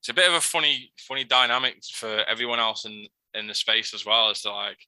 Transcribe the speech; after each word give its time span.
it's 0.00 0.08
a 0.08 0.14
bit 0.14 0.28
of 0.28 0.34
a 0.34 0.40
funny 0.40 0.92
funny 0.98 1.24
dynamic 1.24 1.84
for 1.84 2.24
everyone 2.28 2.58
else 2.58 2.84
in 2.84 3.06
in 3.34 3.46
the 3.46 3.54
space 3.54 3.94
as 3.94 4.06
well. 4.06 4.30
As 4.30 4.42
to 4.42 4.52
like, 4.52 4.78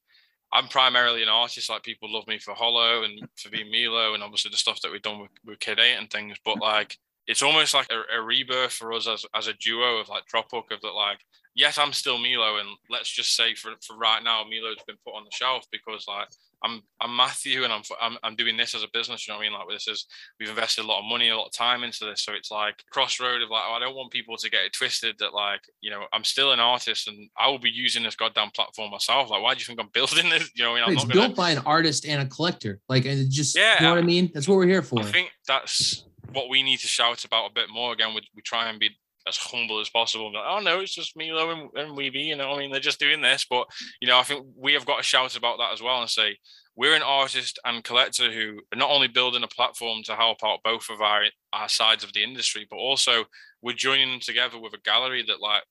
I'm 0.52 0.68
primarily 0.68 1.22
an 1.22 1.28
artist. 1.28 1.68
Like 1.68 1.82
people 1.82 2.12
love 2.12 2.26
me 2.26 2.38
for 2.38 2.54
Hollow 2.54 3.04
and 3.04 3.20
for 3.36 3.50
being 3.50 3.70
Milo, 3.70 4.14
and 4.14 4.22
obviously 4.22 4.50
the 4.50 4.56
stuff 4.56 4.80
that 4.80 4.90
we've 4.90 5.02
done 5.02 5.20
with, 5.20 5.30
with 5.44 5.60
Kid 5.60 5.78
Eight 5.78 5.96
and 5.98 6.10
things. 6.10 6.38
But 6.44 6.60
like, 6.60 6.96
it's 7.26 7.42
almost 7.42 7.74
like 7.74 7.88
a, 7.90 8.18
a 8.18 8.22
rebirth 8.22 8.72
for 8.72 8.92
us 8.94 9.06
as 9.06 9.26
as 9.34 9.48
a 9.48 9.54
duo 9.54 9.98
of 9.98 10.08
like 10.08 10.26
Drop 10.26 10.50
Hook 10.50 10.70
of 10.70 10.80
that 10.80 10.88
like 10.88 11.18
yes, 11.54 11.78
I'm 11.78 11.92
still 11.92 12.18
Milo, 12.18 12.58
and 12.58 12.68
let's 12.88 13.10
just 13.10 13.36
say 13.36 13.54
for 13.54 13.72
for 13.86 13.96
right 13.96 14.22
now, 14.22 14.44
Milo's 14.44 14.82
been 14.86 14.96
put 15.04 15.14
on 15.14 15.24
the 15.24 15.30
shelf 15.30 15.66
because 15.70 16.06
like 16.08 16.28
I'm 16.64 16.82
I'm 17.00 17.14
Matthew, 17.16 17.64
and 17.64 17.72
I'm 17.72 17.82
I'm, 18.00 18.18
I'm 18.22 18.36
doing 18.36 18.56
this 18.56 18.74
as 18.74 18.82
a 18.82 18.88
business. 18.92 19.26
You 19.26 19.32
know 19.32 19.38
what 19.38 19.46
I 19.46 19.48
mean? 19.50 19.58
Like 19.58 19.68
this 19.70 19.88
is 19.88 20.06
we've 20.38 20.48
invested 20.48 20.84
a 20.84 20.88
lot 20.88 21.00
of 21.00 21.04
money, 21.04 21.28
a 21.28 21.36
lot 21.36 21.46
of 21.46 21.52
time 21.52 21.84
into 21.84 22.04
this, 22.04 22.22
so 22.22 22.32
it's 22.32 22.50
like 22.50 22.82
crossroad 22.90 23.42
of 23.42 23.50
like 23.50 23.64
oh, 23.66 23.74
I 23.74 23.78
don't 23.78 23.94
want 23.94 24.12
people 24.12 24.36
to 24.36 24.50
get 24.50 24.64
it 24.64 24.72
twisted 24.72 25.16
that 25.18 25.34
like 25.34 25.60
you 25.80 25.90
know 25.90 26.04
I'm 26.12 26.24
still 26.24 26.52
an 26.52 26.60
artist 26.60 27.08
and 27.08 27.28
I 27.38 27.48
will 27.48 27.58
be 27.58 27.70
using 27.70 28.02
this 28.02 28.16
goddamn 28.16 28.50
platform 28.50 28.90
myself. 28.90 29.30
Like 29.30 29.42
why 29.42 29.54
do 29.54 29.60
you 29.60 29.66
think 29.66 29.80
I'm 29.80 29.88
building 29.92 30.30
this? 30.30 30.50
You 30.54 30.64
know, 30.64 30.72
I 30.72 30.74
mean, 30.74 30.84
I'm 30.84 30.92
it's 30.92 31.04
not 31.04 31.12
built 31.12 31.24
gonna, 31.24 31.34
by 31.34 31.50
an 31.50 31.62
artist 31.66 32.06
and 32.06 32.22
a 32.22 32.26
collector. 32.26 32.80
Like 32.88 33.04
and 33.04 33.20
it 33.20 33.30
just 33.30 33.56
Yeah, 33.56 33.76
you 33.80 33.86
know 33.86 33.94
what 33.94 34.02
I 34.02 34.06
mean. 34.06 34.30
That's 34.32 34.48
what 34.48 34.56
we're 34.56 34.66
here 34.66 34.82
for. 34.82 35.00
I 35.00 35.04
think 35.04 35.30
that's 35.46 36.04
what 36.32 36.48
we 36.48 36.62
need 36.62 36.78
to 36.78 36.86
shout 36.86 37.24
about 37.24 37.50
a 37.50 37.52
bit 37.52 37.68
more. 37.70 37.92
Again, 37.92 38.14
we, 38.14 38.22
we 38.34 38.42
try 38.42 38.68
and 38.68 38.78
be 38.78 38.90
as 39.26 39.36
humble 39.36 39.80
as 39.80 39.88
possible. 39.88 40.32
Like, 40.32 40.44
oh 40.46 40.60
no, 40.60 40.80
it's 40.80 40.94
just 40.94 41.16
Milo 41.16 41.50
and, 41.50 41.70
and 41.74 41.96
Weeby. 41.96 42.24
You 42.24 42.36
know, 42.36 42.52
I 42.52 42.58
mean, 42.58 42.70
they're 42.70 42.80
just 42.80 43.00
doing 43.00 43.20
this. 43.20 43.46
But 43.48 43.66
you 44.00 44.08
know, 44.08 44.18
I 44.18 44.22
think 44.22 44.46
we 44.56 44.72
have 44.74 44.86
got 44.86 44.98
to 44.98 45.02
shout 45.02 45.36
about 45.36 45.58
that 45.58 45.72
as 45.72 45.82
well 45.82 46.00
and 46.00 46.10
say 46.10 46.36
we're 46.74 46.96
an 46.96 47.02
artist 47.02 47.58
and 47.64 47.84
collector 47.84 48.32
who 48.32 48.60
are 48.72 48.78
not 48.78 48.90
only 48.90 49.08
building 49.08 49.42
a 49.42 49.48
platform 49.48 50.02
to 50.04 50.16
help 50.16 50.38
out 50.44 50.60
both 50.64 50.88
of 50.90 51.00
our 51.00 51.24
our 51.52 51.68
sides 51.68 52.04
of 52.04 52.12
the 52.12 52.24
industry, 52.24 52.66
but 52.68 52.76
also 52.76 53.24
we're 53.62 53.74
joining 53.74 54.10
them 54.10 54.20
together 54.20 54.58
with 54.58 54.74
a 54.74 54.80
gallery 54.84 55.24
that 55.26 55.40
like. 55.40 55.62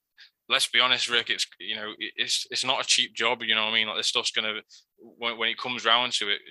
Let's 0.50 0.68
be 0.68 0.82
honest, 0.82 1.10
Rick. 1.10 1.30
It's 1.30 1.48
you 1.62 1.78
know 1.78 1.94
it's 1.98 2.46
it's 2.52 2.66
not 2.66 2.82
a 2.82 2.86
cheap 2.86 3.16
job. 3.16 3.42
You 3.42 3.56
know 3.56 3.64
I 3.64 3.74
mean? 3.74 3.88
Like 3.88 3.96
this 3.96 4.08
stuff's 4.08 4.32
gonna 4.32 4.60
when, 4.98 5.38
when 5.38 5.48
it 5.48 5.58
comes 5.58 5.86
round 5.86 6.12
to 6.14 6.30
it, 6.30 6.42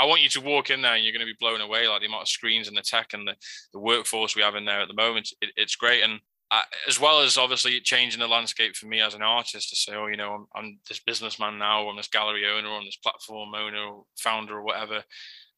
I 0.00 0.06
want 0.06 0.22
you 0.22 0.30
to 0.30 0.40
walk 0.40 0.70
in 0.70 0.80
there 0.80 0.94
and 0.94 1.04
you're 1.04 1.12
going 1.12 1.26
to 1.26 1.32
be 1.32 1.36
blown 1.38 1.60
away. 1.60 1.86
Like 1.86 2.00
the 2.00 2.06
amount 2.06 2.22
of 2.22 2.28
screens 2.28 2.68
and 2.68 2.76
the 2.76 2.82
tech 2.82 3.12
and 3.12 3.28
the, 3.28 3.34
the 3.72 3.78
workforce 3.78 4.34
we 4.34 4.42
have 4.42 4.54
in 4.54 4.64
there 4.64 4.80
at 4.80 4.88
the 4.88 4.94
moment, 4.94 5.30
it, 5.42 5.50
it's 5.56 5.76
great. 5.76 6.02
And 6.02 6.20
I, 6.50 6.62
as 6.88 6.98
well 6.98 7.20
as 7.20 7.38
obviously 7.38 7.78
changing 7.80 8.20
the 8.20 8.26
landscape 8.26 8.74
for 8.74 8.86
me 8.86 9.00
as 9.00 9.14
an 9.14 9.22
artist 9.22 9.70
to 9.70 9.76
say, 9.76 9.94
oh, 9.94 10.08
you 10.08 10.16
know, 10.16 10.32
I'm, 10.32 10.46
I'm 10.54 10.78
this 10.88 10.98
businessman 10.98 11.58
now, 11.58 11.84
or 11.84 11.90
I'm 11.90 11.96
this 11.96 12.08
gallery 12.08 12.44
owner, 12.46 12.68
or 12.68 12.78
I'm 12.78 12.84
this 12.84 12.96
platform 12.96 13.54
owner, 13.54 14.00
founder, 14.18 14.56
or 14.56 14.62
whatever. 14.62 15.04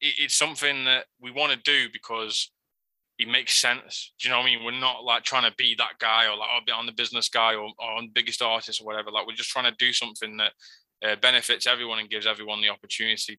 It, 0.01 0.15
it's 0.19 0.37
something 0.37 0.85
that 0.85 1.07
we 1.21 1.31
want 1.31 1.53
to 1.53 1.59
do 1.59 1.89
because 1.93 2.51
it 3.19 3.29
makes 3.29 3.61
sense. 3.61 4.13
Do 4.21 4.29
you 4.29 4.33
know 4.33 4.41
what 4.41 4.49
I 4.49 4.55
mean? 4.55 4.65
We're 4.65 4.79
not 4.79 5.05
like 5.05 5.23
trying 5.23 5.49
to 5.49 5.57
be 5.57 5.75
that 5.79 5.99
guy 5.99 6.27
or 6.27 6.37
like, 6.37 6.49
oh, 6.55 6.73
I'm 6.77 6.87
the 6.87 6.93
business 6.93 7.29
guy 7.29 7.55
or, 7.55 7.65
or 7.79 7.93
I'm 7.97 8.07
the 8.07 8.13
biggest 8.15 8.43
artist 8.43 8.81
or 8.81 8.85
whatever. 8.85 9.11
Like, 9.11 9.27
we're 9.27 9.35
just 9.35 9.51
trying 9.51 9.71
to 9.71 9.77
do 9.79 9.93
something 9.93 10.37
that 10.39 10.53
uh, 11.03 11.17
benefits 11.17 11.67
everyone 11.67 12.01
and 12.01 12.11
gives 12.11 12.27
everyone 12.27 12.61
the 12.61 12.69
opportunity. 12.69 13.39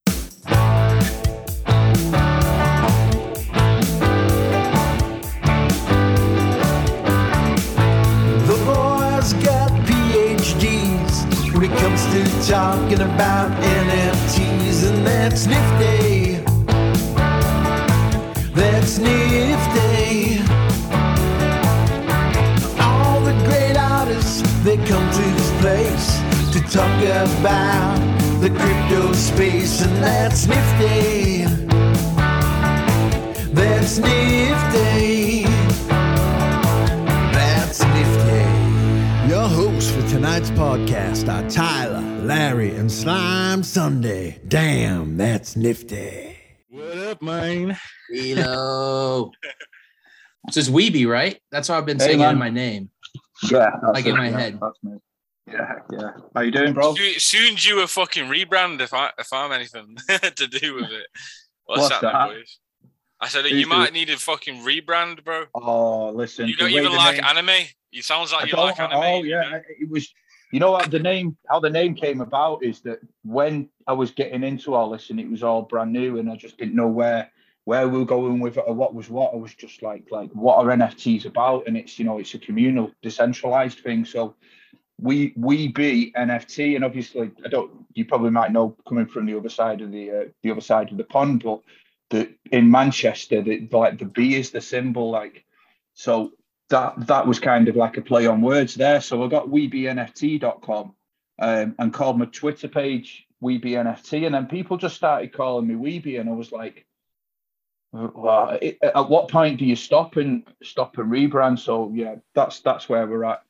Talking 12.47 12.99
about 12.99 13.49
NFTs, 13.61 14.89
and 14.89 15.08
that's 15.08 15.47
nifty. 15.47 16.44
That's 18.53 18.97
nifty. 19.00 20.41
All 22.81 23.22
the 23.22 23.33
great 23.45 23.77
artists, 23.77 24.41
they 24.63 24.75
come 24.75 25.09
to 25.11 25.22
this 25.22 25.52
place 25.61 26.19
to 26.52 26.59
talk 26.69 27.02
about 27.02 27.97
the 28.41 28.50
crypto 28.50 29.13
space, 29.13 29.81
and 29.81 30.03
that's 30.03 30.45
nifty. 30.45 31.46
That's 33.53 34.00
nifty. 34.00 35.42
Tonight's 40.13 40.51
podcast 40.51 41.28
are 41.28 41.50
Tyler, 41.50 42.00
Larry, 42.22 42.75
and 42.75 42.91
Slime 42.91 43.63
Sunday. 43.63 44.40
Damn, 44.47 45.18
that's 45.18 45.56
nifty. 45.56 46.38
What 46.69 46.97
up, 47.00 47.22
man? 47.24 47.75
Hello. 48.12 49.31
It's 50.46 50.56
just 50.56 50.72
Weeby, 50.73 51.07
right? 51.07 51.40
That's 51.52 51.69
how 51.69 51.78
I've 51.78 51.85
been 51.85 51.97
Hey, 51.97 52.06
saying 52.07 52.19
it 52.19 52.23
man. 52.23 52.34
in 52.34 52.38
my 52.38 52.50
name. 52.50 52.90
Yeah, 53.50 53.69
that's 53.81 53.94
Like 53.94 54.06
in 54.06 54.18
my 54.18 54.29
yeah, 54.29 54.38
head. 54.38 54.59
Yeah, 55.47 55.75
yeah. 55.90 56.09
How 56.35 56.41
you 56.41 56.52
doing, 56.52 56.73
bro? 56.73 56.94
Soon- 56.94 57.19
Soon 57.19 57.56
due 57.56 57.79
a 57.81 57.88
fucking 57.88 58.25
rebrand 58.25 58.81
if 58.81 58.94
I 58.94 59.09
if 59.18 59.31
I'm 59.31 59.52
anything 59.53 59.96
to 60.09 60.47
do 60.47 60.75
with 60.75 60.91
it. 60.91 61.07
What's, 61.66 61.84
What's 61.84 61.90
that, 61.90 62.02
then, 62.02 62.12
that? 62.13 62.28
boys? 62.28 62.59
I 63.23 63.28
said 63.28 63.45
you 63.45 63.67
might 63.67 63.94
need 63.94 64.09
a 64.09 64.17
fucking 64.17 64.63
rebrand, 64.63 65.23
bro. 65.23 65.45
Oh, 65.56 66.09
listen. 66.09 66.45
You 66.47 66.57
don't 66.57 66.72
even 66.72 66.91
like 66.91 67.16
name- 67.16 67.23
anime. 67.23 67.67
You 67.89 68.01
sounds 68.01 68.34
I 68.34 68.41
like 68.41 68.51
you 68.51 68.57
like 68.57 68.79
anime. 68.79 69.00
Oh 69.00 69.23
yeah, 69.23 69.50
know? 69.50 69.61
it 69.79 69.89
was. 69.89 70.13
You 70.51 70.59
know 70.59 70.72
what 70.72 70.91
the 70.91 71.00
name? 71.00 71.38
How 71.50 71.61
the 71.61 71.69
name 71.69 71.95
came 71.95 72.19
about 72.19 72.63
is 72.63 72.81
that 72.81 73.00
when 73.23 73.69
I 73.88 73.94
was 73.94 74.11
getting 74.11 74.44
into 74.44 74.75
all 74.75 74.89
this 74.89 75.09
and 75.09 75.19
it 75.19 75.29
was 75.29 75.41
all 75.41 75.61
brand 75.61 75.94
new 75.94 76.19
and 76.19 76.29
I 76.29 76.35
just 76.35 76.57
didn't 76.57 76.75
know 76.75 76.88
where 76.88 77.31
where 77.63 77.88
we 77.88 77.97
were 77.97 78.06
going 78.06 78.41
with 78.41 78.57
it 78.57 78.66
or 78.67 78.73
what 78.73 78.94
was 78.94 79.09
what. 79.09 79.34
I 79.34 79.38
was 79.38 79.55
just 79.55 79.81
like 79.81 80.03
like 80.11 80.29
what 80.31 80.57
are 80.57 80.75
NFTs 80.75 81.25
about? 81.25 81.66
And 81.66 81.78
it's 81.78 81.97
you 81.97 82.03
know 82.03 82.19
it's 82.19 82.34
a 82.34 82.40
communal, 82.40 82.91
decentralized 83.01 83.79
thing. 83.79 84.03
So 84.03 84.35
we 85.00 85.34
we 85.38 85.69
be 85.69 86.11
NFT 86.17 86.75
and 86.75 86.84
obviously 86.84 87.31
I 87.45 87.47
don't. 87.47 87.72
You 87.94 88.03
probably 88.03 88.31
might 88.31 88.51
know 88.51 88.75
coming 88.85 89.05
from 89.05 89.25
the 89.25 89.38
other 89.38 89.50
side 89.50 89.81
of 89.81 89.91
the 89.91 90.11
uh, 90.11 90.23
the 90.41 90.51
other 90.51 90.61
side 90.61 90.91
of 90.91 90.97
the 90.97 91.05
pond, 91.05 91.44
but 91.44 91.61
the 92.13 92.31
in 92.51 92.69
Manchester, 92.69 93.41
the 93.41 93.68
like 93.72 93.97
the 93.97 94.06
B 94.06 94.35
is 94.35 94.51
the 94.51 94.62
symbol, 94.62 95.09
like 95.09 95.44
so 95.96 96.31
that 96.69 97.07
that 97.07 97.28
was 97.28 97.40
kind 97.40 97.68
of 97.68 97.75
like 97.75 97.97
a 97.97 98.01
play 98.01 98.28
on 98.28 98.41
words 98.41 98.75
there. 98.75 99.01
So 99.01 99.24
I 99.24 99.28
got 99.28 99.47
weebnft.com 99.47 100.96
um, 101.40 101.75
and 101.79 101.94
called 101.94 102.19
my 102.19 102.25
Twitter 102.25 102.68
page 102.68 103.25
weebnft, 103.44 104.25
and 104.25 104.35
then 104.35 104.46
people 104.46 104.78
just 104.78 104.96
started 104.96 105.34
calling 105.34 105.68
me 105.68 105.73
Weeby, 105.73 106.19
and 106.19 106.29
I 106.29 106.34
was 106.34 106.52
like, 106.52 106.85
well, 107.91 108.57
it, 108.62 108.78
at 108.81 109.09
what 109.09 109.29
point 109.29 109.57
do 109.57 109.66
you 109.66 109.75
stop 109.75 110.16
and 110.16 110.47
stop 110.62 110.97
and 111.00 111.12
rebrand? 111.12 111.59
So 111.59 111.91
yeah, 111.96 112.16
that's 112.35 112.59
that's 112.59 112.88
where 112.88 113.07
we're 113.07 113.25
at. 113.25 113.41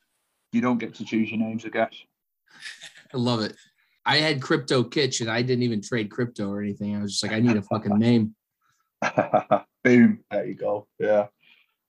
You 0.53 0.61
don't 0.61 0.77
get 0.77 0.95
to 0.95 1.05
choose 1.05 1.29
your 1.29 1.39
names, 1.39 1.65
I 1.65 1.69
guess. 1.69 1.95
I 3.13 3.17
love 3.17 3.41
it. 3.41 3.55
I 4.05 4.17
had 4.17 4.41
Crypto 4.41 4.83
Kitch 4.83 5.21
and 5.21 5.29
I 5.29 5.41
didn't 5.41 5.63
even 5.63 5.81
trade 5.81 6.11
crypto 6.11 6.49
or 6.49 6.61
anything. 6.61 6.95
I 6.95 7.01
was 7.01 7.13
just 7.13 7.23
like, 7.23 7.31
I 7.31 7.39
need 7.39 7.55
a 7.55 7.61
fucking 7.61 7.97
name. 7.97 8.35
Boom. 9.83 10.19
There 10.31 10.45
you 10.45 10.55
go. 10.55 10.87
Yeah. 10.99 11.27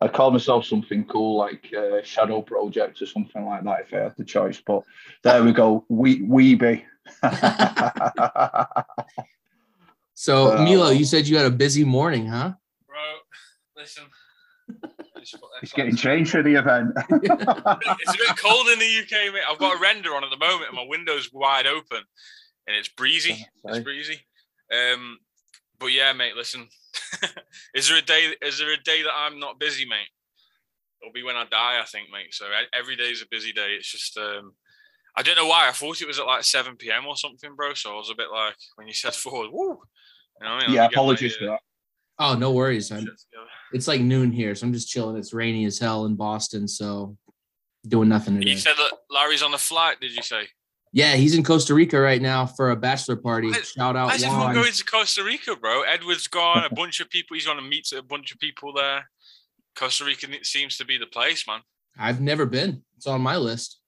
I'd 0.00 0.12
call 0.12 0.30
myself 0.30 0.66
something 0.66 1.04
cool 1.04 1.36
like 1.36 1.72
uh, 1.76 2.02
Shadow 2.02 2.42
Project 2.42 3.00
or 3.00 3.06
something 3.06 3.44
like 3.44 3.64
that 3.64 3.80
if 3.82 3.94
I 3.94 3.98
had 3.98 4.16
the 4.16 4.24
choice. 4.24 4.60
But 4.64 4.82
there 5.22 5.42
we 5.42 5.52
go. 5.52 5.84
We 5.88 6.20
Weeby. 6.20 6.82
So 10.14 10.56
Uh, 10.56 10.62
Milo, 10.62 10.90
you 10.90 11.04
said 11.04 11.26
you 11.26 11.36
had 11.36 11.46
a 11.46 11.50
busy 11.50 11.84
morning, 11.84 12.26
huh? 12.26 12.52
Bro, 12.86 12.98
listen. 13.76 14.04
Just 15.20 15.36
it's 15.62 15.72
getting 15.72 15.96
changed 15.96 16.30
for 16.30 16.42
the 16.42 16.54
event. 16.54 16.92
it's 16.96 18.14
a 18.14 18.18
bit 18.18 18.36
cold 18.36 18.68
in 18.68 18.78
the 18.78 18.98
UK, 19.00 19.32
mate. 19.32 19.42
I've 19.48 19.58
got 19.58 19.76
a 19.76 19.80
render 19.80 20.14
on 20.14 20.22
at 20.22 20.30
the 20.30 20.36
moment, 20.36 20.68
and 20.68 20.76
my 20.76 20.84
window's 20.86 21.32
wide 21.32 21.66
open, 21.66 22.02
and 22.66 22.76
it's 22.76 22.88
breezy. 22.88 23.46
It's 23.64 23.78
breezy. 23.78 24.20
Um, 24.70 25.18
but 25.78 25.86
yeah, 25.86 26.12
mate. 26.12 26.36
Listen, 26.36 26.68
is 27.74 27.88
there 27.88 27.98
a 27.98 28.02
day? 28.02 28.34
Is 28.42 28.58
there 28.58 28.72
a 28.72 28.82
day 28.82 29.02
that 29.02 29.12
I'm 29.14 29.38
not 29.38 29.58
busy, 29.58 29.84
mate? 29.84 30.08
It'll 31.02 31.12
be 31.12 31.22
when 31.22 31.36
I 31.36 31.44
die, 31.44 31.80
I 31.80 31.84
think, 31.84 32.08
mate. 32.10 32.32
So 32.32 32.46
every 32.72 32.96
day 32.96 33.04
is 33.04 33.22
a 33.22 33.26
busy 33.30 33.52
day. 33.52 33.74
It's 33.76 33.90
just, 33.90 34.16
um, 34.16 34.54
I 35.16 35.22
don't 35.22 35.36
know 35.36 35.46
why. 35.46 35.68
I 35.68 35.72
thought 35.72 36.00
it 36.00 36.06
was 36.06 36.18
at 36.18 36.26
like 36.26 36.44
7 36.44 36.76
p.m. 36.76 37.06
or 37.06 37.16
something, 37.16 37.54
bro. 37.54 37.74
So 37.74 37.92
I 37.92 37.96
was 37.96 38.10
a 38.10 38.14
bit 38.14 38.28
like, 38.32 38.56
when 38.76 38.86
you 38.88 38.94
said 38.94 39.14
four, 39.14 39.50
woo. 39.50 39.78
You 40.40 40.46
know 40.46 40.52
I 40.52 40.60
mean? 40.60 40.74
yeah, 40.74 40.82
Let 40.82 40.90
my, 40.90 40.94
apologies 40.94 41.34
uh, 41.34 41.38
for 41.38 41.44
that. 41.46 41.60
Oh, 42.18 42.34
no 42.34 42.52
worries. 42.52 42.90
I'm, 42.92 43.08
it's 43.72 43.88
like 43.88 44.00
noon 44.00 44.30
here, 44.30 44.54
so 44.54 44.66
I'm 44.66 44.72
just 44.72 44.88
chilling. 44.88 45.16
It's 45.16 45.34
rainy 45.34 45.64
as 45.64 45.78
hell 45.78 46.06
in 46.06 46.14
Boston, 46.14 46.68
so 46.68 47.16
doing 47.86 48.08
nothing 48.08 48.34
today. 48.34 48.50
You 48.50 48.56
said 48.56 48.74
that 48.78 48.92
Larry's 49.10 49.42
on 49.42 49.50
the 49.50 49.58
flight. 49.58 50.00
Did 50.00 50.12
you 50.12 50.22
say? 50.22 50.48
Yeah, 50.96 51.16
he's 51.16 51.34
in 51.34 51.42
Costa 51.42 51.74
Rica 51.74 51.98
right 51.98 52.22
now 52.22 52.46
for 52.46 52.70
a 52.70 52.76
bachelor 52.76 53.16
party. 53.16 53.50
Why- 53.50 53.60
Shout 53.62 53.96
out 53.96 54.06
Why 54.06 54.14
is 54.14 54.22
everyone 54.22 54.44
Juan. 54.46 54.54
going 54.54 54.72
to 54.72 54.84
Costa 54.84 55.24
Rica, 55.24 55.56
bro? 55.56 55.82
Edward's 55.82 56.28
gone. 56.28 56.64
A 56.64 56.72
bunch 56.72 57.00
of 57.00 57.10
people. 57.10 57.34
He's 57.34 57.44
going 57.46 57.58
to 57.58 57.64
meet 57.64 57.90
a 57.92 58.00
bunch 58.00 58.30
of 58.32 58.38
people 58.38 58.72
there. 58.72 59.10
Costa 59.74 60.04
Rica 60.04 60.28
seems 60.44 60.76
to 60.76 60.84
be 60.84 60.96
the 60.96 61.06
place, 61.06 61.48
man. 61.48 61.60
I've 61.98 62.20
never 62.20 62.46
been. 62.46 62.84
It's 62.96 63.08
on 63.08 63.22
my 63.22 63.36
list. 63.36 63.80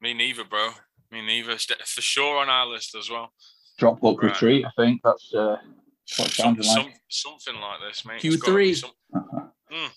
Me 0.00 0.14
neither, 0.14 0.44
bro. 0.44 0.70
Me 1.12 1.20
neither. 1.24 1.58
For 1.58 2.00
sure 2.00 2.38
on 2.40 2.48
our 2.48 2.66
list 2.66 2.94
as 2.94 3.10
well. 3.10 3.32
Drop 3.78 4.00
book 4.00 4.22
Right. 4.22 4.30
retreat. 4.32 4.64
I 4.64 4.70
think 4.82 5.02
that's 5.04 5.34
uh, 5.34 5.56
What 6.16 6.28
it 6.28 6.32
Some, 6.32 6.54
like. 6.56 6.94
something 7.10 7.56
like 7.60 7.80
this, 7.86 8.04
mate. 8.06 8.22
Q3. 8.22 8.56
be 8.56 8.74
some- 8.74 8.90
Mm. 9.70 9.90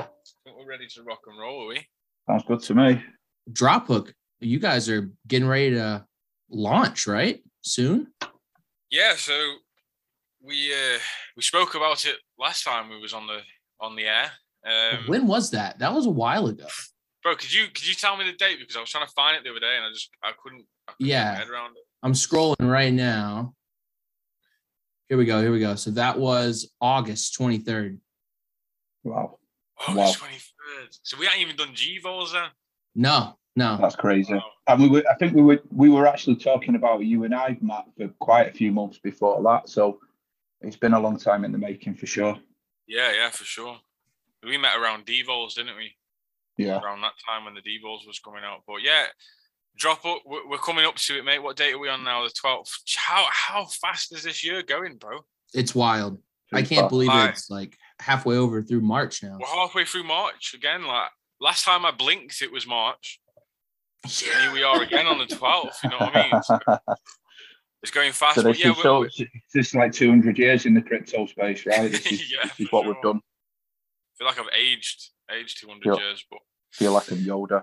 I 0.00 0.04
think 0.44 0.56
we're 0.58 0.66
ready 0.68 0.86
to 0.88 1.02
rock 1.04 1.20
and 1.28 1.38
roll, 1.38 1.64
are 1.64 1.68
we? 1.68 1.86
Sounds 2.26 2.42
good 2.48 2.60
to 2.62 2.74
me. 2.74 3.04
Drophook, 3.52 4.12
you 4.40 4.58
guys 4.58 4.88
are 4.88 5.10
getting 5.26 5.48
ready 5.48 5.70
to 5.70 6.04
launch, 6.50 7.06
right? 7.06 7.42
Soon? 7.62 8.08
Yeah, 8.90 9.14
so 9.16 9.32
we 10.42 10.72
uh 10.72 10.98
we 11.36 11.42
spoke 11.42 11.74
about 11.74 12.04
it 12.04 12.16
last 12.38 12.62
time 12.64 12.88
we 12.88 13.00
was 13.00 13.12
on 13.12 13.26
the 13.26 13.40
on 13.80 13.96
the 13.96 14.04
air. 14.04 14.30
Um, 14.66 15.04
when 15.06 15.26
was 15.26 15.50
that? 15.50 15.78
That 15.78 15.92
was 15.92 16.06
a 16.06 16.10
while 16.10 16.46
ago. 16.46 16.66
bro, 17.22 17.34
could 17.36 17.52
you 17.52 17.66
could 17.66 17.86
you 17.86 17.94
tell 17.94 18.16
me 18.16 18.24
the 18.24 18.36
date 18.36 18.58
because 18.60 18.76
I 18.76 18.80
was 18.80 18.90
trying 18.90 19.06
to 19.06 19.12
find 19.12 19.36
it 19.36 19.42
the 19.44 19.50
other 19.50 19.60
day 19.60 19.74
and 19.76 19.84
I 19.86 19.90
just 19.90 20.10
I 20.22 20.30
couldn't. 20.42 20.64
I 20.88 20.92
couldn't 20.92 21.08
Yeah. 21.08 21.34
head 21.36 21.48
around 21.48 21.72
it. 21.76 21.82
I'm 22.02 22.12
scrolling 22.12 22.70
right 22.70 22.92
now. 22.92 23.54
Here 25.08 25.18
we 25.18 25.24
go. 25.24 25.40
Here 25.40 25.52
we 25.52 25.60
go. 25.60 25.74
So 25.76 25.90
that 25.92 26.18
was 26.18 26.72
August 26.80 27.36
23rd. 27.38 27.98
Wow, 29.04 29.38
August 29.80 29.96
Wow. 29.96 30.12
twenty 30.26 30.34
third. 30.38 30.88
So 31.02 31.16
we 31.18 31.26
ain't 31.26 31.38
even 31.38 31.56
done 31.56 31.74
G 31.74 31.98
vols 31.98 32.32
then. 32.32 32.48
No, 32.94 33.38
no. 33.56 33.76
that's 33.80 33.96
crazy. 33.96 34.40
And 34.68 34.82
we 34.82 34.88
were, 34.88 35.04
I 35.10 35.14
think 35.14 35.34
we 35.34 35.42
were, 35.42 35.60
we 35.70 35.88
were 35.88 36.06
actually 36.06 36.36
talking 36.36 36.76
about 36.76 37.04
you 37.04 37.24
and 37.24 37.34
I, 37.34 37.56
Matt, 37.60 37.86
for 37.96 38.08
quite 38.20 38.48
a 38.48 38.52
few 38.52 38.70
months 38.70 38.98
before 38.98 39.42
that. 39.42 39.68
So 39.68 39.98
it's 40.60 40.76
been 40.76 40.94
a 40.94 41.00
long 41.00 41.18
time 41.18 41.44
in 41.44 41.52
the 41.52 41.58
making 41.58 41.94
for 41.94 42.06
sure. 42.06 42.36
Yeah, 42.86 43.12
yeah, 43.12 43.30
for 43.30 43.44
sure. 43.44 43.78
We 44.44 44.58
met 44.58 44.76
around 44.76 45.06
Devos, 45.06 45.54
didn't 45.54 45.76
we? 45.76 45.96
Yeah. 46.56 46.80
Around 46.80 47.00
that 47.02 47.12
time 47.26 47.44
when 47.44 47.54
the 47.54 47.60
Devos 47.60 48.06
was 48.06 48.18
coming 48.18 48.42
out. 48.44 48.62
But 48.66 48.82
yeah, 48.82 49.06
drop 49.76 50.04
up. 50.04 50.22
We're, 50.24 50.48
we're 50.48 50.58
coming 50.58 50.84
up 50.84 50.96
to 50.96 51.18
it, 51.18 51.24
mate. 51.24 51.42
What 51.42 51.56
date 51.56 51.74
are 51.74 51.78
we 51.78 51.88
on 51.88 52.04
now? 52.04 52.24
The 52.24 52.30
twelfth. 52.30 52.72
How 52.96 53.26
how 53.30 53.66
fast 53.66 54.14
is 54.14 54.22
this 54.22 54.44
year 54.44 54.62
going, 54.62 54.96
bro? 54.96 55.18
It's 55.52 55.74
wild. 55.74 56.18
I 56.52 56.62
can't 56.62 56.82
far. 56.82 56.88
believe 56.88 57.10
Aye. 57.10 57.28
it's 57.28 57.50
like 57.50 57.76
halfway 58.00 58.36
over 58.36 58.62
through 58.62 58.80
March 58.80 59.22
now. 59.22 59.36
We're 59.38 59.46
halfway 59.46 59.84
through 59.84 60.04
March 60.04 60.54
again. 60.54 60.86
Like 60.86 61.10
last 61.40 61.64
time 61.64 61.84
I 61.84 61.90
blinked, 61.90 62.40
it 62.40 62.52
was 62.52 62.66
March. 62.66 63.20
And 64.04 64.12
here 64.12 64.52
we 64.52 64.62
are 64.62 64.82
again 64.82 65.06
on 65.06 65.18
the 65.18 65.26
twelfth. 65.26 65.78
You 65.82 65.90
know 65.90 65.96
what 65.98 66.16
I 66.16 66.30
mean? 66.32 66.42
So 66.42 66.58
it's 67.82 67.90
going 67.92 68.12
fast. 68.12 68.36
so 68.36 68.42
but 68.42 68.50
this 68.52 68.64
yeah, 68.64 68.70
is 68.70 68.76
we're- 68.76 68.82
so 68.82 68.98
we're- 69.00 69.06
it's 69.08 69.20
it's 69.20 69.52
just 69.54 69.74
like 69.74 69.92
200 69.92 70.38
years 70.38 70.66
in 70.66 70.74
the 70.74 70.82
crypto 70.82 71.26
space, 71.26 71.66
right? 71.66 71.90
This 71.90 72.06
is, 72.12 72.32
Yeah, 72.32 72.44
this 72.44 72.60
is 72.60 72.68
for 72.68 72.80
what 72.82 72.86
we've 72.86 73.02
done. 73.02 73.16
I 73.18 74.12
feel 74.18 74.26
like 74.28 74.38
I've 74.40 74.58
aged 74.58 75.10
aged 75.30 75.60
two 75.60 75.68
hundred 75.68 75.86
Yep. 75.94 75.98
years, 75.98 76.24
but 76.30 76.38
Feel 76.72 76.92
like 76.92 77.10
I'm 77.10 77.18
Yoda. 77.18 77.62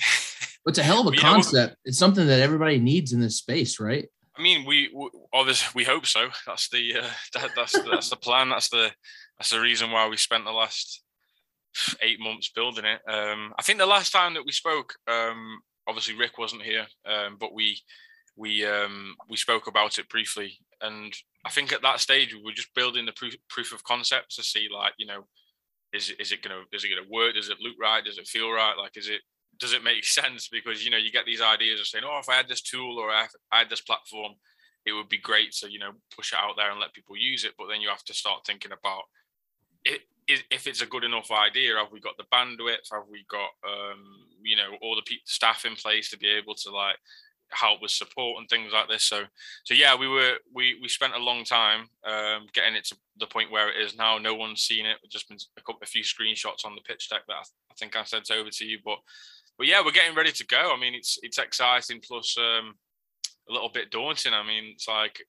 It's 0.66 0.76
a 0.78 0.82
hell 0.82 1.00
of 1.08 1.14
a 1.14 1.16
Yeah, 1.16 1.22
well- 1.22 1.32
concept. 1.34 1.76
It's 1.86 1.98
something 1.98 2.26
that 2.26 2.40
everybody 2.40 2.78
needs 2.78 3.12
in 3.12 3.20
this 3.20 3.38
space, 3.38 3.80
right? 3.80 4.06
I 4.36 4.42
mean, 4.42 4.66
we, 4.66 4.90
we 4.94 5.08
obviously 5.32 5.68
we 5.74 5.84
hope 5.84 6.04
so. 6.06 6.28
That's 6.46 6.68
the 6.68 6.98
uh, 6.98 7.08
that, 7.34 7.50
that's 7.56 7.72
that's 7.90 8.10
the 8.10 8.16
plan. 8.16 8.50
That's 8.50 8.68
the 8.68 8.92
that's 9.38 9.50
the 9.50 9.60
reason 9.60 9.90
why 9.90 10.06
we 10.08 10.16
spent 10.18 10.44
the 10.44 10.52
last 10.52 11.02
eight 12.02 12.20
months 12.20 12.48
building 12.48 12.84
it. 12.84 13.00
Um, 13.08 13.54
I 13.58 13.62
think 13.62 13.78
the 13.78 13.86
last 13.86 14.10
time 14.10 14.34
that 14.34 14.46
we 14.46 14.52
spoke, 14.52 14.94
um, 15.06 15.60
obviously 15.86 16.16
Rick 16.16 16.38
wasn't 16.38 16.62
here, 16.62 16.86
um, 17.06 17.36
but 17.38 17.54
we 17.54 17.80
we 18.36 18.64
um, 18.64 19.16
we 19.28 19.36
spoke 19.36 19.66
about 19.66 19.98
it 19.98 20.08
briefly, 20.08 20.58
and 20.80 21.12
I 21.44 21.50
think 21.50 21.72
at 21.72 21.82
that 21.82 22.00
stage 22.00 22.34
we 22.34 22.42
were 22.42 22.52
just 22.52 22.74
building 22.74 23.06
the 23.06 23.12
proof 23.12 23.34
proof 23.48 23.72
of 23.72 23.84
concept 23.84 24.34
to 24.36 24.42
see 24.42 24.68
like 24.72 24.92
you 24.98 25.06
know 25.06 25.26
is 25.92 26.10
is 26.20 26.32
it 26.32 26.42
gonna 26.42 26.62
is 26.72 26.84
it 26.84 26.88
gonna 26.88 27.08
work? 27.10 27.34
Does 27.34 27.48
it 27.48 27.60
look 27.60 27.74
right? 27.80 28.04
Does 28.04 28.18
it 28.18 28.28
feel 28.28 28.50
right? 28.50 28.74
Like 28.76 28.96
is 28.96 29.08
it 29.08 29.20
does 29.58 29.72
it 29.72 29.84
make 29.84 30.04
sense? 30.20 30.48
Because 30.48 30.84
you 30.84 30.90
know 30.90 30.98
you 30.98 31.10
get 31.10 31.26
these 31.26 31.40
ideas 31.40 31.80
of 31.80 31.86
saying, 31.86 32.04
oh, 32.06 32.18
if 32.20 32.28
I 32.28 32.34
had 32.34 32.48
this 32.48 32.62
tool 32.62 32.98
or 32.98 33.10
I 33.10 33.26
had 33.50 33.70
this 33.70 33.80
platform, 33.80 34.34
it 34.86 34.92
would 34.92 35.08
be 35.08 35.18
great 35.18 35.52
to 35.60 35.70
you 35.70 35.78
know 35.78 35.92
push 36.14 36.32
it 36.32 36.38
out 36.38 36.54
there 36.56 36.70
and 36.70 36.80
let 36.80 36.94
people 36.94 37.16
use 37.16 37.44
it. 37.44 37.54
But 37.58 37.68
then 37.68 37.80
you 37.80 37.88
have 37.88 38.04
to 38.04 38.14
start 38.14 38.46
thinking 38.46 38.72
about 38.72 39.02
it. 39.84 40.02
If 40.28 40.66
it's 40.66 40.82
a 40.82 40.86
good 40.86 41.04
enough 41.04 41.30
idea, 41.30 41.76
have 41.76 41.90
we 41.90 42.00
got 42.00 42.16
the 42.18 42.24
bandwidth? 42.32 42.92
Have 42.92 43.08
we 43.10 43.24
got 43.30 43.50
um, 43.66 44.04
you 44.42 44.56
know 44.56 44.76
all 44.82 44.94
the 44.94 45.02
pe- 45.02 45.24
staff 45.24 45.64
in 45.64 45.74
place 45.74 46.10
to 46.10 46.18
be 46.18 46.28
able 46.28 46.54
to 46.54 46.70
like 46.70 46.96
help 47.50 47.80
with 47.80 47.90
support 47.90 48.38
and 48.38 48.48
things 48.48 48.72
like 48.72 48.88
this? 48.88 49.04
So 49.04 49.22
so 49.64 49.74
yeah, 49.74 49.94
we 49.96 50.06
were 50.06 50.36
we 50.54 50.78
we 50.82 50.88
spent 50.88 51.14
a 51.14 51.18
long 51.18 51.44
time 51.44 51.88
um, 52.04 52.46
getting 52.52 52.74
it 52.74 52.84
to 52.86 52.96
the 53.18 53.26
point 53.26 53.50
where 53.50 53.70
it 53.70 53.82
is 53.82 53.96
now. 53.96 54.18
No 54.18 54.34
one's 54.34 54.62
seen 54.62 54.84
it. 54.84 54.98
We've 55.02 55.10
just 55.10 55.28
been 55.28 55.38
a 55.56 55.62
couple 55.62 55.80
a 55.82 55.86
few 55.86 56.02
screenshots 56.02 56.64
on 56.64 56.74
the 56.74 56.82
pitch 56.82 57.08
deck 57.08 57.22
that 57.26 57.34
I, 57.34 57.42
I 57.70 57.74
think 57.78 57.96
I 57.96 58.04
sent 58.04 58.30
over 58.30 58.50
to 58.50 58.64
you, 58.66 58.78
but 58.84 58.98
but 59.56 59.66
yeah, 59.66 59.82
we're 59.84 59.92
getting 59.92 60.14
ready 60.14 60.32
to 60.32 60.46
go. 60.46 60.72
I 60.74 60.78
mean, 60.78 60.94
it's 60.94 61.18
it's 61.22 61.38
exciting 61.38 62.00
plus 62.06 62.36
um, 62.38 62.74
a 63.48 63.52
little 63.52 63.70
bit 63.70 63.90
daunting. 63.90 64.34
I 64.34 64.46
mean, 64.46 64.72
it's 64.74 64.88
like 64.88 65.20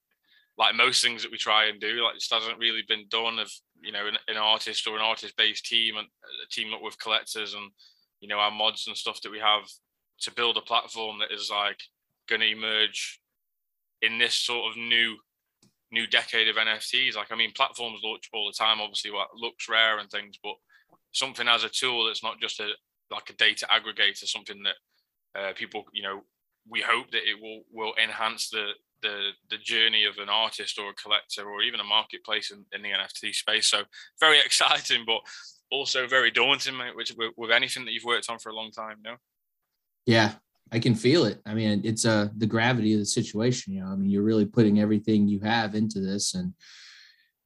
like 0.57 0.75
most 0.75 1.01
things 1.01 1.23
that 1.23 1.31
we 1.31 1.37
try 1.37 1.65
and 1.65 1.79
do, 1.79 2.03
like 2.03 2.15
this 2.15 2.29
hasn't 2.29 2.59
really 2.59 2.83
been 2.87 3.05
done 3.09 3.39
of 3.39 3.49
you 3.81 3.91
know 3.91 4.07
an, 4.07 4.17
an 4.27 4.37
artist 4.37 4.87
or 4.87 4.95
an 4.95 5.01
artist 5.01 5.35
based 5.37 5.65
team 5.65 5.97
and 5.97 6.07
a 6.07 6.49
team 6.51 6.73
up 6.73 6.81
with 6.81 6.99
collectors 6.99 7.53
and 7.53 7.71
you 8.19 8.27
know 8.27 8.37
our 8.37 8.51
mods 8.51 8.87
and 8.87 8.97
stuff 8.97 9.21
that 9.21 9.31
we 9.31 9.39
have 9.39 9.63
to 10.21 10.33
build 10.33 10.57
a 10.57 10.61
platform 10.61 11.19
that 11.19 11.31
is 11.33 11.49
like 11.49 11.79
going 12.27 12.41
to 12.41 12.51
emerge 12.51 13.19
in 14.01 14.17
this 14.17 14.35
sort 14.35 14.69
of 14.69 14.77
new 14.77 15.15
new 15.91 16.07
decade 16.07 16.47
of 16.47 16.55
NFTs. 16.55 17.15
Like 17.15 17.31
I 17.31 17.35
mean, 17.35 17.51
platforms 17.55 18.01
launch 18.03 18.29
all 18.33 18.47
the 18.47 18.57
time. 18.57 18.81
Obviously, 18.81 19.11
what 19.11 19.29
LooksRare 19.41 19.99
and 19.99 20.09
things, 20.09 20.37
but 20.43 20.55
something 21.11 21.47
as 21.47 21.63
a 21.63 21.69
tool 21.69 22.05
that's 22.05 22.23
not 22.23 22.39
just 22.39 22.59
a 22.59 22.69
like 23.11 23.29
a 23.29 23.33
data 23.33 23.67
aggregator, 23.71 24.25
something 24.25 24.61
that 24.63 25.39
uh, 25.39 25.53
people, 25.53 25.83
you 25.93 26.03
know, 26.03 26.21
we 26.67 26.81
hope 26.81 27.09
that 27.11 27.27
it 27.27 27.41
will 27.41 27.63
will 27.71 27.93
enhance 28.01 28.49
the 28.49 28.71
the 29.01 29.29
the 29.49 29.57
journey 29.57 30.05
of 30.05 30.17
an 30.17 30.29
artist 30.29 30.79
or 30.79 30.89
a 30.89 30.93
collector 30.93 31.49
or 31.49 31.61
even 31.61 31.79
a 31.79 31.83
marketplace 31.83 32.51
in, 32.51 32.65
in 32.73 32.81
the 32.81 32.89
NFT 32.89 33.33
space. 33.33 33.67
So 33.67 33.83
very 34.19 34.39
exciting, 34.45 35.03
but 35.05 35.19
also 35.71 36.07
very 36.07 36.31
daunting, 36.31 36.77
mate. 36.77 36.95
Which 36.95 37.13
with, 37.17 37.33
with 37.37 37.51
anything 37.51 37.85
that 37.85 37.91
you've 37.91 38.03
worked 38.05 38.29
on 38.29 38.39
for 38.39 38.49
a 38.49 38.55
long 38.55 38.71
time, 38.71 38.97
know. 39.03 39.15
Yeah, 40.05 40.33
I 40.71 40.79
can 40.79 40.95
feel 40.95 41.25
it. 41.25 41.41
I 41.45 41.53
mean, 41.53 41.81
it's 41.83 42.05
uh 42.05 42.29
the 42.37 42.47
gravity 42.47 42.93
of 42.93 42.99
the 42.99 43.05
situation. 43.05 43.73
You 43.73 43.81
know, 43.81 43.87
I 43.87 43.95
mean, 43.95 44.09
you're 44.09 44.23
really 44.23 44.45
putting 44.45 44.79
everything 44.79 45.27
you 45.27 45.39
have 45.41 45.75
into 45.75 45.99
this, 45.99 46.35
and 46.35 46.53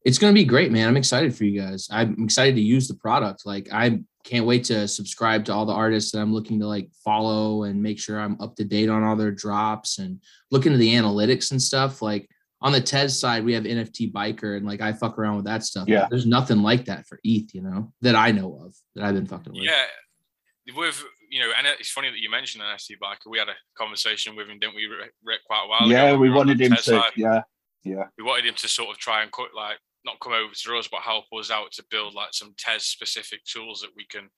it's 0.06 0.18
going 0.18 0.34
to 0.34 0.40
be 0.40 0.46
great, 0.46 0.72
man. 0.72 0.88
I'm 0.88 0.98
excited 0.98 1.36
for 1.36 1.46
you 1.46 1.60
guys. 1.60 1.88
I'm 1.92 2.24
excited 2.24 2.56
to 2.56 2.62
use 2.62 2.88
the 2.88 2.96
product. 2.96 3.46
Like, 3.46 3.70
I 3.72 4.02
can't 4.24 4.46
wait 4.46 4.64
to 4.66 4.88
subscribe 4.88 5.46
to 5.46 5.54
all 5.54 5.66
the 5.66 5.74
artists 5.74 6.12
that 6.12 6.20
I'm 6.20 6.34
looking 6.34 6.60
to 6.60 6.68
like 6.68 6.90
follow 7.04 7.64
and 7.64 7.82
make 7.82 8.00
sure 8.00 8.20
I'm 8.20 8.40
up 8.42 8.56
to 8.56 8.64
date 8.64 8.90
on 8.90 9.04
all 9.04 9.16
their 9.16 9.32
drops 9.32 10.00
and 10.00 10.22
look 10.52 10.66
into 10.66 10.78
the 10.78 10.94
analytics 10.94 11.52
and 11.52 11.62
stuff. 11.62 12.02
Like 12.02 12.30
on 12.62 12.72
the 12.72 12.80
Tez 12.80 13.20
side, 13.20 13.44
we 13.44 13.54
have 13.54 13.66
NFT 13.66 14.12
Biker, 14.14 14.56
and 14.56 14.66
like 14.66 14.82
I 14.82 14.94
fuck 14.94 15.20
around 15.20 15.36
with 15.36 15.46
that 15.46 15.64
stuff. 15.64 15.88
Yeah. 15.88 16.08
there's 16.10 16.26
nothing 16.26 16.60
like 16.60 16.86
that 16.86 17.06
for 17.06 17.20
ETH, 17.24 17.54
you 17.54 17.62
know, 17.62 17.92
that 18.02 18.16
I 18.16 18.32
know 18.32 18.62
of 18.66 18.76
that 18.96 19.04
I've 19.04 19.14
been 19.14 19.28
fucking 19.28 19.54
with. 19.54 19.64
Yeah, 19.64 19.84
with 20.76 21.04
you 21.30 21.42
know, 21.42 21.52
and 21.58 21.68
it's 21.68 21.92
funny 21.92 22.10
that 22.10 22.20
you 22.20 22.30
mentioned 22.30 22.64
NFT 22.64 22.98
Biker. 23.04 23.30
We 23.30 23.40
had 23.40 23.50
a 23.50 23.56
conversation 23.78 24.36
with 24.36 24.48
him, 24.48 24.60
didn't 24.60 24.76
we, 24.76 24.86
Rick, 24.86 25.14
Rick, 25.24 25.42
quite 25.46 25.66
a 25.66 25.68
while 25.68 25.80
ago. 25.80 25.90
yeah, 25.90 26.12
when 26.12 26.22
we 26.22 26.30
wanted 26.30 26.62
him 26.62 26.72
test 26.72 26.86
to. 26.86 26.92
side. 26.92 27.12
Yeah, 27.18 27.42
yeah, 27.84 28.06
we 28.18 28.24
wanted 28.24 28.46
him 28.46 28.56
to 28.56 28.68
sort 28.70 28.92
of 28.92 28.98
try 28.98 29.24
and 29.24 29.32
cut 29.32 29.50
like 29.54 29.80
not 30.06 30.20
come 30.20 30.34
over 30.34 30.54
to 30.54 30.78
us, 30.78 30.88
but 30.88 31.02
help 31.02 31.26
us 31.38 31.52
out 31.52 31.72
to 31.74 31.86
build 31.90 32.14
like 32.14 32.34
some 32.34 32.54
Tez 32.58 32.84
specific 32.84 33.44
tools 33.46 33.82
that 33.82 33.96
we 33.96 34.06
can 34.06 34.30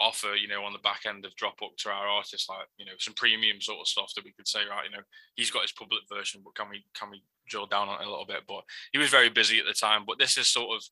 offer, 0.00 0.34
you 0.34 0.48
know, 0.48 0.64
on 0.64 0.72
the 0.72 0.78
back 0.80 1.02
end 1.06 1.24
of 1.24 1.34
drop 1.36 1.62
up 1.62 1.70
to 1.78 1.88
our 1.88 2.06
artists, 2.06 2.48
like 2.48 2.66
you 2.76 2.84
know, 2.84 2.92
some 2.98 3.14
premium 3.14 3.60
sort 3.60 3.80
of 3.80 3.88
stuff 3.88 4.12
that 4.14 4.24
we 4.24 4.32
could 4.32 4.48
say, 4.48 4.60
right, 4.68 4.84
you 4.84 4.96
know, 4.96 5.02
he's 5.36 5.50
got 5.50 5.62
his 5.62 5.72
public 5.72 6.02
version, 6.12 6.42
but 6.44 6.54
can 6.54 6.68
we 6.68 6.84
can 6.98 7.10
we 7.10 7.22
drill 7.48 7.66
down 7.66 7.88
on 7.88 8.00
it 8.00 8.06
a 8.06 8.10
little 8.10 8.26
bit? 8.26 8.42
But 8.46 8.64
he 8.92 8.98
was 8.98 9.10
very 9.10 9.28
busy 9.28 9.58
at 9.58 9.66
the 9.66 9.74
time. 9.74 10.04
But 10.06 10.18
this 10.18 10.36
is 10.36 10.46
sort 10.46 10.76
of 10.76 10.82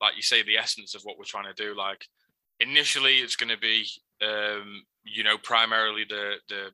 like 0.00 0.16
you 0.16 0.22
say, 0.22 0.42
the 0.42 0.56
essence 0.56 0.94
of 0.94 1.02
what 1.02 1.18
we're 1.18 1.24
trying 1.24 1.52
to 1.52 1.62
do. 1.62 1.76
Like 1.76 2.06
initially, 2.60 3.16
it's 3.16 3.36
going 3.36 3.50
to 3.50 3.58
be, 3.58 3.86
um, 4.22 4.84
you 5.04 5.24
know, 5.24 5.38
primarily 5.38 6.04
the 6.08 6.34
the 6.48 6.68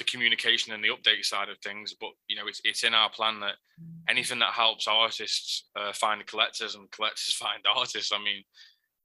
the 0.00 0.04
communication 0.04 0.72
and 0.72 0.82
the 0.82 0.88
update 0.88 1.24
side 1.24 1.50
of 1.50 1.58
things. 1.58 1.94
But 2.00 2.10
you 2.26 2.34
know, 2.34 2.48
it's 2.48 2.60
it's 2.64 2.82
in 2.82 2.94
our 2.94 3.10
plan 3.10 3.38
that 3.40 3.54
anything 4.08 4.40
that 4.40 4.52
helps 4.52 4.88
artists 4.88 5.68
uh, 5.76 5.92
find 5.92 6.26
collectors 6.26 6.74
and 6.74 6.90
collectors 6.90 7.34
find 7.38 7.62
artists. 7.72 8.10
I 8.12 8.18
mean, 8.18 8.42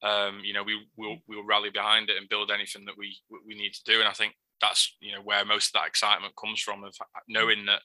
um, 0.02 0.42
you 0.44 0.54
know, 0.54 0.64
we 0.64 0.88
will 0.98 1.18
we'll 1.28 1.46
rally 1.46 1.70
behind 1.70 2.10
it 2.10 2.18
and 2.18 2.30
build 2.30 2.50
anything 2.50 2.86
that 2.86 2.98
we 2.98 3.16
we 3.46 3.56
need 3.56 3.74
to 3.74 3.84
do. 3.86 4.00
And 4.00 4.08
I 4.08 4.14
think 4.14 4.34
that's 4.62 4.96
you 5.02 5.14
know 5.14 5.22
where 5.22 5.46
most 5.46 5.68
of 5.68 5.74
that 5.74 5.88
excitement 5.88 6.34
comes 6.42 6.62
from 6.62 6.84
of 6.84 6.96
knowing 7.28 7.66
that 7.66 7.82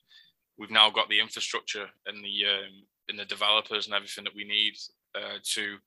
we've 0.57 0.71
now 0.71 0.89
got 0.91 1.09
the 1.09 1.21
infrastructure 1.21 1.87
and 2.07 2.25
the 2.25 2.47
um, 2.47 2.87
and 3.09 3.19
the 3.19 3.25
developers 3.25 3.87
and 3.87 3.95
everything 3.95 4.25
that 4.25 4.37
we 4.37 4.45
need 4.45 4.75
uh, 5.17 5.39
to 5.43 5.79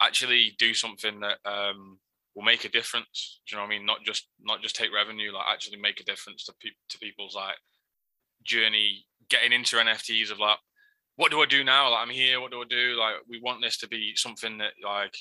actually 0.00 0.54
do 0.58 0.72
something 0.72 1.20
that 1.20 1.38
um, 1.44 1.98
will 2.34 2.42
make 2.42 2.64
a 2.64 2.68
difference. 2.68 3.40
Do 3.46 3.54
you 3.54 3.58
know 3.58 3.66
what 3.66 3.74
I 3.74 3.78
mean? 3.78 3.86
Not 3.86 3.98
just 4.04 4.28
not 4.40 4.62
just 4.62 4.76
take 4.76 4.92
revenue, 4.94 5.32
like 5.32 5.46
actually 5.48 5.78
make 5.78 6.00
a 6.00 6.04
difference 6.04 6.44
to 6.46 6.52
to 6.90 6.98
people's 6.98 7.34
like 7.34 7.56
journey 8.44 9.04
getting 9.28 9.52
into 9.52 9.76
NFTs 9.76 10.30
of 10.30 10.38
like, 10.38 10.58
what 11.16 11.30
do 11.30 11.40
I 11.40 11.46
do 11.46 11.64
now? 11.64 11.90
Like 11.90 12.02
I'm 12.02 12.10
here, 12.12 12.40
what 12.40 12.50
do 12.50 12.60
I 12.60 12.64
do? 12.68 12.96
Like 12.98 13.14
we 13.28 13.40
want 13.40 13.62
this 13.62 13.78
to 13.78 13.88
be 13.88 14.12
something 14.16 14.58
that 14.58 14.72
like 14.84 15.14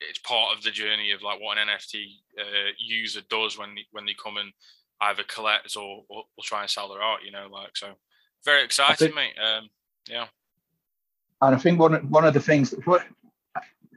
it's 0.00 0.18
part 0.20 0.56
of 0.56 0.62
the 0.62 0.70
journey 0.70 1.12
of 1.12 1.22
like 1.22 1.40
what 1.40 1.58
an 1.58 1.68
NFT 1.68 2.04
uh, 2.38 2.70
user 2.78 3.20
does 3.30 3.58
when 3.58 3.74
they, 3.74 3.82
when 3.92 4.04
they 4.04 4.14
come 4.22 4.36
and 4.36 4.52
either 5.00 5.22
collect 5.24 5.76
or, 5.76 6.04
or, 6.08 6.24
or 6.36 6.42
try 6.44 6.62
and 6.62 6.70
sell 6.70 6.88
their 6.88 7.02
art. 7.02 7.20
You 7.24 7.32
know, 7.32 7.48
like 7.50 7.76
so 7.76 7.92
very 8.44 8.64
exciting, 8.64 8.96
think- 8.96 9.14
mate. 9.14 9.34
Um, 9.42 9.68
yeah. 10.08 10.26
and 11.42 11.54
I 11.54 11.58
think 11.58 11.78
one 11.80 11.94
of- 11.94 12.10
one 12.10 12.24
of 12.24 12.34
the 12.34 12.40
things 12.40 12.74
what 12.84 13.04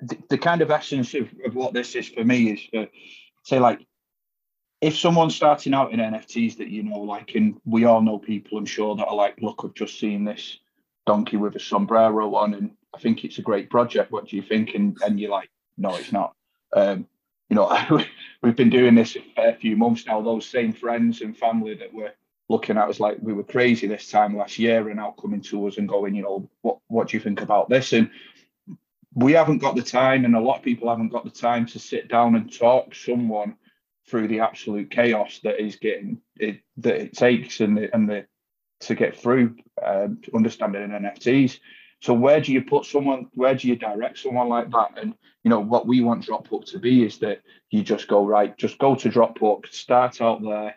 the, 0.01 0.37
kind 0.37 0.61
of 0.61 0.71
essence 0.71 1.13
of, 1.13 1.29
of 1.45 1.55
what 1.55 1.73
this 1.73 1.95
is 1.95 2.07
for 2.07 2.23
me 2.23 2.51
is 2.51 2.61
for 2.71 2.87
say 3.43 3.59
like 3.59 3.85
if 4.81 4.97
someone's 4.97 5.35
starting 5.35 5.73
out 5.73 5.91
in 5.91 5.99
NFTs 5.99 6.57
that 6.57 6.69
you 6.69 6.83
know, 6.83 6.99
like, 6.99 7.35
and 7.35 7.59
we 7.65 7.83
all 7.83 8.01
know 8.01 8.17
people, 8.17 8.57
I'm 8.57 8.65
sure 8.65 8.95
that 8.95 9.07
are 9.07 9.15
like, 9.15 9.37
look, 9.41 9.61
I've 9.63 9.73
just 9.73 9.99
seen 9.99 10.23
this 10.23 10.59
donkey 11.05 11.37
with 11.37 11.55
a 11.55 11.59
sombrero 11.59 12.35
on, 12.35 12.53
and 12.53 12.71
I 12.95 12.99
think 12.99 13.23
it's 13.23 13.39
a 13.39 13.43
great 13.43 13.69
project. 13.69 14.11
What 14.11 14.27
do 14.27 14.35
you 14.35 14.41
think? 14.41 14.75
And 14.75 14.97
and 15.03 15.19
you're 15.19 15.31
like, 15.31 15.49
no, 15.77 15.95
it's 15.95 16.11
not. 16.11 16.33
Um, 16.73 17.07
you 17.49 17.55
know, 17.55 18.03
we've 18.41 18.55
been 18.55 18.69
doing 18.69 18.95
this 18.95 19.17
a 19.37 19.53
few 19.55 19.75
months 19.75 20.05
now. 20.05 20.21
Those 20.21 20.45
same 20.45 20.71
friends 20.71 21.21
and 21.21 21.37
family 21.37 21.75
that 21.75 21.93
were 21.93 22.13
looking 22.47 22.77
at 22.77 22.89
us 22.89 22.99
like 22.99 23.17
we 23.21 23.33
were 23.33 23.43
crazy 23.43 23.85
this 23.85 24.09
time 24.09 24.37
last 24.37 24.59
year, 24.59 24.87
and 24.87 24.97
now 24.97 25.13
coming 25.19 25.41
to 25.41 25.67
us 25.67 25.77
and 25.77 25.89
going, 25.89 26.15
you 26.15 26.23
know, 26.23 26.49
what 26.61 26.77
what 26.87 27.09
do 27.09 27.17
you 27.17 27.23
think 27.23 27.41
about 27.41 27.69
this? 27.69 27.91
And 27.91 28.09
we 29.15 29.33
haven't 29.33 29.59
got 29.59 29.75
the 29.75 29.81
time, 29.81 30.25
and 30.25 30.35
a 30.35 30.39
lot 30.39 30.57
of 30.57 30.63
people 30.63 30.89
haven't 30.89 31.09
got 31.09 31.23
the 31.23 31.31
time 31.31 31.65
to 31.67 31.79
sit 31.79 32.07
down 32.07 32.35
and 32.35 32.53
talk 32.53 32.93
someone 32.93 33.55
through 34.07 34.27
the 34.27 34.39
absolute 34.39 34.89
chaos 34.89 35.39
that 35.43 35.63
is 35.63 35.75
getting 35.75 36.19
it 36.37 36.61
that 36.77 36.95
it 36.95 37.13
takes 37.13 37.59
and 37.59 37.77
the 37.77 37.93
and 37.93 38.09
the 38.09 38.25
to 38.81 38.95
get 38.95 39.17
through 39.17 39.55
um, 39.83 40.19
understanding 40.33 40.89
NFTs. 40.89 41.59
So 42.01 42.13
where 42.13 42.39
do 42.39 42.53
you 42.53 42.61
put 42.61 42.85
someone? 42.85 43.27
Where 43.33 43.55
do 43.55 43.67
you 43.67 43.75
direct 43.75 44.19
someone 44.19 44.47
like 44.47 44.69
that? 44.71 44.91
And 45.01 45.13
you 45.43 45.49
know 45.49 45.59
what 45.59 45.87
we 45.87 46.01
want 46.01 46.25
Dropbook 46.25 46.65
to 46.71 46.79
be 46.79 47.03
is 47.03 47.17
that 47.19 47.41
you 47.71 47.83
just 47.83 48.07
go 48.07 48.25
right, 48.25 48.57
just 48.57 48.77
go 48.77 48.95
to 48.95 49.09
Dropbook, 49.09 49.71
start 49.73 50.21
out 50.21 50.41
there, 50.41 50.75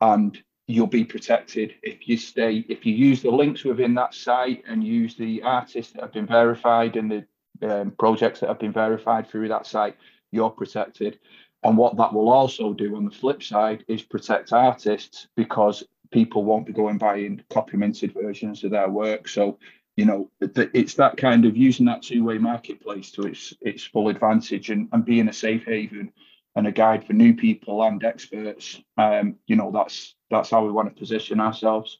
and 0.00 0.36
you'll 0.66 0.86
be 0.86 1.04
protected 1.04 1.74
if 1.82 2.08
you 2.08 2.16
stay. 2.16 2.64
If 2.68 2.84
you 2.86 2.94
use 2.94 3.22
the 3.22 3.30
links 3.30 3.64
within 3.64 3.94
that 3.94 4.14
site 4.14 4.64
and 4.66 4.82
use 4.82 5.14
the 5.14 5.42
artists 5.42 5.92
that 5.92 6.02
have 6.02 6.12
been 6.12 6.26
verified 6.26 6.96
and 6.96 7.10
the 7.10 7.24
um, 7.62 7.92
projects 7.98 8.40
that 8.40 8.48
have 8.48 8.58
been 8.58 8.72
verified 8.72 9.28
through 9.28 9.48
that 9.48 9.66
site, 9.66 9.96
you're 10.32 10.50
protected. 10.50 11.18
And 11.62 11.78
what 11.78 11.96
that 11.96 12.12
will 12.12 12.28
also 12.28 12.74
do 12.74 12.96
on 12.96 13.04
the 13.04 13.10
flip 13.10 13.42
side 13.42 13.84
is 13.88 14.02
protect 14.02 14.52
artists 14.52 15.28
because 15.34 15.82
people 16.10 16.44
won't 16.44 16.66
be 16.66 16.72
going 16.72 16.98
buying 16.98 17.42
copy 17.50 17.76
minted 17.76 18.12
versions 18.12 18.62
of 18.64 18.70
their 18.70 18.88
work. 18.88 19.28
So, 19.28 19.58
you 19.96 20.04
know, 20.04 20.30
it's 20.40 20.94
that 20.94 21.16
kind 21.16 21.44
of 21.44 21.56
using 21.56 21.86
that 21.86 22.02
two-way 22.02 22.38
marketplace 22.38 23.10
to 23.12 23.22
its 23.22 23.54
its 23.60 23.84
full 23.84 24.08
advantage 24.08 24.70
and, 24.70 24.88
and 24.92 25.04
being 25.04 25.28
a 25.28 25.32
safe 25.32 25.64
haven 25.64 26.12
and 26.56 26.66
a 26.66 26.72
guide 26.72 27.06
for 27.06 27.14
new 27.14 27.34
people 27.34 27.82
and 27.82 28.04
experts. 28.04 28.80
Um, 28.98 29.36
you 29.46 29.56
know, 29.56 29.70
that's 29.72 30.16
that's 30.30 30.50
how 30.50 30.64
we 30.64 30.72
want 30.72 30.88
to 30.88 31.00
position 31.00 31.40
ourselves. 31.40 31.98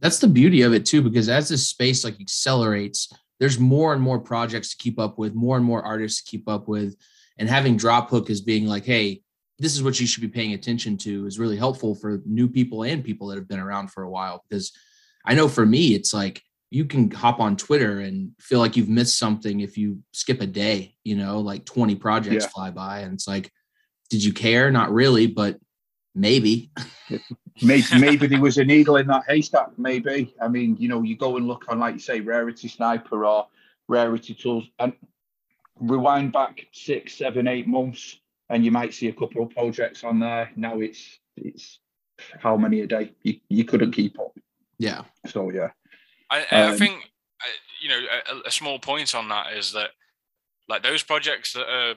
That's 0.00 0.18
the 0.18 0.28
beauty 0.28 0.62
of 0.62 0.74
it 0.74 0.84
too, 0.84 1.00
because 1.00 1.28
as 1.28 1.48
this 1.48 1.68
space 1.68 2.04
like 2.04 2.20
accelerates, 2.20 3.12
there's 3.38 3.58
more 3.58 3.92
and 3.92 4.02
more 4.02 4.18
projects 4.18 4.70
to 4.70 4.82
keep 4.82 4.98
up 4.98 5.18
with, 5.18 5.34
more 5.34 5.56
and 5.56 5.64
more 5.64 5.82
artists 5.82 6.22
to 6.22 6.30
keep 6.30 6.48
up 6.48 6.68
with 6.68 6.96
and 7.38 7.48
having 7.48 7.76
drop 7.76 8.10
hook 8.10 8.30
as 8.30 8.40
being 8.40 8.66
like, 8.66 8.84
hey, 8.84 9.22
this 9.58 9.74
is 9.74 9.82
what 9.82 9.98
you 9.98 10.06
should 10.06 10.20
be 10.20 10.28
paying 10.28 10.52
attention 10.52 10.96
to 10.98 11.26
is 11.26 11.38
really 11.38 11.56
helpful 11.56 11.94
for 11.94 12.22
new 12.26 12.48
people 12.48 12.82
and 12.82 13.04
people 13.04 13.28
that 13.28 13.36
have 13.36 13.48
been 13.48 13.60
around 13.60 13.90
for 13.90 14.02
a 14.02 14.10
while. 14.10 14.44
Because 14.48 14.72
I 15.24 15.34
know 15.34 15.48
for 15.48 15.64
me, 15.64 15.94
it's 15.94 16.12
like 16.12 16.42
you 16.70 16.84
can 16.84 17.10
hop 17.10 17.40
on 17.40 17.56
Twitter 17.56 18.00
and 18.00 18.32
feel 18.40 18.58
like 18.58 18.76
you've 18.76 18.88
missed 18.88 19.18
something 19.18 19.60
if 19.60 19.78
you 19.78 20.02
skip 20.12 20.40
a 20.40 20.46
day, 20.46 20.94
you 21.04 21.16
know, 21.16 21.40
like 21.40 21.64
20 21.64 21.94
projects 21.96 22.44
yeah. 22.44 22.50
fly 22.50 22.70
by. 22.70 23.00
And 23.00 23.14
it's 23.14 23.28
like, 23.28 23.50
did 24.10 24.22
you 24.22 24.32
care? 24.32 24.70
Not 24.70 24.92
really, 24.92 25.26
but 25.26 25.58
maybe. 26.14 26.70
Maybe 27.62 27.84
maybe 27.98 28.26
there 28.26 28.40
was 28.40 28.58
a 28.58 28.64
needle 28.64 28.96
in 28.96 29.06
that 29.08 29.24
haystack. 29.28 29.78
Maybe. 29.78 30.34
I 30.40 30.48
mean, 30.48 30.76
you 30.78 30.88
know, 30.88 31.02
you 31.02 31.16
go 31.16 31.36
and 31.36 31.46
look 31.46 31.64
on, 31.68 31.78
like 31.78 31.94
you 31.94 32.00
say, 32.00 32.20
Rarity 32.20 32.68
Sniper 32.68 33.24
or 33.24 33.46
Rarity 33.88 34.34
Tools, 34.34 34.68
and 34.78 34.92
rewind 35.78 36.32
back 36.32 36.66
six, 36.72 37.14
seven, 37.14 37.46
eight 37.46 37.66
months, 37.66 38.18
and 38.50 38.64
you 38.64 38.70
might 38.70 38.94
see 38.94 39.08
a 39.08 39.12
couple 39.12 39.42
of 39.42 39.50
projects 39.50 40.04
on 40.04 40.20
there. 40.20 40.50
Now 40.56 40.80
it's 40.80 41.18
it's 41.36 41.80
how 42.38 42.56
many 42.56 42.80
a 42.80 42.86
day? 42.86 43.12
You, 43.22 43.40
you 43.48 43.64
couldn't 43.64 43.92
keep 43.92 44.18
up. 44.18 44.36
Yeah. 44.78 45.02
So 45.26 45.50
yeah. 45.50 45.70
I, 46.30 46.44
um, 46.46 46.76
think 46.76 47.10
you 47.80 47.88
know 47.88 48.00
a, 48.32 48.48
a, 48.48 48.50
small 48.50 48.78
point 48.78 49.14
on 49.14 49.28
that 49.28 49.52
is 49.52 49.72
that 49.72 49.90
like 50.68 50.82
those 50.82 51.02
projects 51.02 51.52
that 51.52 51.68
are 51.68 51.94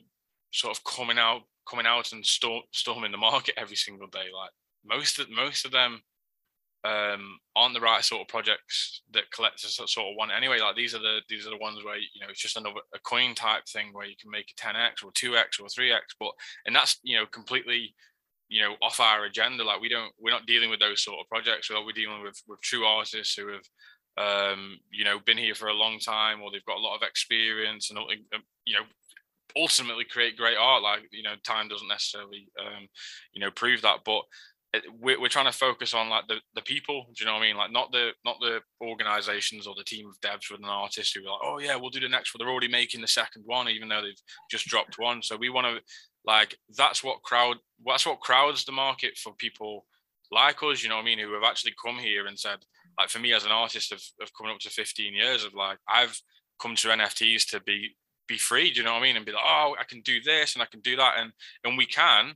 sort 0.51 0.77
of 0.77 0.83
coming 0.83 1.17
out 1.17 1.41
coming 1.67 1.85
out 1.85 2.11
and 2.11 2.25
storm, 2.25 2.61
storming 2.71 3.11
the 3.11 3.17
market 3.17 3.55
every 3.57 3.75
single 3.75 4.07
day 4.07 4.25
like 4.33 4.51
most 4.85 5.19
of 5.19 5.29
most 5.29 5.65
of 5.65 5.71
them 5.71 6.01
um, 6.85 7.39
aren't 7.55 7.73
the 7.73 7.81
right 7.81 8.03
sort 8.03 8.21
of 8.21 8.27
projects 8.27 9.01
that 9.11 9.31
collectors 9.31 9.75
sort 9.75 10.07
of 10.07 10.15
want 10.17 10.31
anyway. 10.31 10.59
Like 10.59 10.75
these 10.75 10.95
are 10.95 10.99
the 10.99 11.19
these 11.27 11.45
are 11.45 11.49
the 11.49 11.57
ones 11.57 11.83
where 11.83 11.97
you 11.97 12.21
know 12.21 12.27
it's 12.29 12.41
just 12.41 12.57
another 12.57 12.79
a 12.93 12.99
coin 12.99 13.35
type 13.35 13.63
thing 13.67 13.89
where 13.91 14.05
you 14.05 14.15
can 14.19 14.31
make 14.31 14.51
a 14.51 14.61
10x 14.61 15.03
or 15.03 15.11
2x 15.11 15.59
or 15.59 15.67
3x, 15.67 15.99
but 16.19 16.31
and 16.65 16.75
that's 16.75 16.99
you 17.03 17.17
know 17.17 17.25
completely 17.25 17.93
you 18.47 18.61
know 18.61 18.75
off 18.81 18.99
our 18.99 19.25
agenda. 19.25 19.63
Like 19.63 19.81
we 19.81 19.89
don't 19.89 20.13
we're 20.19 20.31
not 20.31 20.45
dealing 20.45 20.69
with 20.69 20.79
those 20.79 21.03
sort 21.03 21.19
of 21.19 21.27
projects. 21.27 21.69
We're, 21.69 21.91
dealing 21.91 22.23
with 22.23 22.41
with 22.47 22.61
true 22.61 22.85
artists 22.85 23.35
who 23.35 23.49
have 23.49 24.53
um, 24.53 24.79
you 24.89 25.03
know 25.03 25.19
been 25.19 25.37
here 25.37 25.55
for 25.55 25.67
a 25.67 25.73
long 25.73 25.99
time 25.99 26.41
or 26.41 26.49
they've 26.49 26.65
got 26.65 26.77
a 26.77 26.81
lot 26.81 26.95
of 26.95 27.03
experience 27.03 27.89
and 27.89 27.99
um, 27.99 28.05
you 28.65 28.73
know 28.73 28.85
ultimately 29.55 30.05
create 30.05 30.37
great 30.37 30.57
art 30.57 30.83
like 30.83 31.01
you 31.11 31.23
know 31.23 31.33
time 31.43 31.67
doesn't 31.67 31.87
necessarily 31.87 32.47
um, 32.59 32.87
you 33.33 33.41
know 33.41 33.49
prove 33.49 33.81
that 33.81 33.99
but 34.05 34.21
we're, 34.99 35.27
trying 35.29 35.51
to 35.51 35.57
focus 35.57 35.93
on 35.93 36.09
like 36.09 36.27
the, 36.27 36.35
the 36.53 36.61
people 36.61 37.05
do 37.15 37.23
you 37.23 37.25
know 37.25 37.33
what 37.33 37.43
i 37.43 37.47
mean? 37.47 37.57
Like 37.57 37.71
not 37.71 37.91
the 37.91 38.11
not 38.23 38.37
the 38.39 38.59
organizations 38.81 39.65
or 39.65 39.73
the 39.75 39.83
team 39.83 40.07
of 40.07 40.19
devs 40.21 40.51
with 40.51 40.59
an 40.59 40.65
artist 40.65 41.15
who 41.15 41.27
are 41.27 41.31
like 41.31 41.41
oh 41.43 41.59
yeah 41.59 41.75
we'll 41.75 41.89
do 41.89 41.99
the 41.99 42.09
next 42.09 42.33
one. 42.33 42.39
They're 42.39 42.51
already 42.51 42.67
making 42.67 43.01
the 43.01 43.07
second 43.07 43.43
one 43.45 43.67
even 43.67 43.89
though 43.89 44.01
they've 44.01 44.21
just 44.49 44.67
dropped 44.67 44.99
one. 44.99 45.21
So 45.21 45.37
we 45.37 45.49
want 45.49 45.67
to 45.67 45.81
like 46.25 46.55
that's 46.77 47.03
what 47.03 47.21
crowd 47.23 47.57
that's 47.85 48.05
what 48.05 48.19
crowds 48.19 48.65
the 48.65 48.71
market 48.71 49.17
for 49.17 49.33
people 49.33 49.85
like 50.31 50.61
us 50.61 50.83
you 50.83 50.89
know 50.89 50.95
what 50.95 51.01
i 51.01 51.05
mean 51.05 51.19
who 51.19 51.33
have 51.33 51.43
actually 51.43 51.73
come 51.83 51.97
here 51.97 52.27
and 52.27 52.37
said 52.37 52.59
like 52.97 53.09
for 53.09 53.19
me 53.19 53.33
as 53.33 53.45
an 53.45 53.51
artist 53.51 53.91
of, 53.91 54.01
of 54.21 54.29
coming 54.37 54.53
up 54.53 54.59
to 54.59 54.69
15 54.69 55.13
years 55.13 55.43
of 55.43 55.53
like 55.53 55.77
i've 55.87 56.19
come 56.61 56.75
to 56.75 56.89
nfts 56.89 57.49
to 57.49 57.59
be 57.61 57.95
be 58.27 58.37
free 58.37 58.71
do 58.71 58.79
you 58.79 58.85
know 58.85 58.93
what 58.93 58.99
i 58.99 59.03
mean? 59.03 59.15
And 59.15 59.25
be 59.25 59.31
like 59.31 59.41
oh 59.43 59.75
i 59.79 59.83
can 59.83 60.01
do 60.01 60.21
this 60.21 60.53
and 60.53 60.61
i 60.61 60.67
can 60.67 60.81
do 60.81 60.95
that. 60.97 61.15
And 61.17 61.31
and 61.63 61.77
we 61.77 61.85
can 61.85 62.35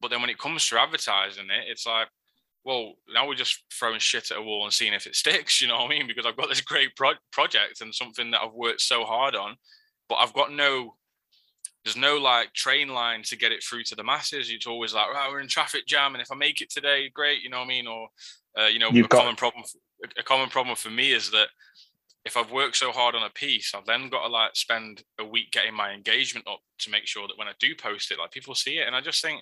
but 0.00 0.10
then 0.10 0.20
when 0.20 0.30
it 0.30 0.38
comes 0.38 0.66
to 0.68 0.78
advertising 0.80 1.44
it, 1.46 1.68
it's 1.68 1.86
like, 1.86 2.08
well, 2.64 2.94
now 3.12 3.26
we're 3.26 3.34
just 3.34 3.62
throwing 3.72 3.98
shit 3.98 4.30
at 4.30 4.36
a 4.38 4.42
wall 4.42 4.64
and 4.64 4.72
seeing 4.72 4.92
if 4.92 5.06
it 5.06 5.16
sticks. 5.16 5.60
You 5.60 5.68
know 5.68 5.76
what 5.76 5.86
I 5.86 5.88
mean? 5.88 6.06
Because 6.06 6.26
I've 6.26 6.36
got 6.36 6.48
this 6.48 6.60
great 6.60 6.94
pro- 6.96 7.12
project 7.32 7.80
and 7.80 7.94
something 7.94 8.30
that 8.32 8.40
I've 8.42 8.52
worked 8.52 8.80
so 8.82 9.04
hard 9.04 9.34
on, 9.34 9.56
but 10.08 10.16
I've 10.16 10.34
got 10.34 10.52
no. 10.52 10.94
There's 11.84 11.96
no 11.96 12.16
like 12.16 12.52
train 12.52 12.88
line 12.88 13.22
to 13.22 13.36
get 13.36 13.52
it 13.52 13.62
through 13.64 13.84
to 13.84 13.94
the 13.94 14.04
masses. 14.04 14.50
It's 14.50 14.66
always 14.66 14.92
like, 14.92 15.10
right, 15.10 15.30
we're 15.30 15.40
in 15.40 15.48
traffic 15.48 15.86
jam, 15.86 16.14
and 16.14 16.20
if 16.20 16.30
I 16.30 16.34
make 16.34 16.60
it 16.60 16.70
today, 16.70 17.08
great. 17.14 17.42
You 17.42 17.48
know 17.48 17.58
what 17.58 17.64
I 17.64 17.68
mean? 17.68 17.86
Or, 17.86 18.08
uh, 18.58 18.66
you 18.66 18.78
know, 18.78 18.90
You've 18.90 19.06
a 19.06 19.08
got- 19.08 19.20
common 19.20 19.36
problem. 19.36 19.64
A 20.18 20.22
common 20.22 20.48
problem 20.50 20.76
for 20.76 20.90
me 20.90 21.12
is 21.12 21.30
that 21.30 21.48
if 22.24 22.36
I've 22.36 22.52
worked 22.52 22.76
so 22.76 22.92
hard 22.92 23.14
on 23.14 23.22
a 23.22 23.30
piece, 23.30 23.74
I've 23.74 23.86
then 23.86 24.10
got 24.10 24.26
to 24.26 24.28
like 24.28 24.54
spend 24.54 25.02
a 25.18 25.24
week 25.24 25.50
getting 25.50 25.72
my 25.74 25.92
engagement 25.92 26.46
up 26.46 26.60
to 26.80 26.90
make 26.90 27.06
sure 27.06 27.26
that 27.26 27.38
when 27.38 27.48
I 27.48 27.52
do 27.58 27.74
post 27.74 28.10
it, 28.10 28.18
like 28.18 28.32
people 28.32 28.54
see 28.54 28.78
it. 28.78 28.86
And 28.86 28.94
I 28.94 29.00
just 29.00 29.22
think 29.22 29.40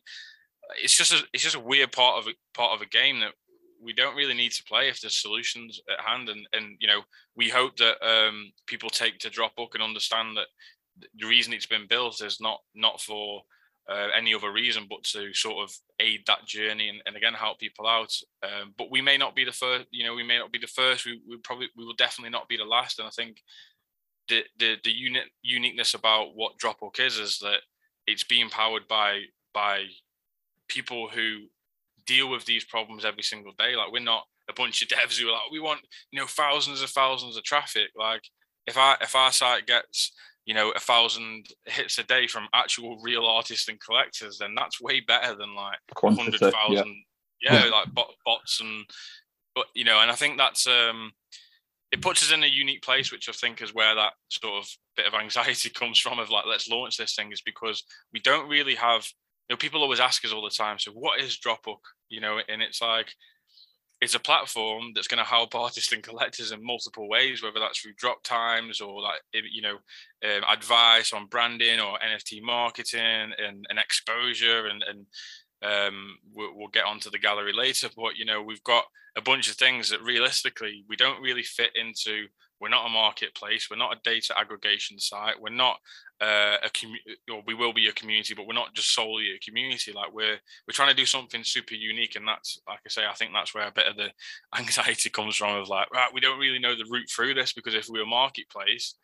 it's 0.83 0.97
just 0.97 1.13
a, 1.13 1.23
it's 1.33 1.43
just 1.43 1.57
a 1.57 1.61
weird 1.61 1.93
part 1.93 2.19
of 2.19 2.29
a 2.29 2.35
part 2.55 2.73
of 2.73 2.81
a 2.81 2.89
game 2.89 3.21
that 3.21 3.33
we 3.81 3.93
don't 3.93 4.17
really 4.17 4.35
need 4.35 4.53
to 4.53 4.65
play 4.65 4.89
if 4.89 5.01
there's 5.01 5.21
solutions 5.21 5.81
at 5.91 6.05
hand. 6.05 6.29
And 6.29 6.47
and 6.53 6.77
you 6.81 6.89
know 6.89 7.03
we 7.37 7.49
hope 7.49 7.77
that 7.77 7.97
um, 8.07 8.53
people 8.67 8.91
take 8.91 9.19
to 9.21 9.31
Dropbook 9.31 9.75
and 9.75 9.83
understand 9.83 10.37
that 10.37 10.47
the 11.19 11.27
reason 11.27 11.53
it's 11.53 11.67
been 11.67 11.87
built 11.89 12.23
is 12.23 12.41
not 12.41 12.61
not 12.75 13.01
for 13.01 13.43
uh, 13.89 14.09
any 14.17 14.35
other 14.35 14.53
reason 14.53 14.87
but 14.91 15.05
to 15.05 15.33
sort 15.33 15.63
of 15.63 15.73
aid 16.01 16.21
that 16.27 16.45
journey 16.45 16.89
and, 16.89 17.01
and 17.07 17.17
again 17.17 17.35
help 17.35 17.59
people 17.59 17.87
out. 17.87 18.13
Um, 18.43 18.75
but 18.77 18.91
we 18.91 19.01
may 19.01 19.17
not 19.17 19.37
be 19.37 19.45
the 19.45 19.53
first 19.53 19.87
you 19.91 20.05
know 20.05 20.15
we 20.15 20.25
may 20.25 20.39
not 20.39 20.53
be 20.53 20.59
the 20.59 20.67
first. 20.67 21.07
We, 21.07 21.21
we 21.29 21.37
probably 21.39 21.69
we 21.77 21.85
will 21.85 21.95
definitely 21.95 22.31
not 22.31 22.49
be 22.49 22.57
the 22.57 22.65
last. 22.65 22.99
And 22.99 23.07
i 23.07 23.11
think 23.11 23.43
the 24.29 24.43
the, 24.59 24.77
the 24.83 24.91
unit 24.91 25.25
uniqueness 25.43 25.95
about 25.95 26.35
what 26.35 26.59
dropbook 26.59 26.99
is 26.99 27.19
is 27.19 27.39
that 27.39 27.61
it's 28.07 28.25
being 28.25 28.49
powered 28.49 28.89
by 28.89 29.23
by 29.53 29.85
people 30.69 31.09
who 31.09 31.47
deal 32.07 32.31
with 32.31 32.45
these 32.45 32.65
problems 32.65 33.05
every 33.05 33.23
single 33.23 33.53
day. 33.59 33.77
Like 33.77 33.93
we're 33.93 34.01
not 34.01 34.25
a 34.49 34.53
bunch 34.53 34.83
of 34.83 34.89
devs 34.97 35.19
who 35.19 35.29
are 35.29 35.33
like, 35.33 35.51
we 35.51 35.61
want, 35.61 35.81
you 36.11 36.21
know, 36.21 36.27
thousands 36.27 36.83
of 36.83 36.91
thousands 36.91 37.37
of 37.37 37.45
traffic. 37.45 37.91
Like 37.97 38.23
if 38.67 38.77
our 38.77 38.97
if 39.01 39.15
our 39.15 39.33
site 39.33 39.67
gets, 39.67 40.13
you 40.45 40.55
know, 40.55 40.71
a 40.71 40.81
thousand 40.81 41.47
hits 41.67 41.99
a 41.99 42.05
day 42.05 42.27
from 42.27 42.49
actual 42.55 42.99
real 43.03 43.27
artists 43.27 43.69
and 43.69 43.81
collectors, 43.81 44.39
then 44.39 44.55
that's 44.57 44.81
way 44.81 45.01
better 45.01 45.37
than 45.37 45.55
like 45.55 45.79
hundred 45.97 46.41
thousand. 46.41 46.97
Yeah. 47.43 47.65
yeah, 47.65 47.71
like 47.71 47.93
bot, 47.93 48.15
bots 48.25 48.61
and 48.61 48.87
but 49.55 49.67
you 49.75 49.85
know, 49.85 50.01
and 50.01 50.11
I 50.11 50.15
think 50.15 50.39
that's 50.39 50.67
um 50.67 51.13
it 51.93 52.03
puts 52.03 52.23
us 52.23 52.33
in 52.33 52.43
a 52.43 52.49
unique 52.49 52.83
place, 52.83 53.13
which 53.13 53.29
I 53.29 53.33
think 53.33 53.63
is 53.63 53.75
where 53.75 53.95
that 53.95 54.13
sort 54.29 54.55
of 54.55 54.69
bit 54.97 55.07
of 55.07 55.15
anxiety 55.15 55.71
comes 55.75 55.99
from 55.99 56.19
of 56.19 56.31
like, 56.31 56.45
let's 56.47 56.69
launch 56.69 56.97
this 56.97 57.15
thing, 57.15 57.33
is 57.33 57.43
because 57.43 57.85
we 58.13 58.21
don't 58.21 58.49
really 58.49 58.75
have 58.75 59.07
you 59.49 59.55
know, 59.55 59.57
people 59.57 59.83
always 59.83 60.01
ask 60.01 60.25
us 60.25 60.33
all 60.33 60.43
the 60.43 60.51
time, 60.51 60.79
so 60.79 60.91
what 60.93 61.21
is 61.21 61.39
Dropbook? 61.39 61.81
You 62.09 62.21
know, 62.21 62.41
and 62.49 62.63
it's 62.63 62.81
like 62.81 63.15
it's 64.01 64.15
a 64.15 64.21
platform 64.21 64.93
that's 64.95 65.09
going 65.09 65.23
to 65.23 65.29
help 65.29 65.55
artists 65.55 65.93
and 65.93 66.03
collectors 66.03 66.53
in 66.53 66.65
multiple 66.65 67.09
ways, 67.09 67.43
whether 67.43 67.61
that's 67.61 67.81
through 67.81 67.95
drop 67.97 68.23
times 68.23 68.81
or 68.81 69.01
like 69.01 69.21
you 69.33 69.63
know 69.63 69.77
um, 70.25 70.43
advice 70.49 71.13
on 71.13 71.27
branding 71.27 71.81
or 71.81 71.99
NFT 71.99 72.43
marketing 72.43 73.33
and, 73.39 73.67
and 73.69 73.79
exposure 73.79 74.67
and 74.67 74.83
and 74.83 75.07
um, 75.63 76.19
we'll, 76.35 76.51
we'll 76.55 76.69
get 76.69 76.85
onto 76.85 77.11
the 77.11 77.19
gallery 77.19 77.53
later. 77.53 77.89
But 77.97 78.17
you 78.17 78.25
know, 78.25 78.43
we've 78.43 78.63
got 78.65 78.85
a 79.17 79.23
bunch 79.23 79.49
of 79.49 79.57
things 79.57 79.91
that 79.91 80.03
realistically 80.03 80.85
we 80.89 80.97
don't 80.97 81.23
really 81.23 81.43
fit 81.43 81.71
into. 81.75 82.27
We're 82.61 82.69
not 82.69 82.87
a 82.87 82.91
marketplace. 82.91 83.69
We're 83.71 83.77
not 83.77 83.97
a 83.97 84.01
data 84.03 84.35
aggregation 84.39 84.99
site. 84.99 85.41
We're 85.41 85.51
not 85.51 85.77
uh, 86.21 86.57
a 86.65 86.71
community, 86.71 87.17
or 87.31 87.43
we 87.47 87.55
will 87.55 87.73
be 87.73 87.89
a 87.89 87.93
community, 87.93 88.35
but 88.35 88.47
we're 88.47 88.55
not 88.55 88.75
just 88.75 88.95
solely 88.95 89.35
a 89.35 89.39
community. 89.39 89.93
Like 89.93 90.13
we're 90.13 90.39
we're 90.67 90.73
trying 90.73 90.89
to 90.89 90.95
do 90.95 91.07
something 91.07 91.45
super 91.45 91.75
unique, 91.75 92.17
and 92.17 92.27
that's 92.27 92.61
like 92.67 92.81
I 92.87 92.89
say, 92.89 93.03
I 93.07 93.15
think 93.15 93.33
that's 93.35 93.55
where 93.55 93.67
a 93.67 93.73
bit 93.73 93.87
of 93.87 93.97
the 93.97 94.09
anxiety 94.59 95.11
comes 95.11 95.37
from. 95.37 95.57
Of 95.57 95.69
like, 95.69 95.91
right, 95.93 96.13
we 96.13 96.21
don't 96.21 96.39
really 96.39 96.59
know 96.59 96.75
the 96.75 96.89
route 96.91 97.11
through 97.11 97.35
this 97.35 97.53
because 97.53 97.75
if 97.75 97.89
we 97.89 97.99
were 97.99 98.07
marketplace, 98.07 98.95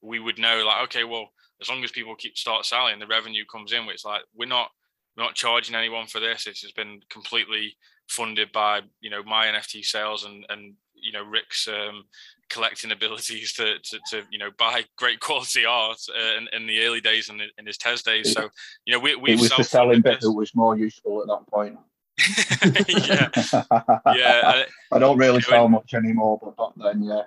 we 0.00 0.18
would 0.18 0.38
know 0.38 0.64
like, 0.66 0.84
okay, 0.84 1.04
well, 1.04 1.28
as 1.60 1.68
long 1.68 1.84
as 1.84 1.90
people 1.90 2.14
keep 2.14 2.36
start 2.36 2.64
selling, 2.64 2.98
the 2.98 3.06
revenue 3.06 3.44
comes 3.44 3.72
in. 3.72 3.86
Which 3.86 4.04
like 4.04 4.22
we're 4.34 4.46
not 4.46 4.70
we're 5.16 5.24
not 5.24 5.34
charging 5.34 5.74
anyone 5.74 6.06
for 6.06 6.20
this. 6.20 6.46
It's 6.46 6.62
just 6.62 6.76
been 6.76 7.00
completely 7.10 7.76
funded 8.08 8.50
by 8.52 8.80
you 9.00 9.10
know 9.10 9.22
my 9.22 9.46
NFT 9.46 9.84
sales 9.84 10.24
and 10.24 10.46
and 10.48 10.74
you 10.94 11.12
know 11.12 11.24
Rick's 11.24 11.68
um, 11.68 12.04
collecting 12.52 12.92
abilities 12.92 13.54
to, 13.54 13.78
to, 13.82 13.98
to 14.10 14.22
you 14.30 14.38
know 14.38 14.50
buy 14.58 14.84
great 14.96 15.20
quality 15.20 15.64
art 15.64 15.98
uh, 16.14 16.36
in, 16.36 16.48
in, 16.52 16.66
the 16.66 16.84
early 16.84 17.00
days 17.00 17.30
and 17.30 17.40
in, 17.40 17.48
in, 17.58 17.66
his 17.66 17.78
test 17.78 18.04
days. 18.04 18.32
So 18.32 18.48
you 18.84 18.92
know 18.92 19.00
we 19.00 19.16
we 19.16 19.34
was 19.34 19.50
the 19.50 19.64
selling 19.64 20.02
bit 20.02 20.20
that 20.20 20.30
was 20.30 20.54
more 20.54 20.76
useful 20.76 21.22
at 21.22 21.28
that 21.28 21.46
point. 21.50 21.78
yeah, 22.88 23.28
yeah. 24.14 24.40
I, 24.44 24.66
I 24.92 24.98
don't 24.98 25.16
really 25.16 25.40
sell 25.40 25.68
much 25.68 25.94
anymore, 25.94 26.38
but 26.42 26.56
back 26.56 26.92
then, 26.92 27.02
yeah. 27.02 27.22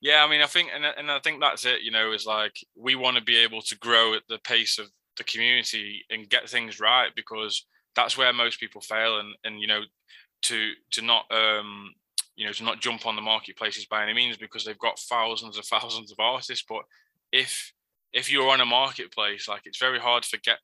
Yeah, 0.00 0.24
I 0.24 0.30
mean, 0.30 0.42
I 0.42 0.46
think, 0.46 0.68
and, 0.72 0.84
and 0.84 1.10
I 1.10 1.18
think 1.18 1.40
that's 1.40 1.66
it. 1.66 1.82
You 1.82 1.90
know, 1.90 2.12
is 2.12 2.26
like 2.26 2.54
we 2.76 2.94
want 2.94 3.16
to 3.16 3.22
be 3.22 3.38
able 3.38 3.62
to 3.62 3.78
grow 3.78 4.14
at 4.14 4.22
the 4.28 4.38
pace 4.38 4.78
of 4.78 4.86
the 5.16 5.24
community 5.24 6.04
and 6.10 6.28
get 6.28 6.48
things 6.48 6.78
right 6.78 7.10
because 7.16 7.66
that's 7.96 8.16
where 8.16 8.32
most 8.32 8.60
people 8.60 8.80
fail. 8.80 9.18
And 9.18 9.34
and 9.44 9.60
you 9.60 9.66
know, 9.66 9.80
to 10.42 10.72
to 10.92 11.02
not 11.02 11.24
um 11.32 11.94
you 12.36 12.46
know 12.46 12.52
to 12.52 12.64
not 12.64 12.80
jump 12.80 13.06
on 13.06 13.16
the 13.16 13.22
marketplaces 13.22 13.86
by 13.86 14.02
any 14.02 14.12
means 14.12 14.36
because 14.36 14.64
they've 14.64 14.78
got 14.78 14.98
thousands 14.98 15.56
and 15.56 15.64
thousands 15.64 16.12
of 16.12 16.18
artists. 16.20 16.64
But 16.68 16.82
if 17.32 17.72
if 18.12 18.30
you're 18.30 18.48
on 18.48 18.60
a 18.60 18.66
marketplace, 18.66 19.48
like 19.48 19.62
it's 19.64 19.78
very 19.78 19.98
hard 19.98 20.22
to 20.24 20.40
get 20.40 20.58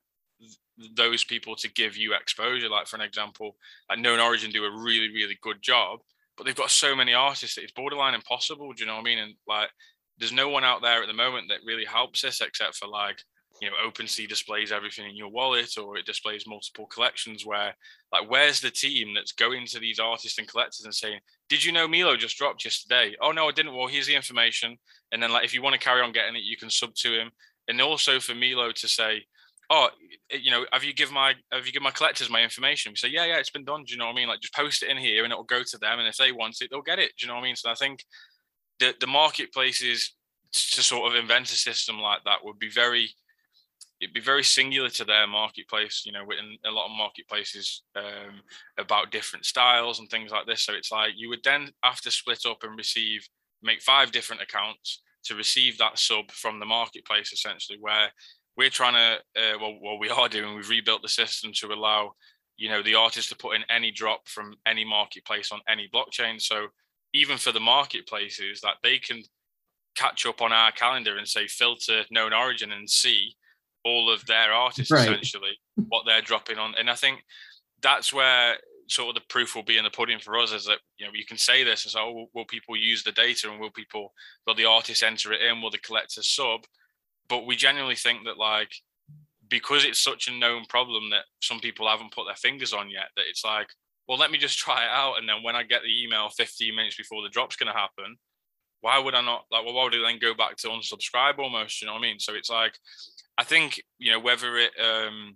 those 0.95 1.23
people 1.23 1.55
to 1.55 1.71
give 1.71 1.97
you 1.97 2.13
exposure. 2.13 2.69
Like 2.69 2.87
for 2.87 2.95
an 2.95 3.01
example, 3.01 3.55
like 3.89 3.99
Known 3.99 4.19
Origin 4.19 4.51
do 4.51 4.63
a 4.63 4.83
really 4.83 5.13
really 5.13 5.37
good 5.41 5.61
job, 5.61 5.99
but 6.37 6.45
they've 6.45 6.55
got 6.55 6.71
so 6.71 6.95
many 6.95 7.13
artists 7.13 7.55
that 7.55 7.63
it's 7.63 7.71
borderline 7.71 8.13
impossible. 8.13 8.73
Do 8.73 8.83
you 8.83 8.87
know 8.87 8.95
what 8.95 9.01
I 9.01 9.03
mean? 9.03 9.19
And 9.19 9.33
like, 9.47 9.69
there's 10.17 10.31
no 10.31 10.49
one 10.49 10.63
out 10.63 10.81
there 10.81 11.01
at 11.01 11.07
the 11.07 11.13
moment 11.13 11.49
that 11.49 11.65
really 11.65 11.85
helps 11.85 12.23
us 12.23 12.41
except 12.41 12.75
for 12.75 12.87
like 12.87 13.17
you 13.63 13.69
know 13.69 13.89
OpenSea 13.89 14.27
displays 14.27 14.71
everything 14.71 15.09
in 15.09 15.15
your 15.15 15.29
wallet 15.29 15.77
or 15.77 15.97
it 15.97 16.05
displays 16.05 16.45
multiple 16.45 16.85
collections 16.87 17.45
where 17.45 17.73
like 18.11 18.29
where's 18.29 18.59
the 18.59 18.69
team 18.69 19.13
that's 19.13 19.31
going 19.31 19.65
to 19.67 19.79
these 19.79 19.99
artists 19.99 20.37
and 20.37 20.47
collectors 20.47 20.83
and 20.83 20.93
saying 20.93 21.19
did 21.49 21.63
you 21.63 21.71
know 21.71 21.87
Milo 21.87 22.17
just 22.17 22.37
dropped 22.37 22.65
yesterday? 22.65 23.15
Oh 23.21 23.31
no 23.31 23.47
I 23.47 23.51
didn't. 23.51 23.75
Well 23.75 23.87
here's 23.87 24.07
the 24.07 24.15
information. 24.15 24.77
And 25.11 25.23
then 25.23 25.31
like 25.31 25.45
if 25.45 25.53
you 25.53 25.61
want 25.61 25.73
to 25.73 25.79
carry 25.79 26.01
on 26.01 26.11
getting 26.11 26.35
it 26.35 26.43
you 26.43 26.57
can 26.57 26.69
sub 26.69 26.93
to 26.95 27.13
him. 27.13 27.31
And 27.67 27.79
also 27.81 28.19
for 28.19 28.35
Milo 28.35 28.71
to 28.71 28.87
say 28.87 29.23
oh 29.69 29.89
you 30.29 30.51
know 30.51 30.65
have 30.73 30.83
you 30.83 30.93
given 30.93 31.13
my 31.13 31.33
have 31.51 31.65
you 31.65 31.71
given 31.71 31.83
my 31.83 31.91
collectors 31.91 32.29
my 32.29 32.43
information? 32.43 32.91
We 32.91 32.97
say 32.97 33.07
yeah 33.07 33.25
yeah 33.25 33.37
it's 33.37 33.49
been 33.49 33.65
done. 33.65 33.85
Do 33.85 33.93
you 33.93 33.97
know 33.97 34.07
what 34.07 34.13
I 34.13 34.15
mean? 34.15 34.27
Like 34.27 34.41
just 34.41 34.53
post 34.53 34.83
it 34.83 34.89
in 34.89 34.97
here 34.97 35.23
and 35.23 35.31
it'll 35.31 35.45
go 35.45 35.63
to 35.63 35.77
them. 35.77 35.99
And 35.99 36.07
if 36.07 36.17
they 36.17 36.33
want 36.33 36.57
it 36.61 36.69
they'll 36.69 36.81
get 36.81 36.99
it. 36.99 37.13
Do 37.17 37.25
you 37.25 37.27
know 37.29 37.35
what 37.35 37.41
I 37.41 37.45
mean? 37.45 37.55
So 37.55 37.69
I 37.69 37.75
think 37.75 38.03
the 38.79 38.93
the 38.99 39.07
marketplaces 39.07 40.15
to 40.51 40.83
sort 40.83 41.11
of 41.11 41.19
invent 41.19 41.51
a 41.51 41.55
system 41.55 41.99
like 41.99 42.23
that 42.25 42.43
would 42.43 42.59
be 42.59 42.69
very 42.69 43.09
it'd 44.03 44.13
be 44.13 44.19
very 44.19 44.43
singular 44.43 44.89
to 44.89 45.05
their 45.05 45.25
marketplace. 45.27 46.03
You 46.05 46.11
know, 46.11 46.23
in 46.23 46.57
a 46.65 46.71
lot 46.71 46.85
of 46.85 46.97
marketplaces 46.97 47.83
um, 47.95 48.41
about 48.77 49.11
different 49.11 49.45
styles 49.45 49.99
and 49.99 50.09
things 50.09 50.31
like 50.31 50.45
this. 50.45 50.65
So 50.65 50.73
it's 50.73 50.91
like 50.91 51.13
you 51.15 51.29
would 51.29 51.43
then 51.43 51.71
have 51.83 52.01
to 52.01 52.11
split 52.11 52.45
up 52.45 52.63
and 52.63 52.77
receive, 52.77 53.27
make 53.61 53.81
five 53.81 54.11
different 54.11 54.41
accounts 54.41 55.01
to 55.25 55.35
receive 55.35 55.77
that 55.77 55.97
sub 55.97 56.29
from 56.31 56.59
the 56.59 56.65
marketplace, 56.65 57.31
essentially. 57.31 57.77
Where 57.79 58.11
we're 58.57 58.69
trying 58.69 58.93
to, 58.93 59.41
uh, 59.41 59.57
well, 59.59 59.77
what 59.79 59.99
we 59.99 60.09
are 60.09 60.27
doing, 60.27 60.55
we've 60.55 60.69
rebuilt 60.69 61.01
the 61.01 61.09
system 61.09 61.51
to 61.55 61.67
allow, 61.67 62.11
you 62.57 62.69
know, 62.69 62.83
the 62.83 62.95
artist 62.95 63.29
to 63.29 63.37
put 63.37 63.55
in 63.55 63.63
any 63.69 63.91
drop 63.91 64.27
from 64.27 64.55
any 64.67 64.83
marketplace 64.83 65.51
on 65.51 65.61
any 65.67 65.89
blockchain. 65.93 66.41
So 66.41 66.67
even 67.13 67.37
for 67.37 67.51
the 67.51 67.59
marketplaces, 67.59 68.59
that 68.61 68.75
they 68.83 68.99
can 68.99 69.23
catch 69.95 70.25
up 70.25 70.41
on 70.41 70.51
our 70.51 70.71
calendar 70.71 71.17
and 71.17 71.27
say 71.27 71.47
filter 71.47 72.03
known 72.11 72.33
origin 72.33 72.71
and 72.71 72.89
see 72.89 73.35
all 73.85 74.11
of 74.11 74.25
their 74.25 74.51
artists 74.51 74.91
right. 74.91 75.01
essentially 75.01 75.57
what 75.75 76.03
they're 76.05 76.21
dropping 76.21 76.57
on. 76.57 76.73
And 76.77 76.89
i 76.89 76.95
think 76.95 77.23
that's 77.81 78.13
where 78.13 78.57
sort 78.87 79.09
of 79.09 79.15
the 79.15 79.27
proof 79.29 79.55
will 79.55 79.63
be 79.63 79.77
in 79.77 79.83
the 79.83 79.89
pudding 79.89 80.19
for 80.19 80.37
us 80.37 80.51
is 80.51 80.65
that 80.65 80.79
you 80.97 81.05
know 81.05 81.11
you 81.13 81.25
can 81.25 81.37
say 81.37 81.63
this 81.63 81.85
as 81.85 81.95
oh 81.95 82.27
will 82.33 82.45
people 82.45 82.75
use 82.75 83.03
the 83.03 83.11
data 83.11 83.49
and 83.49 83.59
will 83.59 83.71
people 83.71 84.13
will 84.45 84.55
the 84.55 84.65
artists 84.65 85.03
enter 85.03 85.33
it 85.33 85.41
in? 85.41 85.61
Will 85.61 85.71
the 85.71 85.77
collectors 85.77 86.27
sub? 86.27 86.61
But 87.29 87.45
we 87.45 87.55
genuinely 87.55 87.95
think 87.95 88.25
that 88.25 88.37
like 88.37 88.73
because 89.49 89.85
it's 89.85 89.99
such 89.99 90.27
a 90.27 90.31
known 90.31 90.65
problem 90.65 91.09
that 91.11 91.25
some 91.41 91.59
people 91.59 91.87
haven't 91.87 92.13
put 92.13 92.25
their 92.25 92.35
fingers 92.35 92.73
on 92.73 92.89
yet 92.89 93.09
that 93.15 93.25
it's 93.29 93.43
like 93.43 93.67
well 94.07 94.17
let 94.17 94.31
me 94.31 94.37
just 94.37 94.57
try 94.57 94.83
it 94.83 94.89
out 94.89 95.15
and 95.19 95.27
then 95.27 95.43
when 95.43 95.55
i 95.55 95.63
get 95.63 95.81
the 95.83 96.03
email 96.03 96.29
15 96.29 96.75
minutes 96.75 96.95
before 96.95 97.21
the 97.21 97.29
drop's 97.29 97.55
going 97.55 97.71
to 97.71 97.77
happen 97.77 98.17
why 98.83 98.99
would 98.99 99.15
i 99.15 99.21
not 99.21 99.45
like 99.49 99.63
well 99.63 99.73
why 99.73 99.83
would 99.85 99.95
i 99.95 100.01
then 100.01 100.19
go 100.19 100.33
back 100.33 100.57
to 100.57 100.67
unsubscribe 100.67 101.39
almost 101.39 101.81
you 101.81 101.87
know 101.87 101.93
what 101.93 101.99
i 101.99 102.01
mean? 102.01 102.19
So 102.19 102.33
it's 102.35 102.49
like 102.49 102.75
I 103.37 103.43
think 103.43 103.81
you 103.97 104.11
know 104.11 104.19
whether 104.19 104.57
it 104.57 104.71
um, 104.79 105.35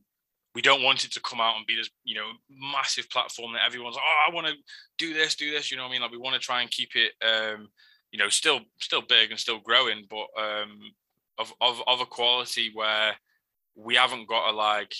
we 0.54 0.62
don't 0.62 0.84
want 0.84 1.06
it 1.06 1.12
to 1.14 1.22
come 1.22 1.40
out 1.40 1.56
and 1.56 1.66
be 1.66 1.78
this 1.78 1.90
you 2.04 2.16
know 2.16 2.28
massive 2.50 3.10
platform 3.10 3.54
that 3.54 3.66
everyone's 3.66 3.96
like, 3.96 4.04
oh 4.06 4.30
I 4.30 4.36
want 4.36 4.48
to 4.48 4.54
do 4.98 5.14
this 5.14 5.36
do 5.36 5.50
this 5.50 5.72
you 5.72 5.78
know 5.78 5.84
what 5.84 5.90
I 5.90 5.92
mean? 5.94 6.02
Like 6.02 6.12
we 6.12 6.18
want 6.18 6.36
to 6.36 6.46
try 6.46 6.62
and 6.62 6.70
keep 6.70 6.90
it 6.96 7.14
um, 7.26 7.70
you 8.12 8.20
know 8.20 8.30
still 8.30 8.60
still 8.80 9.02
big 9.02 9.32
and 9.32 9.40
still 9.40 9.60
growing 9.60 10.06
but 10.10 10.28
um, 10.38 10.80
of, 11.40 11.54
of 11.62 11.82
of 11.88 12.02
a 12.02 12.06
quality 12.06 12.72
where 12.74 13.16
we 13.76 13.96
haven't 13.96 14.28
got 14.28 14.50
to 14.50 14.56
like 14.56 14.94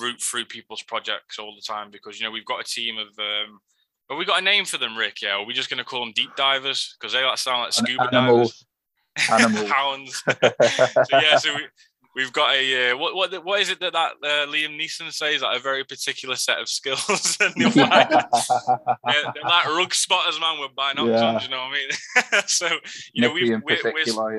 root 0.00 0.20
through 0.20 0.46
people's 0.46 0.82
projects 0.82 1.38
all 1.38 1.54
the 1.54 1.62
time 1.62 1.90
because 1.90 2.18
you 2.18 2.26
know 2.26 2.32
we've 2.32 2.44
got 2.44 2.60
a 2.60 2.64
team 2.64 2.96
of 2.98 3.08
um, 3.18 3.60
but 4.08 4.16
we 4.16 4.24
got 4.24 4.40
a 4.40 4.44
name 4.44 4.64
for 4.64 4.78
them, 4.78 4.96
Rick. 4.96 5.22
Yeah, 5.22 5.36
are 5.36 5.44
we 5.44 5.52
just 5.52 5.70
going 5.70 5.78
to 5.78 5.84
call 5.84 6.00
them 6.00 6.12
deep 6.14 6.34
divers 6.36 6.96
because 6.98 7.12
they 7.12 7.24
like 7.24 7.38
sound 7.38 7.62
like 7.62 7.72
scuba 7.72 8.08
divers? 8.10 8.64
Animals. 9.30 9.70
Hounds. 9.70 10.22
so 10.28 11.20
yeah, 11.20 11.38
so 11.38 11.54
we, 11.54 11.62
we've 12.14 12.32
got 12.32 12.54
a 12.54 12.90
uh, 12.90 12.96
what 12.96 13.14
what 13.14 13.44
what 13.44 13.60
is 13.60 13.70
it 13.70 13.80
that 13.80 13.92
that 13.92 14.12
uh, 14.22 14.46
Liam 14.46 14.78
Neeson 14.78 15.12
says? 15.12 15.42
Like 15.42 15.58
a 15.58 15.62
very 15.62 15.84
particular 15.84 16.36
set 16.36 16.58
of 16.58 16.68
skills. 16.68 17.36
and 17.40 17.54
they're, 17.56 17.86
like, 17.86 18.08
they're, 18.10 18.20
they're, 19.04 19.42
like 19.44 19.66
rug 19.66 19.94
spotters, 19.94 20.40
man, 20.40 20.60
with 20.60 20.74
binoculars. 20.74 21.20
Yeah. 21.20 21.42
You 21.42 21.48
know 21.48 21.68
what 21.68 21.78
I 22.32 22.36
mean? 22.38 22.42
so 22.46 22.68
you 23.12 23.22
know 23.22 23.32
we 23.32 23.50
we're, 23.50 23.80
we're, 23.84 24.36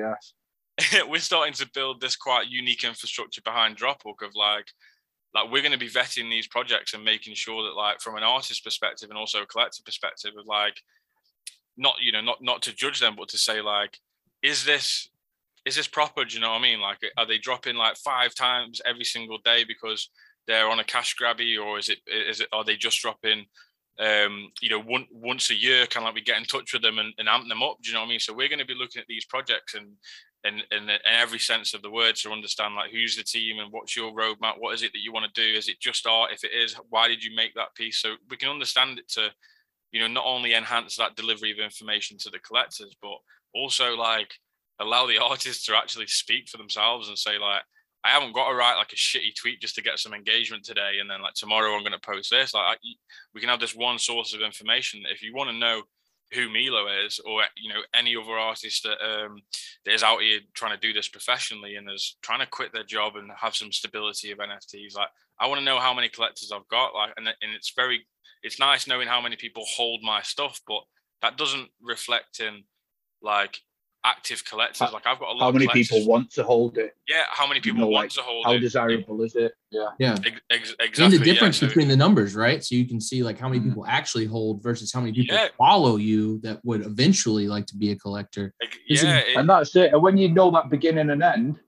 yeah. 0.92 1.02
we're 1.08 1.18
starting 1.18 1.54
to 1.54 1.68
build 1.74 2.00
this 2.00 2.16
quite 2.16 2.48
unique 2.48 2.84
infrastructure 2.84 3.42
behind 3.42 3.76
Dropbook 3.76 4.22
of 4.22 4.34
like 4.34 4.66
like 5.34 5.50
we're 5.50 5.62
going 5.62 5.72
to 5.72 5.78
be 5.78 5.90
vetting 5.90 6.30
these 6.30 6.46
projects 6.46 6.94
and 6.94 7.04
making 7.04 7.34
sure 7.34 7.62
that 7.62 7.76
like 7.76 8.00
from 8.00 8.16
an 8.16 8.22
artist 8.22 8.64
perspective 8.64 9.10
and 9.10 9.18
also 9.18 9.42
a 9.42 9.46
collective 9.46 9.84
perspective 9.84 10.32
of 10.38 10.46
like 10.46 10.80
not 11.76 11.94
you 12.00 12.12
know 12.12 12.20
not 12.20 12.38
not 12.42 12.62
to 12.62 12.74
judge 12.74 13.00
them 13.00 13.14
but 13.16 13.28
to 13.28 13.38
say 13.38 13.60
like 13.60 13.98
is 14.42 14.64
this 14.64 15.08
is 15.68 15.76
this 15.76 15.86
proper? 15.86 16.24
Do 16.24 16.34
you 16.34 16.40
know 16.40 16.50
what 16.50 16.60
I 16.60 16.62
mean? 16.62 16.80
Like, 16.80 16.98
are 17.16 17.26
they 17.26 17.38
dropping 17.38 17.76
like 17.76 17.96
five 17.96 18.34
times 18.34 18.80
every 18.86 19.04
single 19.04 19.38
day 19.44 19.64
because 19.64 20.08
they're 20.46 20.68
on 20.68 20.80
a 20.80 20.84
cash 20.84 21.14
grabby, 21.20 21.62
or 21.62 21.78
is 21.78 21.88
it 21.90 21.98
is 22.06 22.40
it 22.40 22.48
are 22.52 22.64
they 22.64 22.76
just 22.76 23.00
dropping? 23.00 23.46
Um, 24.00 24.52
you 24.62 24.70
know, 24.70 24.80
one, 24.80 25.06
once 25.10 25.50
a 25.50 25.54
year, 25.54 25.84
kind 25.86 26.04
of 26.04 26.08
like 26.08 26.14
we 26.14 26.22
get 26.22 26.38
in 26.38 26.44
touch 26.44 26.72
with 26.72 26.82
them 26.82 27.00
and, 27.00 27.12
and 27.18 27.28
amp 27.28 27.48
them 27.48 27.64
up. 27.64 27.78
Do 27.82 27.88
you 27.88 27.94
know 27.94 28.00
what 28.00 28.06
I 28.06 28.10
mean? 28.10 28.20
So 28.20 28.32
we're 28.32 28.48
going 28.48 28.60
to 28.60 28.64
be 28.64 28.76
looking 28.78 29.00
at 29.00 29.08
these 29.08 29.24
projects 29.24 29.74
and 29.74 29.88
in, 30.44 30.60
in, 30.70 30.88
in 30.88 30.98
every 31.04 31.38
sense 31.38 31.74
of 31.74 31.82
the 31.82 31.90
word 31.90 32.14
to 32.16 32.30
understand 32.30 32.74
like 32.74 32.92
who's 32.92 33.16
the 33.16 33.24
team 33.24 33.58
and 33.58 33.72
what's 33.72 33.96
your 33.96 34.12
roadmap 34.12 34.54
what 34.58 34.74
is 34.74 34.82
it 34.82 34.92
that 34.92 35.02
you 35.02 35.12
want 35.12 35.26
to 35.26 35.40
do 35.40 35.58
is 35.58 35.68
it 35.68 35.80
just 35.80 36.06
art 36.06 36.30
if 36.32 36.44
it 36.44 36.52
is 36.52 36.76
why 36.90 37.08
did 37.08 37.22
you 37.22 37.34
make 37.34 37.54
that 37.54 37.74
piece 37.74 37.98
so 37.98 38.14
we 38.30 38.36
can 38.36 38.48
understand 38.48 38.98
it 38.98 39.08
to 39.08 39.30
you 39.90 40.00
know 40.00 40.06
not 40.06 40.24
only 40.26 40.54
enhance 40.54 40.96
that 40.96 41.16
delivery 41.16 41.50
of 41.50 41.58
information 41.58 42.16
to 42.16 42.30
the 42.30 42.38
collectors 42.38 42.96
but 43.02 43.16
also 43.54 43.96
like 43.96 44.32
allow 44.80 45.06
the 45.06 45.18
artists 45.22 45.64
to 45.64 45.76
actually 45.76 46.06
speak 46.06 46.48
for 46.48 46.58
themselves 46.58 47.08
and 47.08 47.18
say 47.18 47.38
like 47.38 47.62
I 48.04 48.10
haven't 48.10 48.32
got 48.32 48.48
to 48.48 48.54
write 48.54 48.76
like 48.76 48.92
a 48.92 48.96
shitty 48.96 49.34
tweet 49.34 49.60
just 49.60 49.74
to 49.74 49.82
get 49.82 49.98
some 49.98 50.14
engagement 50.14 50.64
today, 50.64 50.98
and 51.00 51.10
then 51.10 51.20
like 51.20 51.34
tomorrow 51.34 51.74
I'm 51.74 51.82
going 51.82 51.92
to 51.92 51.98
post 51.98 52.30
this. 52.30 52.54
Like 52.54 52.62
I, 52.62 52.76
we 53.34 53.40
can 53.40 53.50
have 53.50 53.58
this 53.58 53.74
one 53.74 53.98
source 53.98 54.34
of 54.34 54.40
information. 54.40 55.02
If 55.10 55.20
you 55.20 55.34
want 55.34 55.50
to 55.50 55.56
know 55.56 55.82
who 56.32 56.48
Milo 56.48 56.86
is, 57.06 57.20
or 57.24 57.42
you 57.56 57.72
know 57.72 57.80
any 57.94 58.16
other 58.16 58.32
artist 58.32 58.82
that 58.84 58.98
um, 59.04 59.40
that 59.84 59.94
is 59.94 60.02
out 60.02 60.20
here 60.20 60.40
trying 60.54 60.78
to 60.78 60.86
do 60.86 60.92
this 60.92 61.08
professionally 61.08 61.76
and 61.76 61.90
is 61.90 62.16
trying 62.22 62.40
to 62.40 62.46
quit 62.46 62.72
their 62.72 62.84
job 62.84 63.16
and 63.16 63.30
have 63.36 63.56
some 63.56 63.72
stability 63.72 64.30
of 64.30 64.38
NFTs, 64.38 64.96
like 64.96 65.08
I 65.40 65.46
want 65.46 65.60
to 65.60 65.64
know 65.64 65.78
how 65.78 65.94
many 65.94 66.08
collectors 66.08 66.52
I've 66.52 66.68
got. 66.68 66.94
Like, 66.94 67.12
and 67.16 67.28
and 67.28 67.54
it's 67.54 67.72
very, 67.74 68.06
it's 68.42 68.58
nice 68.58 68.86
knowing 68.86 69.08
how 69.08 69.20
many 69.20 69.36
people 69.36 69.64
hold 69.66 70.00
my 70.02 70.22
stuff, 70.22 70.60
but 70.66 70.82
that 71.22 71.36
doesn't 71.36 71.68
reflect 71.82 72.40
in 72.40 72.64
like 73.22 73.58
active 74.12 74.40
collectors. 74.50 74.80
Like 74.92 75.06
I've 75.06 75.18
got 75.18 75.28
a 75.30 75.32
lot. 75.32 75.40
How 75.40 75.50
many 75.50 75.66
collectors- 75.66 75.88
people 75.90 76.08
want 76.08 76.30
to 76.32 76.42
hold 76.42 76.78
it? 76.78 76.94
Yeah, 77.08 77.24
how 77.30 77.46
many 77.46 77.60
people 77.60 77.80
know, 77.80 77.88
want 77.88 78.04
like, 78.06 78.10
to 78.12 78.22
hold 78.22 78.44
How 78.46 78.52
it? 78.52 78.56
How 78.56 78.60
desirable 78.60 79.22
is 79.22 79.34
it? 79.36 79.52
Yeah. 79.70 79.88
Yeah. 79.98 80.16
Ex- 80.24 80.40
ex- 80.50 80.74
exactly. 80.80 81.04
and 81.04 81.12
the 81.12 81.18
yeah, 81.18 81.24
difference 81.32 81.58
so- 81.58 81.66
between 81.66 81.88
the 81.88 81.96
numbers, 81.96 82.34
right? 82.34 82.64
So 82.64 82.74
you 82.74 82.86
can 82.86 83.00
see 83.00 83.22
like 83.22 83.38
how 83.38 83.48
many 83.48 83.60
Mhm. 83.60 83.68
people 83.68 83.84
actually 83.86 84.26
hold 84.26 84.62
versus 84.62 84.92
how 84.92 85.00
many 85.00 85.12
people 85.12 85.34
Yeah. 85.36 85.48
follow 85.58 85.96
you 85.96 86.38
that 86.40 86.60
would 86.64 86.82
eventually 86.86 87.46
like 87.48 87.66
to 87.66 87.76
be 87.76 87.90
a 87.92 87.96
collector. 87.96 88.54
ex- 88.62 88.76
Is 88.88 89.02
it- 89.02 89.06
yeah, 89.06 89.18
it- 89.18 89.36
And 89.36 89.48
that's 89.48 89.74
it. 89.76 89.92
And 89.92 90.02
when 90.02 90.16
you 90.16 90.28
know 90.30 90.50
that 90.52 90.70
beginning 90.70 91.10
and 91.10 91.22
end, 91.22 91.58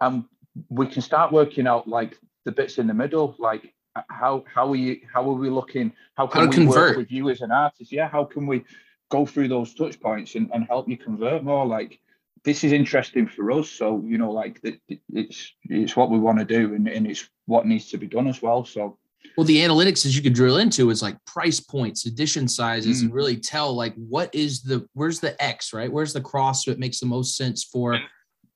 um, 0.00 0.28
we 0.68 0.86
can 0.86 1.02
start 1.02 1.32
working 1.32 1.66
out 1.66 1.88
like 1.88 2.18
the 2.44 2.52
bits 2.52 2.78
in 2.78 2.86
the 2.86 2.94
middle, 2.94 3.34
like 3.38 3.74
uh, 3.96 4.02
how 4.10 4.44
how 4.54 4.68
are 4.72 4.76
you 4.76 5.00
how 5.12 5.22
are 5.28 5.34
we 5.44 5.48
looking? 5.50 5.92
How 6.16 6.26
How 6.26 6.32
can 6.32 6.42
to 6.42 6.48
we 6.48 6.54
convert. 6.66 6.88
work 6.90 6.96
with 6.98 7.10
you 7.12 7.30
as 7.30 7.40
an 7.40 7.50
artist? 7.50 7.90
Yeah, 7.92 8.08
how 8.08 8.24
can 8.24 8.46
we 8.46 8.64
go 9.10 9.24
through 9.26 9.48
those 9.48 9.74
touch 9.74 10.00
points 10.00 10.34
and, 10.34 10.50
and 10.52 10.66
help 10.66 10.88
you 10.88 10.96
convert 10.96 11.42
more? 11.44 11.66
Like 11.66 12.00
this 12.44 12.64
is 12.64 12.72
interesting 12.72 13.26
for 13.26 13.50
us. 13.52 13.68
So, 13.70 14.02
you 14.06 14.18
know, 14.18 14.30
like 14.30 14.60
it, 14.62 14.80
it- 14.88 15.00
it's 15.12 15.52
it's 15.64 15.96
what 15.96 16.10
we 16.10 16.18
want 16.18 16.38
to 16.38 16.44
do 16.44 16.74
and, 16.74 16.88
and 16.88 17.06
it's 17.06 17.28
what 17.46 17.66
needs 17.66 17.88
to 17.90 17.98
be 17.98 18.06
done 18.06 18.26
as 18.28 18.40
well. 18.42 18.64
So 18.64 18.98
Well, 19.36 19.44
the 19.46 19.58
analytics 19.58 20.06
as 20.06 20.16
you 20.16 20.22
can 20.22 20.32
drill 20.32 20.58
into 20.58 20.90
is 20.90 21.02
like 21.02 21.16
price 21.24 21.60
points, 21.60 22.06
edition 22.06 22.46
sizes, 22.48 23.02
and 23.02 23.10
mm. 23.10 23.14
really 23.14 23.36
tell 23.36 23.74
like 23.74 23.94
what 23.96 24.34
is 24.34 24.62
the 24.62 24.86
where's 24.94 25.20
the 25.20 25.40
X, 25.42 25.72
right? 25.72 25.90
Where's 25.92 26.12
the 26.12 26.20
cross 26.20 26.64
that 26.66 26.78
makes 26.78 27.00
the 27.00 27.06
most 27.06 27.36
sense 27.36 27.64
for 27.64 27.98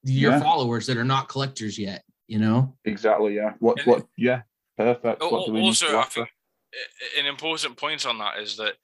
your 0.04 0.32
Yeah. 0.32 0.40
followers 0.40 0.86
that 0.86 0.96
are 0.96 1.04
not 1.04 1.28
collectors 1.28 1.78
yet, 1.78 2.02
you 2.26 2.38
know? 2.38 2.76
exactly, 2.84 3.34
yeah. 3.36 3.52
What 3.60 3.78
And- 3.78 3.86
what 3.86 4.06
yeah, 4.16 4.42
perfect. 4.76 5.22
Al- 5.22 5.30
What 5.32 5.46
do 5.46 5.52
we 5.52 5.60
need 5.60 5.66
also, 5.68 5.86
to 5.88 5.92
I 5.96 6.00
offer? 6.00 6.14
think 6.14 6.28
an 7.18 7.26
important 7.26 7.76
point 7.76 8.06
on 8.06 8.18
that 8.18 8.38
is 8.38 8.56
that 8.56 8.74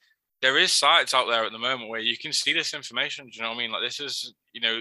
there 0.43 0.57
is 0.59 0.73
sites 0.73 1.15
out 1.15 1.27
there 1.29 1.45
at 1.45 1.53
the 1.53 1.59
moment 1.59 1.89
where 1.91 2.01
you 2.01 2.17
can 2.17 2.33
see 2.33 2.53
this 2.53 2.73
information. 2.75 3.27
Do 3.27 3.33
you 3.35 3.43
know 3.43 3.49
what 3.49 3.57
I 3.57 3.59
mean? 3.59 3.71
Like 3.73 3.83
this 3.83 3.99
is, 4.01 4.35
you 4.53 4.61
know, 4.61 4.81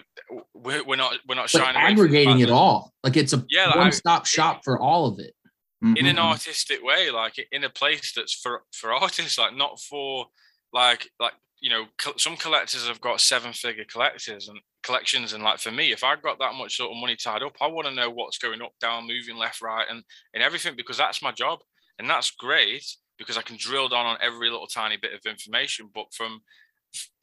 we're, 0.53 0.83
we're 0.83 0.95
not 0.95 1.15
we're 1.27 1.35
not 1.35 1.51
Like 1.53 1.63
shying 1.63 1.75
away 1.75 1.85
from 1.87 1.95
the 1.95 2.03
aggregating 2.03 2.39
it 2.41 2.49
all. 2.49 2.93
Like 3.03 3.17
it's 3.17 3.33
a 3.33 3.43
Yeah, 3.49 3.67
like, 3.67 3.75
I- 3.77 3.79
one-stop 3.79 4.25
shop 4.25 4.61
for 4.63 4.79
all 4.79 5.07
of 5.07 5.19
it. 5.19 5.33
in 5.81 6.05
an 6.07 6.15
Mhm. 6.17 6.19
artistic 6.31 6.81
way, 6.83 7.09
like 7.11 7.35
in 7.51 7.63
a 7.63 7.69
place 7.69 8.11
that's 8.13 8.33
for 8.33 8.63
for 8.73 8.93
artists, 8.93 9.37
like 9.37 9.53
not 9.55 9.79
for 9.79 10.27
like 10.73 11.09
like 11.19 11.33
you 11.59 11.69
know 11.71 11.85
some 12.17 12.35
collectors 12.37 12.87
have 12.87 13.01
got 13.01 13.19
seven 13.19 13.51
figure 13.51 13.85
collectors 13.85 14.47
and 14.47 14.59
collections 14.83 15.33
and 15.33 15.43
like 15.43 15.59
for 15.59 15.71
me 15.71 15.91
if 15.91 16.03
i've 16.03 16.21
got 16.21 16.37
that 16.37 16.53
much 16.53 16.77
sort 16.77 16.91
of 16.91 16.97
money 16.97 17.15
tied 17.15 17.41
up 17.41 17.55
i 17.59 17.65
want 17.67 17.87
to 17.87 17.93
know 17.93 18.09
what's 18.11 18.37
going 18.37 18.61
up 18.61 18.71
down 18.79 19.07
moving 19.07 19.35
left 19.37 19.59
right 19.61 19.87
and 19.89 20.03
and 20.35 20.43
everything 20.43 20.75
because 20.77 20.97
that's 20.97 21.21
my 21.23 21.31
job 21.31 21.59
and 21.97 22.07
that's 22.07 22.29
great 22.31 22.85
because 23.17 23.37
i 23.37 23.41
can 23.41 23.57
drill 23.57 23.89
down 23.89 24.05
on 24.05 24.17
every 24.21 24.49
little 24.49 24.67
tiny 24.67 24.97
bit 24.97 25.13
of 25.13 25.21
information 25.25 25.89
but 25.93 26.13
from 26.13 26.41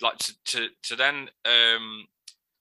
like 0.01 0.19
to 0.19 0.35
to, 0.45 0.69
to 0.83 0.97
then 0.97 1.29
um 1.45 2.07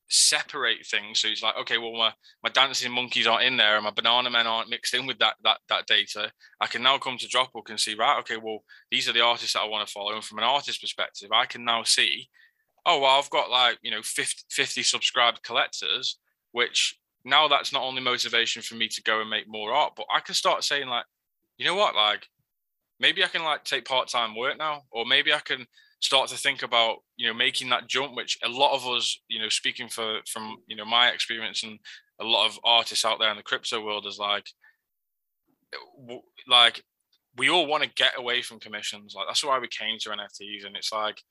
separate 0.09 0.85
things. 0.85 1.19
So 1.19 1.27
it's 1.27 1.41
like 1.41 1.57
okay 1.61 1.77
well 1.77 1.93
my 1.93 2.13
my 2.43 2.49
dancing 2.49 2.91
monkeys 2.91 3.25
aren't 3.25 3.45
in 3.45 3.57
there 3.57 3.75
and 3.75 3.83
my 3.83 3.91
banana 3.91 4.29
men 4.29 4.45
aren't 4.45 4.69
mixed 4.69 4.93
in 4.93 5.07
with 5.07 5.17
that 5.19 5.35
that 5.43 5.57
that 5.69 5.87
data. 5.87 6.31
I 6.61 6.67
can 6.67 6.83
now 6.83 6.97
come 6.97 7.17
to 7.17 7.27
dropbook 7.27 7.69
and 7.69 7.79
see 7.79 7.95
right 7.95 8.19
okay 8.19 8.37
well 8.37 8.63
these 8.91 9.09
are 9.09 9.13
the 9.13 9.23
artists 9.23 9.53
that 9.53 9.61
i 9.61 9.67
want 9.67 9.85
to 9.87 9.91
follow. 9.91 10.13
And 10.13 10.23
from 10.23 10.37
an 10.37 10.43
artist 10.43 10.81
perspective 10.81 11.29
i 11.33 11.45
can 11.45 11.65
now 11.65 11.83
see 11.83 12.29
oh 12.85 13.01
well 13.01 13.17
i've 13.17 13.29
got 13.29 13.49
like 13.49 13.79
you 13.81 13.89
know 13.89 14.01
50, 14.03 14.43
50 14.49 14.83
subscribed 14.83 15.41
collectors 15.41 16.19
which 16.51 16.99
now 17.25 17.47
that's 17.47 17.73
not 17.73 17.83
only 17.83 18.01
motivation 18.01 18.61
for 18.61 18.75
me 18.75 18.87
to 18.89 19.01
go 19.01 19.19
and 19.21 19.29
make 19.29 19.47
more 19.47 19.73
art 19.73 19.93
but 19.95 20.05
i 20.13 20.19
can 20.19 20.35
start 20.35 20.63
saying 20.63 20.87
like 20.87 21.05
you 21.57 21.65
know 21.65 21.75
what 21.75 21.95
like 21.95 22.27
maybe 22.99 23.23
i 23.23 23.27
can 23.27 23.43
like 23.43 23.63
take 23.63 23.85
part-time 23.85 24.35
work 24.35 24.57
now 24.57 24.81
or 24.91 25.05
maybe 25.05 25.33
i 25.33 25.39
can 25.39 25.65
start 25.99 26.29
to 26.29 26.37
think 26.37 26.63
about 26.63 26.97
you 27.15 27.27
know 27.27 27.33
making 27.33 27.69
that 27.69 27.87
jump 27.87 28.13
which 28.15 28.37
a 28.43 28.49
lot 28.49 28.73
of 28.73 28.85
us 28.85 29.19
you 29.29 29.39
know 29.39 29.49
speaking 29.49 29.87
for 29.87 30.19
from 30.27 30.57
you 30.67 30.75
know 30.75 30.85
my 30.85 31.07
experience 31.09 31.63
and 31.63 31.79
a 32.19 32.23
lot 32.23 32.45
of 32.47 32.59
artists 32.63 33.05
out 33.05 33.19
there 33.19 33.31
in 33.31 33.37
the 33.37 33.43
crypto 33.43 33.83
world 33.83 34.05
is 34.05 34.19
like 34.19 34.45
like 36.47 36.83
we 37.37 37.49
all 37.49 37.65
want 37.65 37.83
to 37.83 37.89
get 37.95 38.17
away 38.17 38.41
from 38.41 38.59
commissions. 38.59 39.13
Like 39.15 39.25
that's 39.27 39.43
why 39.43 39.57
we 39.59 39.67
came 39.67 39.97
to 39.99 40.09
nfts 40.09 40.65
and 40.65 40.75
it's 40.75 40.91
like 40.91 41.21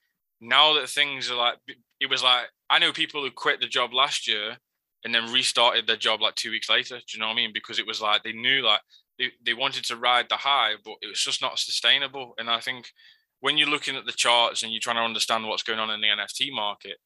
now 0.41 0.75
that 0.75 0.89
things 0.89 1.31
are 1.31 1.37
like 1.37 1.59
it 2.01 2.11
was 2.11 2.23
like 2.23 2.47
i 2.69 2.79
know 2.79 2.93
people 2.93 3.23
who 3.23 3.31
quit 3.31 3.61
the 3.61 3.67
job 3.67 3.93
last 3.93 4.27
year 4.27 4.57
and 5.05 5.15
then 5.15 5.33
restarted 5.33 5.87
their 5.87 5.97
job 5.97 6.21
like 6.21 6.35
two 6.35 6.51
weeks 6.51 6.71
later. 6.71 6.97
Do 6.97 7.05
you 7.13 7.21
know 7.21 7.27
what 7.27 7.33
i 7.33 7.37
mean? 7.37 7.51
Because 7.53 7.79
it 7.79 7.87
was 7.87 8.01
like 8.01 8.23
they 8.23 8.33
knew 8.33 8.63
like 8.63 8.81
they, 9.19 9.27
they 9.45 9.55
wanted 9.55 9.85
to 9.85 9.97
ride 9.97 10.27
the 10.29 10.37
high 10.37 10.73
but 10.85 10.95
it 11.03 11.09
was 11.09 11.23
just 11.23 11.43
not 11.43 11.59
sustainable. 11.59 12.35
And 12.39 12.51
i 12.51 12.61
think 12.61 12.93
when 13.41 13.59
you're 13.59 13.69
looking 13.69 13.97
at 13.97 14.07
the 14.07 14.13
charts 14.13 14.63
and 14.63 14.73
you're 14.73 14.81
trying 14.81 14.97
to 14.97 15.03
understand 15.03 15.47
what's 15.47 15.63
going 15.63 15.79
on 15.79 15.91
in 15.91 16.01
the 16.01 16.09
nft 16.09 16.53
market 16.53 16.99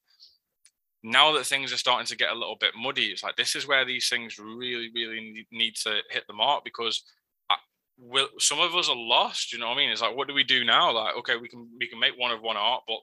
now 1.02 1.32
that 1.32 1.46
things 1.46 1.72
are 1.72 1.78
starting 1.78 2.06
to 2.06 2.16
get 2.16 2.30
a 2.30 2.34
little 2.34 2.56
bit 2.58 2.72
muddy 2.76 3.06
it's 3.06 3.22
like 3.22 3.36
this 3.36 3.54
is 3.54 3.66
where 3.66 3.84
these 3.84 4.08
things 4.08 4.38
really 4.38 4.90
really 4.94 5.46
need- 5.50 5.76
to 5.76 6.00
hit 6.10 6.24
the 6.26 6.34
mark 6.34 6.64
because 6.64 7.02
I, 7.50 7.56
will 7.98 8.28
some 8.38 8.60
of 8.60 8.74
us 8.74 8.88
are 8.88 8.96
lost 8.96 9.52
you 9.52 9.58
know 9.58 9.68
what 9.68 9.74
i 9.74 9.76
mean? 9.78 9.90
It's 9.90 10.02
like 10.02 10.16
what 10.16 10.28
do 10.28 10.34
we 10.34 10.44
do 10.44 10.64
now? 10.64 10.92
Like 10.92 11.16
okay 11.18 11.36
we 11.36 11.48
can 11.48 11.68
we 11.78 11.86
can 11.86 12.00
make 12.00 12.18
one 12.18 12.30
of 12.30 12.40
one 12.42 12.56
art 12.56 12.82
but 12.88 12.98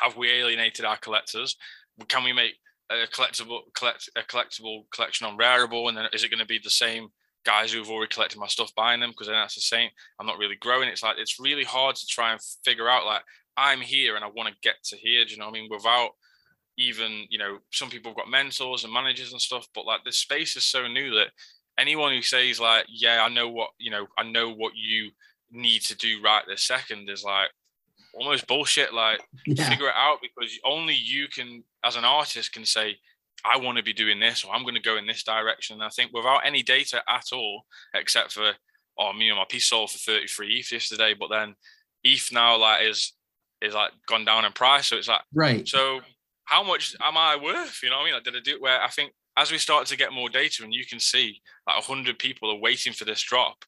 have 0.00 0.16
we 0.16 0.30
alienated 0.30 0.84
our 0.84 0.96
collectors? 0.96 1.56
Can 2.08 2.24
we 2.24 2.32
make 2.32 2.54
a 2.90 3.06
collectible 3.06 3.60
collect 3.74 4.08
a 4.16 4.22
collectible 4.22 4.84
collection 4.92 5.26
on 5.26 5.38
Rarible, 5.38 5.88
and 5.88 5.96
then 5.96 6.06
is 6.12 6.22
it 6.22 6.30
going 6.30 6.40
to 6.40 6.46
be 6.46 6.60
the 6.62 6.70
same 6.70 7.08
guys 7.46 7.72
who've 7.72 7.88
already 7.88 8.12
collected 8.12 8.38
my 8.38 8.46
stuff 8.48 8.74
buying 8.74 9.00
them? 9.00 9.10
Because 9.10 9.28
then 9.28 9.36
that's 9.36 9.54
the 9.54 9.60
same. 9.62 9.88
I'm 10.20 10.26
not 10.26 10.38
really 10.38 10.56
growing. 10.56 10.88
It's 10.88 11.02
like 11.02 11.16
it's 11.18 11.40
really 11.40 11.64
hard 11.64 11.96
to 11.96 12.06
try 12.06 12.32
and 12.32 12.40
figure 12.64 12.88
out 12.90 13.06
like 13.06 13.22
I'm 13.56 13.80
here 13.80 14.16
and 14.16 14.24
I 14.24 14.28
want 14.28 14.48
to 14.50 14.54
get 14.62 14.82
to 14.84 14.96
here. 14.96 15.24
Do 15.24 15.32
you 15.32 15.38
know 15.38 15.46
what 15.46 15.56
I 15.56 15.60
mean? 15.60 15.70
Without 15.70 16.10
even 16.78 17.26
you 17.30 17.38
know, 17.38 17.58
some 17.72 17.88
people 17.88 18.10
have 18.10 18.18
got 18.18 18.28
mentors 18.30 18.84
and 18.84 18.92
managers 18.92 19.32
and 19.32 19.40
stuff, 19.40 19.66
but 19.74 19.86
like 19.86 20.00
this 20.04 20.18
space 20.18 20.56
is 20.56 20.64
so 20.64 20.86
new 20.86 21.14
that 21.14 21.28
anyone 21.78 22.12
who 22.12 22.22
says 22.22 22.60
like, 22.60 22.84
yeah, 22.88 23.22
I 23.22 23.28
know 23.28 23.48
what 23.48 23.70
you 23.78 23.90
know, 23.90 24.06
I 24.18 24.24
know 24.24 24.50
what 24.52 24.72
you 24.74 25.10
need 25.50 25.80
to 25.82 25.96
do 25.96 26.20
right 26.22 26.42
this 26.46 26.64
second 26.64 27.08
is 27.08 27.24
like 27.24 27.48
almost 28.14 28.46
bullshit. 28.46 28.92
Like 28.92 29.20
Yeah. 29.46 29.68
figure 29.68 29.88
it 29.88 29.94
out 29.96 30.18
because 30.20 30.58
only 30.64 30.94
you 30.94 31.28
can 31.28 31.62
as 31.84 31.96
an 31.96 32.04
artist 32.04 32.52
can 32.52 32.64
say 32.66 32.96
i 33.44 33.56
want 33.56 33.76
to 33.76 33.84
be 33.84 33.92
doing 33.92 34.18
this 34.18 34.44
or 34.44 34.54
i'm 34.54 34.62
going 34.62 34.74
to 34.74 34.80
go 34.80 34.96
in 34.96 35.06
this 35.06 35.22
direction 35.22 35.74
and 35.74 35.82
i 35.82 35.88
think 35.88 36.12
without 36.12 36.40
any 36.44 36.62
data 36.62 37.02
at 37.08 37.24
all 37.32 37.64
except 37.94 38.32
for 38.32 38.52
oh 38.98 39.12
me 39.12 39.28
and 39.28 39.38
my 39.38 39.44
piece 39.48 39.66
sold 39.66 39.90
for 39.90 39.98
33 39.98 40.58
eth 40.58 40.72
yesterday 40.72 41.14
but 41.18 41.28
then 41.28 41.54
eth 42.04 42.30
now 42.32 42.56
like 42.56 42.84
is 42.84 43.12
is 43.62 43.74
like 43.74 43.92
gone 44.06 44.24
down 44.24 44.44
in 44.44 44.52
price 44.52 44.88
so 44.88 44.96
it's 44.96 45.08
like 45.08 45.22
Right. 45.34 45.66
so 45.66 46.00
how 46.44 46.62
much 46.62 46.94
am 47.00 47.16
i 47.16 47.36
worth 47.36 47.80
you 47.82 47.90
know 47.90 47.96
what 47.96 48.02
i 48.02 48.04
mean 48.06 48.14
like 48.14 48.24
did 48.24 48.36
i 48.36 48.40
do 48.40 48.56
where 48.60 48.80
i 48.82 48.88
think 48.88 49.12
as 49.36 49.50
we 49.52 49.58
start 49.58 49.86
to 49.86 49.96
get 49.96 50.12
more 50.12 50.28
data 50.30 50.62
and 50.64 50.72
you 50.72 50.86
can 50.86 50.98
see 51.00 51.40
like 51.66 51.76
100 51.88 52.18
people 52.18 52.50
are 52.50 52.58
waiting 52.60 52.92
for 52.92 53.04
this 53.04 53.22
drop 53.22 53.64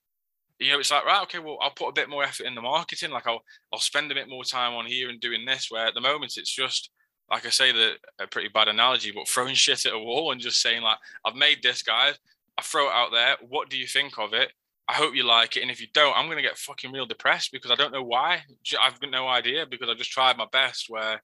you 0.61 0.72
know, 0.72 0.81
it's 0.81 0.90
like 0.90 1.04
right, 1.04 1.22
okay, 1.22 1.38
well, 1.38 1.59
I'll 1.61 1.70
put 1.70 1.88
a 1.88 1.92
bit 1.92 2.09
more 2.11 2.24
effort 2.24 2.46
in 2.46 2.54
the 2.54 2.61
marketing. 2.61 3.11
Like 3.11 3.26
I'll 3.26 3.42
I'll 3.72 3.78
spend 3.78 4.11
a 4.11 4.14
bit 4.14 4.28
more 4.28 4.44
time 4.44 4.74
on 4.74 4.87
here 4.87 5.09
and 5.09 5.20
doing 5.20 5.44
this. 5.44 5.70
Where 5.70 5.87
at 5.87 5.94
the 5.94 6.00
moment 6.00 6.33
it's 6.37 6.52
just 6.52 6.90
like 7.31 7.47
I 7.47 7.51
say 7.51 7.73
the 7.73 7.93
a 8.19 8.27
pretty 8.27 8.49
bad 8.49 8.69
analogy, 8.69 9.12
but 9.12 9.29
throwing 9.29 9.55
shit 9.55 9.87
at 9.87 9.93
a 9.93 9.99
wall 9.99 10.33
and 10.33 10.41
just 10.41 10.62
saying 10.62 10.83
like, 10.83 10.99
I've 11.25 11.37
made 11.37 11.62
this, 11.62 11.83
guys. 11.83 12.14
I 12.57 12.62
throw 12.62 12.88
it 12.88 12.93
out 12.93 13.12
there. 13.12 13.37
What 13.49 13.71
do 13.71 13.79
you 13.79 13.87
think 13.87 14.19
of 14.19 14.33
it? 14.33 14.51
I 14.88 14.95
hope 14.95 15.14
you 15.14 15.25
like 15.25 15.57
it. 15.57 15.62
And 15.62 15.71
if 15.71 15.81
you 15.81 15.87
don't, 15.93 16.17
I'm 16.17 16.29
gonna 16.29 16.43
get 16.43 16.57
fucking 16.57 16.91
real 16.91 17.07
depressed 17.07 17.53
because 17.53 17.71
I 17.71 17.75
don't 17.75 17.93
know 17.93 18.03
why. 18.03 18.43
I've 18.81 18.99
got 18.99 19.11
no 19.11 19.29
idea 19.29 19.67
because 19.67 19.88
I 19.88 19.95
just 19.95 20.11
tried 20.11 20.38
my 20.38 20.47
best. 20.51 20.87
Where 20.88 21.23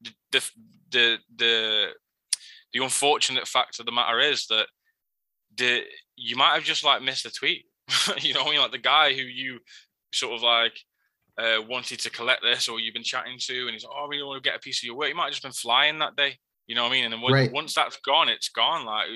the 0.00 0.10
the 0.30 1.18
the 1.36 1.88
the, 2.72 2.84
unfortunate 2.84 3.48
fact 3.48 3.80
of 3.80 3.86
the 3.86 3.92
matter 3.92 4.20
is 4.20 4.46
that 4.46 4.66
the 5.56 5.82
you 6.16 6.36
might 6.36 6.54
have 6.54 6.62
just 6.62 6.84
like 6.84 7.02
missed 7.02 7.26
a 7.26 7.32
tweet. 7.32 7.66
you 8.20 8.32
know 8.32 8.40
what 8.40 8.48
I 8.48 8.52
mean? 8.52 8.60
Like 8.60 8.72
the 8.72 8.78
guy 8.78 9.12
who 9.12 9.22
you 9.22 9.58
sort 10.12 10.34
of 10.34 10.42
like 10.42 10.78
uh, 11.38 11.58
wanted 11.68 12.00
to 12.00 12.10
collect 12.10 12.42
this 12.42 12.68
or 12.68 12.80
you've 12.80 12.94
been 12.94 13.02
chatting 13.02 13.38
to 13.38 13.62
and 13.62 13.70
he's 13.72 13.84
like, 13.84 13.92
oh, 13.96 14.06
we 14.08 14.22
want 14.22 14.42
to 14.42 14.48
get 14.48 14.56
a 14.56 14.60
piece 14.60 14.80
of 14.80 14.84
your 14.86 14.96
work. 14.96 15.08
He 15.08 15.14
might 15.14 15.24
have 15.24 15.32
just 15.32 15.42
been 15.42 15.52
flying 15.52 15.98
that 16.00 16.16
day. 16.16 16.38
You 16.66 16.74
know 16.74 16.82
what 16.84 16.90
I 16.90 16.92
mean? 16.92 17.04
And 17.04 17.12
then 17.12 17.20
when, 17.20 17.32
Right. 17.32 17.52
once 17.52 17.74
that's 17.74 17.96
gone, 17.98 18.28
it's 18.28 18.48
gone. 18.48 18.84
Like 18.84 19.06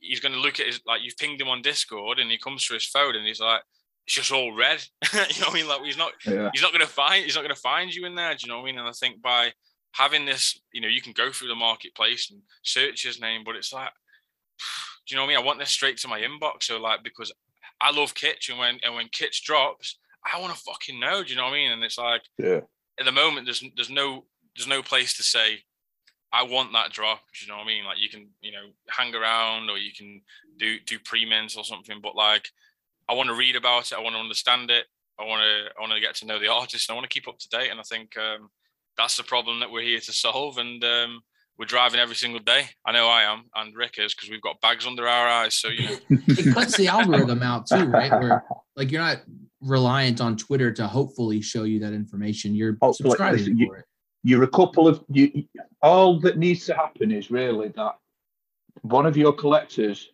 he's 0.00 0.20
going 0.20 0.32
to 0.32 0.40
look 0.40 0.60
at 0.60 0.66
his, 0.66 0.80
like 0.86 1.00
you've 1.02 1.16
pinged 1.16 1.40
him 1.40 1.48
on 1.48 1.62
Discord 1.62 2.18
and 2.18 2.30
he 2.30 2.38
comes 2.38 2.66
to 2.66 2.74
his 2.74 2.86
phone 2.86 3.16
and 3.16 3.26
he's 3.26 3.40
like, 3.40 3.62
it's 4.06 4.14
just 4.16 4.32
all 4.32 4.54
red. 4.54 4.82
you 5.12 5.18
know 5.18 5.24
what 5.46 5.50
I 5.50 5.54
mean? 5.54 5.68
Like 5.68 5.82
he's 5.82 5.96
not, 5.98 6.12
Yeah. 6.26 6.50
he's 6.52 6.62
not 6.62 6.72
going 6.72 6.84
to 6.84 6.90
find, 6.92 7.24
he's 7.24 7.34
not 7.36 7.42
going 7.42 7.54
to 7.54 7.60
find 7.60 7.94
you 7.94 8.04
in 8.06 8.14
there. 8.14 8.32
Do 8.34 8.38
you 8.42 8.48
know 8.48 8.56
what 8.58 8.62
I 8.64 8.66
mean? 8.66 8.78
And 8.78 8.88
I 8.88 8.92
think 8.92 9.22
by 9.22 9.52
having 9.92 10.24
this, 10.24 10.60
you 10.72 10.80
know, 10.80 10.88
you 10.88 11.00
can 11.02 11.12
go 11.12 11.30
through 11.32 11.48
the 11.48 11.54
marketplace 11.54 12.30
and 12.30 12.40
search 12.62 13.02
his 13.04 13.20
name, 13.20 13.42
but 13.44 13.56
it's 13.56 13.72
like, 13.72 13.90
do 15.06 15.14
you 15.14 15.16
know 15.16 15.22
what 15.24 15.30
I 15.32 15.36
mean? 15.36 15.42
I 15.42 15.46
want 15.46 15.58
this 15.58 15.70
straight 15.70 15.98
to 15.98 16.08
my 16.08 16.20
inbox. 16.20 16.64
So 16.64 16.78
like, 16.80 17.02
because 17.04 17.32
I 17.80 17.90
love 17.92 18.14
Kitch 18.14 18.48
and 18.50 18.58
when, 18.58 18.78
and 18.82 18.94
when 18.94 19.08
Kitch 19.08 19.42
drops, 19.44 19.98
I 20.32 20.40
want 20.40 20.54
to 20.54 20.60
fucking 20.60 20.98
know. 21.00 21.22
Do 21.22 21.30
you 21.30 21.36
know 21.36 21.44
what 21.44 21.52
I 21.52 21.56
mean? 21.56 21.72
And 21.72 21.82
it's 21.82 21.98
like, 21.98 22.22
Yeah. 22.38 22.60
at 22.98 23.04
the 23.04 23.12
moment, 23.12 23.46
there's, 23.46 23.64
there's 23.76 23.90
no, 23.90 24.24
there's 24.56 24.68
no 24.68 24.82
place 24.82 25.16
to 25.16 25.22
say, 25.22 25.60
I 26.32 26.44
want 26.44 26.72
that 26.74 26.92
drop. 26.92 27.20
Do 27.32 27.44
you 27.44 27.50
know 27.50 27.58
what 27.58 27.64
I 27.64 27.66
mean? 27.66 27.84
Like 27.84 27.98
you 27.98 28.08
can, 28.08 28.28
you 28.40 28.52
know, 28.52 28.66
hang 28.88 29.14
around 29.14 29.68
or 29.70 29.78
you 29.78 29.92
can 29.96 30.20
do, 30.58 30.78
do 30.86 30.98
pre-mints 30.98 31.56
or 31.56 31.64
something, 31.64 32.00
but 32.02 32.14
like, 32.14 32.48
I 33.08 33.14
want 33.14 33.28
to 33.28 33.34
read 33.34 33.56
about 33.56 33.90
it. 33.90 33.98
I 33.98 34.00
want 34.00 34.14
to 34.14 34.20
understand 34.20 34.70
it. 34.70 34.84
I 35.18 35.24
want 35.24 35.42
to, 35.42 35.70
I 35.76 35.80
want 35.80 35.92
to 35.92 36.00
get 36.00 36.14
to 36.16 36.26
know 36.26 36.38
the 36.38 36.48
artist. 36.52 36.88
And 36.88 36.94
I 36.94 36.98
want 36.98 37.10
to 37.10 37.14
keep 37.14 37.28
up 37.28 37.38
to 37.38 37.48
date. 37.48 37.70
And 37.70 37.80
I 37.80 37.82
think, 37.84 38.16
um, 38.16 38.50
that's 38.96 39.16
the 39.16 39.22
problem 39.24 39.60
that 39.60 39.70
we're 39.70 39.82
here 39.82 40.00
to 40.00 40.12
solve. 40.12 40.58
And, 40.58 40.82
um, 40.84 41.22
we're 41.58 41.66
driving 41.66 42.00
every 42.00 42.14
single 42.16 42.40
day. 42.40 42.70
I 42.86 42.92
know 42.92 43.06
I 43.06 43.24
am, 43.30 43.44
and 43.54 43.76
Rick 43.76 43.96
is 43.98 44.14
because 44.14 44.30
we've 44.30 44.40
got 44.40 44.62
bags 44.62 44.86
under 44.86 45.06
our 45.06 45.28
eyes. 45.28 45.54
So 45.56 45.68
you 45.68 45.90
know, 45.90 45.96
it 46.08 46.54
cuts 46.54 46.74
the 46.78 46.88
algorithm 46.88 47.42
out 47.42 47.66
too, 47.66 47.84
right? 47.84 48.10
Where 48.10 48.42
like 48.76 48.90
you're 48.90 49.02
not 49.02 49.18
reliant 49.60 50.20
on 50.20 50.36
Twitter 50.36 50.72
to 50.72 50.86
hopefully 50.86 51.40
show 51.40 51.64
you 51.64 51.80
that 51.80 51.92
information. 51.92 52.54
You're 52.54 52.76
oh, 52.82 52.88
Hopefully, 52.88 53.10
subscribing 53.10 53.38
listen, 53.38 53.58
you- 53.58 53.66
for 53.66 53.76
it. 53.78 53.84
you're 54.22 54.42
a 54.44 54.48
couple 54.48 54.88
of 54.88 55.04
you 55.08 55.44
all 55.82 56.20
that 56.20 56.38
needs 56.38 56.66
to 56.66 56.74
happen 56.74 57.10
is 57.10 57.30
really 57.30 57.68
that 57.68 57.96
one 58.82 59.06
of 59.06 59.16
your 59.16 59.32
collectors 59.32 60.10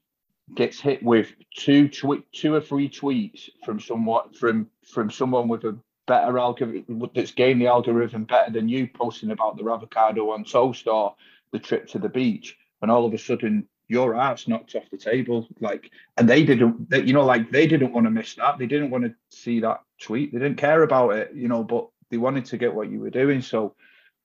gets 0.54 0.80
hit 0.80 1.02
with 1.02 1.32
two 1.56 1.88
tweet 1.88 2.24
two 2.32 2.54
or 2.54 2.60
three 2.60 2.88
tweets 2.88 3.48
from 3.64 3.80
somewhat 3.80 4.34
from 4.36 4.68
from 4.84 5.10
someone 5.10 5.48
with 5.48 5.64
a 5.64 5.76
better 6.06 6.38
algorithm 6.38 7.02
that's 7.14 7.32
gained 7.32 7.60
the 7.60 7.66
algorithm 7.66 8.24
better 8.24 8.52
than 8.52 8.68
you 8.68 8.86
posting 8.94 9.32
about 9.32 9.56
the 9.56 9.68
avocado 9.68 10.30
on 10.30 10.44
toast 10.44 10.86
or 10.86 11.14
the 11.52 11.58
trip 11.58 11.88
to 11.88 11.98
the 11.98 12.08
beach 12.08 12.56
and 12.82 12.90
all 12.92 13.04
of 13.04 13.12
a 13.12 13.18
sudden 13.18 13.66
your 13.88 14.14
art's 14.14 14.48
knocked 14.48 14.74
off 14.74 14.90
the 14.90 14.98
table. 14.98 15.46
Like 15.60 15.90
and 16.16 16.28
they 16.28 16.44
didn't 16.44 16.90
they, 16.90 17.02
you 17.02 17.12
know 17.12 17.24
like 17.24 17.50
they 17.50 17.66
didn't 17.66 17.92
want 17.92 18.06
to 18.06 18.10
miss 18.10 18.34
that. 18.34 18.58
They 18.58 18.66
didn't 18.66 18.90
want 18.90 19.04
to 19.04 19.14
see 19.30 19.60
that 19.60 19.82
tweet. 20.00 20.32
They 20.32 20.38
didn't 20.38 20.58
care 20.58 20.82
about 20.82 21.10
it 21.10 21.32
you 21.34 21.48
know 21.48 21.64
but 21.64 21.88
they 22.10 22.18
wanted 22.18 22.44
to 22.46 22.56
get 22.56 22.74
what 22.74 22.90
you 22.90 23.00
were 23.00 23.10
doing. 23.10 23.42
So 23.42 23.74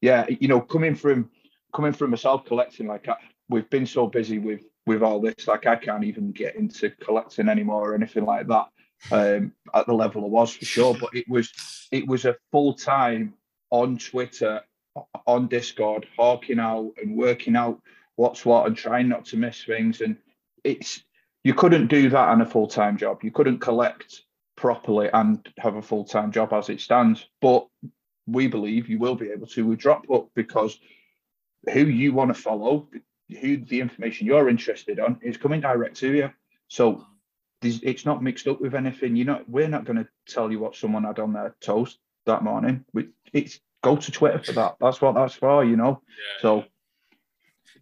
yeah, 0.02 0.26
you 0.28 0.48
know, 0.48 0.60
coming 0.60 0.96
from 0.96 1.30
coming 1.74 1.94
from 1.94 2.12
myself 2.12 2.46
collecting, 2.46 2.88
like 2.88 3.08
I, 3.08 3.16
we've 3.50 3.70
been 3.70 3.86
so 3.86 4.08
busy 4.08 4.40
with 4.40 4.64
with 4.88 5.04
all 5.04 5.22
this, 5.22 5.48
like 5.48 5.68
I 5.68 5.76
can't 5.76 6.04
even 6.04 6.32
get 6.32 6.56
into 6.56 6.90
collecting 6.90 7.48
anymore 7.48 7.92
or 7.92 7.96
anything 7.96 8.26
like 8.26 8.48
that 8.48 8.68
um, 9.12 9.54
at 9.74 9.86
the 9.86 9.94
level 9.94 10.26
I 10.26 10.28
was 10.28 10.54
for 10.56 10.66
sure. 10.66 10.98
But 11.00 11.16
it 11.16 11.30
was 11.30 11.52
it 11.92 12.08
was 12.08 12.26
a 12.26 12.36
full 12.52 12.74
time 12.74 13.36
on 13.70 13.98
Twitter, 13.98 14.62
on 15.28 15.48
Discord, 15.48 16.08
hawking 16.18 16.60
out 16.60 16.94
and 17.02 17.16
working 17.16 17.56
out 17.56 17.80
what's 18.22 18.46
what 18.46 18.68
and 18.68 18.78
trying 18.78 19.10
not 19.10 19.26
to 19.26 19.38
miss 19.38 19.64
things. 19.64 20.02
And 20.02 20.16
it's 20.64 21.04
you 21.44 21.56
couldn't 21.56 21.88
do 21.88 22.10
that 22.10 22.30
on 22.30 22.42
a 22.42 22.46
full 22.46 22.68
time 22.68 22.96
job. 22.98 23.24
You 23.24 23.32
couldn't 23.32 23.60
collect 23.60 24.22
properly 24.56 25.10
and 25.12 25.48
have 25.58 25.76
a 25.76 25.82
full 25.82 26.06
time 26.06 26.32
job 26.32 26.54
as 26.54 26.70
it 26.70 26.82
stands. 26.82 27.28
But 27.42 27.68
we 28.28 28.46
believe 28.46 28.90
you 28.90 29.00
will 29.00 29.16
be 29.16 29.32
able 29.32 29.48
to 29.48 29.66
with 29.66 29.80
Dropbook 29.80 30.30
because 30.36 30.80
who 31.74 31.82
you 31.82 32.14
want 32.14 32.30
to 32.34 32.40
follow, 32.40 32.88
who 33.42 33.58
the 33.58 33.82
information 33.82 34.28
you're 34.28 34.50
interested 34.50 35.00
on 35.00 35.20
is 35.24 35.38
coming 35.38 35.62
direct 35.62 35.96
to 35.98 36.14
you. 36.14 36.30
So 36.68 37.04
it's 37.64 38.06
not 38.06 38.22
mixed 38.22 38.48
up 38.48 38.62
with 38.62 38.76
anything. 38.76 39.16
You're 39.16 39.26
not. 39.26 39.50
We're 39.50 39.68
not 39.68 39.86
going 39.86 39.98
to 39.98 40.08
tell 40.28 40.52
you 40.52 40.60
what 40.60 40.76
someone 40.76 41.06
had 41.06 41.18
on 41.18 41.34
their 41.34 41.56
toast 41.60 41.98
that 42.28 42.44
morning. 42.44 42.86
We, 42.94 43.10
it's 43.34 43.60
go 43.84 43.96
to 43.96 44.12
Twitter 44.12 44.44
for 44.44 44.52
that. 44.54 44.76
That's 44.80 45.02
what 45.02 45.16
that's 45.16 45.34
for. 45.34 45.66
You 45.66 45.76
know. 45.76 46.02
yeah. 46.08 46.42
So 46.42 46.58
It 46.60 46.72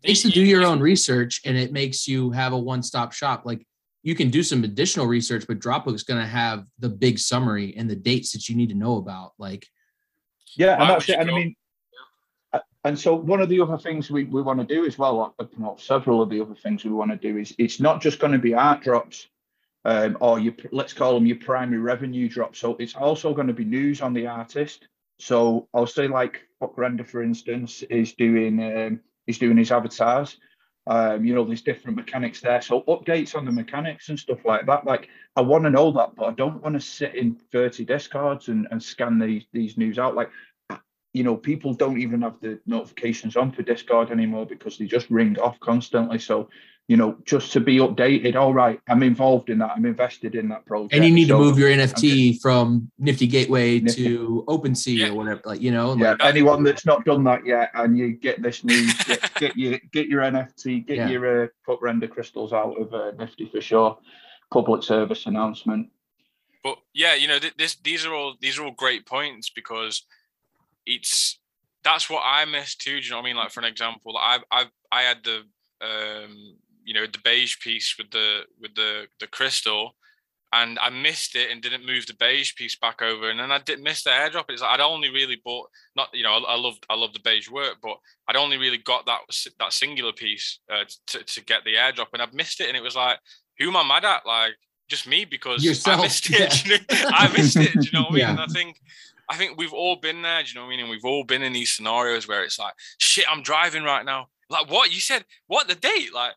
makes 0.04 0.24
you 0.24 0.32
do 0.32 0.42
your 0.42 0.66
own 0.66 0.80
research 0.80 1.42
and 1.46 1.58
it 1.58 1.72
makes 1.72 2.08
you 2.08 2.32
have 2.32 2.54
a 2.54 2.58
one-stop 2.58 3.12
shop. 3.14 3.44
Like 3.46 3.66
you 4.04 4.16
can 4.16 4.30
do 4.30 4.44
some 4.44 4.64
additional 4.64 5.08
research, 5.08 5.46
but 5.48 5.60
Dropbook's 5.60 6.04
going 6.04 6.22
to 6.22 6.28
have 6.28 6.66
the 6.80 6.90
big 6.90 7.20
summary 7.20 7.76
and 7.78 7.90
the 7.90 7.96
dates 7.96 8.32
that 8.32 8.48
you 8.48 8.56
need 8.56 8.70
to 8.70 8.76
know 8.76 8.98
about. 8.98 9.34
Like 9.38 9.68
Yeah, 10.56 10.74
and 10.74 10.82
Why 10.82 10.88
that's 10.88 11.08
would 11.08 11.16
it. 11.16 11.20
And 11.20 11.32
I 11.32 11.34
mean, 11.34 11.56
uh, 12.54 12.60
and 12.86 12.98
so 12.98 13.14
one 13.14 13.42
of 13.42 13.50
the 13.50 13.60
other 13.60 13.78
things 13.78 14.10
we, 14.10 14.24
we 14.24 14.42
want 14.42 14.60
to 14.60 14.66
do 14.66 14.86
as 14.86 14.98
well, 14.98 15.36
uh, 15.40 15.46
you 15.58 15.76
several 15.78 16.22
of 16.22 16.30
the 16.30 16.42
other 16.42 16.56
things 16.56 16.84
we 16.84 16.92
want 16.92 17.12
to 17.12 17.18
do 17.18 17.38
is 17.38 17.54
it's 17.58 17.80
not 17.80 18.02
just 18.02 18.20
going 18.20 18.34
to 18.34 18.40
be 18.40 18.54
art 18.54 18.82
drops, 18.82 19.28
um, 19.86 20.18
or 20.22 20.40
you 20.40 20.54
let's 20.72 20.94
call 20.94 21.14
them 21.14 21.26
your 21.26 21.38
primary 21.38 21.82
revenue 21.82 22.30
drops. 22.30 22.60
So 22.60 22.76
it's 22.80 22.96
also 22.96 23.34
going 23.34 23.48
to 23.48 23.54
be 23.54 23.66
news 23.66 24.02
on 24.02 24.14
the 24.14 24.28
artist. 24.28 24.88
So 25.20 25.68
I'll 25.74 25.88
say 25.88 26.08
like 26.08 26.42
FVCKRENDER, 26.62 27.06
for 27.06 27.22
instance, 27.22 27.84
is 27.84 28.14
doing 28.14 28.64
um, 28.64 29.02
is 29.30 29.38
doing 29.38 29.58
his 29.58 29.72
avatars. 29.72 30.38
Um, 30.88 31.24
you 31.24 31.36
know, 31.36 31.46
there's 31.46 31.62
different 31.62 31.96
mechanics 31.96 32.42
there. 32.42 32.62
So 32.62 32.82
updates 32.88 33.36
on 33.36 33.46
the 33.46 33.52
mechanics 33.52 34.10
and 34.10 34.18
stuff 34.18 34.44
like 34.44 34.66
that. 34.66 34.86
Like 34.86 35.08
I 35.36 35.42
want 35.42 35.64
to 35.66 35.70
know 35.70 35.92
that, 35.92 36.16
but 36.16 36.26
I 36.26 36.32
don't 36.32 36.64
want 36.64 36.74
to 36.74 36.82
sit 36.82 37.14
in 37.14 37.36
30 37.52 37.86
Discords 37.86 38.48
and, 38.48 38.68
and 38.72 38.82
scan 38.82 39.20
these 39.20 39.46
these 39.54 39.78
news 39.78 40.00
out. 40.00 40.16
Like, 40.16 40.32
you 41.14 41.24
know, 41.24 41.36
people 41.36 41.76
don't 41.76 42.02
even 42.02 42.24
have 42.24 42.42
the 42.42 42.60
notifications 42.66 43.38
on 43.38 43.52
for 43.52 43.62
Discord 43.62 44.10
anymore 44.10 44.48
because 44.48 44.78
they 44.78 44.86
just 44.86 45.12
ring 45.12 45.38
off 45.40 45.60
constantly. 45.60 46.18
So, 46.18 46.50
you 46.90 46.98
know, 46.98 47.16
just 47.24 47.54
to 47.54 47.60
be 47.60 47.78
updated, 47.78 48.36
all 48.36 48.52
right, 48.52 48.82
I'm 48.90 49.04
involved 49.04 49.52
in 49.52 49.60
that. 49.60 49.74
I'm 49.76 49.86
invested 49.86 50.34
in 50.34 50.50
that 50.50 50.66
project. 50.66 50.92
and 50.96 51.06
you 51.06 51.12
need 51.12 51.28
to 51.28 51.38
move 51.38 51.60
your 51.60 51.70
NFT 51.70 52.42
from 52.42 52.90
Nifty 52.98 53.28
Gateway 53.28 53.80
Nifty. 53.80 54.06
to 54.06 54.44
OpenSea 54.48 54.98
Yeah. 54.98 55.10
or 55.10 55.14
whatever. 55.14 55.42
Like, 55.46 55.62
you 55.62 55.70
know, 55.70 55.96
Yeah, 55.96 56.12
like, 56.14 56.26
anyone 56.26 56.64
that's 56.64 56.88
not 56.88 57.06
done 57.06 57.24
that 57.26 57.46
yet, 57.46 57.70
and 57.76 57.96
you 57.96 58.14
get 58.14 58.42
this 58.42 58.64
news, 58.64 58.92
get, 59.06 59.34
get 59.36 59.56
your 59.56 59.78
get 59.92 60.08
your 60.08 60.24
NFT, 60.24 60.86
get 60.88 60.98
Yeah. 60.98 61.10
your 61.10 61.44
uh, 61.44 61.48
FVCKRENDER 61.68 62.10
crystals 62.10 62.54
out 62.54 62.74
of 62.82 62.92
uh, 62.92 63.12
Nifty 63.20 63.46
for 63.46 63.62
sure. 63.62 64.00
Public 64.52 64.82
service 64.82 65.28
announcement. 65.28 65.90
but 66.64 66.80
yeah, 66.96 67.14
you 67.14 67.28
know, 67.28 67.38
th- 67.38 67.56
this 67.56 67.76
these 67.76 68.04
are 68.04 68.16
all 68.16 68.34
these 68.42 68.58
are 68.58 68.66
all 68.66 68.72
great 68.72 69.06
points 69.06 69.52
because 69.52 70.02
it's 70.88 71.38
that's 71.84 72.10
what 72.10 72.24
I 72.26 72.46
miss 72.46 72.74
too. 72.76 73.00
Do 73.00 73.06
you 73.06 73.12
know 73.12 73.18
what 73.18 73.22
I 73.22 73.26
mean? 73.26 73.36
Like 73.36 73.52
for 73.52 73.60
an 73.60 73.68
example, 73.68 74.18
I 74.18 74.40
I 74.52 74.66
I 74.92 75.02
had 75.04 75.24
the 75.24 75.44
um 75.82 76.56
you 76.90 76.96
know 76.96 77.06
the 77.06 77.20
beige 77.24 77.60
piece 77.60 77.96
with 78.00 78.10
the 78.10 78.42
with 78.60 78.74
the 78.74 79.06
the 79.20 79.28
crystal. 79.28 79.96
And 80.52 80.80
I 80.80 80.90
missed 80.90 81.36
it 81.36 81.52
and 81.52 81.62
didn't 81.62 81.86
move 81.86 82.08
the 82.08 82.16
beige 82.16 82.56
piece 82.56 82.76
back 82.76 83.04
over, 83.04 83.30
and 83.30 83.40
then 83.40 83.52
I 83.52 83.60
didn't 83.60 83.84
miss 83.84 84.02
the 84.02 84.10
airdrop. 84.10 84.46
It's 84.50 84.64
like 84.64 84.72
I'd 84.72 84.80
only 84.80 85.12
really 85.12 85.40
bought 85.46 85.70
not 85.96 86.10
you 86.12 86.24
know 86.24 86.32
I, 86.32 86.54
I 86.54 86.56
love 86.56 86.74
I 86.90 86.96
love 86.96 87.14
the 87.14 87.20
beige 87.20 87.52
work, 87.52 87.76
but 87.84 87.98
I'd 88.28 88.36
only 88.36 88.58
really 88.58 88.80
got 88.80 89.06
that 89.06 89.20
that 89.60 89.74
singular 89.74 90.12
piece 90.12 90.58
uh, 90.74 90.86
to 91.08 91.24
to 91.24 91.46
get 91.46 91.64
the 91.66 91.76
airdrop, 91.76 92.08
and 92.14 92.22
I've 92.24 92.34
missed 92.34 92.62
it, 92.62 92.68
and 92.68 92.76
it 92.76 92.82
was 92.82 92.96
like, 92.96 93.20
who 93.60 93.68
am 93.68 93.78
I 93.78 93.84
mad 93.84 94.06
at? 94.06 94.26
Like 94.26 94.56
just 94.90 95.08
me 95.08 95.24
because 95.24 95.64
Yourself, 95.64 96.00
I 96.00 96.04
missed 96.04 96.32
it. 96.32 96.68
yeah. 96.92 97.12
I 97.14 97.32
missed 97.32 97.58
it. 97.58 97.74
Do 97.74 97.82
you 97.82 97.92
know 97.94 98.06
what 98.06 98.10
I 98.10 98.14
mean? 98.14 98.20
Yeah. 98.22 98.32
And 98.32 98.40
I 98.40 98.48
think 98.48 98.82
I 99.30 99.38
think 99.38 99.56
we've 99.56 99.74
all 99.74 99.98
been 99.98 100.24
there. 100.24 100.42
Do 100.42 100.50
you 100.50 100.56
know 100.56 100.62
what 100.62 100.68
I 100.68 100.70
mean? 100.72 100.80
And 100.80 100.90
we've 100.90 101.06
all 101.06 101.24
been 101.24 101.44
in 101.44 101.54
these 101.54 101.70
scenarios 101.70 102.28
where 102.28 102.44
it's 102.44 102.58
like, 102.58 102.74
shit, 102.98 103.26
I'm 103.30 103.44
driving 103.44 103.84
right 103.84 104.04
now. 104.04 104.30
Like 104.50 104.70
what 104.72 104.92
you 104.92 105.00
said? 105.00 105.26
What 105.46 105.68
the 105.68 105.76
date? 105.76 106.12
Like, 106.14 106.34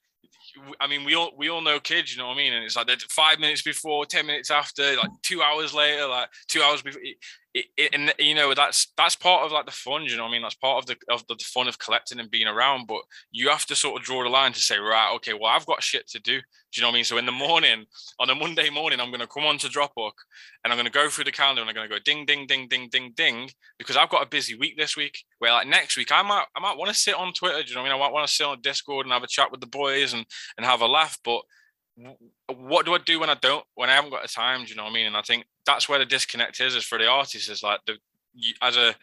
I 0.80 0.86
mean, 0.86 1.04
we 1.04 1.14
all 1.14 1.32
we 1.36 1.48
all 1.48 1.60
know 1.60 1.80
kids. 1.80 2.12
You 2.12 2.18
know 2.18 2.28
what 2.28 2.34
I 2.34 2.38
mean? 2.38 2.52
And 2.52 2.64
it's 2.64 2.76
like 2.76 2.88
five 3.08 3.38
minutes 3.38 3.62
before, 3.62 4.06
ten 4.06 4.26
minutes 4.26 4.50
after, 4.50 4.96
like 4.96 5.10
two 5.22 5.42
hours 5.42 5.74
later, 5.74 6.06
like 6.06 6.28
two 6.48 6.62
hours 6.62 6.82
before. 6.82 7.00
It, 7.54 7.66
and 7.92 8.14
you 8.18 8.34
know 8.34 8.54
that's 8.54 8.92
that's 8.96 9.14
part 9.14 9.44
of 9.44 9.52
like 9.52 9.66
the 9.66 9.72
fun. 9.72 10.04
You 10.04 10.16
know 10.16 10.22
what 10.22 10.30
I 10.30 10.32
mean? 10.32 10.42
That's 10.42 10.54
part 10.54 10.78
of 10.78 10.86
the 10.86 10.96
of 11.12 11.26
the 11.26 11.36
fun 11.44 11.68
of 11.68 11.78
collecting 11.78 12.18
and 12.18 12.30
being 12.30 12.46
around. 12.46 12.86
But 12.86 13.02
you 13.30 13.50
have 13.50 13.66
to 13.66 13.76
sort 13.76 14.00
of 14.00 14.06
draw 14.06 14.22
the 14.22 14.30
line 14.30 14.52
to 14.52 14.60
say, 14.60 14.78
right, 14.78 15.12
okay, 15.16 15.34
well, 15.34 15.50
I've 15.50 15.66
got 15.66 15.82
shit 15.82 16.08
to 16.08 16.18
do. 16.18 16.40
Do 16.72 16.80
you 16.80 16.82
know 16.82 16.88
what 16.88 16.94
I 16.94 16.96
mean? 16.96 17.04
So 17.04 17.18
in 17.18 17.26
the 17.26 17.32
morning, 17.32 17.84
on 18.18 18.30
a 18.30 18.34
Monday 18.34 18.70
morning, 18.70 18.98
I'm 18.98 19.10
going 19.10 19.20
to 19.20 19.26
come 19.26 19.44
on 19.44 19.58
to 19.58 19.66
Dropbook 19.66 20.12
and 20.64 20.72
I'm 20.72 20.78
going 20.78 20.86
to 20.86 20.90
go 20.90 21.10
through 21.10 21.24
the 21.24 21.32
calendar 21.32 21.60
and 21.60 21.68
I'm 21.68 21.74
going 21.74 21.86
to 21.86 21.94
go 21.94 22.00
ding, 22.02 22.24
ding, 22.24 22.46
ding, 22.46 22.66
ding, 22.68 22.88
ding, 22.90 23.12
ding, 23.14 23.50
because 23.78 23.98
I've 23.98 24.08
got 24.08 24.22
a 24.22 24.28
busy 24.28 24.56
week 24.56 24.78
this 24.78 24.96
week. 24.96 25.22
Where 25.38 25.52
like 25.52 25.66
next 25.66 25.98
week, 25.98 26.10
I 26.10 26.22
might, 26.22 26.46
I 26.56 26.60
might 26.60 26.78
want 26.78 26.88
to 26.88 26.98
sit 26.98 27.14
on 27.14 27.34
Twitter. 27.34 27.62
Do 27.62 27.68
you 27.68 27.74
know 27.74 27.82
what 27.82 27.90
I 27.90 27.92
mean? 27.92 28.00
I 28.00 28.06
might 28.06 28.14
want 28.14 28.26
to 28.26 28.32
sit 28.32 28.46
on 28.46 28.62
Discord 28.62 29.04
and 29.04 29.12
have 29.12 29.22
a 29.22 29.26
chat 29.26 29.50
with 29.50 29.60
the 29.60 29.66
boys 29.66 30.14
and 30.14 30.24
and 30.56 30.64
have 30.64 30.80
a 30.80 30.86
laugh. 30.86 31.18
But 31.22 31.42
what 32.48 32.86
do 32.86 32.94
I 32.94 32.98
do 32.98 33.20
when 33.20 33.30
I 33.30 33.34
don't, 33.34 33.64
when 33.74 33.90
I 33.90 33.94
haven't 33.94 34.10
got 34.10 34.22
the 34.22 34.28
time? 34.28 34.64
Do 34.64 34.70
you 34.70 34.76
know 34.76 34.84
what 34.84 34.90
I 34.90 34.94
mean? 34.94 35.06
And 35.06 35.16
I 35.16 35.22
think 35.22 35.44
that's 35.66 35.88
where 35.88 35.98
the 35.98 36.06
disconnect 36.06 36.60
is. 36.60 36.74
Is 36.74 36.84
for 36.84 36.98
the 36.98 37.06
artists 37.06 37.48
is 37.48 37.62
like 37.62 37.80
the 37.86 37.98
as 38.62 38.76
a 38.76 38.94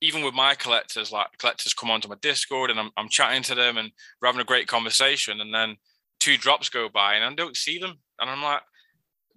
even 0.00 0.22
with 0.22 0.34
my 0.34 0.54
collectors, 0.54 1.10
like 1.12 1.28
collectors 1.38 1.72
come 1.72 1.90
onto 1.90 2.08
my 2.08 2.16
Discord 2.20 2.70
and 2.70 2.78
I'm, 2.78 2.90
I'm 2.96 3.08
chatting 3.08 3.42
to 3.44 3.54
them 3.54 3.78
and 3.78 3.90
we're 4.20 4.28
having 4.28 4.42
a 4.42 4.44
great 4.44 4.66
conversation, 4.66 5.40
and 5.40 5.54
then 5.54 5.76
two 6.20 6.36
drops 6.36 6.68
go 6.68 6.88
by 6.88 7.14
and 7.14 7.24
I 7.24 7.34
don't 7.34 7.56
see 7.56 7.78
them, 7.78 7.98
and 8.20 8.28
I'm 8.30 8.42
like, 8.42 8.62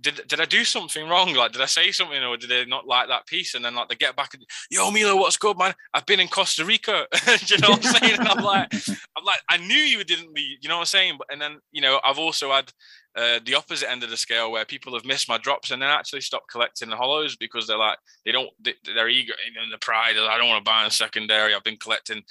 did 0.02 0.22
did 0.28 0.40
I 0.40 0.46
do 0.46 0.64
something 0.64 1.08
wrong? 1.08 1.34
Like, 1.34 1.52
did 1.52 1.62
I 1.62 1.66
say 1.66 1.92
something, 1.92 2.24
or 2.24 2.38
did 2.38 2.50
they 2.50 2.66
not 2.66 2.88
like 2.88 3.08
that 3.10 3.28
piece? 3.28 3.56
And 3.56 3.64
then 3.64 3.76
like 3.76 3.90
they 3.90 3.96
get 3.96 4.16
back 4.16 4.34
and 4.34 4.44
yo, 4.70 4.92
Milo, 4.92 5.16
what's 5.16 5.38
good, 5.38 5.58
man? 5.58 5.74
I've 5.94 6.06
been 6.06 6.20
in 6.20 6.28
Costa 6.28 6.66
Rica. 6.66 7.08
You 7.48 7.58
know 7.60 7.70
what 7.70 7.86
I'm 7.86 7.94
saying? 7.94 8.20
And 8.20 8.28
I'm 8.28 8.44
like, 8.44 8.74
I'm 9.18 9.24
like, 9.26 9.40
I 9.50 9.58
knew 9.58 9.76
you 9.76 10.04
didn't 10.04 10.34
leave. 10.34 10.58
You 10.62 10.70
know 10.70 10.76
what 10.76 10.82
I'm 10.82 10.86
saying? 10.88 11.16
But 11.18 11.28
and 11.32 11.42
then 11.42 11.60
you 11.72 11.82
know, 11.82 12.00
I've 12.04 12.20
also 12.20 12.52
had 12.52 12.72
uh, 13.16 13.40
the 13.46 13.56
opposite 13.56 13.90
end 13.90 14.04
of 14.04 14.10
the 14.10 14.18
scale 14.18 14.52
where 14.52 14.66
people 14.66 14.94
have 14.94 15.06
missed 15.06 15.30
my 15.30 15.38
drops 15.38 15.72
and 15.72 15.82
then 15.82 15.90
actually 15.90 16.22
stopped 16.22 16.52
collecting 16.52 16.90
the 16.90 16.96
hollows 16.96 17.36
because 17.36 17.68
they're 17.68 17.78
like 17.78 17.98
they 18.26 18.32
don't 18.32 18.50
they, 18.60 18.74
they're 18.84 19.10
eager 19.10 19.34
in 19.64 19.70
the 19.72 19.78
pride. 19.80 20.16
I 20.18 20.38
don't 20.38 20.50
want 20.50 20.64
to 20.64 20.70
buy 20.70 20.86
a 20.86 20.92
secondary. 20.92 21.56
I've 21.56 21.64
been 21.64 21.78
collecting 21.78 22.24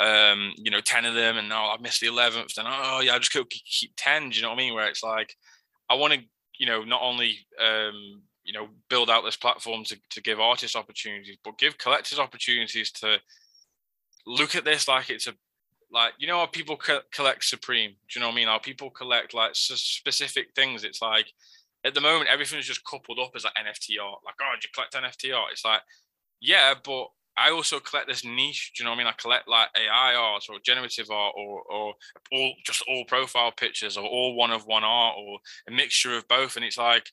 um, 0.00 0.54
you 0.56 0.70
know, 0.70 0.80
10 0.80 1.04
of 1.04 1.14
them 1.14 1.36
and 1.36 1.48
now 1.48 1.68
I've 1.68 1.82
missed 1.82 2.00
the 2.00 2.06
11th. 2.06 2.54
Then, 2.54 2.64
oh, 2.66 3.00
yeah, 3.04 3.14
I 3.14 3.18
just 3.18 3.32
could 3.32 3.48
keep 3.50 3.92
10. 3.96 4.30
Do 4.30 4.36
you 4.36 4.42
know 4.42 4.48
what 4.48 4.54
I 4.54 4.58
mean? 4.58 4.74
Where 4.74 4.88
it's 4.88 5.02
like, 5.02 5.34
I 5.90 5.94
want 5.94 6.14
to, 6.14 6.20
you 6.60 6.66
know, 6.66 6.84
not 6.84 7.00
only, 7.02 7.38
um, 7.58 8.20
you 8.44 8.52
know, 8.52 8.68
build 8.90 9.08
out 9.08 9.24
this 9.24 9.36
platform 9.36 9.82
to, 9.84 9.96
to 10.10 10.20
give 10.20 10.38
artists 10.38 10.76
opportunities, 10.76 11.38
but 11.42 11.56
give 11.56 11.78
collectors 11.78 12.18
opportunities 12.18 12.92
to 12.92 13.16
look 14.26 14.54
at 14.54 14.66
this 14.66 14.86
like 14.86 15.08
it's 15.08 15.26
a, 15.26 15.32
like, 15.90 16.12
you 16.18 16.26
know, 16.26 16.38
how 16.38 16.44
people 16.44 16.76
co- 16.76 17.00
collect 17.12 17.44
Supreme. 17.44 17.92
Do 17.92 17.96
you 18.14 18.20
know 18.20 18.28
what 18.28 18.34
I 18.34 18.36
mean? 18.36 18.48
How 18.48 18.58
people 18.58 18.90
collect 18.90 19.32
like 19.32 19.52
specific 19.54 20.48
things. 20.54 20.84
It's 20.84 21.00
like, 21.00 21.32
at 21.82 21.94
the 21.94 22.02
moment, 22.02 22.28
everything's 22.28 22.66
just 22.66 22.84
coupled 22.84 23.18
up 23.18 23.30
as 23.34 23.44
like 23.44 23.54
NFT 23.54 23.96
art. 23.98 24.20
Like, 24.22 24.34
oh, 24.42 24.52
do 24.60 24.68
you 24.68 24.70
collect 24.74 24.92
NFT 24.92 25.34
art? 25.34 25.52
It's 25.52 25.64
like, 25.64 25.80
yeah, 26.42 26.74
but 26.84 27.06
I 27.40 27.50
also 27.50 27.80
collect 27.80 28.06
this 28.06 28.24
niche. 28.24 28.72
Do 28.76 28.82
you 28.82 28.84
know 28.84 28.90
what 28.90 28.96
I 28.96 28.98
mean? 28.98 29.06
I 29.06 29.12
collect 29.12 29.48
like 29.48 29.68
AI 29.76 30.14
art 30.14 30.44
or 30.50 30.58
generative 30.62 31.10
art 31.10 31.34
or 31.36 31.62
or 31.62 31.94
all 32.32 32.52
just 32.64 32.84
all 32.88 33.04
profile 33.06 33.52
pictures 33.52 33.96
or 33.96 34.04
all 34.04 34.36
one 34.36 34.50
of 34.50 34.66
one 34.66 34.84
art 34.84 35.16
or 35.18 35.38
a 35.68 35.70
mixture 35.70 36.16
of 36.16 36.28
both. 36.28 36.56
And 36.56 36.64
it's 36.64 36.78
like 36.78 37.10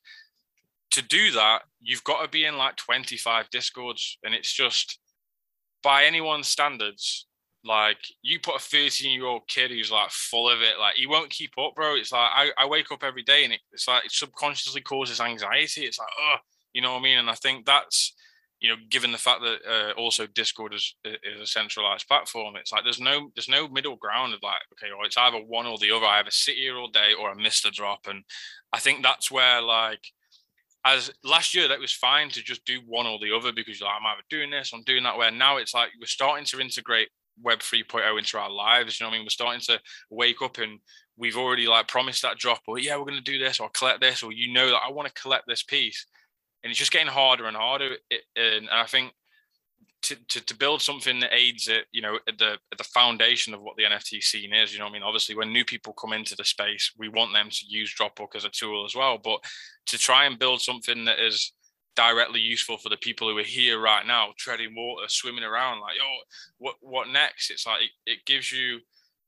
to 0.90 1.02
do 1.02 1.32
that, 1.32 1.62
you've 1.80 2.04
got 2.04 2.22
to 2.22 2.28
be 2.28 2.44
in 2.44 2.56
like 2.56 2.76
25 2.76 3.50
discords, 3.50 4.18
and 4.22 4.34
it's 4.34 4.52
just 4.52 4.98
by 5.82 6.04
anyone's 6.04 6.48
standards. 6.48 7.26
Like 7.64 7.98
you 8.22 8.38
put 8.40 8.56
a 8.56 8.60
13 8.60 9.12
year 9.12 9.26
old 9.26 9.48
kid 9.48 9.70
who's 9.70 9.90
like 9.90 10.10
full 10.10 10.48
of 10.48 10.60
it, 10.60 10.78
like 10.78 10.96
he 10.96 11.06
won't 11.06 11.30
keep 11.30 11.52
up, 11.58 11.74
bro. 11.74 11.96
It's 11.96 12.12
like 12.12 12.30
I, 12.32 12.50
I 12.56 12.66
wake 12.66 12.92
up 12.92 13.02
every 13.02 13.22
day 13.22 13.44
and 13.44 13.52
it, 13.52 13.60
it's 13.72 13.88
like 13.88 14.04
it 14.04 14.12
subconsciously 14.12 14.80
causes 14.82 15.20
anxiety. 15.20 15.82
It's 15.82 15.98
like, 15.98 16.08
oh, 16.18 16.36
you 16.72 16.82
know 16.82 16.92
what 16.92 17.00
I 17.00 17.02
mean? 17.02 17.18
And 17.18 17.28
I 17.28 17.34
think 17.34 17.66
that's 17.66 18.14
you 18.60 18.68
know, 18.68 18.76
given 18.88 19.12
the 19.12 19.18
fact 19.18 19.40
that 19.42 19.58
uh, 19.68 19.92
also 19.92 20.26
Discord 20.26 20.74
is 20.74 20.94
is 21.04 21.40
a 21.40 21.46
centralized 21.46 22.08
platform, 22.08 22.56
it's 22.56 22.72
like 22.72 22.84
there's 22.84 23.00
no 23.00 23.30
there's 23.34 23.48
no 23.48 23.68
middle 23.68 23.96
ground 23.96 24.34
of 24.34 24.42
like 24.42 24.60
okay, 24.74 24.92
well, 24.92 25.06
it's 25.06 25.16
either 25.16 25.38
one 25.38 25.66
or 25.66 25.78
the 25.78 25.92
other. 25.92 26.06
I 26.06 26.20
either 26.20 26.30
sit 26.30 26.56
here 26.56 26.76
all 26.76 26.88
day 26.88 27.12
or 27.18 27.30
I 27.30 27.34
miss 27.34 27.62
the 27.62 27.70
drop, 27.70 28.06
and 28.08 28.24
I 28.72 28.80
think 28.80 29.02
that's 29.02 29.30
where 29.30 29.62
like 29.62 30.00
as 30.84 31.10
last 31.22 31.54
year 31.54 31.68
that 31.68 31.78
was 31.78 31.92
fine 31.92 32.30
to 32.30 32.42
just 32.42 32.64
do 32.64 32.80
one 32.86 33.06
or 33.06 33.18
the 33.18 33.34
other 33.34 33.52
because 33.52 33.80
like, 33.80 33.92
I'm 33.98 34.06
either 34.06 34.22
doing 34.28 34.50
this, 34.50 34.72
I'm 34.72 34.84
doing 34.84 35.04
that. 35.04 35.16
Where 35.16 35.30
now 35.30 35.58
it's 35.58 35.74
like 35.74 35.90
we're 36.00 36.06
starting 36.06 36.46
to 36.46 36.60
integrate 36.60 37.08
Web 37.40 37.60
3.0 37.60 38.18
into 38.18 38.38
our 38.38 38.50
lives. 38.50 38.98
You 38.98 39.04
know 39.04 39.10
what 39.10 39.14
I 39.14 39.18
mean? 39.18 39.26
We're 39.26 39.30
starting 39.30 39.60
to 39.66 39.80
wake 40.10 40.42
up 40.42 40.58
and 40.58 40.80
we've 41.16 41.36
already 41.36 41.68
like 41.68 41.86
promised 41.86 42.22
that 42.22 42.38
drop, 42.38 42.62
or 42.66 42.78
yeah, 42.80 42.96
we're 42.96 43.04
going 43.04 43.14
to 43.14 43.20
do 43.20 43.38
this 43.38 43.60
or 43.60 43.70
collect 43.70 44.00
this, 44.00 44.24
or 44.24 44.32
you 44.32 44.52
know 44.52 44.68
that 44.68 44.80
I 44.84 44.90
want 44.90 45.06
to 45.06 45.20
collect 45.20 45.44
this 45.46 45.62
piece 45.62 46.06
and 46.62 46.70
it's 46.70 46.78
just 46.78 46.92
getting 46.92 47.08
harder 47.08 47.46
and 47.46 47.56
harder. 47.56 47.96
And 48.36 48.68
I 48.70 48.84
think 48.84 49.12
to, 50.02 50.16
to, 50.28 50.44
to 50.44 50.56
build 50.56 50.80
something 50.80 51.20
that 51.20 51.34
aids 51.34 51.68
it, 51.68 51.86
you 51.92 52.00
know, 52.00 52.18
at 52.28 52.38
the 52.38 52.56
at 52.72 52.78
the 52.78 52.84
foundation 52.84 53.52
of 53.52 53.60
what 53.60 53.76
the 53.76 53.84
NFT 53.84 54.22
scene 54.22 54.52
is. 54.52 54.72
You 54.72 54.78
know, 54.78 54.86
I 54.86 54.90
mean, 54.90 55.02
obviously, 55.02 55.34
when 55.34 55.52
new 55.52 55.64
people 55.64 55.92
come 55.92 56.12
into 56.12 56.36
the 56.36 56.44
space, 56.44 56.92
we 56.96 57.08
want 57.08 57.32
them 57.32 57.48
to 57.50 57.66
use 57.66 57.94
Dropbook 57.94 58.34
as 58.34 58.44
a 58.44 58.50
tool 58.50 58.84
as 58.84 58.94
well. 58.94 59.18
But 59.18 59.40
to 59.86 59.98
try 59.98 60.24
and 60.26 60.38
build 60.38 60.60
something 60.60 61.04
that 61.06 61.18
is 61.18 61.52
directly 61.96 62.40
useful 62.40 62.78
for 62.78 62.90
the 62.90 62.96
people 62.96 63.28
who 63.28 63.36
are 63.38 63.42
here 63.42 63.80
right 63.80 64.06
now, 64.06 64.28
treading 64.36 64.74
water, 64.76 65.08
swimming 65.08 65.42
around, 65.42 65.80
like, 65.80 65.96
oh, 66.02 66.18
what 66.58 66.76
what 66.80 67.08
next? 67.08 67.50
It's 67.50 67.66
like 67.66 67.82
it, 67.82 67.90
it 68.12 68.18
gives 68.24 68.52
you 68.52 68.78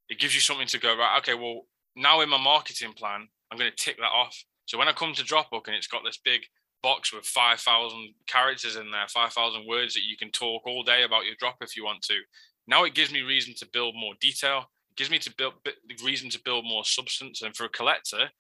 it 0.09 0.19
gives 0.19 0.35
you 0.35 0.41
something 0.41 0.69
to 0.69 0.79
go 0.79 0.97
right. 0.97 1.19
Okay, 1.19 1.35
well, 1.35 1.63
now 1.97 2.21
in 2.21 2.29
my 2.29 2.41
marketing 2.41 2.93
plan, 2.93 3.29
I'm 3.51 3.59
going 3.59 3.71
to 3.71 3.85
tick 3.85 3.97
that 3.99 4.05
off. 4.05 4.37
So 4.67 4.79
when 4.79 4.89
I 4.89 4.93
come 4.93 5.15
to 5.15 5.25
Dropbook 5.25 5.67
and 5.67 5.75
it's 5.75 5.89
got 5.89 6.03
this 6.05 6.19
big 6.25 6.43
box 6.83 7.13
with 7.13 7.25
5,000 7.25 8.15
characters 8.27 8.77
in 8.77 8.91
there, 8.91 9.07
5,000 9.09 9.67
words 9.67 9.95
that 9.95 10.05
you 10.05 10.17
can 10.17 10.31
talk 10.31 10.67
all 10.67 10.83
day 10.83 11.03
about 11.03 11.25
your 11.25 11.35
drop 11.39 11.57
if 11.61 11.77
you 11.77 11.85
want 11.85 12.03
to. 12.03 12.17
Now 12.67 12.85
it 12.85 12.95
gives 12.95 13.13
me 13.13 13.23
reason 13.23 13.55
to 13.59 13.69
build 13.73 13.95
more 13.97 14.15
detail. 14.21 14.65
It 14.91 14.97
gives 14.97 15.11
me 15.11 15.19
to 15.19 15.35
build 15.37 15.55
reason 16.05 16.31
to 16.31 16.41
build 16.45 16.65
more 16.65 16.85
substance. 16.85 17.43
And 17.43 17.55
for 17.55 17.65
a 17.65 17.69
collector, 17.69 18.31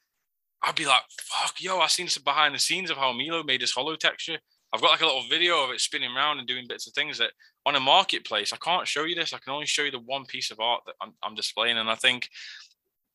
I'd 0.62 0.74
be 0.74 0.86
like, 0.86 1.02
fuck, 1.20 1.54
yo, 1.60 1.78
I 1.78 1.86
seen 1.86 2.08
some 2.08 2.22
behind 2.22 2.54
the 2.54 2.58
scenes 2.58 2.90
of 2.90 2.96
how 2.96 3.12
Milo 3.12 3.42
made 3.42 3.60
his 3.60 3.72
hollow 3.72 3.96
texture. 3.96 4.38
I've 4.72 4.80
got 4.80 4.92
like 4.92 5.00
a 5.00 5.06
little 5.06 5.24
video 5.28 5.64
of 5.64 5.70
it 5.70 5.80
spinning 5.80 6.14
around 6.14 6.38
and 6.38 6.46
doing 6.46 6.66
bits 6.68 6.86
of 6.86 6.92
things 6.92 7.18
that 7.18 7.32
on 7.66 7.74
a 7.74 7.80
marketplace, 7.80 8.52
I 8.52 8.56
can't 8.56 8.86
show 8.86 9.04
you 9.04 9.14
this. 9.14 9.32
I 9.32 9.38
can 9.38 9.52
only 9.52 9.66
show 9.66 9.82
you 9.82 9.90
the 9.90 9.98
one 9.98 10.26
piece 10.26 10.50
of 10.50 10.60
art 10.60 10.82
that 10.86 10.94
I'm, 11.00 11.12
I'm 11.22 11.34
displaying. 11.34 11.78
And 11.78 11.90
I 11.90 11.96
think 11.96 12.28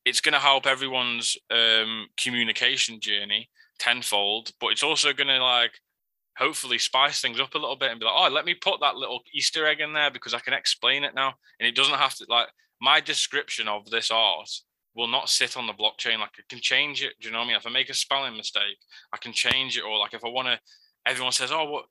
it's 0.04 0.22
going 0.22 0.34
to 0.34 0.40
help 0.40 0.66
everyone's 0.66 1.38
um, 1.50 2.08
communication 2.18 3.00
journey 3.00 3.50
tenfold, 3.80 4.52
but 4.60 4.68
it's 4.68 4.84
also 4.84 5.14
going 5.14 5.28
to 5.28 5.44
like 5.44 5.80
hopefully 6.38 6.78
spice 6.78 7.22
things 7.22 7.40
up 7.40 7.56
a 7.56 7.58
little 7.58 7.78
bit 7.78 7.92
and 7.92 8.00
be 8.00 8.06
like, 8.06 8.16
oh, 8.16 8.30
let 8.30 8.46
me 8.46 8.54
put 8.54 8.80
that 8.82 8.96
little 8.96 9.22
Easter 9.34 9.66
egg 9.66 9.80
in 9.80 9.94
there 9.94 10.12
because 10.12 10.34
I 10.34 10.40
can 10.40 10.54
explain 10.54 11.04
it 11.04 11.16
now. 11.16 11.34
And 11.60 11.68
it 11.68 11.76
doesn't 11.76 11.96
have 11.96 12.16
to 12.16 12.26
like 12.30 12.48
my 12.82 13.00
description 13.00 13.68
of 13.68 13.90
this 13.90 14.12
art 14.12 14.50
will 14.96 15.08
not 15.08 15.30
sit 15.30 15.58
on 15.58 15.68
the 15.68 15.74
blockchain. 15.74 16.20
Like 16.20 16.32
I 16.38 16.44
can 16.50 16.60
change 16.60 17.04
it. 17.04 17.14
Do 17.20 17.28
you 17.28 17.34
know 17.34 17.40
what 17.40 17.46
I 17.46 17.48
mean? 17.48 17.58
If 17.58 17.68
I 17.68 17.70
make 17.70 17.90
a 17.90 17.94
spelling 17.94 18.38
mistake, 18.38 18.78
I 19.14 19.18
can 19.18 19.34
change 19.34 19.78
it. 19.78 19.84
Or 19.84 19.98
like 19.98 20.14
if 20.14 20.24
I 20.24 20.30
want 20.30 20.48
to, 20.48 20.60
everyone 21.06 21.34
says, 21.34 21.52
oh, 21.52 21.70
what 21.70 21.86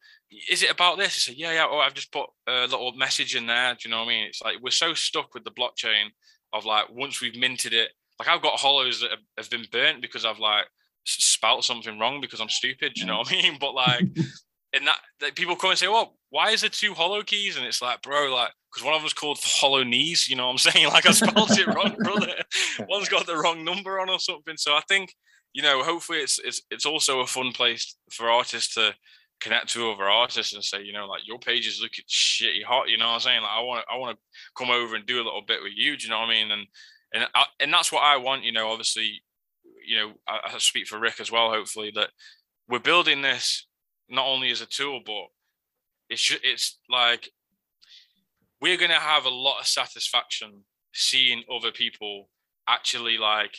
is 0.51 0.63
it 0.63 0.71
about 0.71 0.99
this? 0.99 1.29
I 1.29 1.33
say, 1.33 1.35
yeah, 1.37 1.53
yeah. 1.53 1.67
Or 1.67 1.83
I've 1.83 1.95
just 1.95 2.13
put 2.13 2.27
a 2.47 2.63
little 2.63 2.93
message 2.93 3.37
in 3.37 3.47
there. 3.47 3.75
Do 3.75 3.89
you 3.89 3.91
know 3.91 4.01
what 4.01 4.07
I 4.07 4.09
mean? 4.09 4.27
It's 4.27 4.43
like 4.43 4.57
we're 4.61 4.71
so 4.71 4.95
stuck 4.95 5.35
with 5.35 5.45
the 5.45 5.51
blockchain 5.51 6.07
of 6.53 6.65
like 6.65 6.87
once 6.91 7.21
we've 7.21 7.37
minted 7.37 7.73
it. 7.73 7.91
Like 8.19 8.29
I've 8.29 8.43
got 8.43 8.59
hollows 8.59 9.01
that 9.01 9.11
have 9.37 9.51
been 9.51 9.67
burnt 9.71 10.01
because 10.01 10.25
I've 10.25 10.39
like 10.39 10.67
spout 11.05 11.65
something 11.65 11.99
wrong 11.99 12.21
because 12.21 12.41
I'm 12.41 12.49
stupid. 12.49 12.97
you 12.97 13.07
know 13.07 13.19
what 13.19 13.33
I 13.33 13.43
mean? 13.43 13.57
But 13.61 13.75
like, 13.75 14.01
in 14.73 14.85
that, 14.85 14.99
like, 15.23 15.35
people 15.37 15.57
come 15.57 15.71
and 15.71 15.79
say, 15.79 15.89
"Well, 15.89 16.17
why 16.31 16.51
is 16.51 16.63
there 16.63 16.71
two 16.71 16.95
hollow 16.95 17.23
keys?" 17.23 17.57
And 17.57 17.67
it's 17.67 17.81
like, 17.81 18.03
bro, 18.03 18.35
like, 18.35 18.51
because 18.73 18.85
one 18.85 18.95
of 18.95 19.03
them's 19.03 19.15
called 19.15 19.39
hollow 19.43 19.85
knees. 19.85 20.29
You 20.29 20.37
know 20.37 20.47
what 20.47 20.53
I'm 20.53 20.59
saying? 20.73 20.89
Like, 20.89 21.07
I 21.07 21.13
spelled 21.13 21.51
it 21.53 21.67
wrong, 21.67 21.95
brother. 21.99 22.35
One's 22.89 23.09
got 23.09 23.27
the 23.27 23.37
wrong 23.37 23.65
number 23.65 24.01
on 24.01 24.11
or 24.11 24.19
something. 24.19 24.57
So 24.57 24.73
I 24.73 24.81
think, 24.89 25.15
you 25.53 25.63
know, 25.63 25.83
hopefully 25.83 26.19
it's 26.19 26.39
it's 26.41 26.63
it's 26.71 26.87
also 26.87 27.21
a 27.21 27.27
fun 27.27 27.53
place 27.53 27.97
for 28.11 28.29
artists 28.29 28.75
to 28.75 28.95
connect 29.41 29.69
to 29.69 29.91
other 29.91 30.05
artists 30.05 30.55
and 30.55 30.65
say, 30.65 30.83
you 30.83 30.93
know, 30.93 31.07
like 31.07 31.27
your 31.27 31.39
page 31.39 31.67
is 31.67 31.81
looking 31.81 32.05
shitty 32.09 32.65
hot. 32.65 32.89
You 32.89 32.99
know 32.99 33.07
what 33.07 33.15
I'm 33.15 33.21
saying? 33.21 33.43
Like, 33.43 33.53
I 33.53 33.61
want 33.61 33.85
I 33.93 33.97
want 33.97 34.17
to 34.17 34.23
come 34.57 34.71
over 34.71 34.97
and 34.97 35.07
do 35.07 35.17
a 35.17 35.25
little 35.25 35.43
bit 35.47 35.63
with 35.63 35.73
you. 35.77 35.97
Do 35.97 36.05
you 36.05 36.11
know 36.11 36.21
what 36.21 36.29
I 36.29 36.33
mean? 36.33 36.51
And 36.51 36.67
and 37.13 37.27
I, 37.35 37.45
and 37.61 37.73
that's 37.73 37.93
what 37.93 38.03
I 38.03 38.17
want. 38.17 38.43
You 38.43 38.53
know, 38.53 38.69
obviously, 38.69 39.23
you 39.87 39.97
know, 39.97 40.13
I, 40.29 40.53
I 40.55 40.59
speak 40.59 40.87
for 40.87 40.99
Rick 40.99 41.21
as 41.21 41.31
well. 41.31 41.51
Hopefully, 41.51 41.93
that 41.95 42.11
we're 42.69 42.79
building 42.79 43.23
this 43.23 43.67
not 44.09 44.27
only 44.27 44.51
as 44.51 44.61
a 44.61 44.67
tool, 44.67 45.01
but 45.05 45.27
it's 46.09 46.35
it's 46.43 46.79
like 46.91 47.31
we're 48.61 48.77
gonna 48.77 48.95
have 48.95 49.25
a 49.25 49.31
lot 49.31 49.61
of 49.61 49.67
satisfaction 49.67 50.65
seeing 50.93 51.43
other 51.53 51.73
people 51.73 52.29
actually 52.69 53.19
like 53.19 53.57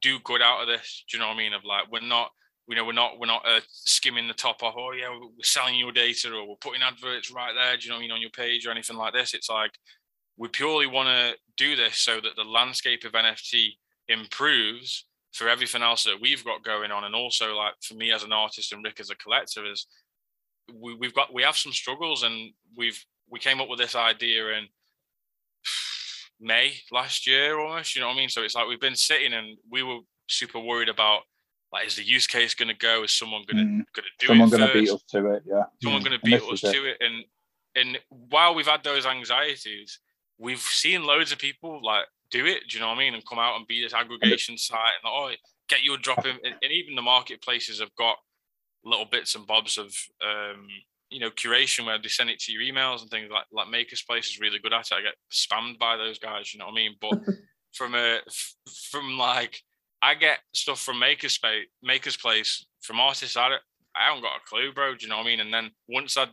do 0.00 0.18
good 0.20 0.42
out 0.42 0.62
of 0.62 0.68
this. 0.68 1.04
Do 1.08 1.16
you 1.16 1.22
know 1.22 1.28
what 1.28 1.34
I 1.34 1.38
mean? 1.38 1.52
Of 1.52 1.64
like 1.64 1.90
we're 1.90 2.00
not, 2.00 2.30
you 2.68 2.76
know, 2.76 2.84
we're 2.84 2.92
not 2.92 3.18
we're 3.18 3.26
not 3.26 3.46
uh, 3.46 3.60
skimming 3.68 4.28
the 4.28 4.34
top 4.34 4.62
off. 4.62 4.74
Oh 4.76 4.92
yeah, 4.92 5.10
we're 5.10 5.28
selling 5.42 5.76
your 5.76 5.92
data 5.92 6.32
or 6.32 6.48
we're 6.48 6.56
putting 6.56 6.82
adverts 6.82 7.30
right 7.30 7.52
there. 7.54 7.76
Do 7.76 7.84
you 7.84 7.90
know 7.90 7.96
what 7.96 8.00
I 8.00 8.02
mean 8.02 8.12
on 8.12 8.20
your 8.20 8.30
page 8.30 8.66
or 8.66 8.70
anything 8.70 8.96
like 8.96 9.12
this? 9.12 9.34
It's 9.34 9.50
like 9.50 9.72
we 10.36 10.48
purely 10.48 10.86
want 10.86 11.08
to 11.08 11.36
do 11.56 11.76
this 11.76 11.98
so 11.98 12.20
that 12.20 12.36
the 12.36 12.44
landscape 12.44 13.04
of 13.04 13.12
NFT 13.12 13.72
improves 14.08 15.04
for 15.32 15.48
everything 15.48 15.82
else 15.82 16.04
that 16.04 16.20
we've 16.20 16.44
got 16.44 16.64
going 16.64 16.90
on. 16.90 17.04
And 17.04 17.14
also 17.14 17.54
like 17.56 17.74
for 17.82 17.94
me 17.94 18.12
as 18.12 18.22
an 18.22 18.32
artist 18.32 18.72
and 18.72 18.84
rick 18.84 19.00
as 19.00 19.10
a 19.10 19.16
collector 19.16 19.64
is 19.70 19.86
we, 20.74 20.94
we've 20.94 21.14
got 21.14 21.32
we 21.32 21.42
have 21.42 21.56
some 21.56 21.72
struggles 21.72 22.22
and 22.22 22.52
we've 22.76 23.02
we 23.28 23.38
came 23.38 23.60
up 23.60 23.68
with 23.68 23.78
this 23.78 23.94
idea 23.94 24.48
in 24.48 24.66
may 26.40 26.72
last 26.90 27.26
year 27.26 27.58
almost 27.58 27.94
you 27.94 28.00
know 28.00 28.08
what 28.08 28.14
i 28.14 28.18
mean? 28.18 28.28
So 28.28 28.42
it's 28.42 28.54
like 28.54 28.66
we've 28.66 28.80
been 28.80 28.96
sitting 28.96 29.32
and 29.32 29.56
we 29.70 29.82
were 29.82 29.98
super 30.28 30.58
worried 30.58 30.88
about 30.88 31.22
like 31.72 31.86
is 31.86 31.96
the 31.96 32.02
use 32.02 32.26
case 32.26 32.54
going 32.54 32.68
to 32.68 32.74
go? 32.74 33.04
Is 33.04 33.12
someone 33.12 33.44
going 33.50 33.64
to 33.64 33.70
mm. 33.70 33.84
going 33.94 34.04
to 34.04 34.10
do 34.18 34.26
someone 34.26 34.50
going 34.50 34.66
to 34.66 34.72
beat 34.72 34.90
us 34.90 35.02
to 35.10 35.26
it 35.32 35.42
yeah. 35.46 35.64
Someone 35.82 36.02
going 36.02 36.18
to 36.18 36.24
beat 36.24 36.42
us 36.42 36.60
to 36.60 36.90
it. 36.90 36.96
And 37.00 37.24
and 37.76 37.98
while 38.08 38.54
we've 38.54 38.66
had 38.66 38.82
those 38.82 39.06
anxieties 39.06 40.00
we've 40.38 40.60
seen 40.60 41.04
loads 41.04 41.30
of 41.30 41.38
people 41.38 41.80
like 41.84 42.06
do 42.30 42.46
it. 42.46 42.62
Do 42.68 42.76
you 42.76 42.80
know 42.80 42.88
what 42.88 42.96
I 42.96 42.98
mean? 42.98 43.14
And 43.14 43.26
come 43.26 43.38
out 43.38 43.56
and 43.56 43.66
be 43.66 43.82
this 43.82 43.94
aggregation 43.94 44.56
site 44.58 44.78
and 45.02 45.10
oh, 45.10 45.30
get 45.68 45.82
your 45.82 45.96
drop 45.98 46.24
in. 46.24 46.36
And, 46.44 46.54
and, 46.62 46.72
even 46.72 46.94
the 46.94 47.02
marketplaces 47.02 47.80
have 47.80 47.94
got 47.96 48.16
little 48.84 49.06
bits 49.06 49.34
and 49.34 49.46
bobs 49.46 49.78
of 49.78 49.94
um, 50.24 50.66
you 51.10 51.20
know 51.20 51.30
curation 51.30 51.86
where 51.86 51.98
they 51.98 52.08
send 52.08 52.30
it 52.30 52.38
to 52.40 52.52
your 52.52 52.62
emails 52.62 53.02
and 53.02 53.10
things 53.10 53.30
like 53.30 53.44
like 53.52 53.66
MakersPlace 53.66 54.30
is 54.30 54.40
really 54.40 54.58
good 54.58 54.72
at 54.72 54.90
it. 54.90 54.94
I 54.94 55.02
get 55.02 55.14
spammed 55.32 55.78
by 55.78 55.96
those 55.96 56.18
guys. 56.18 56.52
You 56.52 56.58
know 56.58 56.66
what 56.66 56.72
I 56.72 56.76
mean? 56.76 56.96
But 57.00 57.20
from 57.72 57.94
a 57.94 58.20
from 58.90 59.18
like 59.18 59.62
I 60.02 60.14
get 60.14 60.38
stuff 60.54 60.80
from 60.80 61.00
MakersPlace, 61.00 61.64
Maker's 61.82 62.16
Place 62.16 62.64
from 62.80 63.00
artists. 63.00 63.36
I 63.36 63.50
don't, 63.50 63.62
I 63.94 64.08
haven't 64.08 64.22
got 64.22 64.36
a 64.36 64.48
clue, 64.48 64.72
bro. 64.72 64.94
Do 64.94 65.04
you 65.04 65.10
know 65.10 65.18
what 65.18 65.26
I 65.26 65.26
mean? 65.26 65.40
And 65.40 65.52
then 65.52 65.70
once 65.88 66.16
I 66.16 66.26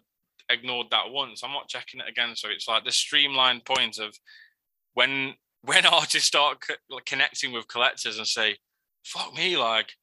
ignored 0.50 0.88
that 0.92 1.10
once, 1.10 1.44
I'm 1.44 1.52
not 1.52 1.68
checking 1.68 2.00
it 2.00 2.10
again. 2.10 2.36
So 2.36 2.50
it's 2.50 2.68
like 2.68 2.86
the 2.86 2.92
streamlined 2.92 3.66
point 3.66 4.00
of 4.00 4.16
when 4.94 5.34
when 5.62 5.86
artists 5.86 6.28
start 6.28 6.60
co- 6.68 7.00
connecting 7.06 7.52
with 7.52 7.68
collectors 7.68 8.18
and 8.18 8.28
say, 8.28 8.58
"Fuck 9.04 9.34
me," 9.36 9.58
like, 9.58 9.94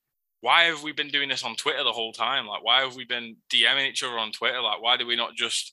why 0.41 0.65
have 0.65 0.83
we 0.83 0.93
been 0.93 1.09
doing 1.09 1.29
this 1.29 1.43
on 1.43 1.57
Twitter 1.57 1.83
the 1.83 1.93
whole 1.93 2.13
time? 2.13 2.47
Like, 2.47 2.63
why 2.63 2.83
have 2.83 2.97
we 2.97 3.05
been 3.05 3.37
DMing 3.51 3.89
each 3.89 4.03
other 4.03 4.19
on 4.19 4.31
Twitter? 4.31 4.61
Like, 4.61 4.83
why 4.83 4.97
do 4.97 5.07
we 5.07 5.17
not 5.17 5.35
just 5.35 5.73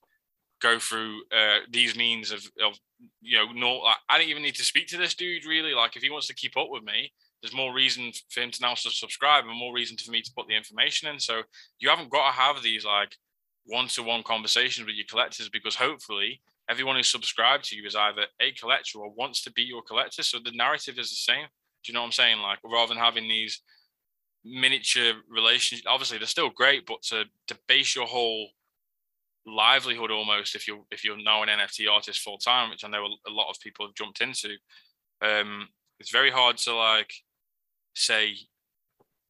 go 0.61 0.79
through 0.79 1.23
uh, 1.35 1.59
these 1.69 1.97
means 1.97 2.31
of, 2.31 2.49
of 2.63 2.79
you 3.21 3.37
know, 3.37 3.51
no, 3.51 3.77
like, 3.79 3.97
I 4.07 4.17
don't 4.17 4.29
even 4.29 4.43
need 4.43 4.55
to 4.55 4.63
speak 4.63 4.87
to 4.87 4.97
this 4.97 5.15
dude 5.15 5.45
really. 5.45 5.73
Like, 5.73 5.97
if 5.97 6.03
he 6.03 6.09
wants 6.09 6.27
to 6.27 6.35
keep 6.35 6.55
up 6.55 6.67
with 6.69 6.83
me, 6.83 7.11
there's 7.41 7.53
more 7.53 7.73
reason 7.73 8.11
for 8.29 8.41
him 8.41 8.51
to 8.51 8.61
now 8.61 8.75
to 8.75 8.89
subscribe 8.91 9.45
and 9.45 9.57
more 9.57 9.73
reason 9.73 9.97
for 9.97 10.11
me 10.11 10.21
to 10.21 10.31
put 10.37 10.47
the 10.47 10.55
information 10.55 11.09
in. 11.09 11.19
So 11.19 11.41
you 11.79 11.89
haven't 11.89 12.11
got 12.11 12.31
to 12.31 12.37
have 12.37 12.61
these 12.63 12.85
like 12.85 13.17
one-to-one 13.65 14.23
conversations 14.23 14.85
with 14.85 14.95
your 14.95 15.05
collectors 15.09 15.49
because 15.49 15.75
hopefully 15.75 16.41
everyone 16.71 16.95
who's 16.95 17.11
subscribed 17.11 17.65
to 17.65 17.75
you 17.75 17.85
is 17.85 17.95
either 17.95 18.25
a 18.39 18.51
collector 18.53 18.99
or 18.99 19.11
wants 19.11 19.43
to 19.43 19.51
be 19.51 19.63
your 19.63 19.81
collector. 19.81 20.23
So 20.23 20.39
the 20.39 20.51
narrative 20.51 20.97
is 20.97 21.09
the 21.09 21.15
same. 21.15 21.45
Do 21.83 21.91
you 21.91 21.93
know 21.93 22.01
what 22.01 22.07
I'm 22.07 22.11
saying? 22.13 22.39
Like 22.39 22.59
rather 22.63 22.93
than 22.93 23.03
having 23.03 23.27
these 23.27 23.61
miniature 24.45 25.13
relationships, 25.29 25.87
obviously 25.87 26.17
they're 26.17 26.27
still 26.27 26.49
great, 26.49 26.85
but 26.85 27.01
to 27.03 27.25
to 27.47 27.57
base 27.67 27.95
your 27.95 28.07
whole 28.07 28.47
livelihood 29.45 30.11
almost 30.11 30.55
if 30.55 30.67
you're 30.67 30.83
if 30.91 31.03
you're 31.03 31.21
now 31.21 31.43
an 31.43 31.49
NFT 31.49 31.91
artist 31.91 32.21
full 32.21 32.37
time, 32.37 32.69
which 32.69 32.85
I 32.85 32.87
know 32.87 33.05
a 33.27 33.31
lot 33.31 33.49
of 33.49 33.59
people 33.61 33.85
have 33.85 33.95
jumped 33.95 34.21
into. 34.21 34.55
Um, 35.21 35.67
it's 35.99 36.11
very 36.11 36.31
hard 36.31 36.57
to 36.59 36.73
like 36.73 37.11
say, 37.93 38.35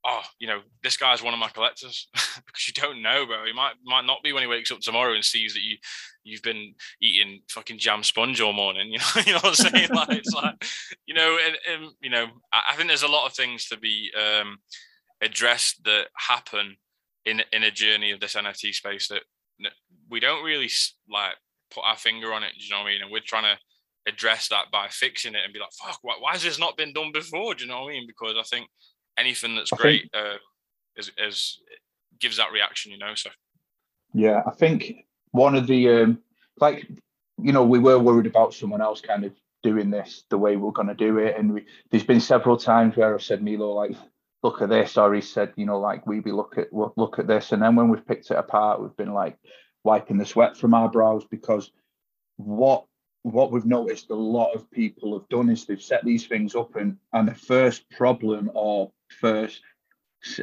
oh, 0.05 0.21
you 0.39 0.47
know, 0.47 0.61
this 0.83 0.97
guy's 0.97 1.21
one 1.21 1.33
of 1.33 1.39
my 1.39 1.49
collectors 1.49 2.07
because 2.13 2.67
you 2.67 2.73
don't 2.73 3.01
know, 3.01 3.25
bro. 3.25 3.45
He 3.45 3.53
might 3.53 3.73
might 3.83 4.05
not 4.05 4.23
be 4.23 4.33
when 4.33 4.43
he 4.43 4.47
wakes 4.47 4.71
up 4.71 4.79
tomorrow 4.79 5.13
and 5.13 5.23
sees 5.23 5.53
that 5.53 5.61
you 5.61 5.77
you've 6.23 6.41
been 6.41 6.73
eating 7.01 7.41
fucking 7.49 7.79
jam 7.79 8.03
sponge 8.03 8.41
all 8.41 8.53
morning. 8.53 8.91
You 8.91 8.99
know, 8.99 9.21
you 9.25 9.33
know 9.33 9.39
what 9.39 9.59
I'm 9.59 9.71
saying? 9.71 9.89
like 9.93 10.09
it's 10.09 10.33
like, 10.33 10.63
you 11.05 11.13
know, 11.13 11.37
and, 11.45 11.57
and 11.71 11.91
you 12.01 12.09
know, 12.09 12.27
I, 12.53 12.61
I, 12.71 12.75
think 12.75 12.87
there's 12.87 13.03
a 13.03 13.07
lot 13.07 13.27
of 13.27 13.33
things 13.33 13.67
to 13.67 13.77
be 13.77 14.11
um, 14.15 14.57
addressed 15.21 15.83
that 15.85 16.07
happen 16.15 16.77
in 17.25 17.41
in 17.51 17.63
a 17.63 17.71
journey 17.71 18.11
of 18.11 18.19
this 18.19 18.35
NFT 18.35 18.73
space 18.73 19.07
that 19.09 19.21
we 20.09 20.19
don't 20.19 20.43
really 20.43 20.69
like 21.09 21.35
put 21.71 21.83
our 21.83 21.97
finger 21.97 22.33
on 22.33 22.43
it. 22.43 22.53
Do 22.57 22.65
You 22.65 22.71
know 22.71 22.79
what 22.79 22.87
I 22.87 22.91
mean? 22.91 23.01
And 23.03 23.11
we're 23.11 23.21
trying 23.25 23.43
to 23.43 23.59
address 24.07 24.47
that 24.49 24.65
by 24.71 24.87
fixing 24.89 25.35
it 25.35 25.41
and 25.43 25.53
be 25.53 25.59
like, 25.59 25.73
fuck, 25.73 25.99
why, 26.01 26.15
why 26.19 26.31
has 26.33 26.43
this 26.43 26.59
not 26.59 26.77
been 26.77 26.93
done 26.93 27.11
before? 27.11 27.53
Do 27.53 27.63
you 27.63 27.69
know 27.69 27.83
what 27.83 27.89
I 27.89 27.93
mean? 27.93 28.07
Because 28.07 28.35
I 28.37 28.43
think 28.43 28.67
anything 29.17 29.55
that's 29.55 29.73
I 29.73 29.77
great 29.77 30.09
think, 30.11 30.25
uh, 30.25 30.37
is, 30.95 31.11
is 31.17 31.59
gives 32.19 32.37
that 32.37 32.51
reaction, 32.51 32.91
you 32.91 32.97
know. 32.97 33.15
So 33.15 33.29
yeah, 34.13 34.41
I 34.45 34.51
think 34.51 35.05
one 35.31 35.55
of 35.55 35.67
the 35.67 35.89
um, 35.89 36.19
like 36.59 36.87
you 37.41 37.51
know 37.51 37.65
we 37.65 37.79
were 37.79 37.99
worried 37.99 38.27
about 38.27 38.53
someone 38.53 38.81
else 38.81 39.01
kind 39.01 39.23
of 39.23 39.33
doing 39.63 39.89
this 39.89 40.23
the 40.29 40.37
way 40.37 40.55
we're 40.55 40.71
going 40.71 40.87
to 40.87 40.95
do 40.95 41.17
it, 41.17 41.35
and 41.37 41.53
we, 41.53 41.65
there's 41.89 42.03
been 42.03 42.21
several 42.21 42.57
times 42.57 42.95
where 42.95 43.13
I've 43.13 43.23
said 43.23 43.43
Milo 43.43 43.71
like 43.73 43.95
look 44.43 44.61
at 44.61 44.69
this, 44.69 44.97
or 44.97 45.13
he 45.13 45.21
said 45.21 45.53
you 45.55 45.65
know 45.65 45.79
like 45.79 46.05
we 46.07 46.19
be 46.19 46.31
look 46.31 46.57
at 46.57 46.71
look 46.71 47.19
at 47.19 47.27
this, 47.27 47.51
and 47.51 47.61
then 47.61 47.75
when 47.75 47.89
we've 47.89 48.07
picked 48.07 48.31
it 48.31 48.37
apart, 48.37 48.81
we've 48.81 48.95
been 48.95 49.13
like 49.13 49.37
wiping 49.83 50.17
the 50.17 50.25
sweat 50.25 50.55
from 50.55 50.73
our 50.73 50.89
brows 50.89 51.25
because 51.29 51.71
what 52.37 52.85
what 53.23 53.51
we've 53.51 53.65
noticed 53.65 54.09
a 54.09 54.15
lot 54.15 54.51
of 54.53 54.69
people 54.71 55.17
have 55.17 55.29
done 55.29 55.49
is 55.49 55.65
they've 55.65 55.81
set 55.81 56.03
these 56.03 56.25
things 56.25 56.55
up 56.55 56.75
and 56.75 56.97
and 57.13 57.27
the 57.27 57.35
first 57.35 57.89
problem 57.91 58.49
or 58.53 58.91
first 59.19 59.61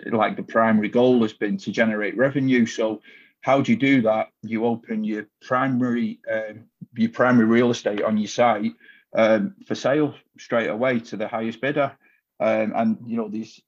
like 0.06 0.36
the 0.36 0.42
primary 0.42 0.88
goal 0.88 1.22
has 1.22 1.32
been 1.32 1.56
to 1.56 1.70
generate 1.70 2.16
revenue 2.16 2.66
so 2.66 3.00
how 3.42 3.60
do 3.60 3.72
you 3.72 3.78
do 3.78 4.02
that 4.02 4.28
you 4.42 4.64
open 4.64 5.04
your 5.04 5.26
primary 5.42 6.18
um, 6.32 6.64
your 6.96 7.10
primary 7.10 7.46
real 7.46 7.70
estate 7.70 8.02
on 8.02 8.16
your 8.16 8.28
site 8.28 8.72
um, 9.16 9.54
for 9.66 9.74
sale 9.74 10.14
straight 10.38 10.68
away 10.68 10.98
to 10.98 11.16
the 11.16 11.28
highest 11.28 11.60
bidder 11.60 11.92
um, 12.40 12.72
and 12.76 12.98
you 13.06 13.16
know 13.16 13.28
these 13.28 13.60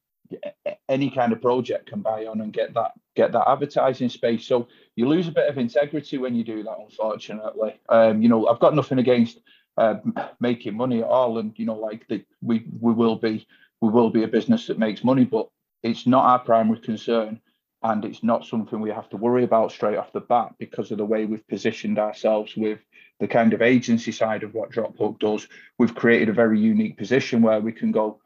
any 0.88 1.10
kind 1.10 1.32
of 1.32 1.42
project 1.42 1.88
can 1.88 2.00
buy 2.00 2.26
on 2.26 2.40
and 2.40 2.52
get 2.52 2.74
that 2.74 2.92
get 3.16 3.32
that 3.32 3.48
advertising 3.48 4.08
space. 4.08 4.46
So 4.46 4.68
you 4.96 5.08
lose 5.08 5.28
a 5.28 5.32
bit 5.32 5.48
of 5.48 5.58
integrity 5.58 6.18
when 6.18 6.34
you 6.34 6.44
do 6.44 6.62
that, 6.62 6.76
unfortunately. 6.78 7.80
Um, 7.88 8.22
you 8.22 8.28
know, 8.28 8.46
I've 8.46 8.60
got 8.60 8.74
nothing 8.74 8.98
against 8.98 9.40
uh, 9.76 9.96
making 10.40 10.76
money 10.76 11.00
at 11.00 11.08
all, 11.08 11.38
and 11.38 11.52
you 11.58 11.66
know, 11.66 11.74
like 11.74 12.06
the, 12.08 12.24
we 12.40 12.66
we 12.80 12.92
will 12.92 13.16
be 13.16 13.46
we 13.80 13.88
will 13.88 14.10
be 14.10 14.24
a 14.24 14.28
business 14.28 14.66
that 14.66 14.78
makes 14.78 15.04
money, 15.04 15.24
but 15.24 15.48
it's 15.82 16.06
not 16.06 16.24
our 16.24 16.38
primary 16.38 16.80
concern, 16.80 17.40
and 17.82 18.04
it's 18.04 18.22
not 18.22 18.44
something 18.44 18.80
we 18.80 18.90
have 18.90 19.08
to 19.10 19.16
worry 19.16 19.44
about 19.44 19.72
straight 19.72 19.96
off 19.96 20.12
the 20.12 20.20
bat 20.20 20.54
because 20.58 20.90
of 20.90 20.98
the 20.98 21.04
way 21.04 21.24
we've 21.24 21.46
positioned 21.48 21.98
ourselves 21.98 22.54
with 22.56 22.80
the 23.20 23.28
kind 23.28 23.52
of 23.52 23.62
agency 23.62 24.12
side 24.12 24.42
of 24.42 24.54
what 24.54 24.70
Dropbook 24.70 25.18
does. 25.18 25.46
We've 25.78 25.94
created 25.94 26.28
a 26.28 26.34
very 26.34 26.60
unique 26.60 26.98
position 26.98 27.42
where 27.42 27.60
we 27.60 27.72
can 27.72 27.92
go 27.92 28.20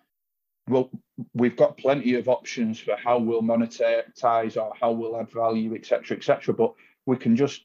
well, 0.69 0.91
we've 1.35 1.57
got 1.57 1.77
plenty 1.77 2.15
of 2.15 2.29
options 2.29 2.81
for 2.81 2.97
how 2.97 3.19
we'll 3.19 3.43
monetize 3.43 4.57
or 4.57 4.73
how 4.81 4.93
we'll 4.93 5.21
add 5.21 5.31
value, 5.31 5.75
etc., 5.75 6.17
etc. 6.17 6.55
But 6.55 6.73
we 7.07 7.17
can 7.17 7.37
just 7.37 7.65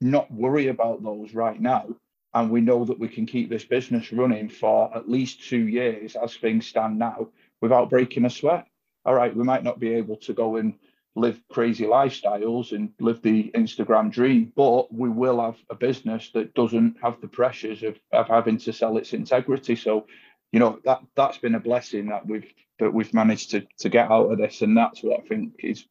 not 0.00 0.30
worry 0.30 0.68
about 0.68 1.02
those 1.02 1.34
right 1.34 1.60
now. 1.60 1.86
And 2.32 2.50
we 2.50 2.60
know 2.60 2.84
that 2.84 2.98
we 2.98 3.08
can 3.08 3.26
keep 3.26 3.50
this 3.50 3.64
business 3.64 4.12
running 4.12 4.48
for 4.48 4.94
at 4.96 5.08
least 5.08 5.48
two 5.48 5.66
years 5.66 6.16
as 6.16 6.36
things 6.36 6.66
stand 6.66 6.98
now 6.98 7.28
without 7.60 7.90
breaking 7.90 8.24
a 8.24 8.30
sweat. 8.30 8.66
All 9.04 9.14
right, 9.14 9.34
we 9.34 9.44
might 9.44 9.64
not 9.64 9.80
be 9.80 9.94
able 9.94 10.16
to 10.18 10.32
go 10.32 10.56
and 10.56 10.74
live 11.16 11.42
crazy 11.50 11.84
lifestyles 11.84 12.72
and 12.72 12.92
live 13.00 13.20
the 13.22 13.50
Instagram 13.54 14.12
dream, 14.12 14.52
but 14.54 14.92
we 14.92 15.08
will 15.08 15.40
have 15.40 15.56
a 15.68 15.74
business 15.74 16.30
that 16.34 16.54
doesn't 16.54 16.96
have 17.02 17.20
the 17.20 17.28
pressures 17.28 17.82
of, 17.82 17.98
of 18.12 18.28
having 18.28 18.58
to 18.58 18.72
sell 18.72 18.96
its 18.96 19.12
integrity. 19.12 19.74
So 19.74 20.06
you 20.52 20.60
know 20.60 20.80
that 20.84 21.02
that's 21.16 21.38
been 21.38 21.54
a 21.54 21.60
blessing 21.60 22.08
that 22.08 22.26
we've 22.26 22.52
that 22.78 22.92
we've 22.92 23.14
managed 23.14 23.50
to 23.52 23.66
to 23.78 23.88
get 23.88 24.10
out 24.10 24.30
of 24.30 24.38
this, 24.38 24.62
and 24.62 24.76
that's 24.76 25.02
what 25.02 25.20
I 25.20 25.26
think 25.26 25.54
is 25.60 25.84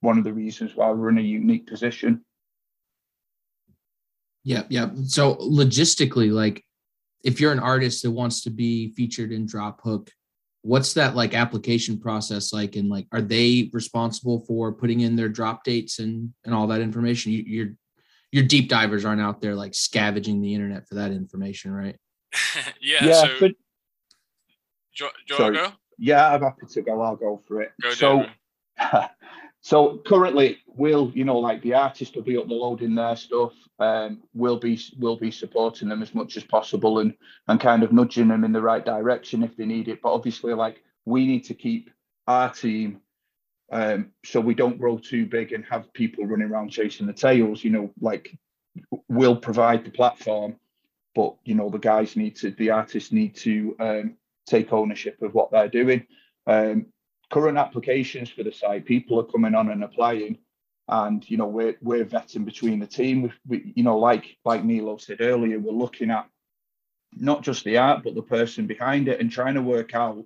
one 0.00 0.18
of 0.18 0.24
the 0.24 0.32
reasons 0.32 0.74
why 0.74 0.90
we're 0.90 1.10
in 1.10 1.18
a 1.18 1.22
unique 1.22 1.66
position. 1.66 2.24
Yeah, 4.44 4.62
yeah. 4.68 4.90
So 5.04 5.36
logistically, 5.36 6.32
like 6.32 6.64
if 7.24 7.40
you're 7.40 7.52
an 7.52 7.58
artist 7.60 8.02
that 8.02 8.10
wants 8.10 8.42
to 8.42 8.50
be 8.50 8.92
featured 8.94 9.32
in 9.32 9.46
Dropbook, 9.46 10.08
what's 10.62 10.94
that 10.94 11.14
like 11.14 11.34
application 11.34 11.98
process 11.98 12.52
like? 12.52 12.76
And 12.76 12.88
like, 12.88 13.06
are 13.12 13.22
they 13.22 13.70
responsible 13.72 14.40
for 14.46 14.72
putting 14.72 15.00
in 15.00 15.16
their 15.16 15.28
drop 15.28 15.64
dates 15.64 15.98
and 15.98 16.32
and 16.44 16.54
all 16.54 16.66
that 16.68 16.80
information? 16.80 17.32
You, 17.32 17.42
your 17.46 17.68
your 18.32 18.44
deep 18.44 18.68
divers 18.68 19.04
aren't 19.04 19.20
out 19.20 19.40
there 19.40 19.54
like 19.54 19.74
scavenging 19.74 20.40
the 20.40 20.54
internet 20.54 20.88
for 20.88 20.96
that 20.96 21.12
information, 21.12 21.72
right? 21.72 21.96
yeah. 22.80 23.04
Yeah. 23.04 23.12
So- 23.12 23.36
but 23.40 23.52
do, 24.96 25.08
do 25.28 25.34
Sorry. 25.36 25.54
go? 25.54 25.72
Yeah, 25.98 26.32
I'm 26.34 26.42
happy 26.42 26.66
to 26.66 26.82
go. 26.82 27.00
I'll 27.00 27.16
go 27.16 27.40
for 27.46 27.62
it. 27.62 27.72
Go 27.80 27.92
so, 27.92 28.26
so 29.62 29.98
currently, 30.04 30.58
we'll 30.66 31.12
you 31.14 31.24
know 31.24 31.38
like 31.38 31.62
the 31.62 31.74
artist 31.74 32.16
will 32.16 32.22
be 32.22 32.36
uploading 32.36 32.96
their 32.96 33.16
stuff. 33.16 33.52
Um, 33.78 34.22
we'll 34.34 34.58
be 34.58 34.78
we'll 34.98 35.16
be 35.16 35.30
supporting 35.30 35.88
them 35.88 36.02
as 36.02 36.14
much 36.14 36.36
as 36.36 36.44
possible 36.44 36.98
and 36.98 37.14
and 37.46 37.60
kind 37.60 37.84
of 37.84 37.92
nudging 37.92 38.28
them 38.28 38.44
in 38.44 38.52
the 38.52 38.60
right 38.60 38.84
direction 38.84 39.44
if 39.44 39.56
they 39.56 39.64
need 39.64 39.88
it. 39.88 40.02
But 40.02 40.12
obviously, 40.12 40.52
like 40.52 40.82
we 41.04 41.26
need 41.26 41.44
to 41.44 41.54
keep 41.54 41.90
our 42.26 42.52
team 42.52 43.00
um, 43.72 44.10
so 44.24 44.40
we 44.40 44.54
don't 44.54 44.78
grow 44.78 44.98
too 44.98 45.26
big 45.26 45.52
and 45.52 45.64
have 45.64 45.92
people 45.94 46.26
running 46.26 46.50
around 46.50 46.70
chasing 46.70 47.06
the 47.06 47.12
tails. 47.12 47.62
You 47.64 47.70
know, 47.70 47.90
like 48.00 48.36
we'll 49.08 49.36
provide 49.36 49.84
the 49.84 49.90
platform, 49.90 50.56
but 51.14 51.36
you 51.44 51.54
know 51.54 51.70
the 51.70 51.78
guys 51.78 52.16
need 52.16 52.36
to, 52.36 52.50
the 52.50 52.70
artists 52.70 53.12
need 53.12 53.36
to 53.36 53.76
um, 53.78 54.16
take 54.46 54.72
ownership 54.72 55.22
of 55.22 55.34
what 55.34 55.52
they're 55.52 55.68
doing. 55.68 56.04
Um, 56.48 56.86
current 57.32 57.58
applications 57.58 58.30
for 58.30 58.44
the 58.44 58.52
site, 58.52 58.84
people 58.84 59.18
are 59.18 59.24
coming 59.24 59.54
on 59.54 59.70
and 59.70 59.82
applying, 59.82 60.38
and 60.88 61.28
you 61.28 61.36
know 61.36 61.46
we're 61.46 61.76
we're 61.80 62.04
vetting 62.04 62.44
between 62.44 62.78
the 62.78 62.86
team. 62.86 63.22
We, 63.22 63.32
we, 63.46 63.72
you 63.74 63.82
know, 63.82 63.98
like 63.98 64.36
like 64.44 64.64
Milo 64.64 64.98
said 64.98 65.20
earlier, 65.20 65.58
we're 65.58 65.72
looking 65.72 66.10
at 66.10 66.28
not 67.14 67.42
just 67.42 67.64
the 67.64 67.76
art 67.76 68.02
but 68.02 68.14
the 68.14 68.22
person 68.22 68.66
behind 68.66 69.06
it 69.08 69.20
and 69.20 69.30
trying 69.30 69.54
to 69.54 69.62
work 69.62 69.94
out 69.94 70.24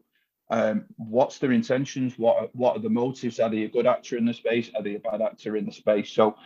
um, 0.51 0.85
what's 0.97 1.39
their 1.39 1.53
intentions, 1.53 2.19
what 2.19 2.37
are, 2.37 2.49
what 2.53 2.77
are 2.77 2.81
the 2.81 2.89
motives? 2.89 3.41
Are 3.41 3.51
they 3.51 3.65
a 3.65 3.69
good 3.69 3.87
actor 3.87 4.17
in 4.17 4.25
the 4.25 4.35
space? 4.35 4.71
Are 4.77 4.83
they 4.83 4.95
a 4.95 5.01
bad 5.01 5.21
actor 5.21 5.57
in 5.57 5.67
the 5.67 5.73
space? 5.73 6.11
So 6.11 6.37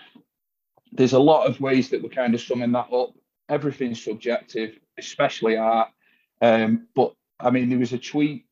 there's 0.93 1.13
a 1.13 1.19
lot 1.19 1.47
of 1.47 1.61
ways 1.61 1.91
that 1.91 2.03
we're 2.03 2.09
kind 2.09 2.35
of 2.35 2.41
summing 2.41 2.73
that 2.73 2.93
up. 2.93 3.15
Everything's 3.49 4.03
subjective, 4.03 4.79
especially 4.99 5.57
art. 5.57 5.91
Um, 6.41 6.87
but 6.95 7.15
I 7.39 7.51
mean, 7.51 7.69
there 7.69 7.79
was 7.79 7.93
a 7.93 7.99
tweet 7.99 8.47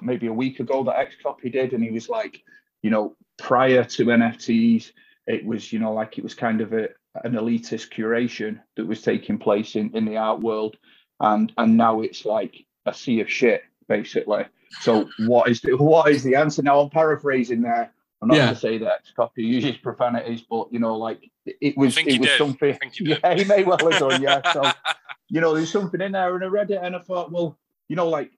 maybe 0.00 0.26
a 0.26 0.32
week 0.32 0.60
ago 0.60 0.84
that 0.84 1.08
XCOPY 1.08 1.52
did, 1.52 1.72
and 1.72 1.82
he 1.82 1.90
was 1.90 2.08
like, 2.08 2.42
you 2.82 2.90
know, 2.90 3.16
prior 3.38 3.84
to 3.84 4.04
NFTs, 4.04 4.92
it 5.26 5.44
was, 5.44 5.72
you 5.72 5.78
know, 5.78 5.92
like 5.92 6.18
it 6.18 6.24
was 6.24 6.34
kind 6.34 6.60
of 6.60 6.72
a, 6.72 6.88
an 7.24 7.32
elitist 7.32 7.92
curation 7.92 8.60
that 8.76 8.86
was 8.86 9.02
taking 9.02 9.38
place 9.38 9.76
in, 9.76 9.94
in 9.96 10.04
the 10.04 10.16
art 10.16 10.40
world. 10.40 10.76
And 11.20 11.52
and 11.56 11.76
now 11.76 12.02
it's 12.02 12.24
like 12.24 12.54
a 12.84 12.92
sea 12.92 13.20
of 13.20 13.30
shit, 13.30 13.62
basically. 13.88 14.44
So 14.80 15.08
what 15.20 15.48
is 15.48 15.60
the 15.60 15.76
what 15.76 16.10
is 16.10 16.22
the 16.22 16.36
answer? 16.36 16.62
Now 16.62 16.80
I'm 16.80 16.90
paraphrasing 16.90 17.62
there. 17.62 17.92
I'm 18.22 18.28
not 18.28 18.36
yeah. 18.36 18.44
going 18.44 18.54
to 18.54 18.60
say 18.60 18.78
that 18.78 19.02
XCOPY 19.16 19.30
uses 19.36 19.76
profanities, 19.76 20.42
but 20.48 20.68
you 20.72 20.78
know, 20.78 20.96
like 20.96 21.30
it 21.44 21.76
was 21.76 21.96
it 21.98 22.18
was 22.18 22.28
did. 22.28 22.38
something. 22.38 22.78
Yeah, 23.00 23.34
he 23.34 23.44
may 23.44 23.62
well 23.62 23.78
have 23.78 23.98
done. 23.98 24.22
Yeah. 24.22 24.52
So 24.52 24.70
you 25.28 25.40
know, 25.40 25.54
there's 25.54 25.70
something 25.70 26.00
in 26.00 26.12
there, 26.12 26.34
and 26.34 26.44
I 26.44 26.48
read 26.48 26.70
it, 26.70 26.80
and 26.82 26.96
I 26.96 27.00
thought, 27.00 27.30
well, 27.30 27.58
you 27.88 27.96
know, 27.96 28.08
like 28.08 28.30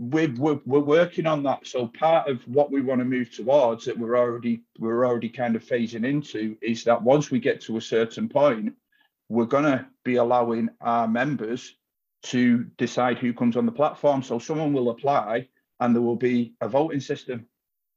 we're, 0.00 0.32
we're, 0.38 0.58
we're 0.64 0.80
working 0.80 1.26
on 1.26 1.42
that. 1.42 1.66
So 1.66 1.86
part 1.86 2.26
of 2.26 2.40
what 2.48 2.72
we 2.72 2.80
want 2.80 3.00
to 3.00 3.04
move 3.04 3.30
towards 3.30 3.84
that 3.84 3.98
we're 3.98 4.16
already 4.16 4.62
we're 4.78 5.04
already 5.04 5.28
kind 5.28 5.54
of 5.54 5.62
phasing 5.62 6.06
into 6.06 6.56
is 6.62 6.84
that 6.84 7.02
once 7.02 7.30
we 7.30 7.38
get 7.38 7.60
to 7.62 7.76
a 7.76 7.82
certain 7.82 8.26
point, 8.26 8.72
we're 9.28 9.44
gonna 9.44 9.86
be 10.02 10.16
allowing 10.16 10.70
our 10.80 11.06
members 11.06 11.76
to 12.22 12.64
decide 12.78 13.18
who 13.18 13.34
comes 13.34 13.58
on 13.58 13.66
the 13.66 13.72
platform. 13.72 14.22
So 14.22 14.38
someone 14.38 14.72
will 14.72 14.88
apply 14.88 15.48
and 15.80 15.94
there 15.94 16.02
will 16.02 16.16
be 16.16 16.54
a 16.62 16.68
voting 16.68 17.00
system. 17.00 17.46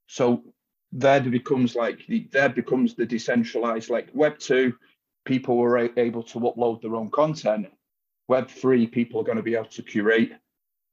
So 0.08 0.44
there 0.92 1.22
becomes 1.22 1.74
like 1.74 2.06
the, 2.08 2.28
there 2.34 2.50
becomes 2.50 2.96
the 2.96 3.06
decentralized 3.06 3.90
like 3.90 4.10
web 4.14 4.40
two, 4.40 4.76
people 5.24 5.56
were 5.56 5.78
able 5.98 6.24
to 6.24 6.40
upload 6.42 6.82
their 6.82 6.96
own 6.96 7.12
content. 7.12 7.68
Web 8.28 8.50
three, 8.50 8.88
people 8.88 9.22
are 9.22 9.26
going 9.26 9.38
to 9.38 9.44
be 9.44 9.56
able 9.56 9.66
to 9.68 9.84
curate 9.84 10.34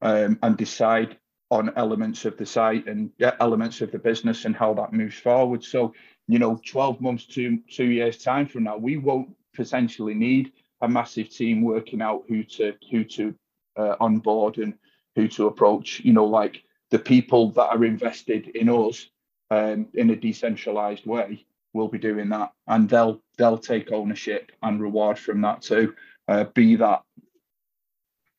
um, 0.03 0.39
and 0.43 0.57
decide 0.57 1.17
on 1.51 1.73
elements 1.77 2.25
of 2.25 2.37
the 2.37 2.47
site 2.47 2.87
and 2.87 3.11
elements 3.41 3.81
of 3.81 3.91
the 3.91 3.99
business 3.99 4.45
and 4.45 4.55
how 4.55 4.73
that 4.73 4.93
moves 4.93 5.17
forward. 5.17 5.65
So 5.65 5.93
you 6.31 6.39
know, 6.39 6.61
12 6.65 7.01
months 7.01 7.27
to 7.27 7.59
two 7.69 7.87
years 7.87 8.23
time 8.23 8.47
from 8.47 8.63
now, 8.63 8.77
we 8.77 8.97
won't 8.97 9.35
potentially 9.53 10.15
need 10.15 10.53
a 10.81 10.89
massive 10.89 11.29
team 11.29 11.61
working 11.61 12.01
out 12.01 12.23
who 12.29 12.45
to 12.45 12.75
who 12.89 13.03
to 13.03 13.35
uh, 13.77 13.97
onboard 13.99 14.59
and 14.59 14.75
who 15.17 15.27
to 15.27 15.49
approach. 15.49 16.01
You 16.05 16.13
know, 16.13 16.27
like 16.27 16.63
the 16.91 17.01
people 17.01 17.51
that 17.53 17.71
are 17.71 17.85
invested 17.85 18.47
in 18.49 18.69
us 18.69 19.07
um, 19.51 19.89
in 19.95 20.11
a 20.11 20.17
decentralized 20.17 21.05
way 21.05 21.45
will 21.73 21.89
be 21.89 21.99
doing 21.99 22.29
that, 22.29 22.53
and 22.69 22.89
they'll 22.89 23.21
they'll 23.37 23.59
take 23.59 23.91
ownership 23.91 24.53
and 24.63 24.81
reward 24.81 25.19
from 25.19 25.41
that 25.41 25.63
too. 25.63 25.95
Uh, 26.29 26.45
be 26.45 26.77
that 26.77 27.03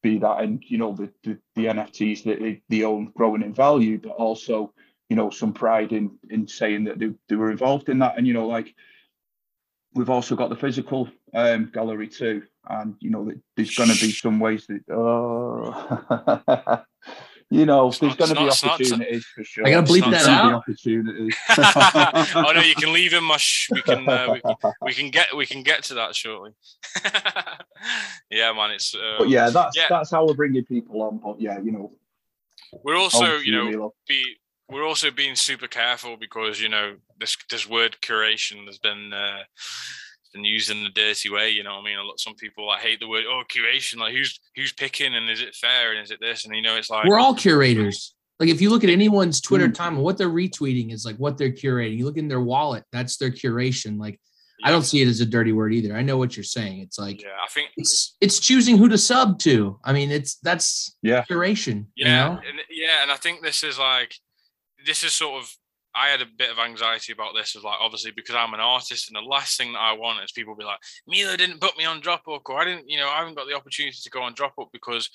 be 0.01 0.17
that 0.19 0.41
and 0.41 0.63
you 0.67 0.77
know 0.77 0.93
the 0.93 1.11
the, 1.23 1.37
the 1.55 1.65
NFTs 1.65 2.23
that 2.23 2.39
they, 2.39 2.61
they 2.69 2.83
own 2.83 3.11
growing 3.15 3.41
in 3.41 3.53
value, 3.53 3.99
but 3.99 4.11
also 4.11 4.73
you 5.09 5.15
know 5.15 5.29
some 5.29 5.53
pride 5.53 5.91
in 5.91 6.11
in 6.29 6.47
saying 6.47 6.85
that 6.85 6.99
they, 6.99 7.11
they 7.27 7.35
were 7.35 7.51
involved 7.51 7.89
in 7.89 7.99
that, 7.99 8.17
and 8.17 8.27
you 8.27 8.33
know 8.33 8.47
like 8.47 8.73
we've 9.93 10.09
also 10.09 10.35
got 10.35 10.49
the 10.49 10.55
physical 10.55 11.09
um, 11.33 11.69
gallery 11.73 12.07
too, 12.07 12.43
and 12.69 12.95
you 12.99 13.09
know 13.09 13.31
there's 13.55 13.75
going 13.75 13.89
to 13.89 14.05
be 14.05 14.11
some 14.11 14.39
ways 14.39 14.67
that 14.67 14.81
oh 14.89 16.83
you 17.51 17.65
know, 17.65 17.89
it's 17.89 17.99
there's 17.99 18.15
going 18.15 18.29
to 18.29 18.35
be 18.35 18.49
opportunities 18.49 19.25
for 19.25 19.43
sure. 19.43 19.67
I 19.67 19.71
got 19.71 19.85
to 19.85 19.91
bleep 19.91 20.09
that 20.09 20.25
out. 20.25 20.53
Opportunities. 20.53 21.35
oh 21.49 22.53
no, 22.55 22.61
you 22.61 22.75
can 22.75 22.93
leave 22.93 23.11
him. 23.11 23.25
Mush. 23.25 23.67
We 23.69 23.81
can, 23.81 24.07
uh, 24.07 24.31
we 24.31 24.39
can, 24.39 24.55
we 24.81 24.93
can 24.93 25.11
get, 25.11 25.35
we 25.35 25.45
can 25.45 25.61
get 25.61 25.83
to 25.83 25.95
that 25.95 26.15
shortly. 26.15 26.51
yeah, 28.31 28.53
man. 28.53 28.71
It's. 28.71 28.95
Uh, 28.95 29.15
but 29.19 29.29
yeah, 29.29 29.49
that's 29.49 29.75
yeah. 29.75 29.87
that's 29.89 30.09
how 30.09 30.25
we're 30.25 30.33
bringing 30.33 30.63
people 30.63 31.01
on. 31.01 31.17
But 31.17 31.41
yeah, 31.41 31.59
you 31.59 31.73
know, 31.73 31.91
we're 32.85 32.97
also, 32.97 33.35
you 33.35 33.51
know, 33.51 33.93
be 34.07 34.37
we're 34.69 34.87
also 34.87 35.11
being 35.11 35.35
super 35.35 35.67
careful 35.67 36.15
because 36.15 36.61
you 36.61 36.69
know 36.69 36.95
this 37.19 37.35
this 37.49 37.67
word 37.67 37.97
curation 38.01 38.65
has 38.67 38.77
been 38.77 39.11
uh, 39.11 39.43
and 40.33 40.45
used 40.45 40.69
in 40.69 40.83
the 40.83 40.89
dirty 40.89 41.29
way. 41.29 41.49
You 41.49 41.63
know 41.63 41.75
what 41.75 41.81
I 41.81 41.85
mean? 41.85 41.97
A 41.97 42.03
lot 42.03 42.19
some 42.19 42.35
people 42.35 42.67
like 42.67 42.81
hate 42.81 42.99
the 42.99 43.07
word 43.07 43.25
oh 43.27 43.43
curation. 43.49 43.97
Like 43.97 44.13
who's 44.13 44.39
who's 44.55 44.73
picking 44.73 45.15
and 45.15 45.29
is 45.29 45.41
it 45.41 45.55
fair 45.55 45.91
and 45.91 46.01
is 46.01 46.11
it 46.11 46.19
this? 46.21 46.45
And 46.45 46.55
you 46.55 46.61
know, 46.61 46.75
it's 46.75 46.89
like 46.89 47.05
we're 47.05 47.19
all 47.19 47.35
curators. 47.35 48.15
Like 48.39 48.49
if 48.49 48.59
you 48.59 48.71
look 48.71 48.83
at 48.83 48.89
anyone's 48.89 49.39
Twitter 49.39 49.67
mm. 49.67 49.73
time, 49.73 49.97
what 49.97 50.17
they're 50.17 50.29
retweeting 50.29 50.91
is 50.91 51.05
like 51.05 51.17
what 51.17 51.37
they're 51.37 51.51
curating. 51.51 51.97
You 51.97 52.05
look 52.05 52.17
in 52.17 52.27
their 52.27 52.41
wallet, 52.41 52.83
that's 52.91 53.17
their 53.17 53.29
curation. 53.29 53.99
Like 53.99 54.19
yeah. 54.59 54.67
I 54.67 54.71
don't 54.71 54.83
see 54.83 55.01
it 55.01 55.07
as 55.07 55.21
a 55.21 55.25
dirty 55.25 55.51
word 55.51 55.73
either. 55.73 55.95
I 55.95 56.01
know 56.01 56.17
what 56.17 56.35
you're 56.35 56.43
saying. 56.43 56.79
It's 56.79 56.97
like 56.97 57.21
yeah, 57.21 57.29
I 57.43 57.47
think 57.49 57.69
it's 57.77 58.15
it's 58.19 58.39
choosing 58.39 58.77
who 58.77 58.89
to 58.89 58.97
sub 58.97 59.37
to. 59.39 59.79
I 59.83 59.93
mean, 59.93 60.11
it's 60.11 60.35
that's 60.37 60.97
yeah 61.03 61.23
curation. 61.29 61.85
Yeah, 61.95 62.07
you 62.07 62.33
know? 62.33 62.41
and, 62.49 62.59
yeah, 62.69 63.03
and 63.03 63.11
I 63.11 63.15
think 63.15 63.43
this 63.43 63.63
is 63.63 63.77
like 63.77 64.15
this 64.85 65.03
is 65.03 65.13
sort 65.13 65.43
of 65.43 65.55
I 65.95 66.07
had 66.07 66.21
a 66.21 66.25
bit 66.37 66.51
of 66.51 66.59
anxiety 66.59 67.11
about 67.11 67.33
this, 67.35 67.55
is 67.55 67.63
like 67.63 67.77
obviously 67.81 68.11
because 68.11 68.35
I'm 68.35 68.53
an 68.53 68.59
artist, 68.59 69.09
and 69.09 69.15
the 69.15 69.27
last 69.27 69.57
thing 69.57 69.73
that 69.73 69.79
I 69.79 69.93
want 69.93 70.23
is 70.23 70.31
people 70.31 70.55
be 70.55 70.63
like, 70.63 70.79
Milo 71.07 71.35
didn't 71.35 71.61
put 71.61 71.77
me 71.77 71.85
on 71.85 72.01
Dropbook, 72.01 72.41
or 72.49 72.61
I 72.61 72.65
didn't, 72.65 72.89
you 72.89 72.97
know, 72.97 73.09
I 73.09 73.19
haven't 73.19 73.35
got 73.35 73.47
the 73.47 73.55
opportunity 73.55 73.97
to 74.01 74.09
go 74.09 74.21
on 74.21 74.35
Dropbook 74.35 74.67
because 74.71 75.09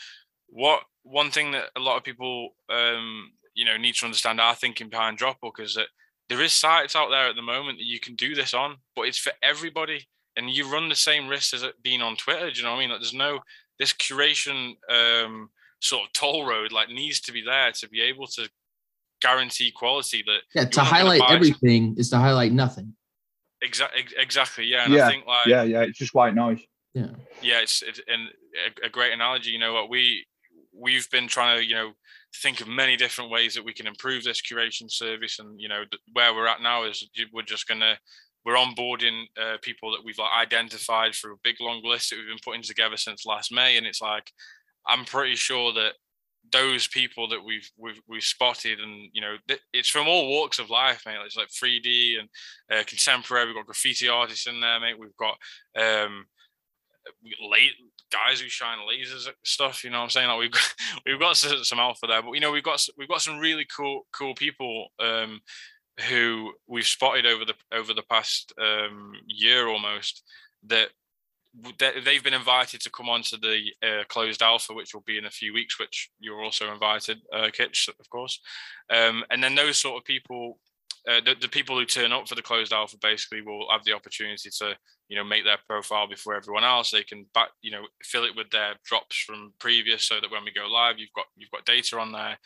what 0.49 0.81
one 1.03 1.31
thing 1.31 1.53
that 1.53 1.71
a 1.77 1.81
lot 1.81 1.97
of 1.97 2.05
people, 2.05 2.51
um, 2.69 3.33
you 3.55 3.65
know, 3.65 3.77
need 3.77 3.95
to 3.97 4.07
understand 4.07 4.41
our 4.41 4.55
thinking 4.55 4.89
behind 4.89 5.19
Dropbook 5.19 5.61
is 5.61 5.75
that 5.75 5.89
there 6.29 6.43
is 6.43 6.53
sites 6.53 6.97
out 6.97 7.11
there 7.11 7.29
at 7.29 7.37
the 7.37 7.43
moment 7.43 7.79
that 7.79 7.85
you 7.85 8.01
can 8.01 8.15
do 8.15 8.35
this 8.35 8.53
on, 8.53 8.77
but 8.95 9.03
it's 9.03 9.19
for 9.19 9.33
everybody, 9.43 10.07
and 10.37 10.51
you 10.51 10.71
run 10.71 10.89
the 10.89 10.95
same 10.95 11.29
risk 11.29 11.55
as 11.55 11.65
being 11.83 12.03
on 12.03 12.17
Twitter. 12.17 12.51
Do 12.51 12.59
you 12.59 12.65
know 12.65 12.73
what 12.73 12.79
I 12.79 12.81
mean? 12.81 12.91
Like, 12.91 13.01
there's 13.01 13.15
no 13.15 13.41
this 13.79 13.93
curation 13.93 14.75
um, 14.91 15.51
sort 15.81 16.05
of 16.05 16.13
toll 16.13 16.47
road 16.47 16.73
like 16.73 16.89
needs 16.89 17.21
to 17.21 17.33
be 17.33 17.43
there 17.43 17.73
to 17.73 17.89
be 17.89 18.01
able 18.01 18.27
to 18.27 18.49
guarantee 19.27 19.71
quality 19.71 20.25
that 20.27 20.41
yeah 20.55 20.65
to 20.65 20.81
highlight 20.81 21.21
everything 21.29 21.95
is 21.99 22.11
to 22.11 22.19
highlight 22.19 22.53
nothing. 22.53 22.95
Exactly 23.63 24.05
exactly 24.19 24.65
yeah 24.65 24.85
and 24.85 24.93
yeah 24.95 25.07
i 25.07 25.11
think 25.11 25.27
like 25.27 25.47
yeah 25.47 25.63
yeah 25.63 25.83
it's 25.83 25.99
just 25.99 26.15
white 26.15 26.35
noise. 26.35 26.61
Yeah. 26.95 27.09
Yeah 27.43 27.61
it's, 27.61 27.83
it's 27.83 28.01
and 28.09 28.29
a, 28.83 28.87
a 28.87 28.91
great 28.91 29.13
analogy 29.13 29.51
you 29.51 29.59
know 29.59 29.75
what 29.75 29.91
we 29.91 30.27
we've 30.73 31.09
been 31.11 31.27
trying 31.27 31.59
to 31.59 31.65
you 31.65 31.75
know 31.75 31.93
think 32.43 32.61
of 32.61 32.69
many 32.69 32.97
different 32.97 33.31
ways 33.31 33.55
that 33.55 33.65
we 33.65 33.73
can 33.73 33.87
improve 33.87 34.25
this 34.25 34.43
curation 34.43 34.91
service 34.91 35.39
and 35.39 35.61
you 35.61 35.69
know 35.69 35.85
where 36.13 36.35
we're 36.35 36.47
at 36.47 36.63
now 36.63 36.85
is 36.85 37.09
we're 37.33 37.43
just 37.43 37.67
gonna 37.67 37.97
we're 38.47 38.55
onboarding 38.55 39.25
uh, 39.43 39.57
people 39.61 39.91
that 39.91 40.05
we've 40.05 40.19
like 40.19 40.31
identified 40.41 41.13
through 41.13 41.35
a 41.35 41.43
big 41.43 41.57
long 41.61 41.83
list 41.83 42.11
that 42.11 42.17
we've 42.17 42.29
been 42.29 42.39
putting 42.45 42.63
together 42.63 42.97
since 42.97 43.27
last 43.27 43.53
May, 43.53 43.77
and 43.77 43.87
it's 43.87 44.01
like 44.01 44.31
I'm 44.87 45.05
pretty 45.05 45.35
sure 45.35 45.73
that 45.73 45.95
those 46.53 46.87
people 46.87 47.29
that 47.29 47.45
we've 47.45 47.69
we've, 47.77 48.01
we've 48.09 48.23
spotted 48.23 48.81
and 48.81 49.11
you 49.13 49.21
know 49.21 49.37
it's 49.73 49.89
from 49.89 50.09
all 50.09 50.29
walks 50.29 50.59
of 50.59 50.71
life 50.71 51.03
mate. 51.07 51.17
It's 51.25 51.37
like 51.37 51.49
3d 51.49 52.21
and 52.21 52.29
uh, 52.71 52.85
contemporary. 52.85 53.47
We've 53.47 53.55
got 53.55 53.67
graffiti 53.67 54.09
artists 54.09 54.47
in 54.47 54.61
there 54.61 54.81
mate. 54.81 54.99
We've 54.99 55.17
got 55.17 55.37
um 55.79 56.27
late 57.51 57.73
guys 58.13 58.41
who 58.41 58.49
shine 58.49 58.79
lasers 58.79 59.29
at 59.29 59.35
stuff 59.45 59.83
you 59.83 59.91
know 59.91 59.99
what 59.99 60.05
i'm 60.05 60.11
saying? 60.11 60.29
Like 60.29 60.39
we've 60.39 60.51
got 60.51 60.75
we've 61.07 61.21
got 61.21 61.37
some 61.37 61.79
alpha 61.79 62.07
there. 62.07 62.23
But 62.23 62.33
you 62.33 62.41
know 62.41 62.53
we've 62.53 62.63
got 62.63 62.85
we've 62.97 63.09
got 63.09 63.23
some 63.23 63.39
really 63.39 63.67
cool 63.75 64.07
cool 64.13 64.35
people 64.35 64.89
um 65.01 65.41
who 66.09 66.53
we've 66.67 66.87
spotted 66.87 67.27
over 67.27 67.45
the 67.45 67.55
over 67.73 67.95
the 67.95 68.03
past 68.03 68.53
um 68.61 69.13
year 69.27 69.67
almost 69.69 70.23
that 70.67 70.91
they've 71.79 72.25
been 72.25 72.35
invited 72.35 72.81
to 72.83 72.91
come 72.91 73.09
on 73.09 73.23
to 73.23 73.37
the 73.37 73.61
uh, 73.83 74.05
closed 74.09 74.43
alpha, 74.43 74.75
which 74.75 74.95
will 74.95 75.05
be 75.07 75.19
in 75.19 75.27
a 75.27 75.31
few 75.31 75.53
weeks, 75.53 75.79
which 75.79 76.11
you're 76.19 76.43
also 76.43 76.73
invited, 76.73 77.19
uh, 77.33 77.49
Kitch, 77.53 77.89
of 77.89 78.11
course. 78.11 78.41
Um, 78.91 79.25
and 79.31 79.43
then 79.43 79.55
those 79.55 79.79
sort 79.79 79.97
of 79.97 80.05
people, 80.05 80.59
uh, 81.09 81.21
the, 81.25 81.35
the 81.41 81.49
people 81.49 81.79
who 81.79 81.85
turn 81.85 82.13
up 82.13 82.29
for 82.29 82.35
the 82.35 82.43
closed 82.43 82.73
alpha 82.73 82.97
basically 83.01 83.41
will 83.41 83.67
have 83.71 83.85
the 83.85 83.93
opportunity 83.93 84.51
to, 84.59 84.77
you 85.09 85.17
know, 85.17 85.25
make 85.25 85.45
their 85.45 85.59
profile 85.69 86.09
before 86.09 86.35
everyone 86.35 86.65
else. 86.65 86.91
They 86.91 87.05
can 87.05 87.27
back, 87.33 87.51
you 87.63 87.71
know, 87.71 87.87
fill 88.03 88.25
it 88.25 88.37
with 88.37 88.51
their 88.51 88.75
drops 88.85 89.17
from 89.17 89.53
previous, 89.59 90.05
so 90.05 90.21
that 90.21 90.31
when 90.31 90.45
we 90.45 90.53
go 90.53 90.67
live, 90.67 90.99
you've 90.99 91.13
got 91.15 91.27
you've 91.37 91.51
got 91.51 91.65
data 91.65 91.99
on 91.99 92.13
there. 92.13 92.39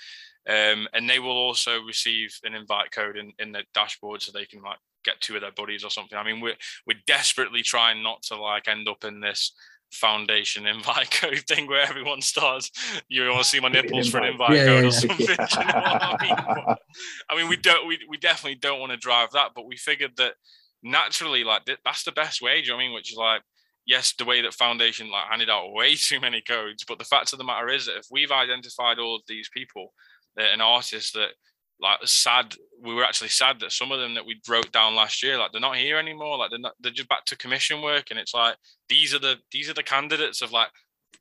Um, 0.48 0.88
and 0.94 1.08
they 1.08 1.18
will 1.18 1.36
also 1.36 1.82
receive 1.82 2.34
an 2.44 2.54
invite 2.54 2.90
code 2.92 3.16
in, 3.16 3.32
in 3.38 3.52
the 3.52 3.62
dashboard 3.74 4.22
so 4.22 4.32
they 4.32 4.46
can 4.46 4.62
like 4.62 4.78
get 5.04 5.20
two 5.20 5.34
of 5.34 5.42
their 5.42 5.52
buddies 5.52 5.84
or 5.84 5.90
something. 5.90 6.18
I 6.18 6.24
mean, 6.24 6.40
we're 6.40 6.56
we're 6.86 7.00
desperately 7.06 7.62
trying 7.62 8.02
not 8.02 8.22
to 8.24 8.36
like 8.36 8.68
end 8.68 8.88
up 8.88 9.04
in 9.04 9.20
this 9.20 9.52
foundation 9.92 10.66
invite 10.68 11.10
code 11.10 11.42
thing 11.48 11.66
where 11.66 11.82
everyone 11.82 12.20
starts 12.22 12.70
you 13.08 13.28
want 13.28 13.42
to 13.42 13.48
see 13.48 13.60
my 13.60 13.68
nipples 13.68 14.08
for 14.08 14.18
an 14.18 14.32
invite 14.32 14.52
yeah, 14.52 14.64
code 14.64 14.82
yeah, 14.82 14.88
or 14.88 14.92
something 14.92 15.26
yeah. 15.28 15.46
you 15.50 15.64
know 15.64 15.72
I, 15.74 16.16
mean? 16.68 16.76
I 17.28 17.36
mean 17.36 17.48
we 17.48 17.56
don't 17.56 17.88
we, 17.88 17.98
we 18.08 18.16
definitely 18.16 18.56
don't 18.56 18.78
want 18.78 18.92
to 18.92 18.96
drive 18.96 19.32
that 19.32 19.50
but 19.54 19.66
we 19.66 19.76
figured 19.76 20.12
that 20.16 20.34
naturally 20.82 21.42
like 21.42 21.62
that's 21.84 22.04
the 22.04 22.12
best 22.12 22.40
way 22.40 22.60
do 22.60 22.68
you 22.68 22.72
know 22.72 22.76
I 22.76 22.78
mean 22.78 22.94
which 22.94 23.10
is 23.10 23.18
like 23.18 23.42
yes 23.84 24.14
the 24.16 24.24
way 24.24 24.40
that 24.42 24.54
foundation 24.54 25.10
like 25.10 25.26
handed 25.28 25.50
out 25.50 25.72
way 25.72 25.96
too 25.96 26.20
many 26.20 26.40
codes 26.40 26.84
but 26.86 26.98
the 26.98 27.04
fact 27.04 27.32
of 27.32 27.38
the 27.38 27.44
matter 27.44 27.68
is 27.68 27.86
that 27.86 27.96
if 27.96 28.06
we've 28.12 28.30
identified 28.30 28.98
all 28.98 29.16
of 29.16 29.22
these 29.26 29.50
people 29.52 29.92
uh, 30.38 30.44
an 30.44 30.60
artist 30.60 31.14
that 31.14 31.30
like 31.80 31.98
sad 32.04 32.54
we 32.82 32.94
were 32.94 33.04
actually 33.04 33.28
sad 33.28 33.60
that 33.60 33.72
some 33.72 33.92
of 33.92 34.00
them 34.00 34.14
that 34.14 34.24
we 34.24 34.40
wrote 34.48 34.72
down 34.72 34.94
last 34.94 35.22
year 35.22 35.38
like 35.38 35.52
they're 35.52 35.60
not 35.60 35.76
here 35.76 35.98
anymore. 35.98 36.38
Like 36.38 36.50
they're 36.50 36.58
not 36.58 36.74
they're 36.80 36.92
just 36.92 37.08
back 37.08 37.24
to 37.26 37.36
commission 37.36 37.82
work. 37.82 38.10
And 38.10 38.18
it's 38.18 38.34
like 38.34 38.56
these 38.88 39.14
are 39.14 39.18
the 39.18 39.36
these 39.52 39.68
are 39.68 39.74
the 39.74 39.82
candidates 39.82 40.42
of 40.42 40.52
like 40.52 40.68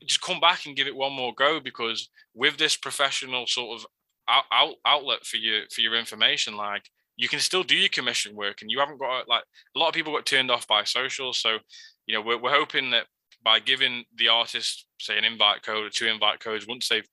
just 0.06 0.22
come 0.22 0.40
back 0.40 0.66
and 0.66 0.76
give 0.76 0.88
it 0.88 0.96
one 0.96 1.14
more 1.14 1.34
go 1.34 1.60
because 1.60 2.10
with 2.34 2.58
this 2.58 2.78
professional 2.78 3.46
sort 3.48 3.80
of 3.80 3.86
out, 4.30 4.46
out, 4.52 4.76
outlet 4.86 5.26
for 5.26 5.38
your 5.38 5.64
for 5.74 5.82
your 5.82 5.96
information 5.96 6.56
like 6.56 6.90
you 7.18 7.28
can 7.28 7.40
still 7.40 7.64
do 7.64 7.76
your 7.76 7.90
commission 7.90 8.36
work 8.36 8.62
and 8.62 8.72
you 8.72 8.80
haven't 8.80 9.00
got 9.00 9.28
like 9.28 9.44
a 9.76 9.80
lot 9.80 9.90
of 9.90 9.94
people 9.94 10.14
got 10.14 10.26
turned 10.26 10.52
off 10.52 10.68
by 10.68 10.84
social. 10.84 11.34
So 11.34 11.58
you 12.06 12.16
know 12.16 12.22
we're, 12.22 12.38
we're 12.38 12.56
hoping 12.56 12.92
that 12.92 13.06
by 13.44 13.60
giving 13.60 14.04
the 14.16 14.30
artist 14.30 14.86
say 15.00 15.18
an 15.18 15.24
invite 15.24 15.64
code 15.64 15.86
or 15.86 15.90
two 15.90 16.08
invite 16.08 16.40
codes 16.40 16.68
once 16.68 16.88
they've 16.88 17.08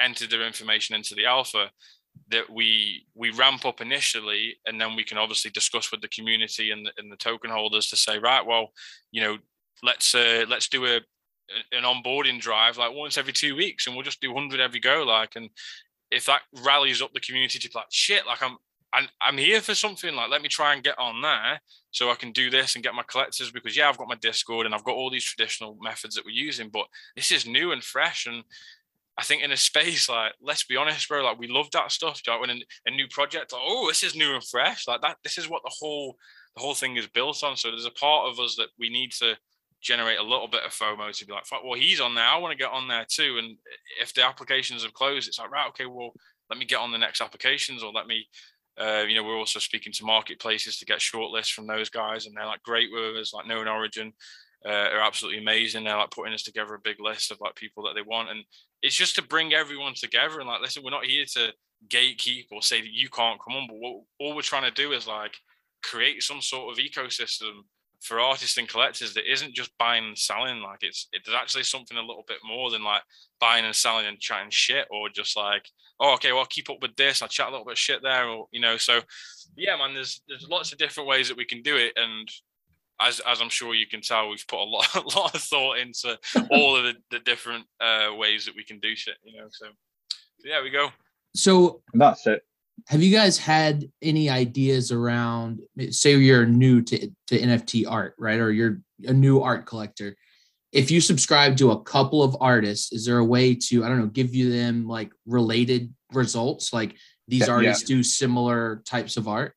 entered 0.00 0.30
their 0.30 0.46
information 0.46 0.96
into 0.96 1.14
the 1.14 1.26
alpha 1.26 1.70
that 2.32 2.50
we 2.50 3.06
we 3.14 3.30
ramp 3.30 3.64
up 3.64 3.80
initially 3.80 4.56
and 4.66 4.80
then 4.80 4.96
we 4.96 5.04
can 5.04 5.18
obviously 5.18 5.50
discuss 5.50 5.92
with 5.92 6.00
the 6.00 6.08
community 6.08 6.70
and 6.70 6.86
the, 6.86 6.92
and 6.98 7.12
the 7.12 7.16
token 7.16 7.50
holders 7.50 7.88
to 7.88 7.96
say 7.96 8.18
right 8.18 8.44
well 8.44 8.72
you 9.12 9.22
know 9.22 9.36
let's 9.82 10.14
uh, 10.14 10.44
let's 10.48 10.68
do 10.68 10.84
a 10.86 11.00
an 11.72 11.84
onboarding 11.84 12.40
drive 12.40 12.78
like 12.78 12.94
once 12.94 13.18
every 13.18 13.32
two 13.32 13.54
weeks 13.54 13.86
and 13.86 13.94
we'll 13.94 14.04
just 14.04 14.20
do 14.20 14.32
100 14.32 14.60
every 14.60 14.80
go 14.80 15.04
like 15.06 15.36
and 15.36 15.50
if 16.10 16.26
that 16.26 16.42
rallies 16.64 17.02
up 17.02 17.12
the 17.12 17.20
community 17.20 17.58
to 17.58 17.70
like 17.74 17.86
shit 17.90 18.26
like 18.26 18.42
i'm 18.42 18.56
I'm, 18.94 19.08
I'm 19.20 19.38
here 19.38 19.60
for 19.60 19.74
something 19.74 20.14
like 20.14 20.30
let 20.30 20.42
me 20.42 20.48
try 20.48 20.74
and 20.74 20.82
get 20.82 20.98
on 20.98 21.22
there 21.22 21.60
so 21.92 22.10
I 22.10 22.14
can 22.14 22.32
do 22.32 22.50
this 22.50 22.74
and 22.74 22.84
get 22.84 22.94
my 22.94 23.02
collectors 23.04 23.50
because 23.50 23.76
yeah 23.76 23.88
I've 23.88 23.96
got 23.96 24.08
my 24.08 24.16
Discord 24.16 24.66
and 24.66 24.74
I've 24.74 24.84
got 24.84 24.96
all 24.96 25.10
these 25.10 25.24
traditional 25.24 25.78
methods 25.80 26.14
that 26.14 26.24
we're 26.24 26.32
using 26.32 26.68
but 26.68 26.84
this 27.16 27.32
is 27.32 27.46
new 27.46 27.72
and 27.72 27.82
fresh 27.82 28.26
and 28.26 28.44
I 29.18 29.22
think 29.24 29.42
in 29.42 29.52
a 29.52 29.56
space 29.56 30.08
like, 30.08 30.32
let's 30.40 30.64
be 30.64 30.76
honest, 30.76 31.08
bro, 31.08 31.22
like 31.22 31.38
we 31.38 31.46
love 31.46 31.68
that 31.72 31.92
stuff. 31.92 32.20
You 32.26 32.32
know, 32.32 32.40
when 32.40 32.50
a, 32.50 32.60
a 32.86 32.90
new 32.90 33.06
project, 33.08 33.52
like, 33.52 33.62
oh, 33.64 33.86
this 33.88 34.02
is 34.02 34.14
new 34.14 34.34
and 34.34 34.44
fresh, 34.44 34.88
like 34.88 35.02
that. 35.02 35.18
This 35.22 35.38
is 35.38 35.48
what 35.48 35.62
the 35.64 35.72
whole 35.78 36.16
the 36.56 36.62
whole 36.62 36.74
thing 36.74 36.96
is 36.96 37.06
built 37.06 37.42
on. 37.44 37.56
So 37.56 37.70
there's 37.70 37.86
a 37.86 37.90
part 37.90 38.30
of 38.30 38.38
us 38.38 38.56
that 38.56 38.68
we 38.78 38.88
need 38.88 39.12
to 39.12 39.36
generate 39.80 40.18
a 40.18 40.22
little 40.22 40.48
bit 40.48 40.64
of 40.64 40.72
FOMO 40.72 41.16
to 41.16 41.26
be 41.26 41.32
like, 41.32 41.44
well, 41.50 41.78
he's 41.78 42.00
on 42.00 42.14
there. 42.14 42.24
I 42.24 42.38
want 42.38 42.52
to 42.52 42.58
get 42.58 42.72
on 42.72 42.88
there 42.88 43.06
too. 43.08 43.38
And 43.38 43.56
if 44.00 44.12
the 44.14 44.24
applications 44.24 44.82
have 44.82 44.92
closed, 44.92 45.28
it's 45.28 45.38
like, 45.38 45.50
right, 45.50 45.68
okay, 45.68 45.86
well, 45.86 46.12
let 46.50 46.58
me 46.58 46.64
get 46.64 46.78
on 46.78 46.92
the 46.92 46.98
next 46.98 47.20
applications 47.20 47.82
or 47.82 47.92
let 47.92 48.06
me 48.06 48.26
Uh, 48.80 49.04
you 49.06 49.14
know, 49.14 49.22
we're 49.22 49.36
also 49.36 49.58
speaking 49.58 49.92
to 49.92 50.04
marketplaces 50.04 50.78
to 50.78 50.86
get 50.86 50.98
shortlists 50.98 51.52
from 51.52 51.66
those 51.66 51.90
guys, 51.90 52.24
and 52.24 52.34
they're 52.34 52.46
like 52.46 52.62
great 52.62 52.90
with 52.90 53.16
us, 53.20 53.34
like 53.34 53.46
Known 53.46 53.68
Origin. 53.68 54.12
Uh, 54.64 54.88
are 54.94 55.00
absolutely 55.00 55.40
amazing. 55.40 55.84
They're 55.84 55.96
like 55.96 56.10
putting 56.10 56.32
us 56.32 56.44
together 56.44 56.74
a 56.74 56.88
big 56.88 57.00
list 57.00 57.30
of 57.30 57.38
like 57.40 57.54
people 57.56 57.82
that 57.84 57.94
they 57.94 58.02
want, 58.02 58.30
and 58.30 58.44
it's 58.82 58.96
just 58.96 59.14
to 59.16 59.22
bring 59.22 59.54
everyone 59.54 59.94
together 59.94 60.40
and 60.40 60.48
like, 60.48 60.60
listen, 60.60 60.82
we're 60.84 60.90
not 60.90 61.04
here 61.04 61.24
to 61.34 61.52
gatekeep 61.88 62.46
or 62.50 62.62
say 62.62 62.80
that 62.80 62.92
you 62.92 63.08
can't 63.08 63.40
come 63.40 63.54
on, 63.54 63.66
but 63.68 63.76
what 63.76 64.02
all 64.20 64.36
we're 64.36 64.42
trying 64.42 64.68
to 64.68 64.82
do 64.82 64.92
is 64.92 65.06
like 65.06 65.34
create 65.82 66.22
some 66.22 66.40
sort 66.40 66.72
of 66.72 66.84
ecosystem 66.84 67.62
for 68.00 68.18
artists 68.18 68.58
and 68.58 68.68
collectors 68.68 69.14
that 69.14 69.30
isn't 69.30 69.54
just 69.54 69.76
buying 69.78 70.04
and 70.04 70.18
selling. 70.18 70.60
Like 70.60 70.80
it's 70.82 71.08
it's 71.12 71.28
actually 71.32 71.62
something 71.62 71.96
a 71.96 72.02
little 72.02 72.24
bit 72.26 72.38
more 72.44 72.70
than 72.70 72.82
like 72.82 73.02
buying 73.40 73.64
and 73.64 73.74
selling 73.74 74.06
and 74.06 74.18
chatting 74.18 74.50
shit, 74.50 74.86
or 74.90 75.08
just 75.08 75.36
like, 75.36 75.64
oh, 76.00 76.14
okay, 76.14 76.32
well, 76.32 76.40
I'll 76.40 76.46
keep 76.46 76.68
up 76.68 76.82
with 76.82 76.96
this. 76.96 77.22
I'll 77.22 77.28
chat 77.28 77.48
a 77.48 77.50
little 77.50 77.64
bit 77.64 77.72
of 77.72 77.78
shit 77.78 78.02
there, 78.02 78.28
or 78.28 78.48
you 78.50 78.60
know. 78.60 78.76
So 78.76 79.00
yeah, 79.56 79.76
man, 79.76 79.94
there's 79.94 80.22
there's 80.28 80.48
lots 80.48 80.72
of 80.72 80.78
different 80.78 81.08
ways 81.08 81.28
that 81.28 81.36
we 81.36 81.44
can 81.44 81.62
do 81.62 81.76
it, 81.76 81.92
and 81.96 82.28
as 83.06 83.20
as 83.26 83.40
I'm 83.40 83.48
sure 83.48 83.74
you 83.74 83.86
can 83.86 84.00
tell, 84.00 84.28
we've 84.28 84.46
put 84.46 84.60
a 84.60 84.64
lot 84.64 84.94
a 84.94 85.18
lot 85.18 85.34
of 85.34 85.40
thought 85.42 85.78
into 85.78 86.18
all 86.50 86.76
of 86.76 86.84
the, 86.84 86.94
the 87.10 87.18
different 87.20 87.64
uh, 87.80 88.10
ways 88.16 88.44
that 88.46 88.54
we 88.56 88.64
can 88.64 88.78
do 88.80 88.94
shit. 88.96 89.16
You 89.24 89.40
know, 89.40 89.46
so, 89.50 89.66
so 90.40 90.48
yeah, 90.48 90.62
we 90.62 90.70
go. 90.70 90.90
So 91.34 91.82
that's 91.94 92.26
it. 92.26 92.42
have 92.88 93.02
you 93.02 93.12
guys 93.14 93.38
had 93.38 93.84
any 94.02 94.28
ideas 94.28 94.92
around 94.92 95.60
say 95.90 96.16
you're 96.16 96.46
new 96.46 96.82
to, 96.82 97.08
to 97.28 97.38
nft 97.38 97.84
art 97.88 98.14
right 98.18 98.40
or 98.40 98.50
you're 98.50 98.80
a 99.06 99.12
new 99.12 99.40
art 99.40 99.66
collector 99.66 100.16
if 100.72 100.90
you 100.90 101.00
subscribe 101.00 101.56
to 101.56 101.70
a 101.70 101.82
couple 101.82 102.22
of 102.22 102.36
artists 102.40 102.92
is 102.92 103.04
there 103.06 103.18
a 103.18 103.24
way 103.24 103.54
to 103.54 103.84
i 103.84 103.88
don't 103.88 103.98
know 104.00 104.06
give 104.06 104.34
you 104.34 104.50
them 104.50 104.86
like 104.88 105.12
related 105.26 105.92
results 106.12 106.72
like 106.72 106.96
these 107.28 107.40
Yeah, 107.42 107.46
yeah. 107.46 107.52
artists 107.54 107.84
do 107.84 108.02
similar 108.02 108.82
types 108.84 109.16
of 109.16 109.28
art 109.28 109.54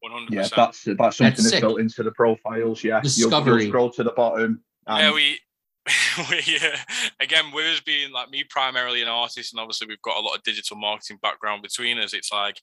One 0.00 0.12
hundred 0.12 0.32
Yeah, 0.32 0.42
that's 0.42 0.84
that's 0.84 0.84
something 0.84 0.96
That's 0.96 1.18
that's, 1.50 1.60
built 1.60 1.80
into 1.80 2.02
the 2.02 2.12
profiles. 2.12 2.84
Yeah, 2.84 2.96
You'll- 2.96 3.02
Discovery. 3.02 3.62
You'll, 3.64 3.70
scroll 3.70 3.90
to 3.92 4.04
the 4.04 4.12
bottom. 4.12 4.62
Yeah, 4.86 5.12
we. 5.12 5.38
we 6.30 6.42
yeah. 6.46 6.76
Again, 7.18 7.46
with 7.52 7.66
us 7.66 7.80
being 7.80 8.12
like 8.12 8.30
me, 8.30 8.44
primarily 8.44 9.02
an 9.02 9.08
artist, 9.08 9.52
and 9.52 9.60
obviously 9.60 9.86
we've 9.86 10.02
got 10.02 10.18
a 10.18 10.20
lot 10.20 10.36
of 10.36 10.42
digital 10.42 10.76
marketing 10.76 11.18
background 11.22 11.62
between 11.62 11.98
us. 11.98 12.12
It's 12.12 12.30
like 12.30 12.60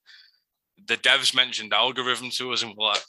the 0.88 0.98
devs 0.98 1.36
mentioned 1.36 1.74
algorithm 1.74 2.30
to 2.32 2.52
us, 2.52 2.64
and 2.64 2.74
we're 2.78 2.88
like, 2.88 3.02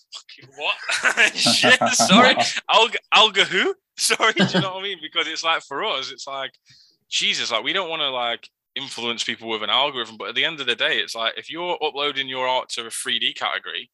what? 0.57 1.35
Shit, 1.35 1.79
sorry, 1.93 2.35
alga, 2.70 2.97
alga 3.14 3.45
who? 3.45 3.74
Sorry, 3.99 4.33
do 4.33 4.45
you 4.45 4.61
know 4.61 4.74
what 4.74 4.81
I 4.81 4.83
mean? 4.83 4.99
Because 5.01 5.27
it's 5.27 5.45
like 5.45 5.62
for 5.62 5.85
us, 5.85 6.11
it's 6.11 6.27
like 6.27 6.53
Jesus, 7.09 7.51
like 7.51 7.64
we 7.64 7.72
don't 7.72 7.91
want 7.91 8.03
to 8.03 8.11
like 8.11 8.49
influence 8.74 9.24
people 9.24 9.49
with 9.49 9.62
an 9.62 9.70
algorithm, 9.70 10.16
but 10.16 10.29
at 10.29 10.35
the 10.35 10.45
end 10.45 10.61
of 10.61 10.66
the 10.66 10.77
day, 10.77 10.99
it's 10.99 11.14
like 11.14 11.35
if 11.37 11.51
you're 11.51 11.79
uploading 11.83 12.29
your 12.29 12.47
art 12.47 12.68
to 12.70 12.83
a 12.83 12.91
3D 12.91 13.35
category, 13.35 13.91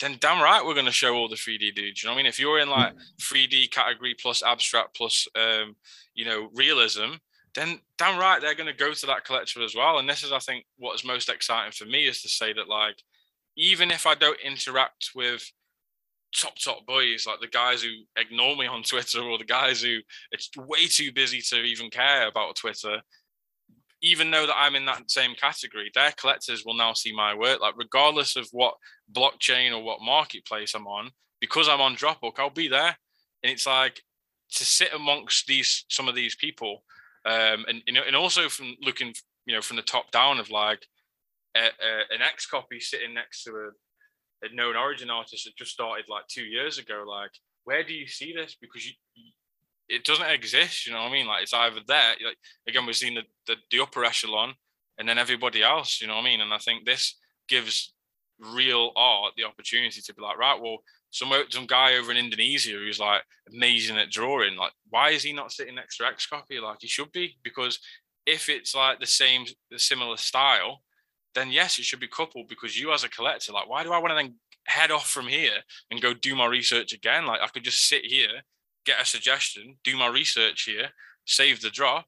then 0.00 0.16
damn 0.20 0.42
right 0.42 0.64
we're 0.64 0.74
going 0.74 0.86
to 0.86 0.92
show 0.92 1.14
all 1.14 1.28
the 1.28 1.36
3D 1.36 1.74
dudes. 1.74 2.02
You 2.02 2.08
know 2.08 2.14
what 2.14 2.20
I 2.20 2.22
mean? 2.22 2.26
If 2.26 2.38
you're 2.38 2.58
in 2.58 2.68
like 2.68 2.94
3D 3.20 3.70
category 3.70 4.14
plus 4.20 4.42
abstract 4.42 4.96
plus 4.96 5.28
um, 5.36 5.76
you 6.14 6.24
know 6.24 6.48
realism, 6.54 7.14
then 7.54 7.80
damn 7.98 8.18
right 8.18 8.40
they're 8.40 8.54
going 8.54 8.66
to 8.66 8.72
go 8.72 8.92
to 8.92 9.06
that 9.06 9.24
collector 9.24 9.62
as 9.62 9.74
well. 9.74 9.98
And 9.98 10.08
this 10.08 10.22
is, 10.22 10.32
I 10.32 10.38
think, 10.38 10.66
what 10.76 10.94
is 10.94 11.04
most 11.04 11.28
exciting 11.28 11.72
for 11.72 11.84
me 11.84 12.06
is 12.06 12.22
to 12.22 12.28
say 12.28 12.52
that 12.52 12.68
like 12.68 13.02
even 13.56 13.90
if 13.90 14.06
I 14.06 14.14
don't 14.14 14.40
interact 14.40 15.10
with 15.14 15.50
top 16.34 16.58
top 16.58 16.84
boys 16.84 17.26
like 17.26 17.40
the 17.40 17.46
guys 17.46 17.82
who 17.82 17.90
ignore 18.16 18.56
me 18.56 18.66
on 18.66 18.82
Twitter 18.82 19.20
or 19.20 19.38
the 19.38 19.44
guys 19.44 19.80
who 19.80 19.98
it's 20.32 20.50
way 20.56 20.86
too 20.86 21.12
busy 21.12 21.40
to 21.40 21.56
even 21.62 21.90
care 21.90 22.26
about 22.26 22.56
Twitter. 22.56 23.00
Even 24.04 24.30
though 24.30 24.46
that 24.46 24.56
I'm 24.58 24.76
in 24.76 24.84
that 24.86 25.10
same 25.10 25.34
category, 25.34 25.90
their 25.94 26.12
collectors 26.12 26.62
will 26.64 26.74
now 26.74 26.92
see 26.92 27.12
my 27.14 27.34
work. 27.34 27.60
Like 27.60 27.74
regardless 27.78 28.36
of 28.36 28.46
what 28.52 28.74
blockchain 29.10 29.72
or 29.72 29.82
what 29.82 30.02
marketplace 30.02 30.74
I'm 30.74 30.86
on, 30.86 31.10
because 31.40 31.68
I'm 31.68 31.80
on 31.80 31.96
Dropbook, 31.96 32.38
I'll 32.38 32.50
be 32.50 32.68
there. 32.68 32.96
And 33.42 33.52
it's 33.52 33.66
like 33.66 34.02
to 34.52 34.64
sit 34.64 34.94
amongst 34.94 35.46
these 35.46 35.86
some 35.88 36.08
of 36.08 36.14
these 36.14 36.36
people, 36.36 36.84
um, 37.26 37.64
and 37.68 37.82
you 37.86 37.94
know, 37.94 38.02
and 38.06 38.16
also 38.16 38.48
from 38.48 38.76
looking, 38.82 39.14
you 39.46 39.54
know, 39.54 39.62
from 39.62 39.76
the 39.76 39.82
top 39.82 40.10
down 40.10 40.38
of 40.38 40.50
like 40.50 40.86
a, 41.56 41.60
a, 41.66 42.14
an 42.14 42.20
XCOPY 42.36 42.80
sitting 42.80 43.14
next 43.14 43.44
to 43.44 43.50
a, 43.52 44.46
a 44.46 44.54
known 44.54 44.76
origin 44.76 45.10
artist 45.10 45.44
that 45.44 45.56
just 45.56 45.72
started 45.72 46.06
like 46.08 46.26
two 46.28 46.44
years 46.44 46.78
ago. 46.78 47.04
Like, 47.08 47.32
where 47.64 47.84
do 47.84 47.94
you 47.94 48.06
see 48.08 48.34
this? 48.34 48.56
Because 48.60 48.86
you, 48.86 48.92
you- 49.14 49.32
it 49.88 50.04
doesn't 50.04 50.30
exist. 50.30 50.86
You 50.86 50.92
know 50.92 51.02
what 51.02 51.10
I 51.10 51.12
mean? 51.12 51.26
Like, 51.26 51.42
it's 51.42 51.54
either 51.54 51.80
there. 51.86 52.14
Like 52.24 52.36
again, 52.68 52.86
we've 52.86 52.96
seen 52.96 53.14
the, 53.14 53.22
the 53.46 53.56
the 53.70 53.80
upper 53.80 54.04
echelon, 54.04 54.54
and 54.98 55.08
then 55.08 55.18
everybody 55.18 55.62
else. 55.62 56.00
You 56.00 56.06
know 56.06 56.14
what 56.14 56.22
I 56.22 56.24
mean? 56.24 56.40
And 56.40 56.52
I 56.52 56.58
think 56.58 56.84
this 56.84 57.16
gives 57.48 57.92
real 58.38 58.92
art 58.96 59.34
the 59.36 59.44
opportunity 59.44 60.00
to 60.00 60.14
be 60.14 60.22
like, 60.22 60.38
right, 60.38 60.60
well, 60.60 60.78
some 61.10 61.30
uh, 61.32 61.42
some 61.50 61.66
guy 61.66 61.94
over 61.94 62.10
in 62.10 62.16
Indonesia 62.16 62.72
who's 62.72 62.98
like 62.98 63.22
amazing 63.52 63.98
at 63.98 64.10
drawing. 64.10 64.56
Like, 64.56 64.72
why 64.90 65.10
is 65.10 65.22
he 65.22 65.32
not 65.32 65.52
sitting 65.52 65.76
next 65.76 65.98
to 65.98 66.04
XCOPY? 66.04 66.60
Like, 66.62 66.78
he 66.80 66.88
should 66.88 67.12
be 67.12 67.36
because 67.42 67.78
if 68.26 68.48
it's 68.48 68.74
like 68.74 69.00
the 69.00 69.06
same, 69.06 69.44
the 69.70 69.78
similar 69.78 70.16
style, 70.16 70.82
then 71.34 71.50
yes, 71.50 71.78
it 71.78 71.84
should 71.84 72.00
be 72.00 72.08
coupled 72.08 72.48
because 72.48 72.78
you 72.78 72.92
as 72.92 73.04
a 73.04 73.08
collector, 73.08 73.52
like, 73.52 73.68
why 73.68 73.82
do 73.82 73.92
I 73.92 73.98
want 73.98 74.10
to 74.10 74.16
then 74.16 74.34
head 74.66 74.90
off 74.90 75.08
from 75.08 75.26
here 75.26 75.58
and 75.90 76.00
go 76.00 76.14
do 76.14 76.34
my 76.34 76.46
research 76.46 76.92
again? 76.92 77.26
Like, 77.26 77.40
I 77.42 77.48
could 77.48 77.64
just 77.64 77.86
sit 77.88 78.04
here, 78.04 78.42
get 78.84 79.00
a 79.00 79.04
suggestion, 79.04 79.76
do 79.84 79.96
my 79.96 80.06
research 80.06 80.64
here, 80.64 80.90
save 81.24 81.60
the 81.60 81.70
drop. 81.70 82.06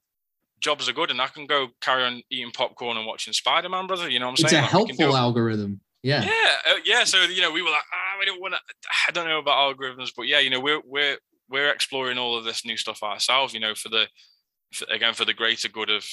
Jobs 0.59 0.89
are 0.89 0.93
good, 0.93 1.11
and 1.11 1.21
I 1.21 1.27
can 1.27 1.47
go 1.47 1.69
carry 1.83 2.03
on 2.03 2.23
eating 2.31 2.51
popcorn 2.51 2.97
and 2.97 3.07
watching 3.07 3.35
Spider 3.35 3.69
Man, 3.69 3.87
brother. 3.87 4.09
You 4.09 4.21
know 4.21 4.27
what 4.27 4.41
I'm 4.41 4.49
saying? 4.49 4.65
it's 4.65 4.73
a? 4.73 4.77
Like, 4.77 4.89
helpful 4.89 5.17
algorithm 5.17 5.81
yeah 6.07 6.23
yeah, 6.23 6.73
uh, 6.73 6.79
yeah. 6.85 7.05
So 7.05 7.23
you 7.23 7.43
know, 7.43 7.51
we 7.51 7.63
were 7.63 7.71
like, 7.71 7.83
ah, 7.93 8.19
we 8.21 8.27
don't 8.27 8.41
want 8.41 8.55
to. 8.55 8.61
I 9.09 9.11
don't 9.11 9.27
know 9.27 9.41
about 9.41 9.77
algorithms, 9.77 10.11
but 10.17 10.29
yeah, 10.29 10.39
you 10.39 10.51
know, 10.51 10.61
we're 10.61 10.81
we're 10.87 11.19
we're 11.51 11.73
exploring 11.73 12.17
all 12.17 12.39
of 12.39 12.45
this 12.45 12.65
new 12.65 12.77
stuff 12.77 13.03
ourselves. 13.03 13.53
You 13.53 13.59
know, 13.59 13.75
for 13.75 13.89
the 13.89 14.07
for, 14.73 14.87
again 14.89 15.15
for 15.15 15.25
the 15.25 15.35
greater 15.35 15.69
good 15.69 15.91
of 15.91 16.05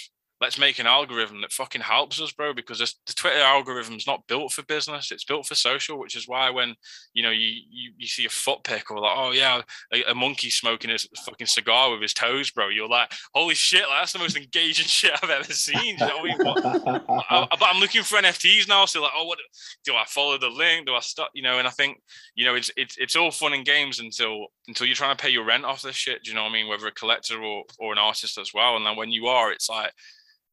let's 0.44 0.60
make 0.60 0.78
an 0.78 0.86
algorithm 0.86 1.42
that 1.42 1.54
fucking 1.54 1.82
helps 1.82 2.22
us, 2.22 2.32
bro. 2.34 2.54
Because 2.54 2.80
the 2.80 3.14
Twitter 3.14 3.40
algorithm's 3.40 4.06
not 4.06 4.28
built 4.28 4.52
for 4.52 4.62
business; 4.64 5.12
it's 5.12 5.24
built 5.24 5.46
for 5.46 5.56
social. 5.56 5.98
Which 5.98 6.16
is 6.16 6.28
why 6.28 6.50
when 6.50 6.76
you 7.14 7.24
know 7.24 7.32
you 7.32 7.62
you, 7.70 7.94
you 7.98 8.08
see 8.08 8.26
a 8.26 8.30
foot 8.30 8.64
pick 8.64 8.92
or 8.92 9.00
like, 9.00 9.18
oh 9.18 9.32
yeah, 9.32 9.62
a, 9.94 10.12
a 10.12 10.16
monkey 10.16 10.50
smoking 10.50 10.90
his 10.90 11.08
fucking 11.26 11.48
cigar 11.48 11.92
with 11.92 12.02
his 12.02 12.14
toes, 12.14 12.52
bro. 12.52 12.68
You're 12.68 12.90
like, 12.90 13.12
holy 13.34 13.56
shit, 13.56 13.88
like, 13.88 14.02
that's 14.02 14.14
the 14.14 14.20
most 14.20 14.38
engaging 14.38 14.86
shit 14.88 15.12
I've 15.24 15.30
ever 15.30 15.46
seen. 15.46 15.98
You 15.98 15.98
know 15.98 16.18
what 16.18 17.26
I 17.30 17.48
but 17.50 17.70
I'm 17.72 17.80
looking 17.80 18.04
for 18.04 18.18
NFTs 18.18 18.68
now. 18.68 18.86
So 18.86 19.02
like, 19.02 19.12
oh, 19.16 19.26
what 19.26 19.40
do 19.86 19.96
I 19.96 20.04
follow 20.08 20.38
the 20.38 20.50
link? 20.50 20.88
Do 20.88 20.94
I 20.94 21.00
stop? 21.00 21.30
You 21.34 21.44
know, 21.44 21.58
and 21.60 21.68
I 21.68 21.72
think 21.72 22.02
you 22.36 22.46
know 22.46 22.56
it's 22.56 22.70
it's 22.76 22.98
it's 22.98 23.16
all 23.16 23.32
fun 23.32 23.54
and 23.54 23.66
games 23.66 24.00
until 24.00 24.48
until 24.68 24.88
you're 24.88 24.96
trying 24.96 25.16
to 25.16 25.22
pay 25.22 25.30
your 25.30 25.46
rent 25.46 25.66
off 25.66 25.82
this 25.82 25.96
shit. 25.96 26.24
Do 26.24 26.32
you 26.32 26.36
know 26.36 26.44
what 26.44 26.50
I 26.50 26.54
mean? 26.54 26.68
Whether 26.68 26.88
a 26.88 26.92
collector 26.92 27.42
or 27.42 27.64
or 27.80 27.94
an 27.94 27.98
artist 28.00 28.38
as 28.38 28.52
well. 28.54 28.76
And 28.76 28.86
then 28.86 28.98
when 28.98 29.12
you 29.12 29.28
are, 29.28 29.52
it's 29.52 29.70
like. 29.70 29.92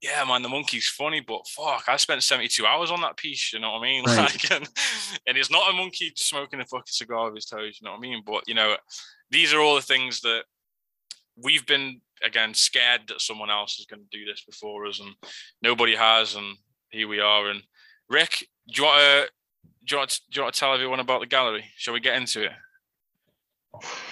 Yeah, 0.02 0.24
man, 0.24 0.42
the 0.42 0.48
monkey's 0.48 0.88
funny, 0.88 1.20
but 1.20 1.46
fuck, 1.46 1.84
I 1.86 1.96
spent 1.96 2.22
72 2.22 2.64
hours 2.64 2.90
on 2.90 3.02
that 3.02 3.18
piece, 3.18 3.52
you 3.52 3.60
know 3.60 3.72
what 3.72 3.80
I 3.80 3.82
mean? 3.82 4.04
Right. 4.06 4.18
Like, 4.18 4.50
and, 4.50 4.68
and 5.26 5.36
it's 5.36 5.50
not 5.50 5.70
a 5.70 5.76
monkey 5.76 6.12
smoking 6.16 6.60
a 6.60 6.64
fucking 6.64 6.84
cigar 6.86 7.26
with 7.26 7.34
his 7.34 7.44
toes, 7.44 7.78
you 7.80 7.84
know 7.84 7.92
what 7.92 7.98
I 7.98 8.00
mean? 8.00 8.22
But, 8.24 8.48
you 8.48 8.54
know, 8.54 8.76
these 9.30 9.52
are 9.52 9.60
all 9.60 9.74
the 9.74 9.82
things 9.82 10.20
that 10.22 10.44
we've 11.36 11.66
been 11.66 12.00
again 12.22 12.54
scared 12.54 13.02
that 13.08 13.20
someone 13.20 13.50
else 13.50 13.78
is 13.78 13.86
going 13.86 14.00
to 14.00 14.18
do 14.18 14.24
this 14.24 14.42
before 14.44 14.86
us 14.86 15.00
and 15.00 15.14
nobody 15.62 15.94
has 15.94 16.34
and 16.34 16.56
here 16.90 17.08
we 17.08 17.18
are 17.18 17.48
and 17.48 17.62
rick 18.10 18.46
do 18.68 18.82
you 18.82 18.84
want 18.84 19.00
to 19.00 19.30
do 19.86 19.94
you 19.94 19.98
want 19.98 20.10
to, 20.10 20.20
do 20.30 20.36
you 20.36 20.42
want 20.42 20.54
to 20.54 20.60
tell 20.60 20.74
everyone 20.74 21.00
about 21.00 21.20
the 21.20 21.26
gallery 21.26 21.64
shall 21.76 21.94
we 21.94 22.00
get 22.00 22.16
into 22.16 22.42
it 22.42 22.52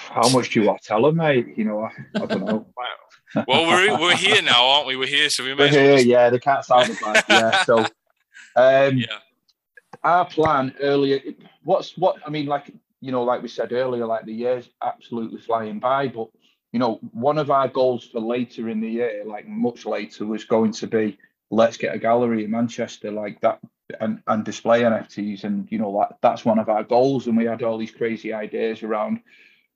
How 0.08 0.28
much 0.30 0.50
do 0.50 0.60
you 0.60 0.66
want 0.66 0.80
to 0.80 0.88
tell 0.88 1.02
them, 1.02 1.16
mate? 1.16 1.56
You 1.56 1.64
know, 1.64 1.80
I, 1.82 1.90
I 2.22 2.26
don't 2.26 2.44
know. 2.44 2.66
well 3.34 3.66
we're, 3.66 3.98
we're 4.00 4.16
here 4.16 4.42
now 4.42 4.66
aren't 4.66 4.86
we 4.86 4.96
we're 4.96 5.06
here 5.06 5.28
so 5.30 5.44
we 5.44 5.54
may 5.54 5.64
We're 5.64 5.66
as 5.68 5.74
well 5.74 5.84
here, 5.84 5.94
just- 5.96 6.06
yeah, 6.06 6.30
the 6.30 6.40
cat's 6.40 6.70
out 6.70 6.88
of 6.88 6.98
the 6.98 7.04
bag. 7.04 7.24
Yeah, 7.28 7.64
so 7.64 7.78
um, 8.56 8.96
yeah 8.96 9.18
our 10.04 10.24
plan 10.26 10.74
earlier 10.80 11.20
what's 11.64 11.96
what 11.96 12.16
i 12.26 12.30
mean 12.30 12.46
like 12.46 12.70
you 13.00 13.10
know 13.12 13.24
like 13.24 13.42
we 13.42 13.48
said 13.48 13.72
earlier 13.72 14.06
like 14.06 14.24
the 14.24 14.32
year's 14.32 14.68
absolutely 14.82 15.40
flying 15.40 15.78
by 15.78 16.06
but 16.08 16.28
you 16.72 16.78
know 16.78 16.98
one 17.12 17.38
of 17.38 17.50
our 17.50 17.68
goals 17.68 18.04
for 18.06 18.20
later 18.20 18.68
in 18.68 18.80
the 18.80 18.88
year 18.88 19.24
like 19.26 19.46
much 19.48 19.86
later 19.86 20.24
was 20.26 20.44
going 20.44 20.70
to 20.72 20.86
be 20.86 21.18
let's 21.50 21.76
get 21.76 21.94
a 21.94 21.98
gallery 21.98 22.44
in 22.44 22.50
manchester 22.50 23.10
like 23.10 23.40
that 23.40 23.58
and 24.00 24.22
and 24.28 24.44
display 24.44 24.82
nfts 24.82 25.44
and 25.44 25.66
you 25.70 25.78
know 25.78 25.98
that, 25.98 26.16
that's 26.20 26.44
one 26.44 26.58
of 26.58 26.68
our 26.68 26.84
goals 26.84 27.26
and 27.26 27.36
we 27.36 27.44
had 27.44 27.62
all 27.62 27.78
these 27.78 27.90
crazy 27.90 28.32
ideas 28.32 28.82
around 28.82 29.20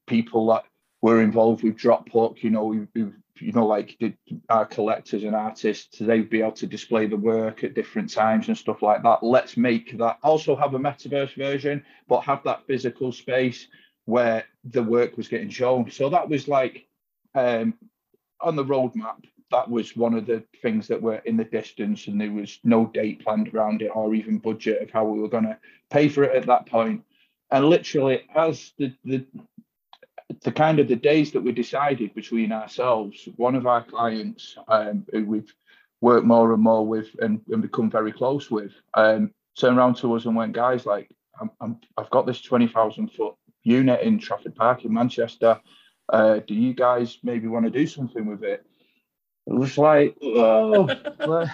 people 0.06 0.46
that 0.46 0.64
were 1.00 1.20
involved 1.22 1.64
with 1.64 1.76
Dropbook, 1.76 2.42
you 2.42 2.50
know, 2.50 2.64
we, 2.64 2.86
we 2.94 3.10
you 3.42 3.52
know, 3.52 3.66
like 3.66 3.96
did 3.98 4.16
our 4.48 4.64
collectors 4.64 5.24
and 5.24 5.34
artists, 5.34 5.98
they'd 5.98 6.30
be 6.30 6.40
able 6.40 6.52
to 6.52 6.66
display 6.66 7.06
the 7.06 7.16
work 7.16 7.64
at 7.64 7.74
different 7.74 8.10
times 8.10 8.48
and 8.48 8.56
stuff 8.56 8.82
like 8.82 9.02
that. 9.02 9.22
Let's 9.22 9.56
make 9.56 9.98
that 9.98 10.18
also 10.22 10.56
have 10.56 10.74
a 10.74 10.78
metaverse 10.78 11.36
version, 11.36 11.84
but 12.08 12.20
have 12.20 12.42
that 12.44 12.66
physical 12.66 13.12
space 13.12 13.66
where 14.04 14.44
the 14.64 14.82
work 14.82 15.16
was 15.16 15.28
getting 15.28 15.50
shown. 15.50 15.90
So 15.90 16.08
that 16.10 16.28
was 16.28 16.48
like 16.48 16.86
um, 17.34 17.74
on 18.40 18.56
the 18.56 18.64
roadmap 18.64 19.24
that 19.52 19.70
was 19.70 19.94
one 19.96 20.14
of 20.14 20.26
the 20.26 20.42
things 20.62 20.88
that 20.88 21.00
were 21.00 21.16
in 21.26 21.36
the 21.36 21.44
distance, 21.44 22.08
and 22.08 22.20
there 22.20 22.32
was 22.32 22.58
no 22.64 22.86
date 22.86 23.22
planned 23.22 23.54
around 23.54 23.82
it 23.82 23.92
or 23.94 24.14
even 24.14 24.38
budget 24.38 24.82
of 24.82 24.90
how 24.90 25.04
we 25.04 25.20
were 25.20 25.28
going 25.28 25.44
to 25.44 25.58
pay 25.90 26.08
for 26.08 26.24
it 26.24 26.34
at 26.34 26.46
that 26.46 26.66
point. 26.66 27.04
And 27.50 27.66
literally, 27.66 28.22
as 28.34 28.72
the 28.78 28.92
the 29.04 29.24
the 30.42 30.52
kind 30.52 30.78
of 30.78 30.88
the 30.88 30.96
days 30.96 31.32
that 31.32 31.40
we 31.42 31.52
decided 31.52 32.14
between 32.14 32.52
ourselves, 32.52 33.28
one 33.36 33.54
of 33.54 33.66
our 33.66 33.84
clients 33.84 34.56
um, 34.68 35.04
who 35.12 35.24
we've 35.24 35.54
worked 36.00 36.26
more 36.26 36.52
and 36.52 36.62
more 36.62 36.86
with 36.86 37.08
and, 37.20 37.40
and 37.50 37.62
become 37.62 37.90
very 37.90 38.12
close 38.12 38.50
with, 38.50 38.72
um, 38.94 39.32
turned 39.58 39.78
around 39.78 39.96
to 39.96 40.14
us 40.14 40.24
and 40.24 40.36
went, 40.36 40.52
guys, 40.52 40.86
like, 40.86 41.08
I'm, 41.40 41.50
I'm, 41.60 41.80
I've 41.96 42.10
got 42.10 42.26
this 42.26 42.40
20,000 42.40 43.08
foot 43.08 43.34
unit 43.62 44.00
in 44.00 44.18
Trafford 44.18 44.54
Park 44.54 44.84
in 44.84 44.92
Manchester. 44.92 45.60
Uh, 46.12 46.40
do 46.46 46.54
you 46.54 46.74
guys 46.74 47.18
maybe 47.22 47.46
want 47.46 47.64
to 47.64 47.70
do 47.70 47.86
something 47.86 48.26
with 48.26 48.42
it? 48.42 48.64
It 49.46 49.54
was 49.54 49.78
like, 49.78 50.16
oh, 50.22 50.86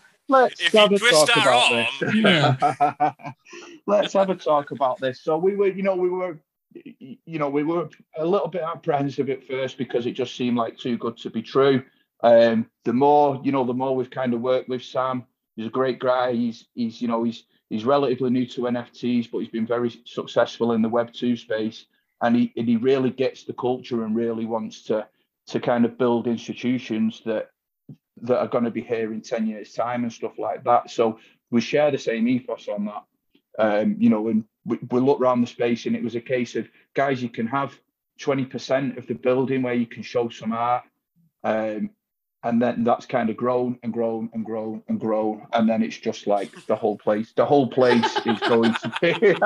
let's 0.28 0.60
If 0.60 0.72
have 0.72 0.92
a 0.92 0.98
talk 0.98 1.36
about 1.36 1.70
this. 1.70 3.24
let's 3.86 4.12
have 4.12 4.30
a 4.30 4.34
talk 4.34 4.70
about 4.70 5.00
this. 5.00 5.20
So 5.20 5.36
we 5.36 5.56
were, 5.56 5.68
you 5.68 5.82
know, 5.82 5.96
we 5.96 6.08
were, 6.08 6.38
you 6.74 7.38
know, 7.38 7.48
we 7.48 7.62
were 7.62 7.88
a 8.16 8.24
little 8.24 8.48
bit 8.48 8.62
apprehensive 8.62 9.30
at 9.30 9.46
first 9.46 9.78
because 9.78 10.06
it 10.06 10.12
just 10.12 10.36
seemed 10.36 10.56
like 10.56 10.78
too 10.78 10.96
good 10.96 11.16
to 11.18 11.30
be 11.30 11.42
true. 11.42 11.82
Um, 12.22 12.70
the 12.84 12.92
more, 12.92 13.40
you 13.44 13.52
know, 13.52 13.64
the 13.64 13.74
more 13.74 13.94
we've 13.94 14.10
kind 14.10 14.34
of 14.34 14.40
worked 14.40 14.68
with 14.68 14.82
Sam, 14.82 15.24
he's 15.54 15.66
a 15.66 15.70
great 15.70 15.98
guy. 15.98 16.32
He's, 16.32 16.66
he's, 16.74 17.00
you 17.00 17.08
know, 17.08 17.24
he's, 17.24 17.44
he's 17.68 17.84
relatively 17.84 18.30
new 18.30 18.46
to 18.46 18.62
NFTs, 18.62 19.30
but 19.30 19.38
he's 19.38 19.48
been 19.48 19.66
very 19.66 20.02
successful 20.04 20.72
in 20.72 20.82
the 20.82 20.88
Web 20.88 21.12
two 21.12 21.36
space, 21.36 21.86
and 22.22 22.36
he 22.36 22.52
and 22.56 22.68
he 22.68 22.76
really 22.76 23.10
gets 23.10 23.44
the 23.44 23.52
culture 23.52 24.04
and 24.04 24.16
really 24.16 24.46
wants 24.46 24.82
to 24.84 25.06
to 25.48 25.60
kind 25.60 25.84
of 25.84 25.98
build 25.98 26.26
institutions 26.26 27.22
that 27.24 27.50
that 28.22 28.38
are 28.38 28.48
going 28.48 28.64
to 28.64 28.70
be 28.70 28.80
here 28.80 29.12
in 29.12 29.20
10 29.20 29.46
years 29.46 29.72
time 29.72 30.02
and 30.02 30.12
stuff 30.12 30.38
like 30.38 30.64
that 30.64 30.90
so 30.90 31.18
we 31.50 31.60
share 31.60 31.90
the 31.90 31.98
same 31.98 32.26
ethos 32.26 32.68
on 32.68 32.86
that 32.86 33.04
um, 33.58 33.96
you 33.98 34.08
know 34.08 34.28
and 34.28 34.44
we, 34.66 34.78
we 34.90 35.00
look 35.00 35.20
around 35.20 35.40
the 35.40 35.46
space 35.46 35.86
and 35.86 35.96
it 35.96 36.02
was 36.02 36.14
a 36.14 36.20
case 36.20 36.56
of 36.56 36.68
guys 36.94 37.22
you 37.22 37.28
can 37.28 37.46
have 37.46 37.78
20% 38.20 38.98
of 38.98 39.06
the 39.06 39.14
building 39.14 39.62
where 39.62 39.74
you 39.74 39.86
can 39.86 40.02
show 40.02 40.28
some 40.28 40.52
art 40.52 40.84
um, 41.44 41.90
and 42.42 42.60
then 42.60 42.84
that's 42.84 43.06
kind 43.06 43.30
of 43.30 43.36
grown 43.36 43.78
and 43.82 43.92
grown 43.92 44.30
and 44.34 44.44
grown 44.44 44.82
and 44.88 45.00
grown 45.00 45.46
and 45.52 45.68
then 45.68 45.82
it's 45.82 45.96
just 45.96 46.26
like 46.26 46.50
the 46.66 46.76
whole 46.76 46.96
place 46.96 47.32
the 47.36 47.44
whole 47.44 47.68
place 47.68 48.16
is 48.26 48.38
going 48.40 48.74
to 48.74 48.92
be 49.00 49.36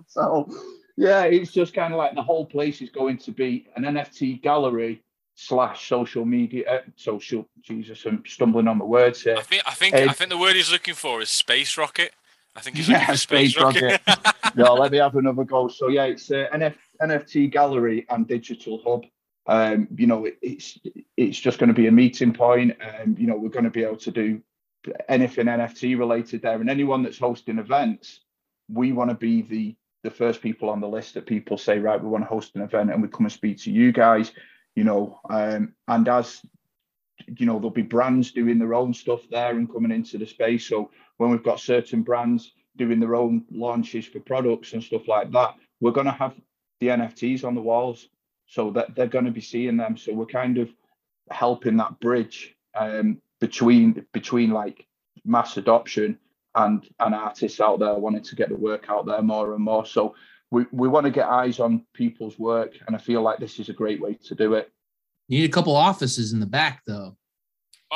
so 0.06 0.48
yeah 0.96 1.22
it's 1.24 1.52
just 1.52 1.74
kind 1.74 1.92
of 1.92 1.98
like 1.98 2.14
the 2.14 2.22
whole 2.22 2.46
place 2.46 2.80
is 2.80 2.90
going 2.90 3.18
to 3.18 3.32
be 3.32 3.66
an 3.76 3.84
nft 3.84 4.42
gallery 4.42 5.02
slash 5.34 5.88
social 5.88 6.24
media 6.24 6.70
uh, 6.70 6.80
social 6.96 7.48
jesus 7.62 8.04
i'm 8.06 8.22
stumbling 8.26 8.68
on 8.68 8.78
the 8.78 8.84
words 8.84 9.22
here 9.22 9.36
I 9.36 9.42
think 9.42 9.62
I 9.66 9.72
think 9.72 9.94
I 9.94 10.12
think 10.12 10.30
the 10.30 10.38
word 10.38 10.56
he's 10.56 10.70
looking 10.70 10.94
for 10.94 11.20
is 11.22 11.30
space 11.30 11.76
rocket. 11.76 12.12
I 12.54 12.60
think 12.60 12.76
he's 12.76 12.88
Yeah, 12.88 13.06
space, 13.14 13.54
space 13.54 13.56
rocket. 13.60 14.00
no, 14.54 14.74
let 14.74 14.92
me 14.92 14.98
have 14.98 15.16
another 15.16 15.44
go. 15.44 15.68
So 15.68 15.88
yeah, 15.88 16.04
it's 16.04 16.30
uh, 16.30 16.46
NF, 16.52 16.74
NFT 17.00 17.50
gallery 17.50 18.06
and 18.08 18.26
digital 18.26 18.80
hub. 18.84 19.04
Um, 19.46 19.88
you 19.96 20.06
know, 20.06 20.26
it, 20.26 20.38
it's 20.42 20.78
it's 21.16 21.38
just 21.38 21.58
going 21.58 21.68
to 21.68 21.74
be 21.74 21.86
a 21.86 21.92
meeting 21.92 22.32
point. 22.32 22.76
Um, 22.80 23.16
you 23.18 23.26
know, 23.26 23.36
we're 23.36 23.48
going 23.48 23.64
to 23.64 23.70
be 23.70 23.84
able 23.84 23.96
to 23.96 24.10
do 24.10 24.42
anything 25.08 25.46
NFT 25.46 25.98
related 25.98 26.42
there, 26.42 26.60
and 26.60 26.70
anyone 26.70 27.02
that's 27.02 27.18
hosting 27.18 27.58
events, 27.58 28.20
we 28.68 28.92
want 28.92 29.10
to 29.10 29.16
be 29.16 29.42
the 29.42 29.74
the 30.04 30.10
first 30.10 30.42
people 30.42 30.68
on 30.68 30.80
the 30.80 30.88
list 30.88 31.14
that 31.14 31.26
people 31.26 31.56
say, 31.56 31.78
right, 31.78 32.02
we 32.02 32.08
want 32.08 32.24
to 32.24 32.28
host 32.28 32.54
an 32.56 32.62
event, 32.62 32.90
and 32.90 33.00
we 33.00 33.08
come 33.08 33.24
and 33.24 33.32
speak 33.32 33.58
to 33.62 33.70
you 33.70 33.92
guys. 33.92 34.32
You 34.76 34.84
know, 34.84 35.20
um, 35.28 35.74
and 35.88 36.08
as 36.08 36.42
you 37.26 37.46
know, 37.46 37.54
there'll 37.54 37.70
be 37.70 37.82
brands 37.82 38.32
doing 38.32 38.58
their 38.58 38.74
own 38.74 38.94
stuff 38.94 39.22
there 39.30 39.56
and 39.56 39.72
coming 39.72 39.92
into 39.92 40.18
the 40.18 40.26
space. 40.26 40.66
So 40.66 40.90
when 41.22 41.30
we've 41.30 41.44
got 41.44 41.60
certain 41.60 42.02
brands 42.02 42.52
doing 42.76 42.98
their 42.98 43.14
own 43.14 43.44
launches 43.52 44.06
for 44.06 44.18
products 44.18 44.72
and 44.72 44.82
stuff 44.82 45.06
like 45.06 45.30
that, 45.30 45.54
we're 45.80 45.92
going 45.92 46.06
to 46.06 46.12
have 46.12 46.34
the 46.80 46.88
NFTs 46.88 47.44
on 47.44 47.54
the 47.54 47.60
walls 47.60 48.08
so 48.46 48.72
that 48.72 48.96
they're 48.96 49.06
going 49.06 49.24
to 49.24 49.30
be 49.30 49.40
seeing 49.40 49.76
them. 49.76 49.96
So 49.96 50.12
we're 50.12 50.26
kind 50.26 50.58
of 50.58 50.68
helping 51.30 51.76
that 51.76 52.00
bridge 52.00 52.56
um, 52.74 53.18
between 53.40 54.04
between 54.12 54.50
like 54.50 54.84
mass 55.24 55.56
adoption 55.56 56.18
and 56.56 56.84
and 56.98 57.14
artists 57.14 57.60
out 57.60 57.78
there 57.78 57.94
wanting 57.94 58.24
to 58.24 58.34
get 58.34 58.48
the 58.48 58.56
work 58.56 58.86
out 58.88 59.06
there 59.06 59.22
more 59.22 59.54
and 59.54 59.62
more. 59.62 59.86
So 59.86 60.16
we, 60.50 60.66
we 60.72 60.88
want 60.88 61.04
to 61.04 61.12
get 61.12 61.28
eyes 61.28 61.60
on 61.60 61.86
people's 61.94 62.36
work, 62.36 62.72
and 62.86 62.96
I 62.96 62.98
feel 62.98 63.22
like 63.22 63.38
this 63.38 63.60
is 63.60 63.68
a 63.68 63.72
great 63.72 64.00
way 64.00 64.18
to 64.24 64.34
do 64.34 64.54
it. 64.54 64.72
You 65.28 65.38
need 65.38 65.50
a 65.50 65.52
couple 65.52 65.76
offices 65.76 66.32
in 66.32 66.40
the 66.40 66.46
back, 66.46 66.82
though. 66.84 67.16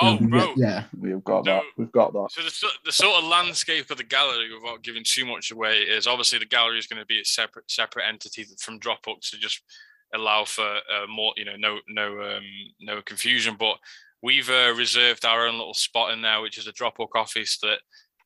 Oh, 0.01 0.19
You 0.19 0.29
bro. 0.29 0.53
Yeah. 0.57 0.85
We've 0.99 1.25
got 1.25 1.45
No. 1.45 1.55
that. 1.55 1.63
We've 1.77 1.93
got 1.93 2.13
that. 2.13 2.29
So 2.31 2.43
the, 2.43 2.73
the 2.85 2.93
sort 2.93 3.23
of 3.23 3.29
landscape 3.29 3.91
of 3.91 3.97
the 3.97 4.05
gallery, 4.05 4.53
without 4.55 4.83
giving 4.83 5.03
too 5.05 5.25
much 5.25 5.51
away, 5.51 5.79
is 5.81 6.07
obviously 6.07 6.39
the 6.39 6.45
gallery 6.47 6.79
is 6.79 6.87
going 6.87 7.01
to 7.01 7.07
be 7.07 7.21
a 7.21 7.25
separate 7.25 7.71
separate 7.71 8.05
entity 8.07 8.45
from 8.59 8.79
Dropbook 8.79 9.21
to 9.31 9.39
just 9.39 9.63
allow 10.15 10.45
for 10.45 10.65
uh, 10.67 11.07
more, 11.09 11.33
you 11.37 11.45
know, 11.45 11.57
no 11.57 11.79
no 11.89 12.37
um, 12.37 12.45
no 12.81 13.01
confusion. 13.03 13.57
But 13.59 13.77
we've 14.23 14.51
uh, 14.51 14.75
reserved 14.77 15.25
our 15.25 15.47
own 15.47 15.57
little 15.59 15.75
spot 15.75 16.13
in 16.13 16.21
there, 16.23 16.41
which 16.43 16.59
is 16.59 16.67
a 16.67 16.73
Dropbook 16.73 17.15
office 17.15 17.59
that 17.61 17.79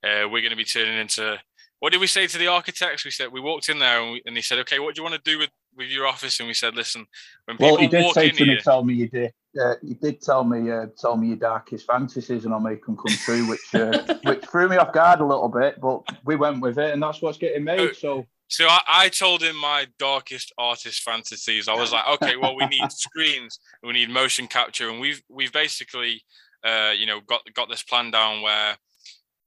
uh, 0.05 0.29
we're 0.29 0.43
going 0.43 0.51
to 0.51 0.57
be 0.57 0.65
turning 0.65 0.99
into. 0.99 1.39
What 1.79 1.93
did 1.93 2.01
we 2.01 2.09
say 2.09 2.27
to 2.27 2.37
the 2.39 2.49
architects? 2.49 3.05
We 3.05 3.11
said 3.11 3.33
we 3.33 3.41
walked 3.41 3.69
in 3.71 3.79
there 3.79 4.03
and, 4.03 4.13
we, 4.13 4.23
and 4.27 4.37
they 4.37 4.43
said, 4.43 4.59
"Okay, 4.59 4.79
what 4.81 4.95
do 4.95 5.01
you 5.01 5.09
want 5.09 5.23
to 5.23 5.31
do 5.31 5.39
with 5.39 5.51
with 5.77 5.89
your 5.89 6.07
office?" 6.07 6.41
And 6.41 6.47
we 6.47 6.55
said, 6.55 6.75
"Listen, 6.75 7.07
when 7.45 7.57
people 7.57 7.73
Well, 7.73 7.81
he 7.81 7.89
did 7.89 8.05
walk 8.05 8.15
say 8.15 8.29
in 8.29 8.37
to 8.37 8.45
here, 8.45 8.55
me, 8.55 8.61
"Tell 8.61 8.85
me 8.85 8.95
you 8.95 9.09
did." 9.09 9.33
Uh, 9.61 9.75
you 9.83 9.97
did 9.97 10.23
tell 10.23 10.45
me, 10.45 10.71
uh, 10.71 10.87
tell 10.97 11.17
me 11.17 11.29
your 11.29 11.37
darkest 11.37 11.85
fantasies, 11.85 12.45
and 12.45 12.55
I'll 12.55 12.61
make 12.61 12.85
them 12.87 12.97
come 12.97 13.17
true, 13.17 13.49
which 13.49 13.75
uh, 13.75 14.19
which 14.25 14.45
threw 14.47 14.69
me 14.69 14.77
off 14.77 14.93
guard 14.93 15.21
a 15.21 15.27
little 15.27 15.49
bit. 15.49 15.81
But 15.81 16.03
we 16.25 16.37
went 16.37 16.61
with 16.61 16.79
it, 16.79 16.93
and 16.93 17.03
that's 17.03 17.21
what's 17.21 17.39
getting 17.39 17.65
made. 17.65 17.97
So 17.97 18.27
So 18.51 18.67
I, 18.67 18.81
I 18.89 19.09
told 19.09 19.43
him 19.43 19.57
my 19.57 19.87
darkest 20.01 20.53
artist 20.59 21.03
fantasies. 21.03 21.69
I 21.69 21.75
was 21.75 21.93
like, 21.93 22.05
okay, 22.15 22.37
well, 22.37 22.57
we 22.57 22.67
need 22.67 22.91
screens, 22.91 23.61
we 23.83 23.93
need 23.93 24.11
motion 24.11 24.49
capture, 24.49 24.91
and 24.91 25.01
we've 25.01 25.23
we've 25.29 25.53
basically, 25.53 26.25
uh, 26.65 26.93
you 26.97 27.07
know, 27.07 27.21
got 27.21 27.43
got 27.55 27.69
this 27.69 27.85
plan 27.85 28.11
down 28.11 28.43
where 28.43 28.77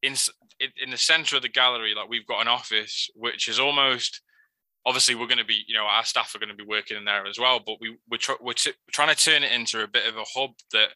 in 0.02 0.16
in 0.62 0.70
in 0.82 0.90
the 0.90 0.98
center 0.98 1.36
of 1.36 1.42
the 1.42 1.50
gallery, 1.50 1.94
like 1.94 2.08
we've 2.08 2.26
got 2.26 2.42
an 2.42 2.48
office 2.48 3.10
which 3.16 3.48
is 3.48 3.60
almost. 3.60 4.22
Obviously, 4.86 5.16
we're 5.16 5.28
going 5.28 5.38
to 5.38 5.46
be, 5.46 5.64
you 5.68 5.76
know, 5.76 5.86
our 5.86 6.04
staff 6.04 6.36
are 6.36 6.40
going 6.40 6.50
to 6.50 6.56
be 6.56 6.68
working 6.68 6.98
in 6.98 7.06
there 7.06 7.26
as 7.26 7.40
well. 7.40 7.60
But 7.66 7.78
we 7.80 7.98
we're, 8.10 8.18
tr- 8.18 8.42
we're 8.42 8.54
t- 8.54 8.74
trying 8.92 9.14
to 9.14 9.16
turn 9.16 9.44
it 9.44 9.52
into 9.52 9.82
a 9.84 9.88
bit 9.88 10.08
of 10.08 10.18
a 10.18 10.26
hub 10.36 10.52
that 10.74 10.90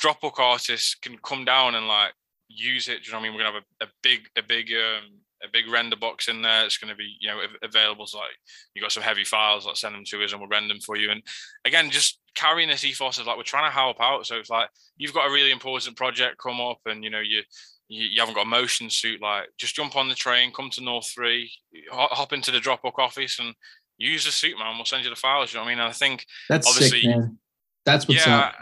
Dropbook 0.00 0.38
artists 0.38 0.94
can 0.94 1.16
come 1.18 1.44
down 1.44 1.74
and 1.74 1.86
like 1.86 2.12
use 2.48 2.88
it. 2.88 3.02
Do 3.02 3.06
you 3.06 3.12
know 3.12 3.18
what 3.18 3.20
I 3.20 3.28
mean? 3.28 3.34
We're 3.34 3.44
gonna 3.44 3.54
have 3.54 3.64
a, 3.80 3.84
a 3.84 3.88
big, 4.02 4.28
a 4.36 4.42
big, 4.42 4.70
um, 4.72 5.20
a 5.42 5.48
big 5.52 5.70
render 5.70 5.96
box 5.96 6.28
in 6.28 6.42
there. 6.42 6.64
It's 6.64 6.78
gonna 6.78 6.96
be, 6.96 7.16
you 7.20 7.28
know 7.28 7.40
available 7.62 8.06
So 8.06 8.18
like 8.18 8.28
you 8.74 8.82
got 8.82 8.92
some 8.92 9.02
heavy 9.02 9.24
files, 9.24 9.66
like 9.66 9.76
send 9.76 9.94
them 9.94 10.04
to 10.06 10.24
us 10.24 10.32
and 10.32 10.40
we'll 10.40 10.50
render 10.50 10.74
them 10.74 10.80
for 10.80 10.96
you. 10.96 11.10
And 11.10 11.22
again, 11.64 11.90
just 11.90 12.18
carrying 12.34 12.68
this 12.68 12.84
ethos 12.84 13.18
of 13.18 13.26
like 13.26 13.36
we're 13.36 13.42
trying 13.42 13.68
to 13.68 13.74
help 13.74 14.00
out. 14.00 14.26
So 14.26 14.36
it's 14.36 14.50
like 14.50 14.68
you've 14.96 15.14
got 15.14 15.28
a 15.28 15.32
really 15.32 15.50
important 15.50 15.96
project 15.96 16.38
come 16.42 16.60
up, 16.60 16.78
and 16.86 17.02
you 17.02 17.10
know 17.10 17.20
you. 17.20 17.42
You, 17.88 18.04
you 18.04 18.20
haven't 18.20 18.34
got 18.34 18.46
a 18.46 18.48
motion 18.48 18.90
suit, 18.90 19.20
like 19.22 19.46
just 19.58 19.76
jump 19.76 19.96
on 19.96 20.08
the 20.08 20.14
train, 20.14 20.52
come 20.52 20.70
to 20.70 20.82
North 20.82 21.10
Three, 21.14 21.50
hop, 21.90 22.32
into 22.32 22.50
the 22.50 22.58
Dropbook 22.58 22.98
office, 22.98 23.38
and 23.38 23.54
use 23.98 24.24
the 24.24 24.32
suit, 24.32 24.58
man. 24.58 24.76
We'll 24.76 24.84
send 24.84 25.04
you 25.04 25.10
the 25.10 25.16
files. 25.16 25.52
You 25.52 25.58
know 25.58 25.64
what 25.64 25.68
I 25.68 25.72
mean? 25.72 25.78
And 25.80 25.88
I 25.88 25.92
think 25.92 26.26
That's 26.48 26.68
Obviously- 26.68 27.02
sick, 27.02 27.10
man. 27.10 27.38
That's 27.84 28.08
what's 28.08 28.26
yeah, 28.26 28.38
up. 28.38 28.54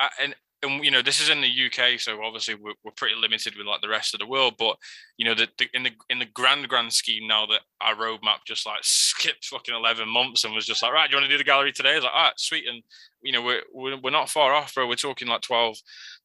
I, 0.00 0.08
and 0.20 0.34
and 0.62 0.84
you 0.84 0.90
know 0.90 1.02
this 1.02 1.20
is 1.20 1.28
in 1.28 1.40
the 1.40 1.66
UK, 1.66 2.00
so 2.00 2.22
obviously 2.22 2.54
we're, 2.54 2.74
we're 2.84 2.92
pretty 2.92 3.14
limited 3.14 3.54
with 3.56 3.66
like 3.66 3.80
the 3.80 3.88
rest 3.88 4.14
of 4.14 4.20
the 4.20 4.26
world. 4.26 4.54
But 4.58 4.76
you 5.16 5.24
know 5.24 5.34
the 5.34 5.48
in 5.72 5.84
the 5.84 5.90
in 6.10 6.18
the 6.18 6.26
grand 6.26 6.68
grand 6.68 6.92
scheme 6.92 7.26
now 7.26 7.46
that 7.46 7.60
our 7.80 7.94
roadmap 7.94 8.44
just 8.46 8.66
like 8.66 8.80
skipped 8.82 9.46
fucking 9.46 9.74
eleven 9.74 10.08
months 10.08 10.44
and 10.44 10.54
was 10.54 10.66
just 10.66 10.82
like 10.82 10.92
right, 10.92 11.08
do 11.08 11.16
you 11.16 11.20
want 11.20 11.30
to 11.30 11.34
do 11.34 11.38
the 11.38 11.44
gallery 11.44 11.72
today? 11.72 11.96
It's 11.96 12.04
like, 12.04 12.12
all 12.14 12.24
right, 12.24 12.32
sweet, 12.40 12.66
and 12.68 12.82
you 13.22 13.32
know 13.32 13.42
we're 13.42 13.62
we're, 13.72 13.98
we're 13.98 14.10
not 14.10 14.30
far 14.30 14.52
off, 14.52 14.74
bro. 14.74 14.88
We're 14.88 14.96
talking 14.96 15.28
like 15.28 15.42
12, 15.42 15.76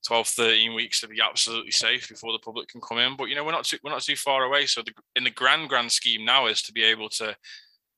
12, 0.07 0.27
13 0.27 0.73
weeks 0.73 1.01
to 1.01 1.07
be 1.07 1.19
absolutely 1.21 1.71
safe 1.71 2.09
before 2.09 2.31
the 2.31 2.39
public 2.39 2.69
can 2.69 2.81
come 2.81 2.97
in. 2.97 3.15
But 3.15 3.25
you 3.25 3.36
know 3.36 3.43
we're 3.43 3.51
not 3.51 3.65
too, 3.65 3.77
we're 3.84 3.91
not 3.91 4.01
too 4.01 4.15
far 4.15 4.43
away. 4.43 4.65
So 4.65 4.81
the, 4.81 4.93
in 5.15 5.23
the 5.23 5.31
grand 5.31 5.69
grand 5.69 5.91
scheme 5.91 6.25
now 6.25 6.47
is 6.47 6.61
to 6.63 6.73
be 6.73 6.84
able 6.84 7.09
to 7.09 7.36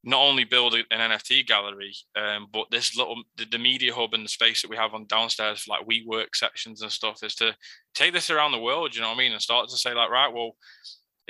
not 0.07 0.21
only 0.21 0.43
build 0.43 0.75
an 0.75 0.85
NFT 0.91 1.47
gallery, 1.47 1.93
um, 2.15 2.47
but 2.53 2.67
this 2.69 2.95
little 2.95 3.23
the, 3.37 3.45
the 3.45 3.57
media 3.57 3.93
hub 3.93 4.13
and 4.13 4.23
the 4.23 4.29
space 4.29 4.61
that 4.61 4.69
we 4.69 4.77
have 4.77 4.93
on 4.93 5.07
downstairs, 5.07 5.65
like 5.67 5.85
we 5.87 6.05
work 6.07 6.35
sections 6.35 6.83
and 6.83 6.91
stuff, 6.91 7.23
is 7.23 7.33
to 7.35 7.55
take 7.95 8.13
this 8.13 8.29
around 8.29 8.51
the 8.51 8.59
world. 8.59 8.93
You 8.93 9.01
know 9.01 9.07
what 9.07 9.15
I 9.15 9.17
mean? 9.17 9.31
And 9.31 9.41
start 9.41 9.67
to 9.67 9.77
say 9.77 9.95
like, 9.95 10.11
right, 10.11 10.31
well, 10.31 10.51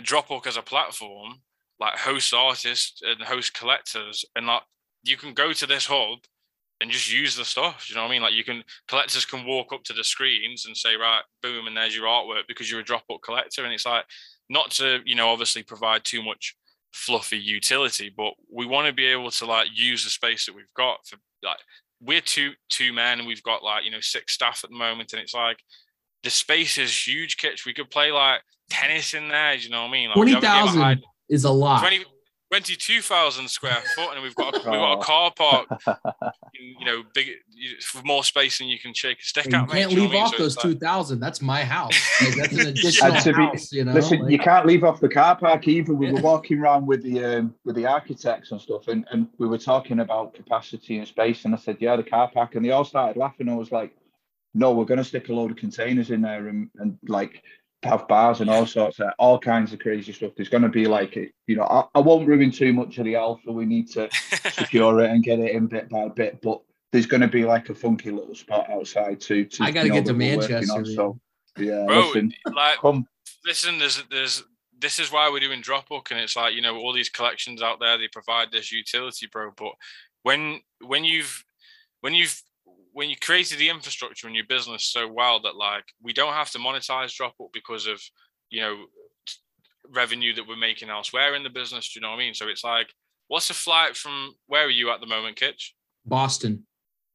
Dropbook 0.02 0.46
as 0.46 0.58
a 0.58 0.62
platform, 0.62 1.36
like 1.80 1.98
host 1.98 2.34
artists 2.34 3.02
and 3.02 3.22
host 3.22 3.54
collectors, 3.54 4.26
and 4.36 4.46
like 4.46 4.64
you 5.04 5.16
can 5.16 5.34
go 5.34 5.54
to 5.54 5.66
this 5.66 5.86
hub 5.86 6.20
and 6.82 6.92
just 6.92 7.12
use 7.12 7.38
the 7.38 7.46
stuff. 7.46 7.90
You 7.90 7.96
know 7.96 8.02
what 8.02 8.10
I 8.10 8.12
mean? 8.12 8.22
Like 8.22 8.34
you 8.34 8.44
can 8.44 8.62
collectors 8.90 9.26
can 9.26 9.46
walk 9.46 9.72
up 9.72 9.86
to 9.86 9.94
the 9.94 10.04
screens 10.04 10.66
and 10.66 10.76
say, 10.76 10.98
right, 10.98 11.24
boom, 11.42 11.68
and 11.68 11.78
there's 11.78 11.96
your 11.96 12.08
artwork 12.08 12.44
because 12.50 12.70
you're 12.70 12.82
a 12.82 12.84
Dropbook 12.84 13.22
collector, 13.24 13.64
and 13.64 13.74
it's 13.74 13.86
like 13.86 14.04
not 14.50 14.72
to 14.72 15.00
you 15.06 15.16
know 15.16 15.30
obviously 15.30 15.64
provide 15.64 16.04
too 16.04 16.22
much 16.22 16.58
fluffy 16.96 17.38
utility, 17.38 18.10
but 18.16 18.34
we 18.50 18.66
want 18.66 18.88
to 18.88 18.94
be 18.94 19.06
able 19.06 19.30
to 19.30 19.46
like 19.46 19.68
use 19.74 20.06
the 20.06 20.10
space 20.10 20.46
that 20.46 20.56
we've 20.56 20.74
got 20.76 21.06
for 21.06 21.18
like 21.44 21.58
we're 22.02 22.22
two 22.22 22.54
two 22.70 22.94
men 22.94 23.20
and 23.20 23.28
we've 23.28 23.44
got 23.44 23.64
like 23.64 23.84
you 23.84 23.92
know 23.92 24.00
six 24.00 24.34
staff 24.34 24.62
at 24.64 24.70
the 24.70 24.76
moment, 24.76 25.12
and 25.12 25.22
it's 25.22 25.34
like 25.34 25.60
the 26.24 26.30
space 26.30 26.78
is 26.78 27.08
huge. 27.08 27.38
Kitch, 27.38 27.66
we 27.66 27.74
could 27.74 27.92
play 27.92 28.12
like 28.12 28.42
tennis 28.70 29.14
in 29.14 29.28
there. 29.28 29.54
You 29.56 29.70
know 29.70 29.82
what 29.82 29.90
I 29.90 29.92
mean? 29.92 30.08
Like, 30.10 30.16
Twenty 30.16 30.40
thousand 30.40 31.04
is 31.30 31.44
a 31.44 31.52
lot. 31.52 31.82
20, 31.82 32.06
22,000 32.52 33.48
square 33.50 33.78
foot, 33.96 34.14
and 34.14 34.22
we've 34.24 34.36
got 34.36 34.54
a, 34.56 34.58
we've 34.58 34.66
got 34.66 34.94
a 35.00 35.04
car 35.04 35.32
park, 35.36 35.68
you 36.54 36.86
know, 36.86 37.04
big 37.14 37.30
for 37.82 38.02
more 38.04 38.24
space 38.24 38.60
than 38.60 38.68
you 38.68 38.78
can 38.80 38.94
shake 38.94 39.20
a 39.20 39.24
stick 39.24 39.46
you 39.46 39.52
at. 39.58 39.68
can't 39.70 39.74
mate, 39.74 39.88
leave 39.90 39.98
you 39.98 40.10
know 40.10 40.20
off 40.20 40.32
what 40.32 40.38
So 40.38 40.44
those 40.44 40.56
two 40.58 40.76
thousand. 40.76 41.20
That's 41.20 41.42
my 41.42 41.64
house. 41.64 41.94
Like, 42.22 42.36
that's 42.36 42.54
an 42.54 42.68
additional 42.68 43.14
And 43.14 43.24
to 43.24 43.34
be- 43.34 43.38
house. 43.46 43.72
You 43.72 43.84
know, 43.86 43.94
Listen, 43.94 44.20
Like, 44.22 44.32
you 44.32 44.40
can't 44.40 44.66
leave 44.66 44.84
off 44.84 45.00
the 45.00 45.10
car 45.10 45.36
park 45.36 45.68
either. 45.68 45.94
We 45.94 46.08
Yeah. 46.08 46.14
were 46.14 46.22
walking 46.22 46.60
around 46.60 46.86
with 46.86 47.04
the 47.04 47.24
um, 47.24 47.56
with 47.66 47.76
the 47.76 47.86
architects 47.88 48.52
and 48.52 48.62
stuff, 48.62 48.88
and, 48.88 49.06
and 49.12 49.28
we 49.38 49.48
were 49.48 49.58
talking 49.58 50.00
about 50.00 50.34
capacity 50.34 50.98
and 51.00 51.08
space. 51.08 51.46
And 51.46 51.54
I 51.54 51.58
said, 51.58 51.78
"Yeah, 51.80 51.96
the 51.96 52.04
car 52.04 52.30
park," 52.32 52.56
and 52.56 52.64
they 52.66 52.72
all 52.72 52.86
started 52.86 53.18
laughing. 53.20 53.50
I 53.50 53.56
was 53.56 53.72
like, 53.72 53.96
"No, 54.54 54.72
we're 54.72 54.86
going 54.86 55.00
to 55.00 55.04
stick 55.04 55.30
a 55.30 55.34
load 55.34 55.52
of 55.52 55.58
containers 55.58 56.12
in 56.12 56.22
there 56.22 56.48
and 56.48 56.70
and 56.78 56.98
like 57.08 57.44
have 57.86 58.08
bars 58.08 58.42
and 58.42 58.50
all 58.50 58.66
sorts 58.66 59.00
of 59.00 59.10
all 59.20 59.40
kinds 59.40 59.74
of 59.74 59.80
crazy 59.80 60.12
stuff. 60.12 60.32
There's 60.36 60.50
going 60.50 60.64
to 60.64 60.70
be 60.70 60.86
like, 60.86 61.16
you 61.16 61.56
know, 61.56 61.64
I, 61.64 61.86
I 61.96 62.00
won't 62.00 62.28
ruin 62.28 62.52
too 62.52 62.74
much 62.74 62.98
of 62.98 63.06
the 63.06 63.16
alpha. 63.16 63.52
We 63.52 63.66
need 63.66 63.90
to 63.92 64.10
secure 64.52 65.02
it 65.02 65.12
and 65.12 65.24
get 65.24 65.40
it 65.40 65.52
in 65.52 65.68
bit 65.68 65.90
by 65.90 66.08
bit, 66.10 66.42
but." 66.42 66.62
There's 66.92 67.08
going 67.08 67.22
to 67.22 67.28
be 67.28 67.44
like 67.44 67.68
a 67.70 67.76
funky 67.76 68.10
little 68.10 68.36
spot 68.36 68.70
outside 68.70 69.20
too. 69.20 69.44
to 69.44 69.64
I 69.66 69.72
gotta 69.72 69.90
get 69.90 70.06
to 70.06 70.14
that 70.14 70.18
we're 70.18 70.38
working 70.38 70.54
Manchester, 70.54 70.78
on. 70.78 70.86
So, 70.86 71.20
yeah, 71.58 71.84
Bro, 71.86 72.00
listen, 72.08 72.34
like 72.54 72.78
come 72.78 73.06
listen, 73.46 73.78
there's 73.78 74.04
there's 74.10 74.44
this 74.78 75.00
is 75.00 75.12
why 75.12 75.30
we're 75.30 75.40
doing 75.40 75.62
Dropbook, 75.62 76.12
and 76.12 76.20
it's 76.20 76.36
like 76.36 76.54
you 76.54 76.62
know 76.62 76.78
all 76.78 76.94
these 76.94 77.10
collections 77.10 77.62
out 77.62 77.80
there 77.80 77.98
they 77.98 78.08
provide 78.08 78.52
this 78.52 78.72
utility, 78.72 79.28
bro. 79.28 79.52
But 79.56 79.74
when 80.24 80.62
when 80.82 81.06
you've 81.06 81.46
when 82.02 82.14
you've 82.14 82.42
when 82.96 83.10
you 83.10 83.18
created 83.18 83.60
the 83.60 83.68
infrastructure 83.68 84.26
in 84.30 84.34
your 84.34 84.46
business 84.46 84.86
so 84.86 85.06
well 85.06 85.42
that 85.42 85.58
like 85.58 85.84
we 86.02 86.14
don't 86.14 86.32
have 86.32 86.50
to 86.52 86.60
monetize 86.60 87.14
Dropbook 87.14 87.52
because 87.52 87.88
of 87.88 88.02
you 88.50 88.62
know 88.62 88.86
revenue 89.94 90.34
that 90.34 90.48
we're 90.48 90.56
making 90.56 90.90
elsewhere 90.90 91.36
in 91.36 91.44
the 91.44 91.50
business. 91.50 91.92
Do 91.92 92.00
you 92.00 92.02
know 92.02 92.12
what 92.12 92.16
I 92.16 92.20
mean? 92.20 92.34
So 92.34 92.48
it's 92.48 92.64
like, 92.64 92.88
what's 93.28 93.50
a 93.50 93.54
flight 93.54 93.98
from 93.98 94.34
where 94.48 94.66
are 94.66 94.70
you 94.70 94.92
at 94.92 95.02
the 95.02 95.08
moment, 95.08 95.36
Kitch? 95.36 95.76
Boston, 96.06 96.66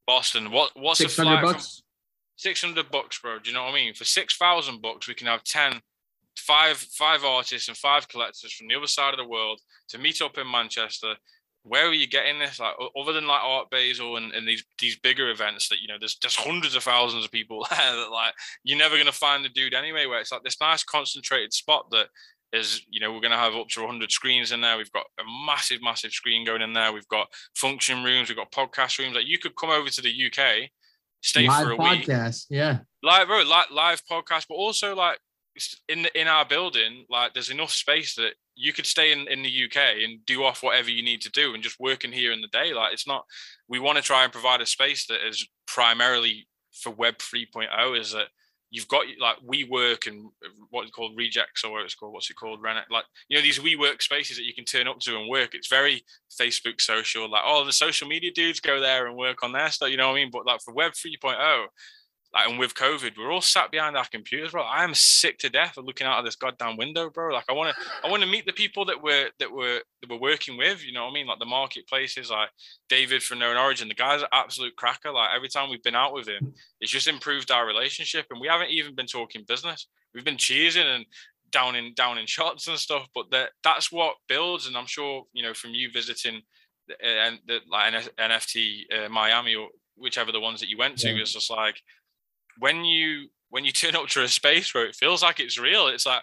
Boston. 0.06 0.50
What 0.50 0.70
what's 0.74 1.00
a 1.00 1.04
six 1.04 1.16
hundred 1.16 1.40
flight 1.40 1.44
from 1.44 1.52
bucks. 1.54 1.82
600 2.36 2.90
bucks, 2.90 3.18
bro. 3.18 3.38
Do 3.38 3.50
you 3.50 3.54
know 3.54 3.64
what 3.64 3.72
I 3.72 3.74
mean? 3.74 3.92
For 3.92 4.04
6,000 4.04 4.80
bucks, 4.80 5.06
we 5.06 5.12
can 5.12 5.26
have 5.26 5.44
10, 5.44 5.78
five, 6.38 6.78
five 6.78 7.22
artists 7.22 7.68
and 7.68 7.76
five 7.76 8.08
collectors 8.08 8.54
from 8.54 8.66
the 8.66 8.74
other 8.74 8.86
side 8.86 9.12
of 9.12 9.18
the 9.18 9.28
world 9.28 9.60
to 9.88 9.98
meet 9.98 10.22
up 10.22 10.38
in 10.38 10.50
Manchester. 10.50 11.16
Where 11.62 11.86
are 11.86 11.92
you 11.92 12.06
getting 12.06 12.38
this? 12.38 12.58
Like, 12.58 12.74
other 12.98 13.12
than 13.12 13.26
like 13.26 13.42
Art 13.42 13.68
Basel 13.70 14.16
and, 14.16 14.32
and 14.32 14.48
these 14.48 14.64
these 14.78 14.98
bigger 14.98 15.30
events 15.30 15.68
that 15.68 15.80
you 15.80 15.88
know, 15.88 15.96
there's 15.98 16.14
just 16.14 16.38
hundreds 16.38 16.74
of 16.74 16.82
thousands 16.82 17.24
of 17.24 17.30
people 17.30 17.66
there 17.70 17.96
that 17.96 18.10
like 18.10 18.32
you're 18.64 18.78
never 18.78 18.96
gonna 18.96 19.12
find 19.12 19.44
the 19.44 19.50
dude 19.50 19.74
anyway. 19.74 20.06
Where 20.06 20.20
it's 20.20 20.32
like 20.32 20.42
this 20.42 20.60
nice 20.60 20.82
concentrated 20.82 21.52
spot 21.52 21.86
that 21.90 22.06
is, 22.52 22.84
you 22.88 23.00
know, 23.00 23.12
we're 23.12 23.20
gonna 23.20 23.36
have 23.36 23.54
up 23.54 23.68
to 23.68 23.80
100 23.80 24.10
screens 24.10 24.52
in 24.52 24.60
there. 24.60 24.76
We've 24.76 24.92
got 24.92 25.06
a 25.18 25.22
massive, 25.46 25.82
massive 25.82 26.12
screen 26.12 26.46
going 26.46 26.62
in 26.62 26.72
there. 26.72 26.92
We've 26.92 27.08
got 27.08 27.28
function 27.54 28.02
rooms. 28.02 28.28
We've 28.28 28.38
got 28.38 28.52
podcast 28.52 28.98
rooms. 28.98 29.14
Like, 29.14 29.26
you 29.26 29.38
could 29.38 29.54
come 29.56 29.70
over 29.70 29.88
to 29.88 30.02
the 30.02 30.26
UK, 30.26 30.70
stay 31.20 31.46
Live 31.46 31.64
for 31.64 31.72
a 31.72 31.76
week, 31.76 32.06
podcast. 32.06 32.46
Yeah, 32.48 32.78
live 33.02 33.28
bro, 33.28 33.42
live, 33.42 33.70
live 33.70 34.02
podcast, 34.10 34.46
but 34.48 34.54
also 34.54 34.96
like 34.96 35.18
in 35.88 36.06
in 36.14 36.28
our 36.28 36.44
building, 36.44 37.06
like 37.08 37.34
there's 37.34 37.50
enough 37.50 37.70
space 37.70 38.14
that 38.16 38.32
you 38.54 38.72
could 38.72 38.86
stay 38.86 39.12
in, 39.12 39.26
in 39.28 39.42
the 39.42 39.64
UK 39.64 40.02
and 40.04 40.24
do 40.26 40.44
off 40.44 40.62
whatever 40.62 40.90
you 40.90 41.02
need 41.02 41.22
to 41.22 41.30
do 41.30 41.54
and 41.54 41.62
just 41.62 41.80
work 41.80 42.04
in 42.04 42.12
here 42.12 42.32
in 42.32 42.40
the 42.40 42.48
day. 42.48 42.72
Like 42.74 42.92
it's 42.92 43.06
not 43.06 43.24
we 43.68 43.78
want 43.78 43.96
to 43.96 44.02
try 44.02 44.24
and 44.24 44.32
provide 44.32 44.60
a 44.60 44.66
space 44.66 45.06
that 45.06 45.26
is 45.26 45.46
primarily 45.66 46.46
for 46.72 46.90
web 46.90 47.18
3.0 47.18 47.98
is 47.98 48.12
that 48.12 48.28
you've 48.70 48.88
got 48.88 49.04
like 49.20 49.36
we 49.44 49.64
work 49.64 50.06
and 50.06 50.26
uh, 50.44 50.48
what 50.70 50.82
it's 50.82 50.92
called 50.92 51.16
rejects 51.16 51.64
or 51.64 51.72
what 51.72 51.84
it's 51.84 51.94
called 51.94 52.12
what's 52.12 52.30
it 52.30 52.34
called 52.34 52.62
Rennet 52.62 52.84
like 52.90 53.04
you 53.28 53.36
know 53.36 53.42
these 53.42 53.60
we 53.60 53.76
work 53.76 54.00
spaces 54.00 54.36
that 54.36 54.44
you 54.44 54.54
can 54.54 54.64
turn 54.64 54.88
up 54.88 55.00
to 55.00 55.18
and 55.18 55.28
work 55.28 55.54
it's 55.54 55.68
very 55.68 56.02
facebook 56.40 56.80
social 56.80 57.28
like 57.28 57.42
oh 57.44 57.64
the 57.64 57.72
social 57.72 58.08
media 58.08 58.30
dudes 58.32 58.60
go 58.60 58.80
there 58.80 59.06
and 59.06 59.16
work 59.16 59.42
on 59.42 59.52
their 59.52 59.70
stuff 59.70 59.90
you 59.90 59.96
know 59.96 60.08
what 60.08 60.14
i 60.14 60.20
mean 60.20 60.30
but 60.32 60.46
like 60.46 60.60
for 60.62 60.72
web 60.72 60.92
3.0 60.92 61.66
like 62.32 62.48
and 62.48 62.58
with 62.60 62.74
COVID, 62.74 63.18
we're 63.18 63.32
all 63.32 63.40
sat 63.40 63.72
behind 63.72 63.96
our 63.96 64.06
computers, 64.06 64.52
bro. 64.52 64.62
I 64.62 64.84
am 64.84 64.94
sick 64.94 65.38
to 65.38 65.50
death 65.50 65.76
of 65.76 65.84
looking 65.84 66.06
out 66.06 66.18
of 66.20 66.24
this 66.24 66.36
goddamn 66.36 66.76
window, 66.76 67.10
bro. 67.10 67.34
Like 67.34 67.44
I 67.48 67.52
want 67.52 67.74
to, 67.74 67.82
I 68.04 68.10
want 68.10 68.22
to 68.22 68.28
meet 68.28 68.46
the 68.46 68.52
people 68.52 68.84
that 68.84 69.02
we're 69.02 69.30
that 69.40 69.50
we're 69.50 69.80
that 70.00 70.08
we're 70.10 70.18
working 70.20 70.56
with. 70.56 70.84
You 70.84 70.92
know 70.92 71.04
what 71.04 71.10
I 71.10 71.14
mean? 71.14 71.26
Like 71.26 71.40
the 71.40 71.44
marketplaces, 71.46 72.30
like 72.30 72.50
David 72.88 73.22
from 73.22 73.40
Known 73.40 73.56
Origin. 73.56 73.88
The 73.88 73.94
guy's 73.94 74.22
an 74.22 74.28
absolute 74.32 74.76
cracker. 74.76 75.10
Like 75.10 75.30
every 75.34 75.48
time 75.48 75.70
we've 75.70 75.82
been 75.82 75.96
out 75.96 76.12
with 76.14 76.28
him, 76.28 76.54
it's 76.80 76.92
just 76.92 77.08
improved 77.08 77.50
our 77.50 77.66
relationship, 77.66 78.26
and 78.30 78.40
we 78.40 78.46
haven't 78.48 78.70
even 78.70 78.94
been 78.94 79.06
talking 79.06 79.44
business. 79.48 79.88
We've 80.14 80.24
been 80.24 80.36
cheesing 80.36 80.86
and 80.86 81.04
down 81.50 81.74
in 81.74 81.94
down 81.94 82.16
in 82.18 82.26
shots 82.26 82.68
and 82.68 82.78
stuff. 82.78 83.08
But 83.12 83.30
that 83.32 83.50
that's 83.64 83.90
what 83.90 84.14
builds, 84.28 84.68
and 84.68 84.76
I'm 84.76 84.86
sure 84.86 85.24
you 85.32 85.42
know 85.42 85.52
from 85.54 85.70
you 85.74 85.90
visiting 85.92 86.42
and 87.04 87.40
the 87.46 87.58
like 87.68 87.92
NF- 87.92 88.10
NFT 88.18 89.06
uh, 89.06 89.08
Miami 89.08 89.56
or 89.56 89.68
whichever 89.96 90.32
the 90.32 90.40
ones 90.40 90.60
that 90.60 90.68
you 90.68 90.78
went 90.78 90.96
to, 90.98 91.10
Yeah. 91.10 91.20
it's 91.20 91.32
just 91.34 91.50
like 91.50 91.80
when 92.60 92.84
you 92.84 93.28
when 93.48 93.64
you 93.64 93.72
turn 93.72 93.96
up 93.96 94.06
to 94.08 94.22
a 94.22 94.28
space 94.28 94.72
where 94.72 94.86
it 94.86 94.94
feels 94.94 95.22
like 95.22 95.40
it's 95.40 95.58
real, 95.58 95.88
it's 95.88 96.06
like 96.06 96.22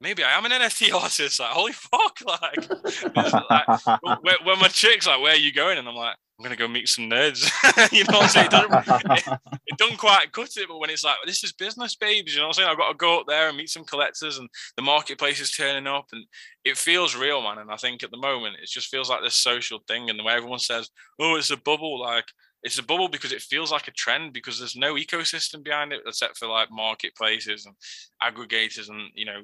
maybe 0.00 0.24
I 0.24 0.36
am 0.36 0.44
an 0.44 0.50
NFT 0.50 0.92
artist. 1.02 1.38
Like 1.38 1.50
holy 1.50 1.72
fuck, 1.72 2.18
like, 2.26 3.46
like 3.50 4.02
when, 4.22 4.34
when 4.44 4.58
my 4.58 4.68
chick's 4.68 5.06
like, 5.06 5.20
"Where 5.20 5.32
are 5.32 5.36
you 5.36 5.52
going?" 5.52 5.78
and 5.78 5.88
I'm 5.88 5.94
like, 5.94 6.16
"I'm 6.38 6.42
gonna 6.42 6.56
go 6.56 6.66
meet 6.66 6.88
some 6.88 7.08
nerds." 7.08 7.48
you 7.92 8.04
know 8.04 8.18
what 8.18 8.24
I'm 8.24 8.28
saying? 8.28 8.46
It 8.46 8.50
doesn't, 8.50 9.10
it, 9.10 9.40
it 9.66 9.78
doesn't 9.78 9.98
quite 9.98 10.32
cut 10.32 10.56
it, 10.56 10.68
but 10.68 10.78
when 10.78 10.90
it's 10.90 11.04
like, 11.04 11.16
"This 11.26 11.44
is 11.44 11.52
business, 11.52 11.94
babes," 11.94 12.34
you 12.34 12.40
know 12.40 12.48
what 12.48 12.58
I'm 12.58 12.64
saying? 12.64 12.68
I've 12.70 12.78
got 12.78 12.88
to 12.88 12.96
go 12.96 13.20
up 13.20 13.26
there 13.28 13.48
and 13.48 13.56
meet 13.56 13.70
some 13.70 13.84
collectors, 13.84 14.38
and 14.38 14.48
the 14.76 14.82
marketplace 14.82 15.40
is 15.40 15.52
turning 15.52 15.86
up, 15.86 16.06
and 16.12 16.24
it 16.64 16.76
feels 16.76 17.14
real, 17.14 17.42
man. 17.42 17.58
And 17.58 17.70
I 17.70 17.76
think 17.76 18.02
at 18.02 18.10
the 18.10 18.16
moment, 18.16 18.56
it 18.60 18.68
just 18.68 18.88
feels 18.88 19.08
like 19.08 19.22
this 19.22 19.36
social 19.36 19.80
thing, 19.86 20.10
and 20.10 20.18
the 20.18 20.24
way 20.24 20.34
everyone 20.34 20.58
says, 20.58 20.90
"Oh, 21.20 21.36
it's 21.36 21.50
a 21.50 21.56
bubble," 21.56 22.00
like 22.00 22.26
it's 22.64 22.78
a 22.78 22.82
bubble 22.82 23.08
because 23.08 23.30
it 23.30 23.42
feels 23.42 23.70
like 23.70 23.88
a 23.88 23.92
trend 23.92 24.32
because 24.32 24.58
there's 24.58 24.74
no 24.74 24.94
ecosystem 24.94 25.62
behind 25.62 25.92
it 25.92 26.00
except 26.06 26.38
for 26.38 26.48
like 26.48 26.70
marketplaces 26.70 27.66
and 27.66 27.74
aggregators 28.22 28.88
and 28.88 29.10
you 29.14 29.26
know 29.26 29.40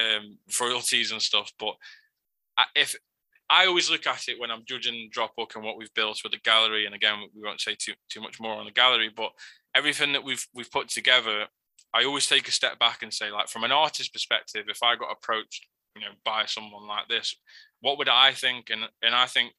um, 0.00 0.38
royalties 0.58 1.10
and 1.10 1.20
stuff. 1.20 1.52
But 1.58 1.74
if 2.76 2.94
I 3.50 3.66
always 3.66 3.90
look 3.90 4.06
at 4.06 4.28
it 4.28 4.38
when 4.38 4.52
I'm 4.52 4.64
judging 4.64 5.10
Dropbook 5.14 5.56
and 5.56 5.64
what 5.64 5.76
we've 5.76 5.92
built 5.94 6.20
with 6.22 6.32
the 6.32 6.38
gallery, 6.38 6.86
and 6.86 6.94
again 6.94 7.18
we 7.34 7.42
won't 7.42 7.60
say 7.60 7.74
too 7.76 7.94
too 8.08 8.20
much 8.20 8.38
more 8.40 8.54
on 8.54 8.66
the 8.66 8.70
gallery, 8.70 9.10
but 9.14 9.32
everything 9.74 10.12
that 10.12 10.22
we've 10.22 10.46
we've 10.54 10.70
put 10.70 10.88
together, 10.88 11.46
I 11.92 12.04
always 12.04 12.28
take 12.28 12.46
a 12.46 12.52
step 12.52 12.78
back 12.78 13.02
and 13.02 13.12
say 13.12 13.32
like 13.32 13.48
from 13.48 13.64
an 13.64 13.72
artist 13.72 14.12
perspective, 14.12 14.66
if 14.68 14.80
I 14.80 14.94
got 14.94 15.10
approached, 15.10 15.66
you 15.96 16.02
know, 16.02 16.12
by 16.24 16.46
someone 16.46 16.86
like 16.86 17.08
this, 17.08 17.34
what 17.80 17.98
would 17.98 18.08
I 18.08 18.30
think? 18.30 18.70
And 18.70 18.82
and 19.02 19.12
I 19.12 19.26
think 19.26 19.54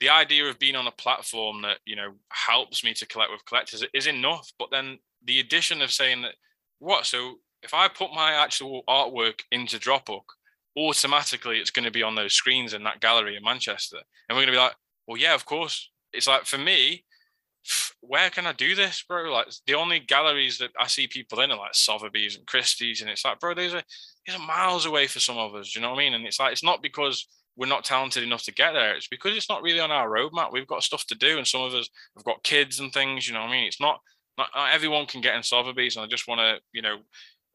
the 0.00 0.08
idea 0.08 0.44
of 0.44 0.58
being 0.58 0.76
on 0.76 0.86
a 0.86 0.92
platform 0.92 1.62
that 1.62 1.78
you 1.84 1.96
know 1.96 2.12
helps 2.30 2.84
me 2.84 2.92
to 2.94 3.06
collect 3.06 3.30
with 3.32 3.44
collectors 3.46 3.84
is 3.94 4.06
enough 4.06 4.52
but 4.58 4.70
then 4.70 4.98
the 5.24 5.40
addition 5.40 5.82
of 5.82 5.92
saying 5.92 6.22
that 6.22 6.34
what 6.78 7.06
so 7.06 7.34
if 7.62 7.72
i 7.74 7.88
put 7.88 8.12
my 8.14 8.32
actual 8.32 8.82
artwork 8.88 9.40
into 9.50 9.78
dropbook 9.78 10.24
automatically 10.78 11.58
it's 11.58 11.70
going 11.70 11.84
to 11.84 11.90
be 11.90 12.02
on 12.02 12.14
those 12.14 12.34
screens 12.34 12.74
in 12.74 12.84
that 12.84 13.00
gallery 13.00 13.36
in 13.36 13.42
manchester 13.42 13.98
and 14.28 14.36
we're 14.36 14.42
going 14.42 14.46
to 14.46 14.52
be 14.52 14.58
like 14.58 14.74
well 15.06 15.16
yeah 15.16 15.34
of 15.34 15.46
course 15.46 15.90
it's 16.12 16.26
like 16.26 16.44
for 16.44 16.58
me 16.58 17.04
where 18.00 18.30
can 18.30 18.46
I 18.46 18.52
do 18.52 18.74
this, 18.74 19.02
bro? 19.02 19.32
Like 19.32 19.48
the 19.66 19.74
only 19.74 19.98
galleries 19.98 20.58
that 20.58 20.70
I 20.78 20.86
see 20.86 21.06
people 21.06 21.40
in 21.40 21.50
are 21.50 21.58
like 21.58 21.74
Sotheby's 21.74 22.36
and 22.36 22.46
Christie's, 22.46 23.00
and 23.00 23.10
it's 23.10 23.24
like, 23.24 23.40
bro, 23.40 23.54
these 23.54 23.74
are 23.74 23.82
these 24.26 24.36
are 24.36 24.46
miles 24.46 24.86
away 24.86 25.06
for 25.06 25.20
some 25.20 25.38
of 25.38 25.54
us. 25.54 25.72
Do 25.72 25.78
you 25.78 25.82
know 25.82 25.90
what 25.90 25.98
I 25.98 26.04
mean? 26.04 26.14
And 26.14 26.26
it's 26.26 26.40
like 26.40 26.52
it's 26.52 26.64
not 26.64 26.82
because 26.82 27.26
we're 27.56 27.66
not 27.66 27.84
talented 27.84 28.22
enough 28.22 28.42
to 28.44 28.52
get 28.52 28.72
there. 28.72 28.94
It's 28.94 29.08
because 29.08 29.36
it's 29.36 29.48
not 29.48 29.62
really 29.62 29.80
on 29.80 29.90
our 29.90 30.08
roadmap. 30.08 30.52
We've 30.52 30.66
got 30.66 30.82
stuff 30.82 31.06
to 31.06 31.14
do, 31.14 31.38
and 31.38 31.46
some 31.46 31.62
of 31.62 31.74
us 31.74 31.88
have 32.16 32.24
got 32.24 32.42
kids 32.42 32.80
and 32.80 32.92
things. 32.92 33.26
You 33.26 33.34
know 33.34 33.40
I 33.40 33.50
mean? 33.50 33.64
It's 33.64 33.80
not 33.80 34.00
not, 34.38 34.48
not 34.54 34.74
everyone 34.74 35.06
can 35.06 35.20
get 35.20 35.34
in 35.34 35.42
Sotheby's, 35.42 35.96
and 35.96 36.04
I 36.04 36.08
just 36.08 36.28
want 36.28 36.40
to, 36.40 36.58
you 36.72 36.82
know, 36.82 36.98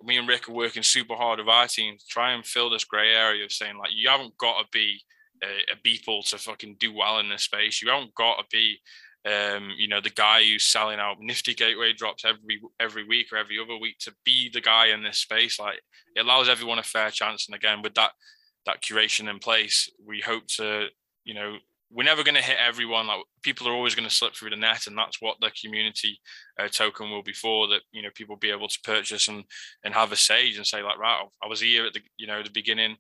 me 0.03 0.17
and 0.17 0.27
Rick 0.27 0.49
are 0.49 0.53
working 0.53 0.83
super 0.83 1.15
hard 1.15 1.39
with 1.39 1.47
our 1.47 1.67
team 1.67 1.97
to 1.97 2.05
try 2.07 2.31
and 2.31 2.45
fill 2.45 2.69
this 2.69 2.85
grey 2.85 3.13
area 3.13 3.45
of 3.45 3.51
saying 3.51 3.77
like 3.77 3.91
you 3.93 4.09
haven't 4.09 4.37
got 4.37 4.59
to 4.59 4.65
be 4.71 4.99
a, 5.43 5.73
a 5.73 6.21
to 6.23 6.37
fucking 6.37 6.77
do 6.79 6.93
well 6.93 7.19
in 7.19 7.29
this 7.29 7.43
space. 7.43 7.81
You 7.81 7.89
haven't 7.89 8.15
got 8.15 8.37
to 8.37 8.45
be 8.51 8.79
um, 9.23 9.69
you 9.77 9.87
know, 9.87 10.01
the 10.01 10.09
guy 10.09 10.43
who's 10.43 10.63
selling 10.63 10.99
out 10.99 11.17
nifty 11.19 11.53
gateway 11.53 11.93
drops 11.93 12.25
every 12.25 12.59
every 12.79 13.03
week 13.03 13.27
or 13.31 13.37
every 13.37 13.59
other 13.59 13.77
week 13.77 13.99
to 13.99 14.13
be 14.25 14.49
the 14.51 14.61
guy 14.61 14.87
in 14.87 15.03
this 15.03 15.19
space. 15.19 15.59
Like 15.59 15.79
it 16.15 16.21
allows 16.21 16.49
everyone 16.49 16.79
a 16.79 16.83
fair 16.83 17.11
chance. 17.11 17.47
And 17.47 17.55
again, 17.55 17.81
with 17.83 17.93
that 17.95 18.11
that 18.66 18.82
curation 18.82 19.30
in 19.30 19.39
place, 19.39 19.89
we 20.05 20.22
hope 20.22 20.47
to, 20.57 20.88
you 21.24 21.34
know, 21.34 21.57
we're 21.93 22.03
never 22.03 22.24
going 22.24 22.36
to 22.36 22.41
hit 22.41 22.57
everyone. 22.57 23.07
Like 23.07 23.20
people 23.41 23.68
are 23.68 23.74
always 23.74 23.95
going 23.95 24.07
to 24.07 24.14
slip 24.14 24.36
through 24.36 24.51
the 24.51 24.55
net, 24.55 24.88
and 24.88 24.97
that's 24.97 25.22
what 25.22 25.38
the 25.41 25.51
community 25.62 26.20
uh, 26.59 26.70
token 26.70 27.12
will 27.12 27.24
be 27.24 27.34
for. 27.34 27.68
That 27.68 27.82
you 27.91 28.01
know 28.01 28.09
people 28.16 28.38
be 28.38 28.51
able 28.51 28.70
to 28.70 28.80
purchase 28.84 29.28
and 29.28 29.43
and 29.84 29.93
have 29.93 30.12
a 30.12 30.16
sage 30.16 30.57
and 30.57 30.66
say 30.66 30.82
like, 30.82 30.97
right, 30.97 31.26
I 31.43 31.47
was 31.47 31.62
here 31.62 31.86
at 31.86 31.93
the 31.93 32.01
you 32.18 32.28
know 32.28 32.41
the 32.41 32.49
beginning. 32.49 32.95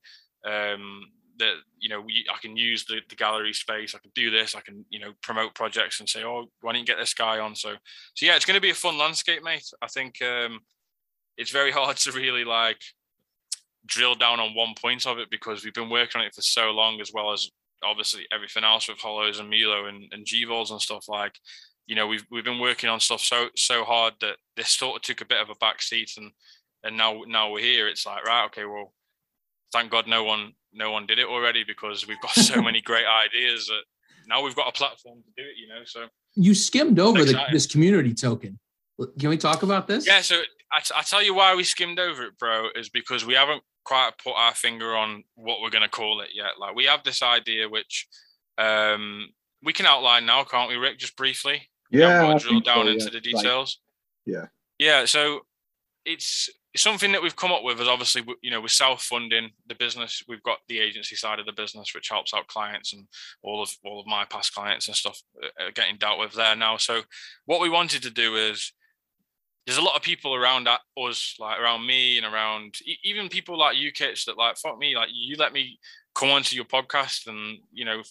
Um, 0.45 1.03
that 1.39 1.55
you 1.79 1.89
know 1.89 2.01
we 2.01 2.25
I 2.33 2.37
can 2.39 2.57
use 2.57 2.85
the, 2.85 2.99
the 3.09 3.15
gallery 3.15 3.53
space. 3.53 3.95
I 3.95 3.99
can 3.99 4.11
do 4.13 4.29
this. 4.29 4.55
I 4.55 4.61
can 4.61 4.85
you 4.89 4.99
know 4.99 5.13
promote 5.21 5.55
projects 5.55 5.99
and 5.99 6.09
say, 6.09 6.23
oh, 6.23 6.47
why 6.61 6.73
don't 6.73 6.81
you 6.81 6.85
get 6.85 6.97
this 6.97 7.13
guy 7.13 7.39
on? 7.39 7.55
So 7.55 7.73
so 8.13 8.25
yeah, 8.25 8.35
it's 8.35 8.45
going 8.45 8.55
to 8.55 8.61
be 8.61 8.71
a 8.71 8.75
fun 8.75 8.97
landscape, 8.97 9.43
mate. 9.43 9.69
I 9.81 9.87
think 9.87 10.21
um, 10.21 10.59
it's 11.37 11.51
very 11.51 11.71
hard 11.79 11.97
to 11.97 12.11
really 12.11 12.43
like 12.43 12.81
drill 13.85 14.15
down 14.15 14.39
on 14.39 14.53
one 14.53 14.73
point 14.79 15.05
of 15.05 15.17
it 15.17 15.29
because 15.29 15.63
we've 15.63 15.73
been 15.73 15.89
working 15.89 16.21
on 16.21 16.27
it 16.27 16.35
for 16.35 16.41
so 16.41 16.71
long, 16.71 17.01
as 17.01 17.11
well 17.13 17.31
as 17.33 17.49
obviously 17.83 18.25
everything 18.31 18.63
else 18.63 18.87
with 18.87 18.99
Hollows 18.99 19.39
and 19.39 19.49
Milo 19.49 19.85
and, 19.85 20.05
and 20.11 20.25
G-Vols 20.25 20.71
and 20.71 20.81
stuff 20.81 21.05
like 21.07 21.33
you 21.87 21.95
know 21.95 22.07
we've 22.07 22.25
we've 22.31 22.43
been 22.43 22.59
working 22.59 22.89
on 22.89 22.99
stuff 22.99 23.21
so 23.21 23.47
so 23.55 23.83
hard 23.83 24.13
that 24.21 24.37
this 24.55 24.69
sort 24.69 24.95
of 24.95 25.01
took 25.01 25.21
a 25.21 25.25
bit 25.25 25.41
of 25.41 25.49
a 25.49 25.55
back 25.55 25.81
seat 25.81 26.11
and 26.17 26.31
and 26.83 26.97
now 26.97 27.21
now 27.27 27.51
we're 27.51 27.59
here. 27.59 27.87
It's 27.87 28.05
like 28.05 28.23
right 28.25 28.45
okay 28.45 28.65
well 28.65 28.93
thank 29.73 29.91
god 29.91 30.07
no 30.07 30.23
one 30.23 30.53
no 30.73 30.91
one 30.91 31.05
did 31.05 31.19
it 31.19 31.27
already 31.27 31.63
because 31.63 32.07
we've 32.07 32.21
got 32.21 32.31
so 32.31 32.61
many 32.69 32.81
great 32.81 33.05
ideas 33.05 33.67
that 33.67 33.81
now 34.27 34.43
we've 34.43 34.55
got 34.55 34.69
a 34.69 34.71
platform 34.71 35.19
to 35.19 35.43
do 35.43 35.47
it 35.47 35.57
you 35.57 35.67
know 35.67 35.81
so. 35.85 36.07
You 36.35 36.55
skimmed 36.55 36.97
over 36.97 37.25
the, 37.25 37.37
this 37.51 37.65
community 37.65 38.13
token. 38.13 38.57
Can 39.19 39.27
we 39.29 39.37
talk 39.37 39.63
about 39.63 39.87
this? 39.87 40.07
Yeah 40.07 40.21
so 40.21 40.41
I, 40.71 40.79
t- 40.79 40.93
I 40.95 41.01
tell 41.01 41.21
you 41.21 41.33
why 41.33 41.55
we 41.55 41.63
skimmed 41.63 41.99
over 41.99 42.23
it 42.23 42.37
bro 42.37 42.69
is 42.75 42.89
because 42.89 43.25
we 43.25 43.33
haven't 43.33 43.63
quite 43.83 44.11
put 44.23 44.33
our 44.33 44.53
finger 44.53 44.95
on 44.95 45.23
what 45.35 45.61
we're 45.61 45.69
going 45.69 45.83
to 45.83 45.89
call 45.89 46.21
it 46.21 46.29
yet. 46.33 46.59
Like 46.59 46.75
we 46.75 46.85
have 46.85 47.03
this 47.03 47.21
idea 47.21 47.69
which 47.69 48.07
um 48.57 49.29
we 49.63 49.73
can 49.73 49.85
outline 49.85 50.25
now 50.25 50.43
can't 50.43 50.69
we 50.69 50.75
rick? 50.75 50.97
Just 50.97 51.15
briefly. 51.15 51.69
Yeah 51.89 52.37
drill 52.37 52.61
down 52.61 52.85
so, 52.85 52.91
into 52.91 53.09
the 53.09 53.19
details. 53.19 53.79
like, 54.25 54.35
yeah. 54.35 54.45
Yeah 54.77 55.05
so 55.05 55.41
it's 56.05 56.49
something 56.75 57.11
that 57.11 57.21
we've 57.21 57.35
come 57.35 57.51
up 57.51 57.63
with 57.63 57.81
is 57.81 57.87
obviously 57.87 58.23
you 58.41 58.49
know 58.49 58.61
we're 58.61 58.67
self-funding 58.67 59.49
the 59.67 59.75
business. 59.75 60.23
We've 60.27 60.43
got 60.43 60.59
the 60.67 60.79
agency 60.79 61.15
side 61.15 61.39
of 61.39 61.45
the 61.45 61.51
business 61.51 61.93
which 61.93 62.09
helps 62.09 62.33
out 62.33 62.47
clients 62.47 62.93
and 62.93 63.07
all 63.43 63.61
of 63.61 63.71
all 63.83 63.99
of 63.99 64.07
my 64.07 64.25
past 64.25 64.53
clients 64.53 64.87
and 64.87 64.95
stuff 64.95 65.21
uh, 65.43 65.65
are 65.65 65.71
getting 65.71 65.97
dealt 65.97 66.19
with 66.19 66.33
there 66.33 66.55
now. 66.55 66.77
So 66.77 67.01
what 67.45 67.61
we 67.61 67.69
wanted 67.69 68.03
to 68.03 68.09
do 68.09 68.35
is 68.35 68.73
there's 69.65 69.77
a 69.77 69.83
lot 69.83 69.95
of 69.95 70.01
people 70.01 70.35
around 70.35 70.67
us 70.67 71.35
like 71.39 71.59
around 71.59 71.85
me 71.85 72.17
and 72.17 72.25
around 72.25 72.75
even 73.03 73.29
people 73.29 73.57
like 73.57 73.77
you 73.77 73.91
kids 73.91 74.25
that 74.25 74.37
like 74.37 74.57
fuck 74.57 74.77
me 74.77 74.95
like 74.95 75.09
you 75.13 75.35
let 75.37 75.53
me 75.53 75.79
come 76.15 76.29
onto 76.29 76.55
your 76.55 76.65
podcast 76.65 77.27
and 77.27 77.59
you 77.71 77.85
know 77.85 78.01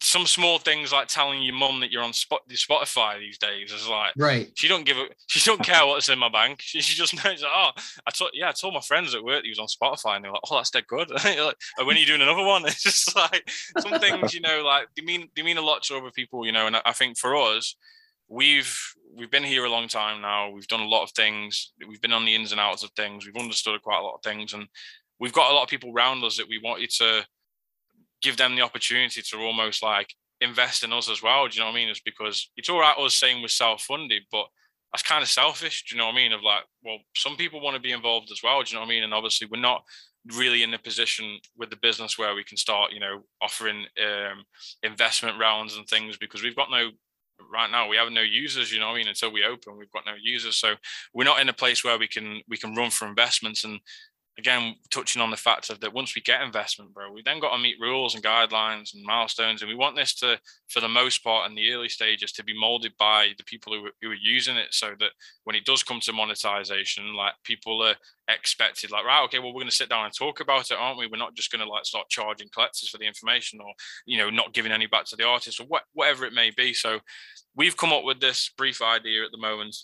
some 0.00 0.26
small 0.26 0.58
things 0.58 0.92
like 0.92 1.08
telling 1.08 1.42
your 1.42 1.54
mum 1.54 1.80
that 1.80 1.90
you're 1.90 2.02
on 2.02 2.12
spot 2.12 2.42
the 2.48 2.54
Spotify 2.54 3.18
these 3.18 3.38
days 3.38 3.72
is 3.72 3.88
like 3.88 4.12
right. 4.16 4.50
She 4.54 4.68
don't 4.68 4.84
give 4.84 4.96
a 4.98 5.06
she 5.26 5.40
don't 5.48 5.62
care 5.62 5.86
what's 5.86 6.08
in 6.08 6.18
my 6.18 6.28
bank. 6.28 6.60
She, 6.60 6.80
she 6.80 6.94
just 6.94 7.14
knows 7.24 7.42
like, 7.42 7.52
oh 7.52 7.70
I 8.06 8.10
told 8.10 8.30
yeah 8.34 8.50
I 8.50 8.52
told 8.52 8.74
my 8.74 8.80
friends 8.80 9.14
at 9.14 9.24
work 9.24 9.44
he 9.44 9.50
was 9.50 9.58
on 9.58 9.66
Spotify 9.66 10.16
and 10.16 10.24
they're 10.24 10.32
like 10.32 10.42
oh 10.50 10.56
that's 10.56 10.70
dead 10.70 10.86
good. 10.86 11.10
like, 11.24 11.38
oh, 11.38 11.84
when 11.84 11.96
are 11.96 11.98
you 12.00 12.06
doing 12.06 12.22
another 12.22 12.44
one? 12.44 12.64
It's 12.66 12.82
just 12.82 13.16
like 13.16 13.48
some 13.78 13.98
things 13.98 14.34
you 14.34 14.40
know 14.40 14.62
like 14.64 14.88
they 14.96 15.02
mean 15.02 15.28
they 15.34 15.42
mean 15.42 15.58
a 15.58 15.62
lot 15.62 15.82
to 15.84 15.96
other 15.96 16.10
people 16.10 16.44
you 16.44 16.52
know 16.52 16.66
and 16.66 16.76
I 16.76 16.92
think 16.92 17.16
for 17.16 17.34
us 17.36 17.74
we've 18.28 18.76
we've 19.14 19.30
been 19.30 19.44
here 19.44 19.64
a 19.64 19.70
long 19.70 19.88
time 19.88 20.20
now. 20.20 20.50
We've 20.50 20.68
done 20.68 20.80
a 20.80 20.88
lot 20.88 21.04
of 21.04 21.10
things. 21.12 21.72
We've 21.86 22.00
been 22.00 22.12
on 22.12 22.24
the 22.24 22.34
ins 22.34 22.52
and 22.52 22.60
outs 22.60 22.82
of 22.82 22.90
things. 22.90 23.24
We've 23.24 23.42
understood 23.42 23.80
quite 23.82 24.00
a 24.00 24.02
lot 24.02 24.14
of 24.14 24.22
things 24.22 24.52
and 24.52 24.66
we've 25.18 25.32
got 25.32 25.50
a 25.50 25.54
lot 25.54 25.62
of 25.62 25.68
people 25.68 25.92
around 25.92 26.22
us 26.24 26.36
that 26.36 26.48
we 26.48 26.60
want 26.62 26.80
you 26.80 26.88
to 26.98 27.26
give 28.22 28.36
them 28.36 28.56
the 28.56 28.62
opportunity 28.62 29.22
to 29.22 29.38
almost 29.38 29.82
like 29.82 30.12
invest 30.40 30.82
in 30.82 30.92
us 30.92 31.08
as 31.08 31.22
well. 31.22 31.48
Do 31.48 31.54
you 31.54 31.60
know 31.60 31.66
what 31.66 31.72
I 31.72 31.76
mean? 31.76 31.88
It's 31.88 32.00
because 32.00 32.50
it's 32.56 32.68
all 32.68 32.80
right 32.80 32.98
us 32.98 33.14
saying 33.14 33.40
we're 33.40 33.48
self-funded, 33.48 34.24
but 34.30 34.46
that's 34.92 35.02
kind 35.02 35.22
of 35.22 35.28
selfish. 35.28 35.84
Do 35.84 35.94
you 35.94 35.98
know 35.98 36.06
what 36.06 36.14
I 36.14 36.16
mean? 36.16 36.32
Of 36.32 36.42
like, 36.42 36.64
well, 36.82 36.98
some 37.14 37.36
people 37.36 37.60
want 37.60 37.74
to 37.74 37.80
be 37.80 37.92
involved 37.92 38.30
as 38.30 38.40
well. 38.42 38.62
Do 38.62 38.70
you 38.70 38.74
know 38.74 38.80
what 38.80 38.86
I 38.86 38.90
mean? 38.90 39.04
And 39.04 39.14
obviously, 39.14 39.48
we're 39.50 39.60
not 39.60 39.82
really 40.36 40.62
in 40.62 40.74
a 40.74 40.78
position 40.78 41.38
with 41.56 41.70
the 41.70 41.76
business 41.76 42.18
where 42.18 42.34
we 42.34 42.44
can 42.44 42.56
start, 42.56 42.92
you 42.92 43.00
know, 43.00 43.22
offering 43.40 43.86
um, 44.02 44.44
investment 44.82 45.38
rounds 45.38 45.76
and 45.76 45.86
things 45.86 46.16
because 46.16 46.42
we've 46.42 46.56
got 46.56 46.70
no 46.70 46.90
right 47.52 47.70
now 47.70 47.88
we 47.88 47.96
have 47.96 48.10
no 48.10 48.22
users 48.22 48.72
you 48.72 48.80
know 48.80 48.88
i 48.88 48.94
mean 48.94 49.08
until 49.08 49.30
we 49.30 49.44
open 49.44 49.76
we've 49.76 49.90
got 49.92 50.06
no 50.06 50.14
users. 50.20 50.56
So 50.56 50.74
we're 51.14 51.24
not 51.24 51.40
in 51.40 51.48
a 51.48 51.52
place 51.52 51.84
where 51.84 51.98
we 51.98 52.08
can 52.08 52.40
we 52.48 52.56
can 52.56 52.74
run 52.74 52.90
for 52.90 53.06
investments 53.06 53.64
and 53.64 53.80
again 54.38 54.74
touching 54.90 55.22
on 55.22 55.30
the 55.30 55.36
fact 55.36 55.70
of 55.70 55.80
that 55.80 55.92
once 55.92 56.14
we 56.14 56.22
get 56.22 56.42
investment 56.42 56.92
bro 56.92 57.10
we 57.10 57.22
then 57.24 57.40
got 57.40 57.54
to 57.54 57.62
meet 57.62 57.80
rules 57.80 58.14
and 58.14 58.24
guidelines 58.24 58.94
and 58.94 59.04
milestones 59.04 59.62
and 59.62 59.68
we 59.68 59.74
want 59.74 59.96
this 59.96 60.14
to 60.14 60.38
for 60.68 60.80
the 60.80 60.88
most 60.88 61.24
part 61.24 61.48
in 61.48 61.56
the 61.56 61.72
early 61.72 61.88
stages 61.88 62.32
to 62.32 62.44
be 62.44 62.58
molded 62.58 62.92
by 62.98 63.28
the 63.38 63.44
people 63.44 63.72
who, 63.72 63.88
who 64.02 64.10
are 64.10 64.14
using 64.14 64.56
it 64.56 64.68
so 64.72 64.92
that 64.98 65.10
when 65.44 65.56
it 65.56 65.64
does 65.64 65.82
come 65.82 66.00
to 66.00 66.12
monetization 66.12 67.14
like 67.14 67.32
people 67.44 67.82
are 67.82 67.94
expected 68.28 68.90
like 68.90 69.04
right 69.04 69.24
okay 69.24 69.38
well 69.38 69.48
we're 69.48 69.60
going 69.60 69.66
to 69.66 69.74
sit 69.74 69.88
down 69.88 70.04
and 70.04 70.14
talk 70.14 70.40
about 70.40 70.70
it 70.70 70.76
aren't 70.76 70.98
we? 70.98 71.06
We're 71.06 71.16
not 71.16 71.34
just 71.34 71.50
going 71.50 71.64
to 71.64 71.70
like 71.70 71.84
start 71.84 72.08
charging 72.08 72.48
collectors 72.52 72.88
for 72.88 72.98
the 72.98 73.06
information 73.06 73.60
or 73.60 73.72
you 74.06 74.18
know 74.18 74.30
not 74.30 74.52
giving 74.52 74.72
any 74.72 74.86
back 74.86 75.04
to 75.06 75.16
the 75.16 75.26
artist 75.26 75.60
or 75.60 75.64
what, 75.64 75.82
whatever 75.92 76.24
it 76.24 76.32
may 76.32 76.50
be. 76.50 76.72
So 76.72 77.00
we've 77.54 77.76
come 77.76 77.92
up 77.92 78.04
with 78.04 78.20
this 78.20 78.50
brief 78.56 78.82
idea 78.82 79.24
at 79.24 79.30
the 79.32 79.38
moment 79.38 79.76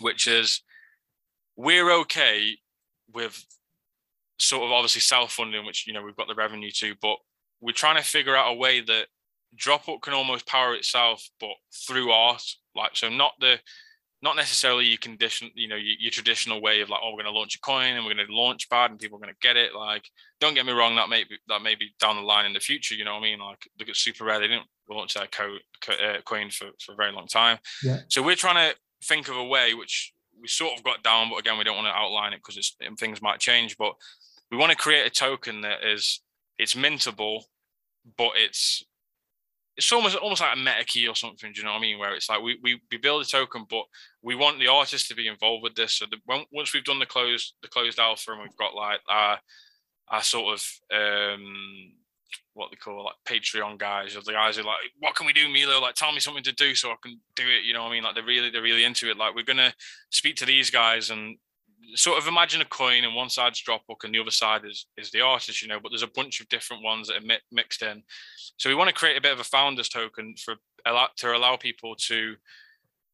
which 0.00 0.26
is 0.26 0.62
we're 1.56 1.90
okay 1.90 2.56
with 3.12 3.44
sort 4.38 4.64
of 4.64 4.72
obviously 4.72 5.00
self-funding, 5.00 5.64
which 5.64 5.86
you 5.86 5.92
know 5.92 6.02
we've 6.02 6.16
got 6.16 6.28
the 6.28 6.34
revenue 6.34 6.70
to, 6.70 6.94
but 7.00 7.16
we're 7.60 7.72
trying 7.72 7.96
to 7.96 8.02
figure 8.02 8.36
out 8.36 8.52
a 8.52 8.54
way 8.54 8.80
that 8.80 9.06
Dropbook 9.56 10.02
can 10.02 10.12
almost 10.12 10.46
power 10.46 10.74
itself, 10.74 11.28
but 11.40 11.54
through 11.86 12.10
art. 12.10 12.42
Like 12.74 12.94
so, 12.94 13.08
not 13.08 13.32
the 13.40 13.58
not 14.22 14.36
necessarily 14.36 14.86
your 14.86 14.98
condition, 14.98 15.50
you 15.54 15.68
know, 15.68 15.76
your, 15.76 15.96
your 15.98 16.10
traditional 16.10 16.60
way 16.60 16.80
of 16.80 16.88
like, 16.88 17.00
oh, 17.02 17.10
we're 17.10 17.22
going 17.22 17.32
to 17.32 17.38
launch 17.38 17.54
a 17.54 17.60
coin 17.60 17.94
and 17.94 18.04
we're 18.04 18.14
going 18.14 18.26
to 18.26 18.34
launch 18.34 18.68
bad 18.68 18.90
and 18.90 18.98
people 18.98 19.18
are 19.18 19.20
going 19.20 19.32
to 19.32 19.46
get 19.46 19.56
it. 19.56 19.74
Like, 19.74 20.08
don't 20.40 20.54
get 20.54 20.66
me 20.66 20.72
wrong, 20.72 20.96
that 20.96 21.08
may 21.08 21.24
be 21.24 21.38
that 21.48 21.62
may 21.62 21.74
be 21.74 21.94
down 22.00 22.16
the 22.16 22.22
line 22.22 22.46
in 22.46 22.52
the 22.52 22.60
future. 22.60 22.94
You 22.94 23.04
know 23.04 23.14
what 23.14 23.20
I 23.20 23.22
mean? 23.22 23.38
Like, 23.38 23.68
look 23.78 23.88
at 23.88 23.94
SuperRare 23.94 24.40
they 24.40 24.48
didn't 24.48 24.66
launch 24.88 25.14
their 25.14 25.26
co, 25.26 25.56
co 25.80 25.92
uh, 25.92 26.20
coin 26.22 26.50
for 26.50 26.68
for 26.80 26.92
a 26.92 26.96
very 26.96 27.12
long 27.12 27.26
time. 27.26 27.58
Yeah. 27.82 28.00
So 28.08 28.22
we're 28.22 28.36
trying 28.36 28.70
to 28.70 28.76
think 29.04 29.28
of 29.28 29.36
a 29.36 29.44
way 29.44 29.74
which 29.74 30.12
we 30.40 30.48
sort 30.48 30.76
of 30.76 30.84
got 30.84 31.02
down, 31.02 31.30
but 31.30 31.38
again, 31.38 31.58
we 31.58 31.64
don't 31.64 31.76
want 31.76 31.88
to 31.88 31.92
outline 31.92 32.32
it 32.32 32.38
because 32.38 32.56
it's 32.56 32.76
things 32.98 33.22
might 33.22 33.40
change. 33.40 33.76
But 33.76 33.94
we 34.50 34.56
want 34.56 34.70
to 34.70 34.76
create 34.76 35.06
a 35.06 35.10
token 35.10 35.62
that 35.62 35.84
is 35.84 36.20
it's 36.58 36.74
mintable, 36.74 37.42
but 38.16 38.32
it's 38.36 38.84
it's 39.76 39.92
almost 39.92 40.16
almost 40.16 40.40
like 40.40 40.56
a 40.56 40.58
meta 40.58 40.84
key 40.86 41.06
or 41.06 41.14
something. 41.14 41.52
Do 41.52 41.60
you 41.60 41.64
know 41.64 41.72
what 41.72 41.78
I 41.78 41.82
mean? 41.82 41.98
Where 41.98 42.14
it's 42.14 42.28
like 42.28 42.42
we 42.42 42.58
we, 42.62 42.80
we 42.90 42.98
build 42.98 43.22
a 43.22 43.26
token, 43.26 43.66
but 43.68 43.84
we 44.22 44.34
want 44.34 44.58
the 44.58 44.68
artist 44.68 45.08
to 45.08 45.14
be 45.14 45.28
involved 45.28 45.62
with 45.62 45.74
this. 45.74 45.98
So 45.98 46.06
the, 46.10 46.18
once 46.52 46.72
we've 46.72 46.84
done 46.84 46.98
the 46.98 47.06
closed 47.06 47.54
the 47.62 47.68
closed 47.68 47.98
alpha 47.98 48.32
and 48.32 48.42
we've 48.42 48.56
got 48.56 48.74
like 48.74 49.00
our 49.08 49.38
our 50.08 50.22
sort 50.22 50.54
of 50.54 50.96
um 50.96 51.92
what 52.54 52.70
they 52.70 52.76
call 52.76 53.04
like 53.04 53.14
Patreon 53.28 53.78
guys, 53.78 54.16
or 54.16 54.22
the 54.22 54.32
guys 54.32 54.56
who 54.56 54.62
are 54.62 54.66
like, 54.66 54.76
what 54.98 55.14
can 55.14 55.26
we 55.26 55.32
do, 55.32 55.48
Milo? 55.48 55.80
Like, 55.80 55.94
tell 55.94 56.12
me 56.12 56.20
something 56.20 56.44
to 56.44 56.52
do 56.52 56.74
so 56.74 56.90
I 56.90 56.96
can 57.02 57.20
do 57.34 57.44
it. 57.44 57.64
You 57.64 57.74
know 57.74 57.82
what 57.82 57.90
I 57.90 57.92
mean? 57.92 58.04
Like, 58.04 58.14
they're 58.14 58.24
really, 58.24 58.50
they're 58.50 58.62
really 58.62 58.84
into 58.84 59.10
it. 59.10 59.16
Like, 59.16 59.34
we're 59.34 59.44
gonna 59.44 59.74
speak 60.10 60.36
to 60.36 60.46
these 60.46 60.70
guys 60.70 61.10
and 61.10 61.36
sort 61.94 62.18
of 62.18 62.26
imagine 62.26 62.60
a 62.60 62.64
coin, 62.64 63.04
and 63.04 63.14
one 63.14 63.30
side's 63.30 63.62
Dropbook, 63.62 64.04
and 64.04 64.14
the 64.14 64.20
other 64.20 64.30
side 64.30 64.64
is 64.64 64.86
is 64.96 65.10
the 65.10 65.20
artist. 65.20 65.62
You 65.62 65.68
know, 65.68 65.80
but 65.80 65.90
there's 65.90 66.02
a 66.02 66.08
bunch 66.08 66.40
of 66.40 66.48
different 66.48 66.82
ones 66.82 67.08
that 67.08 67.18
are 67.18 67.26
mi- 67.26 67.38
mixed 67.52 67.82
in. 67.82 68.02
So 68.56 68.68
we 68.68 68.74
want 68.74 68.88
to 68.88 68.94
create 68.94 69.18
a 69.18 69.22
bit 69.22 69.32
of 69.32 69.40
a 69.40 69.44
founders 69.44 69.88
token 69.88 70.34
for 70.36 70.56
to 71.16 71.36
allow 71.36 71.56
people 71.56 71.96
to 71.96 72.36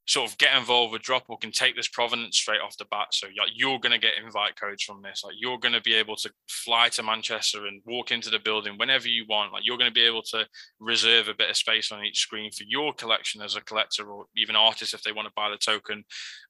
sort 0.07 0.29
of 0.29 0.37
get 0.39 0.57
involved 0.57 0.93
with 0.93 1.03
Dropbook 1.03 1.45
and 1.45 1.55
take 1.55 1.77
this 1.77 1.89
provenance 1.89 2.37
straight 2.37 2.61
off 2.61 2.77
the 2.77 2.87
bat. 2.87 3.09
So 3.13 3.29
you're, 3.33 3.47
you're 3.55 3.79
going 3.79 3.93
to 3.93 3.99
get 3.99 4.23
invite 4.23 4.59
codes 4.61 4.83
from 4.83 5.01
this. 5.01 5.23
Like 5.25 5.35
you're 5.39 5.59
going 5.59 5.75
to 5.75 5.81
be 5.81 5.95
able 5.95 6.17
to 6.17 6.31
fly 6.49 6.89
to 6.91 7.03
Manchester 7.03 7.67
and 7.67 7.81
walk 7.87 8.11
into 8.11 8.29
the 8.29 8.41
building 8.41 8.75
whenever 8.79 9.07
you 9.07 9.25
want. 9.29 9.53
Like 9.53 9.63
you're 9.65 9.79
going 9.79 9.91
to 9.91 9.95
be 9.95 10.07
able 10.07 10.23
to 10.23 10.47
reserve 10.81 11.29
a 11.29 11.35
bit 11.35 11.51
of 11.51 11.57
space 11.57 11.93
on 11.93 12.05
each 12.05 12.19
screen 12.19 12.51
for 12.51 12.65
your 12.67 12.93
collection 12.93 13.43
as 13.43 13.55
a 13.55 13.61
collector 13.61 14.11
or 14.11 14.25
even 14.37 14.57
artists 14.57 14.95
if 14.95 15.03
they 15.03 15.13
want 15.13 15.29
to 15.29 15.35
buy 15.37 15.51
the 15.51 15.57
token. 15.57 16.05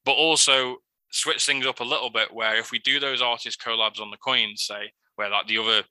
But 0.04 0.12
also 0.12 0.76
switch 1.10 1.44
things 1.44 1.66
up 1.66 1.80
a 1.80 1.84
little 1.84 2.10
bit 2.10 2.32
where 2.32 2.56
if 2.56 2.70
we 2.70 2.78
do 2.78 2.98
those 2.98 3.20
artist 3.20 3.60
collabs 3.60 4.00
on 4.00 4.10
the 4.10 4.16
coins, 4.16 4.64
say, 4.64 4.92
where 5.16 5.28
like 5.28 5.46
the 5.46 5.58
other 5.58 5.82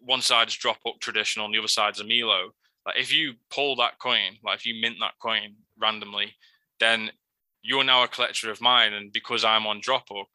one 0.00 0.20
side's 0.20 0.58
Dropbook 0.58 1.00
traditional 1.00 1.46
and 1.46 1.54
the 1.54 1.58
other 1.58 1.68
side's 1.68 2.00
a 2.00 2.04
Milo, 2.04 2.50
like 2.84 2.96
if 2.98 3.14
you 3.14 3.34
pull 3.50 3.76
that 3.76 4.00
coin, 4.00 4.36
like 4.44 4.58
if 4.58 4.66
you 4.66 4.80
mint 4.80 4.96
that 5.00 5.12
coin 5.22 5.54
randomly, 5.80 6.34
then 6.80 7.10
you're 7.62 7.84
now 7.84 8.02
a 8.02 8.08
collector 8.08 8.50
of 8.50 8.60
mine. 8.60 8.92
And 8.92 9.12
because 9.12 9.44
I'm 9.44 9.66
on 9.66 9.80
Dropbook, 9.80 10.26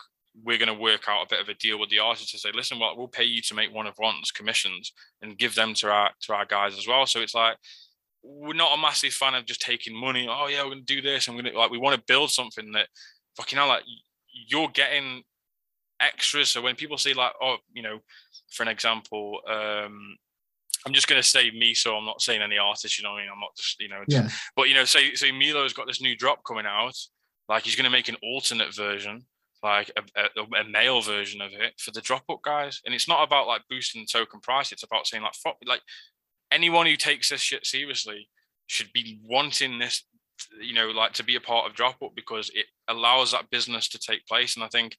we're 0.43 0.57
going 0.57 0.67
to 0.67 0.73
work 0.73 1.03
out 1.07 1.25
a 1.25 1.29
bit 1.29 1.41
of 1.41 1.49
a 1.49 1.53
deal 1.53 1.79
with 1.79 1.89
the 1.89 1.99
artist 1.99 2.31
to 2.31 2.39
say, 2.39 2.49
listen, 2.53 2.79
well, 2.79 2.97
we'll 2.97 3.07
pay 3.07 3.23
you 3.23 3.41
to 3.41 3.53
make 3.53 3.73
one 3.73 3.87
of 3.87 3.97
one's 3.99 4.31
commissions 4.31 4.91
and 5.21 5.37
give 5.37 5.55
them 5.55 5.73
to 5.75 5.89
our 5.89 6.11
to 6.21 6.33
our 6.33 6.45
guys 6.45 6.77
as 6.77 6.87
well. 6.87 7.05
So 7.05 7.21
it's 7.21 7.35
like 7.35 7.57
we're 8.23 8.53
not 8.53 8.77
a 8.77 8.81
massive 8.81 9.13
fan 9.13 9.35
of 9.35 9.45
just 9.45 9.61
taking 9.61 9.95
money. 9.95 10.27
Oh 10.29 10.47
yeah, 10.47 10.63
we're 10.63 10.71
going 10.71 10.85
to 10.85 10.95
do 10.95 11.01
this. 11.01 11.27
I'm 11.27 11.35
going 11.35 11.45
to 11.45 11.57
like 11.57 11.71
we 11.71 11.77
want 11.77 11.95
to 11.95 12.03
build 12.07 12.31
something 12.31 12.71
that 12.71 12.87
fucking 13.37 13.57
hell, 13.57 13.67
like 13.67 13.83
you're 14.47 14.69
getting 14.69 15.23
extras. 15.99 16.49
So 16.49 16.61
when 16.61 16.75
people 16.75 16.97
say 16.97 17.13
like, 17.13 17.33
oh, 17.41 17.57
you 17.71 17.83
know, 17.83 17.99
for 18.51 18.63
an 18.63 18.69
example, 18.69 19.39
um, 19.47 20.17
I'm 20.85 20.93
just 20.93 21.07
going 21.07 21.21
to 21.21 21.27
say 21.27 21.51
me, 21.51 21.73
so 21.73 21.95
I'm 21.95 22.05
not 22.05 22.21
saying 22.21 22.41
any 22.41 22.57
artist. 22.57 22.97
You 22.97 23.03
know, 23.03 23.11
what 23.11 23.19
I 23.19 23.21
mean, 23.21 23.31
I'm 23.33 23.39
not 23.39 23.55
just 23.55 23.79
you 23.79 23.89
know, 23.89 24.03
yeah. 24.07 24.29
But 24.55 24.69
you 24.69 24.75
know, 24.75 24.85
say 24.85 25.13
say 25.13 25.31
Milo's 25.31 25.73
got 25.73 25.87
this 25.87 26.01
new 26.01 26.15
drop 26.15 26.43
coming 26.45 26.65
out. 26.65 26.95
Like 27.49 27.63
he's 27.63 27.75
going 27.75 27.85
to 27.85 27.89
make 27.89 28.09
an 28.09 28.17
alternate 28.23 28.75
version. 28.75 29.25
like 29.61 29.91
a, 29.97 30.21
a, 30.21 30.61
a, 30.61 30.69
male 30.69 31.01
version 31.01 31.41
of 31.41 31.51
it 31.53 31.73
for 31.77 31.91
the 31.91 32.01
Dropbook 32.01 32.41
guys. 32.43 32.81
And 32.85 32.93
it's 32.93 33.07
not 33.07 33.23
about 33.23 33.47
like 33.47 33.61
boosting 33.69 34.01
the 34.01 34.19
token 34.19 34.39
price. 34.39 34.71
It's 34.71 34.83
about 34.83 35.07
saying 35.07 35.23
like 35.23 35.35
fuck, 35.35 35.57
like 35.65 35.81
anyone 36.51 36.85
who 36.85 36.95
takes 36.95 37.29
this 37.29 37.41
shit 37.41 37.65
seriously 37.65 38.29
should 38.67 38.91
be 38.93 39.19
wanting 39.23 39.79
this, 39.79 40.05
you 40.61 40.73
know, 40.73 40.87
like 40.87 41.13
to 41.13 41.23
be 41.23 41.35
a 41.35 41.41
part 41.41 41.69
of 41.69 41.75
Dropbook 41.75 42.15
because 42.15 42.49
it 42.53 42.65
allows 42.87 43.31
that 43.31 43.49
business 43.49 43.87
to 43.89 43.99
take 43.99 44.25
place. 44.27 44.55
And 44.55 44.63
I 44.63 44.67
think 44.67 44.97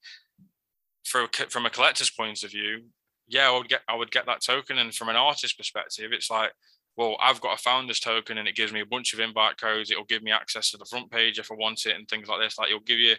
for 1.04 1.26
from 1.48 1.66
a 1.66 1.70
collector's 1.70 2.10
point 2.10 2.42
of 2.42 2.50
view, 2.50 2.84
yeah, 3.26 3.48
I 3.48 3.56
would 3.56 3.68
get 3.68 3.82
I 3.88 3.96
would 3.96 4.10
get 4.10 4.26
that 4.26 4.42
token. 4.42 4.78
And 4.78 4.94
from 4.94 5.08
an 5.08 5.16
artist 5.16 5.56
perspective, 5.56 6.12
it's 6.12 6.30
like 6.30 6.52
well, 6.96 7.16
I've 7.20 7.40
got 7.40 7.58
a 7.58 7.62
founder's 7.62 7.98
token 7.98 8.38
and 8.38 8.46
it 8.46 8.54
gives 8.54 8.72
me 8.72 8.80
a 8.80 8.86
bunch 8.86 9.14
of 9.14 9.20
invite 9.20 9.58
codes. 9.58 9.90
It'll 9.90 10.04
give 10.04 10.22
me 10.22 10.30
access 10.30 10.70
to 10.70 10.76
the 10.76 10.84
front 10.84 11.10
page 11.10 11.38
if 11.38 11.50
I 11.50 11.54
want 11.54 11.86
it 11.86 11.96
and 11.96 12.08
things 12.08 12.28
like 12.28 12.40
this. 12.40 12.56
Like 12.56 12.68
it'll 12.68 12.80
give 12.80 13.00
you, 13.00 13.14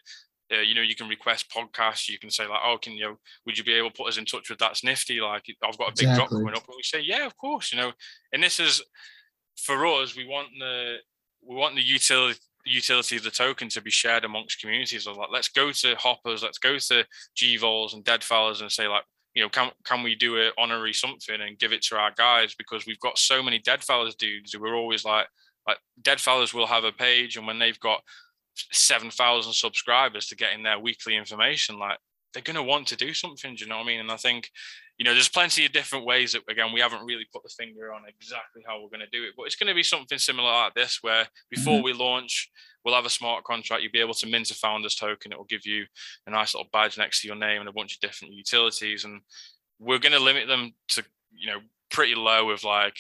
uh, 0.54 0.62
you 0.62 0.76
know, 0.76 0.82
you 0.82 0.96
can 0.96 1.10
request 1.10 1.50
podcasts. 1.50 2.08
You 2.08 2.18
can 2.18 2.30
say 2.30 2.48
like, 2.48 2.62
oh, 2.64 2.78
can 2.82 2.94
you, 2.94 3.04
know, 3.04 3.20
would 3.46 3.58
you 3.58 3.66
be 3.66 3.74
able 3.74 3.90
to 3.90 3.96
put 3.96 4.08
us 4.08 4.18
in 4.18 4.26
touch 4.26 4.50
with 4.50 4.60
That's 4.60 4.84
Nifty? 4.84 5.20
Like 5.20 5.44
I've 5.62 5.78
got 5.78 5.90
a 5.90 5.92
big 5.92 6.10
exactly. 6.10 6.16
drop 6.16 6.30
coming 6.30 6.56
up. 6.56 6.68
And 6.68 6.76
we 6.78 6.84
say, 6.84 7.02
yeah, 7.02 7.26
of 7.26 7.36
course, 7.36 7.74
you 7.74 7.80
know. 7.80 7.92
And 8.32 8.42
this 8.42 8.62
is, 8.62 8.82
for 9.58 9.86
us, 9.88 10.16
we 10.16 10.26
want 10.26 10.50
the, 10.58 10.98
we 11.42 11.56
want 11.56 11.76
the 11.76 11.82
utility, 11.82 12.40
utility 12.66 13.18
of 13.18 13.24
the 13.24 13.32
token 13.32 13.68
to 13.70 13.82
be 13.82 13.92
shared 13.92 14.24
amongst 14.24 14.62
communities. 14.62 15.04
So 15.04 15.14
like, 15.14 15.30
let's 15.34 15.50
go 15.50 15.72
to 15.72 15.96
hoppers, 15.96 16.44
let's 16.44 16.60
go 16.60 16.78
to 16.78 17.06
GVols 17.36 17.94
and 17.94 18.06
Deadfellaz 18.06 18.62
and 18.62 18.72
say 18.72 18.88
like, 18.88 19.04
you 19.36 19.44
know, 19.44 19.50
can 19.50 19.72
can 19.84 20.02
we 20.02 20.16
do 20.16 20.38
an 20.38 20.52
honorary 20.58 20.94
something 20.94 21.40
and 21.42 21.60
give 21.60 21.74
it 21.74 21.82
to 21.84 21.98
our 21.98 22.12
guys 22.18 22.56
because 22.56 22.86
we've 22.86 23.00
got 23.00 23.18
so 23.18 23.44
many 23.44 23.60
Deadfellaz 23.60 24.18
dudes 24.18 24.54
who 24.54 24.64
are 24.66 24.76
always 24.76 25.06
like 25.06 25.28
like 25.68 25.78
Deadfellaz 26.02 26.54
will 26.54 26.68
have 26.68 26.86
a 26.86 26.92
page 26.92 27.36
and 27.36 27.46
when 27.46 27.60
they've 27.60 27.80
got 27.80 28.02
seven 28.72 29.12
thousand 29.12 29.54
subscribers 29.54 30.28
to 30.28 30.36
get 30.36 30.54
in 30.54 30.64
their 30.64 30.80
weekly 30.80 31.18
information, 31.18 31.78
like 31.78 31.98
they're 32.34 32.44
gonna 32.44 32.64
want 32.64 32.88
to 32.88 32.96
do 32.96 33.14
something. 33.14 33.56
Do 33.56 33.64
you 33.64 33.70
know 33.70 33.78
what 33.78 33.84
I 33.84 33.88
mean? 33.88 34.00
And 34.00 34.12
I 34.12 34.18
think, 34.18 34.50
you 34.98 35.06
know, 35.06 35.14
there's 35.14 35.30
plenty 35.30 35.66
of 35.66 35.74
different 35.74 36.06
ways 36.06 36.34
that 36.34 36.44
again 36.50 36.74
we 36.74 36.80
haven't 36.80 37.06
really 37.06 37.26
put 37.34 37.44
the 37.44 37.50
finger 37.50 37.94
on 37.94 38.02
exactly 38.08 38.64
how 38.66 38.82
we're 38.82 38.90
gonna 38.90 39.06
do 39.12 39.24
it, 39.24 39.34
but 39.36 39.44
it's 39.44 39.56
gonna 39.56 39.74
be 39.74 39.84
something 39.84 40.18
similar 40.18 40.52
like 40.52 40.74
this 40.74 41.00
where 41.02 41.28
before 41.50 41.76
mm-hmm. 41.76 41.86
we 41.86 41.94
launch, 41.94 42.50
we'll 42.86 42.96
have 42.96 43.06
a 43.06 43.10
smart 43.10 43.44
contract. 43.44 43.82
You'll 43.82 43.92
be 43.92 44.00
able 44.00 44.14
to 44.14 44.28
mint 44.28 44.52
a 44.52 44.54
founder's 44.54 44.96
token. 44.96 45.32
It 45.32 45.38
will 45.38 45.46
give 45.46 45.66
you 45.66 45.86
a 46.28 46.32
nice 46.32 46.54
little 46.54 46.70
badge 46.72 46.98
next 46.98 47.22
to 47.22 47.28
your 47.28 47.36
name 47.36 47.60
and 47.60 47.68
a 47.68 47.74
bunch 47.74 47.96
of 47.96 48.00
different 48.00 48.36
utilities. 48.36 49.04
And 49.04 49.22
we're 49.80 50.00
going 50.00 50.14
to 50.14 50.20
limit 50.20 50.48
them 50.48 50.74
to, 50.90 51.04
you 51.34 51.48
know, 51.48 51.60
pretty 51.90 52.14
low 52.14 52.52
of 52.52 52.64
like, 52.64 52.96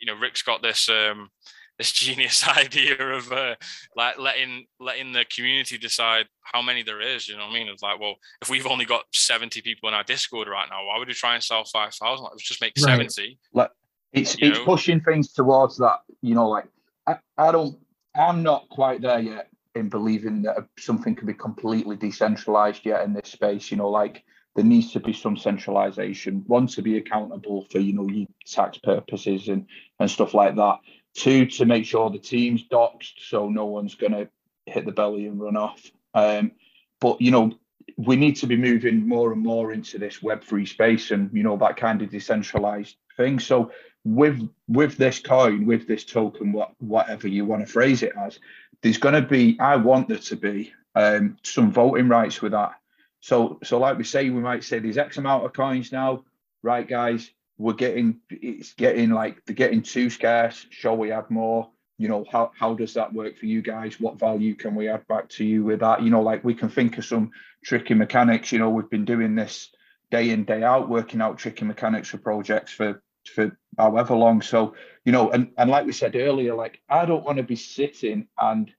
you 0.00 0.06
know, 0.06 0.18
Rick's 0.18 0.42
got 0.42 0.62
this, 0.62 0.88
um, 0.88 1.30
this 1.78 1.92
genius 1.92 2.46
idea 2.58 2.96
of 2.96 3.32
uh, 3.32 3.54
like 3.96 4.18
letting 4.18 4.66
letting 4.80 5.12
the 5.12 5.24
community 5.34 5.78
decide 5.78 6.26
how 6.42 6.62
many 6.62 6.82
there 6.82 7.00
is. 7.00 7.28
You 7.28 7.36
know 7.36 7.44
what 7.44 7.50
I 7.50 7.54
mean? 7.54 7.68
It's 7.68 7.82
like, 7.82 8.00
well, 8.00 8.14
if 8.42 8.48
we've 8.48 8.66
only 8.66 8.84
got 8.84 9.04
seventy 9.12 9.60
people 9.62 9.88
in 9.88 9.94
our 9.94 10.04
Discord 10.04 10.48
right 10.48 10.68
now, 10.70 10.86
why 10.86 10.98
would 10.98 11.08
we 11.08 11.14
try 11.14 11.34
and 11.34 11.42
sell 11.42 11.64
five 11.64 11.94
thousand? 11.94 12.24
Like, 12.24 12.32
let's 12.32 12.48
just 12.48 12.60
make 12.60 12.74
right. 12.78 12.84
seventy. 12.84 13.38
Like, 13.52 13.70
it's 14.12 14.36
it's 14.38 14.58
know? 14.58 14.64
pushing 14.64 15.00
things 15.00 15.32
towards 15.32 15.78
that. 15.78 15.98
You 16.22 16.34
know, 16.34 16.48
like 16.48 16.66
I, 17.06 17.16
I 17.36 17.52
don't 17.52 17.78
I'm 18.14 18.42
not 18.42 18.68
quite 18.68 19.02
there 19.02 19.20
yet 19.20 19.48
in 19.74 19.88
believing 19.88 20.42
that 20.42 20.56
something 20.78 21.14
can 21.14 21.26
be 21.26 21.34
completely 21.34 21.96
decentralized 21.96 22.86
yet 22.86 23.04
in 23.04 23.12
this 23.12 23.28
space. 23.28 23.70
You 23.70 23.76
know, 23.76 23.90
like 23.90 24.24
there 24.54 24.64
needs 24.64 24.92
to 24.92 25.00
be 25.00 25.12
some 25.12 25.36
centralization. 25.36 26.44
One 26.46 26.68
to 26.68 26.82
be 26.82 26.96
accountable 26.96 27.66
for 27.70 27.78
you 27.78 27.92
know 27.92 28.26
tax 28.46 28.78
purposes 28.78 29.48
and 29.48 29.66
and 29.98 30.10
stuff 30.10 30.34
like 30.34 30.54
that. 30.56 30.78
Two 31.14 31.46
to 31.46 31.64
make 31.64 31.84
sure 31.84 32.10
the 32.10 32.18
team's 32.18 32.66
doxed 32.68 33.14
so 33.18 33.48
no 33.48 33.66
one's 33.66 33.94
gonna 33.94 34.28
hit 34.66 34.84
the 34.84 34.92
belly 34.92 35.26
and 35.26 35.40
run 35.40 35.56
off. 35.56 35.90
Um, 36.14 36.52
but 37.00 37.20
you 37.20 37.30
know 37.30 37.52
we 37.96 38.16
need 38.16 38.36
to 38.36 38.46
be 38.46 38.56
moving 38.56 39.06
more 39.06 39.32
and 39.32 39.42
more 39.42 39.72
into 39.72 39.98
this 39.98 40.22
web 40.22 40.42
three 40.42 40.66
space 40.66 41.10
and 41.10 41.30
you 41.32 41.42
know 41.42 41.56
that 41.56 41.76
kind 41.76 42.02
of 42.02 42.10
decentralized 42.10 42.96
thing. 43.16 43.38
So 43.38 43.70
with 44.04 44.48
with 44.68 44.96
this 44.96 45.18
coin, 45.18 45.66
with 45.66 45.86
this 45.86 46.04
token, 46.04 46.52
what 46.52 46.72
whatever 46.78 47.28
you 47.28 47.44
want 47.44 47.66
to 47.66 47.72
phrase 47.72 48.02
it 48.02 48.12
as, 48.20 48.38
there's 48.82 48.98
going 48.98 49.14
to 49.14 49.22
be. 49.22 49.58
I 49.58 49.76
want 49.76 50.08
there 50.08 50.18
to 50.18 50.36
be 50.36 50.72
um, 50.94 51.36
some 51.42 51.72
voting 51.72 52.08
rights 52.08 52.42
with 52.42 52.52
that. 52.52 52.72
So 53.20 53.58
so 53.62 53.78
like 53.78 53.96
we 53.96 54.04
say, 54.04 54.30
we 54.30 54.40
might 54.40 54.64
say 54.64 54.78
there's 54.78 54.98
X 54.98 55.16
amount 55.16 55.44
of 55.44 55.52
coins 55.52 55.90
now, 55.90 56.24
right, 56.62 56.86
guys? 56.86 57.30
We're 57.56 57.74
getting 57.74 58.20
it's 58.30 58.72
getting 58.74 59.10
like 59.10 59.44
they're 59.44 59.54
getting 59.54 59.82
too 59.82 60.10
scarce. 60.10 60.66
Shall 60.70 60.96
we 60.96 61.12
add 61.12 61.30
more? 61.30 61.70
You 61.98 62.08
know 62.08 62.24
how 62.30 62.50
how 62.58 62.74
does 62.74 62.94
that 62.94 63.12
work 63.12 63.38
for 63.38 63.46
you 63.46 63.62
guys? 63.62 64.00
What 64.00 64.18
value 64.18 64.54
can 64.54 64.74
we 64.74 64.88
add 64.88 65.06
back 65.06 65.28
to 65.30 65.44
you 65.44 65.64
with 65.64 65.80
that? 65.80 66.02
You 66.02 66.10
know, 66.10 66.22
like 66.22 66.42
we 66.42 66.54
can 66.54 66.68
think 66.68 66.98
of 66.98 67.04
some 67.04 67.30
tricky 67.64 67.94
mechanics. 67.94 68.50
You 68.50 68.58
know, 68.58 68.70
we've 68.70 68.90
been 68.90 69.04
doing 69.04 69.34
this 69.34 69.70
day 70.10 70.30
in 70.30 70.44
day 70.44 70.62
out, 70.62 70.88
working 70.88 71.20
out 71.20 71.38
tricky 71.38 71.64
mechanics 71.64 72.08
for 72.08 72.18
projects 72.18 72.72
for 72.72 73.02
for 73.32 73.56
however 73.78 74.14
long. 74.14 74.42
So, 74.42 74.74
you 75.04 75.12
know, 75.12 75.30
and, 75.30 75.50
and 75.56 75.70
like 75.70 75.86
we 75.86 75.92
said 75.92 76.16
earlier, 76.16 76.54
like 76.54 76.80
I 76.88 77.06
don't 77.06 77.24
want 77.24 77.38
to 77.38 77.44
be 77.44 77.56
sitting 77.56 78.28
and 78.38 78.70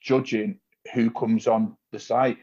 judging 0.00 0.60
who 0.94 1.10
comes 1.10 1.46
on 1.46 1.76
the 1.92 1.98
site. 1.98 2.38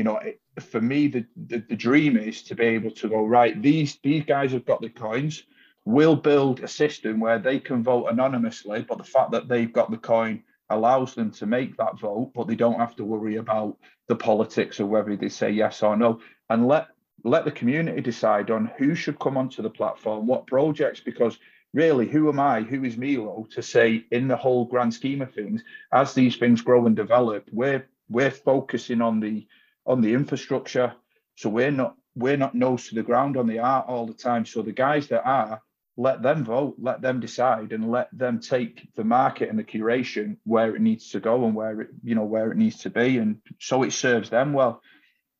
You 0.00 0.04
know, 0.04 0.16
it, 0.16 0.40
for 0.58 0.80
me, 0.80 1.08
the, 1.08 1.26
the, 1.36 1.58
the 1.68 1.76
dream 1.76 2.16
is 2.16 2.42
to 2.44 2.54
be 2.54 2.64
able 2.64 2.90
to 2.92 3.06
go 3.06 3.22
right. 3.26 3.60
These 3.60 3.98
these 4.02 4.24
guys 4.24 4.52
have 4.52 4.64
got 4.64 4.80
the 4.80 4.88
coins. 4.88 5.42
We'll 5.84 6.16
build 6.16 6.60
a 6.60 6.68
system 6.68 7.20
where 7.20 7.38
they 7.38 7.58
can 7.60 7.82
vote 7.82 8.06
anonymously, 8.06 8.86
but 8.88 8.96
the 8.96 9.04
fact 9.04 9.30
that 9.32 9.46
they've 9.46 9.70
got 9.70 9.90
the 9.90 9.98
coin 9.98 10.42
allows 10.70 11.14
them 11.14 11.30
to 11.32 11.44
make 11.44 11.76
that 11.76 12.00
vote, 12.00 12.32
but 12.34 12.46
they 12.46 12.54
don't 12.54 12.78
have 12.78 12.96
to 12.96 13.04
worry 13.04 13.36
about 13.36 13.76
the 14.08 14.16
politics 14.16 14.80
of 14.80 14.88
whether 14.88 15.14
they 15.16 15.28
say 15.28 15.50
yes 15.50 15.82
or 15.82 15.98
no. 15.98 16.20
And 16.48 16.66
let 16.66 16.88
let 17.22 17.44
the 17.44 17.58
community 17.60 18.00
decide 18.00 18.50
on 18.50 18.72
who 18.78 18.94
should 18.94 19.18
come 19.18 19.36
onto 19.36 19.60
the 19.60 19.68
platform, 19.68 20.26
what 20.26 20.46
projects, 20.46 21.00
because 21.00 21.38
really, 21.74 22.08
who 22.08 22.30
am 22.30 22.40
I, 22.40 22.62
who 22.62 22.84
is 22.84 22.96
Milo 22.96 23.46
to 23.50 23.60
say 23.60 24.06
in 24.10 24.28
the 24.28 24.42
whole 24.44 24.64
grand 24.64 24.94
scheme 24.94 25.20
of 25.20 25.34
things, 25.34 25.62
as 25.92 26.14
these 26.14 26.36
things 26.38 26.62
grow 26.62 26.86
and 26.86 26.96
develop, 26.96 27.50
we're 27.52 27.86
we're 28.08 28.30
focusing 28.30 29.02
on 29.02 29.20
the 29.20 29.46
on 29.86 30.00
the 30.00 30.14
infrastructure. 30.14 30.94
So 31.36 31.48
we're 31.50 31.70
not 31.70 31.96
we're 32.14 32.36
not 32.36 32.54
nose 32.54 32.88
to 32.88 32.94
the 32.94 33.02
ground 33.02 33.36
on 33.36 33.46
the 33.46 33.60
art 33.60 33.86
all 33.88 34.06
the 34.06 34.14
time. 34.14 34.44
So 34.44 34.62
the 34.62 34.72
guys 34.72 35.08
that 35.08 35.24
are, 35.24 35.62
let 35.96 36.22
them 36.22 36.44
vote, 36.44 36.74
let 36.78 37.00
them 37.00 37.20
decide, 37.20 37.72
and 37.72 37.90
let 37.90 38.08
them 38.12 38.40
take 38.40 38.92
the 38.94 39.04
market 39.04 39.48
and 39.48 39.58
the 39.58 39.64
curation 39.64 40.36
where 40.44 40.74
it 40.74 40.82
needs 40.82 41.10
to 41.10 41.20
go 41.20 41.44
and 41.44 41.54
where 41.54 41.82
it, 41.82 41.88
you 42.02 42.14
know, 42.14 42.24
where 42.24 42.50
it 42.50 42.56
needs 42.56 42.78
to 42.80 42.90
be. 42.90 43.18
And 43.18 43.40
so 43.60 43.84
it 43.84 43.92
serves 43.92 44.28
them 44.30 44.52
well 44.52 44.82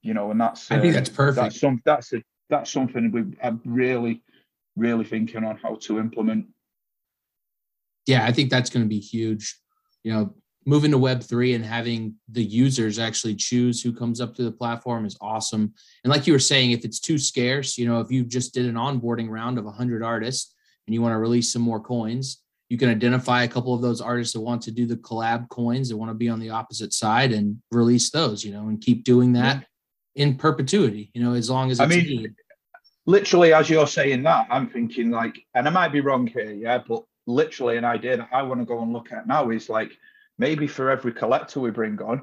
you 0.03 0.15
know, 0.15 0.31
and 0.31 0.41
that's 0.41 0.71
I 0.71 0.81
think 0.81 0.95
uh, 0.95 0.99
that's 0.99 1.11
perfect. 1.11 1.43
That's 1.43 1.61
some 1.61 1.83
that's 1.85 2.13
a 2.13 2.23
that's 2.49 2.71
something 2.71 3.11
we 3.11 3.25
I'm 3.43 3.61
really 3.65 4.23
really 4.77 5.05
thinking 5.05 5.45
on 5.45 5.59
how 5.59 5.77
to 5.83 5.99
implement. 5.99 6.47
Yeah, 8.07 8.25
I 8.25 8.33
think 8.33 8.51
that's 8.51 8.71
going 8.71 8.85
to 8.85 8.89
be 8.89 9.01
huge. 9.01 9.57
You 10.03 10.13
know, 10.13 10.35
moving 10.67 10.91
to 10.91 10.99
Web 10.99 11.23
three 11.23 11.55
and 11.55 11.65
having 11.65 12.15
the 12.31 12.45
users 12.45 12.99
actually 12.99 13.35
choose 13.35 13.83
who 13.83 13.93
comes 13.93 14.21
up 14.21 14.35
to 14.35 14.43
the 14.43 14.53
platform 14.53 15.07
is 15.07 15.17
awesome. 15.21 15.73
And 16.05 16.13
like 16.13 16.27
you 16.27 16.33
were 16.33 16.39
saying, 16.39 16.73
if 16.73 16.85
it's 16.85 17.01
too 17.01 17.19
scarce, 17.19 17.79
you 17.79 17.87
know, 17.87 18.01
if 18.01 18.11
you 18.11 18.25
just 18.25 18.53
did 18.53 18.67
an 18.67 18.75
onboarding 18.75 19.29
round 19.29 19.59
of 19.59 19.65
100 19.65 20.03
artists 20.03 20.55
and 20.87 20.95
you 20.95 21.01
want 21.01 21.13
to 21.13 21.19
release 21.19 21.53
some 21.53 21.63
more 21.63 21.81
coins, 21.81 22.43
you 22.69 22.79
can 22.79 22.89
identify 22.89 23.43
a 23.43 23.49
couple 23.49 23.75
of 23.75 23.83
those 23.83 24.01
artists 24.01 24.33
that 24.35 24.41
want 24.41 24.63
to 24.63 24.71
do 24.71 24.87
the 24.87 24.97
collab 24.97 25.49
coins 25.49 25.89
that 25.89 25.97
want 25.97 26.11
to 26.11 26.15
be 26.15 26.29
on 26.29 26.39
the 26.39 26.51
opposite 26.51 26.93
side 26.93 27.33
and 27.33 27.61
release 27.73 28.11
those, 28.11 28.45
you 28.45 28.53
know, 28.53 28.69
and 28.69 28.81
keep 28.81 29.03
doing 29.03 29.33
that 29.33 29.67
in 30.15 30.37
perpetuity, 30.37 31.11
you 31.15 31.23
know, 31.23 31.35
as 31.35 31.51
long 31.51 31.71
as 31.71 31.81
I 31.81 31.87
mean, 31.87 32.05
needed. 32.05 32.35
literally, 33.07 33.53
as 33.53 33.69
you're 33.71 33.87
saying 33.87 34.23
that, 34.23 34.47
I'm 34.51 34.69
thinking 34.69 35.11
like, 35.11 35.39
and 35.55 35.67
I 35.67 35.71
might 35.71 35.93
be 35.93 36.01
wrong 36.01 36.27
here, 36.27 36.53
yeah, 36.53 36.79
but 36.87 37.03
literally 37.27 37.77
an 37.77 37.85
idea 37.85 38.19
that 38.19 38.29
I 38.33 38.43
want 38.43 38.61
to 38.61 38.67
go 38.67 38.83
and 38.83 38.93
look 38.93 39.11
at 39.13 39.27
now 39.27 39.51
is 39.51 39.69
like 39.69 39.93
maybe 40.41 40.67
for 40.67 40.91
every 40.91 41.13
collector 41.13 41.61
we 41.61 41.71
bring 41.71 42.01
on, 42.01 42.23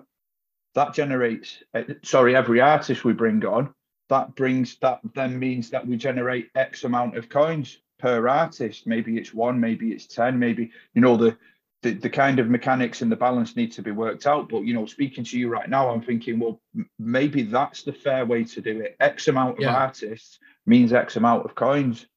that 0.73 0.93
generates, 0.93 1.63
eh, 1.75 1.83
sorry, 2.03 2.35
every 2.35 2.59
artist 2.59 3.05
we 3.05 3.13
bring 3.13 3.45
on, 3.45 3.73
that 4.09 4.35
brings 4.35 4.77
that 4.79 4.99
then 5.13 5.37
means 5.37 5.69
that 5.69 5.85
we 5.85 5.95
generate 5.97 6.49
X 6.55 6.83
amount 6.83 7.15
of 7.15 7.29
coins 7.29 7.77
per 7.99 8.27
artist. 8.27 8.87
Maybe 8.87 9.17
it's 9.17 9.33
one, 9.33 9.59
maybe 9.59 9.91
it's 9.91 10.07
10, 10.07 10.37
maybe, 10.39 10.71
you 10.93 11.01
know, 11.01 11.15
the 11.15 11.37
the, 11.83 11.93
the 11.93 12.09
kind 12.09 12.39
of 12.39 12.49
mechanics 12.49 13.03
and 13.03 13.11
the 13.11 13.15
balance 13.15 13.55
need 13.55 13.71
to 13.73 13.83
be 13.83 13.91
worked 13.91 14.25
out. 14.25 14.49
But 14.49 14.61
you 14.61 14.73
know, 14.73 14.87
speaking 14.87 15.23
to 15.25 15.37
you 15.37 15.47
right 15.47 15.69
now, 15.69 15.89
I'm 15.89 16.01
thinking, 16.01 16.39
well, 16.39 16.59
m- 16.75 16.89
maybe 16.97 17.43
that's 17.43 17.83
the 17.83 17.93
fair 17.93 18.25
way 18.25 18.45
to 18.45 18.61
do 18.61 18.81
it. 18.81 18.95
X 18.99 19.27
amount 19.27 19.59
of 19.59 19.63
yeah. 19.63 19.75
artists 19.75 20.39
means 20.65 20.91
X 20.91 21.17
amount 21.17 21.45
of 21.45 21.53
coins. 21.53 22.07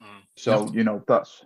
Mm. 0.00 0.06
So 0.36 0.66
yeah. 0.66 0.72
you 0.72 0.84
know, 0.84 1.02
that's 1.08 1.44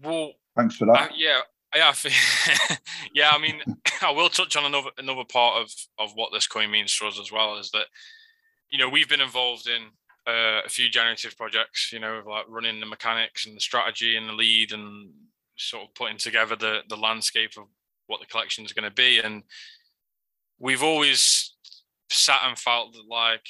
well. 0.00 0.32
Thanks 0.56 0.76
for 0.76 0.86
that. 0.86 1.10
Uh, 1.10 1.14
yeah, 1.14 1.40
yeah, 1.74 1.92
I 1.92 2.76
yeah. 3.14 3.30
I 3.32 3.38
mean, 3.38 3.60
I 4.02 4.10
will 4.10 4.28
touch 4.28 4.56
on 4.56 4.64
another 4.64 4.90
another 4.98 5.24
part 5.24 5.62
of 5.62 5.70
of 5.98 6.12
what 6.14 6.30
this 6.32 6.46
coin 6.46 6.70
means 6.70 6.92
for 6.92 7.06
us 7.06 7.18
as 7.20 7.32
well 7.32 7.58
is 7.58 7.70
that 7.70 7.86
you 8.70 8.78
know 8.78 8.88
we've 8.88 9.08
been 9.08 9.20
involved 9.20 9.68
in 9.68 9.82
uh, 10.26 10.62
a 10.64 10.68
few 10.68 10.88
generative 10.88 11.36
projects. 11.36 11.90
You 11.92 12.00
know, 12.00 12.22
like 12.26 12.44
running 12.48 12.80
the 12.80 12.86
mechanics 12.86 13.46
and 13.46 13.56
the 13.56 13.60
strategy 13.60 14.16
and 14.16 14.28
the 14.28 14.32
lead 14.32 14.72
and 14.72 15.10
sort 15.56 15.84
of 15.84 15.94
putting 15.94 16.18
together 16.18 16.56
the 16.56 16.80
the 16.88 16.96
landscape 16.96 17.52
of 17.56 17.64
what 18.06 18.20
the 18.20 18.26
collection 18.26 18.64
is 18.64 18.72
going 18.72 18.88
to 18.88 18.94
be 18.94 19.18
and 19.18 19.42
we've 20.58 20.82
always 20.82 21.54
sat 22.10 22.40
and 22.44 22.58
felt 22.58 22.92
that 22.92 23.04
like 23.08 23.46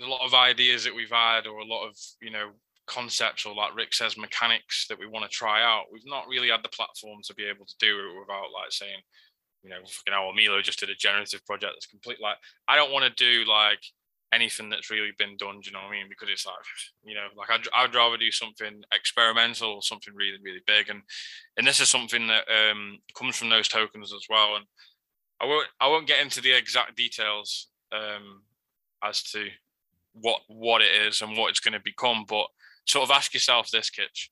a 0.00 0.06
lot 0.06 0.24
of 0.24 0.34
ideas 0.34 0.84
that 0.84 0.94
we've 0.94 1.10
had 1.10 1.46
or 1.46 1.60
a 1.60 1.64
lot 1.64 1.86
of 1.86 1.96
you 2.20 2.30
know 2.30 2.50
concepts 2.86 3.46
or 3.46 3.54
like 3.54 3.76
Rick 3.76 3.94
says 3.94 4.16
mechanics 4.16 4.86
that 4.88 4.98
we 4.98 5.06
want 5.06 5.24
to 5.24 5.30
try 5.30 5.62
out, 5.62 5.84
we've 5.92 6.06
not 6.06 6.28
really 6.28 6.48
had 6.48 6.62
the 6.62 6.68
platform 6.68 7.20
to 7.24 7.34
be 7.34 7.44
able 7.44 7.66
to 7.66 7.74
do 7.78 7.98
it 7.98 8.20
without 8.20 8.52
like 8.54 8.70
saying, 8.70 9.00
you 9.62 9.70
know, 9.70 9.76
fucking 9.76 10.12
hell, 10.12 10.32
Milo 10.34 10.60
just 10.60 10.80
did 10.80 10.90
a 10.90 10.94
generative 10.94 11.44
project 11.46 11.72
that's 11.74 11.86
complete. 11.86 12.20
Like, 12.20 12.36
I 12.68 12.76
don't 12.76 12.92
want 12.92 13.04
to 13.04 13.24
do 13.24 13.48
like 13.48 13.80
anything 14.32 14.70
that's 14.70 14.90
really 14.90 15.12
been 15.18 15.36
done. 15.36 15.60
Do 15.60 15.68
you 15.68 15.72
know 15.72 15.80
what 15.80 15.88
I 15.88 15.92
mean? 15.92 16.06
Because 16.08 16.28
it's 16.30 16.46
like, 16.46 16.56
you 17.04 17.14
know, 17.14 17.28
like 17.36 17.50
I'd, 17.50 17.66
I'd 17.74 17.94
rather 17.94 18.16
do 18.16 18.30
something 18.30 18.82
experimental 18.92 19.70
or 19.72 19.82
something 19.82 20.14
really, 20.14 20.38
really 20.42 20.62
big. 20.66 20.88
And 20.88 21.02
and 21.56 21.66
this 21.66 21.80
is 21.80 21.88
something 21.88 22.26
that 22.28 22.44
um, 22.50 22.98
comes 23.16 23.36
from 23.36 23.50
those 23.50 23.68
tokens 23.68 24.12
as 24.12 24.26
well. 24.28 24.56
And 24.56 24.64
I 25.40 25.46
won't 25.46 25.68
I 25.80 25.88
won't 25.88 26.08
get 26.08 26.20
into 26.20 26.40
the 26.40 26.52
exact 26.52 26.96
details 26.96 27.68
um, 27.92 28.42
as 29.04 29.22
to 29.32 29.46
what 30.14 30.40
what 30.48 30.82
it 30.82 31.06
is 31.06 31.22
and 31.22 31.36
what 31.36 31.50
it's 31.50 31.60
going 31.60 31.74
to 31.74 31.80
become, 31.84 32.24
but 32.28 32.46
sort 32.86 33.04
of 33.04 33.10
ask 33.10 33.34
yourself 33.34 33.70
this, 33.70 33.90
Kitch: 33.90 34.30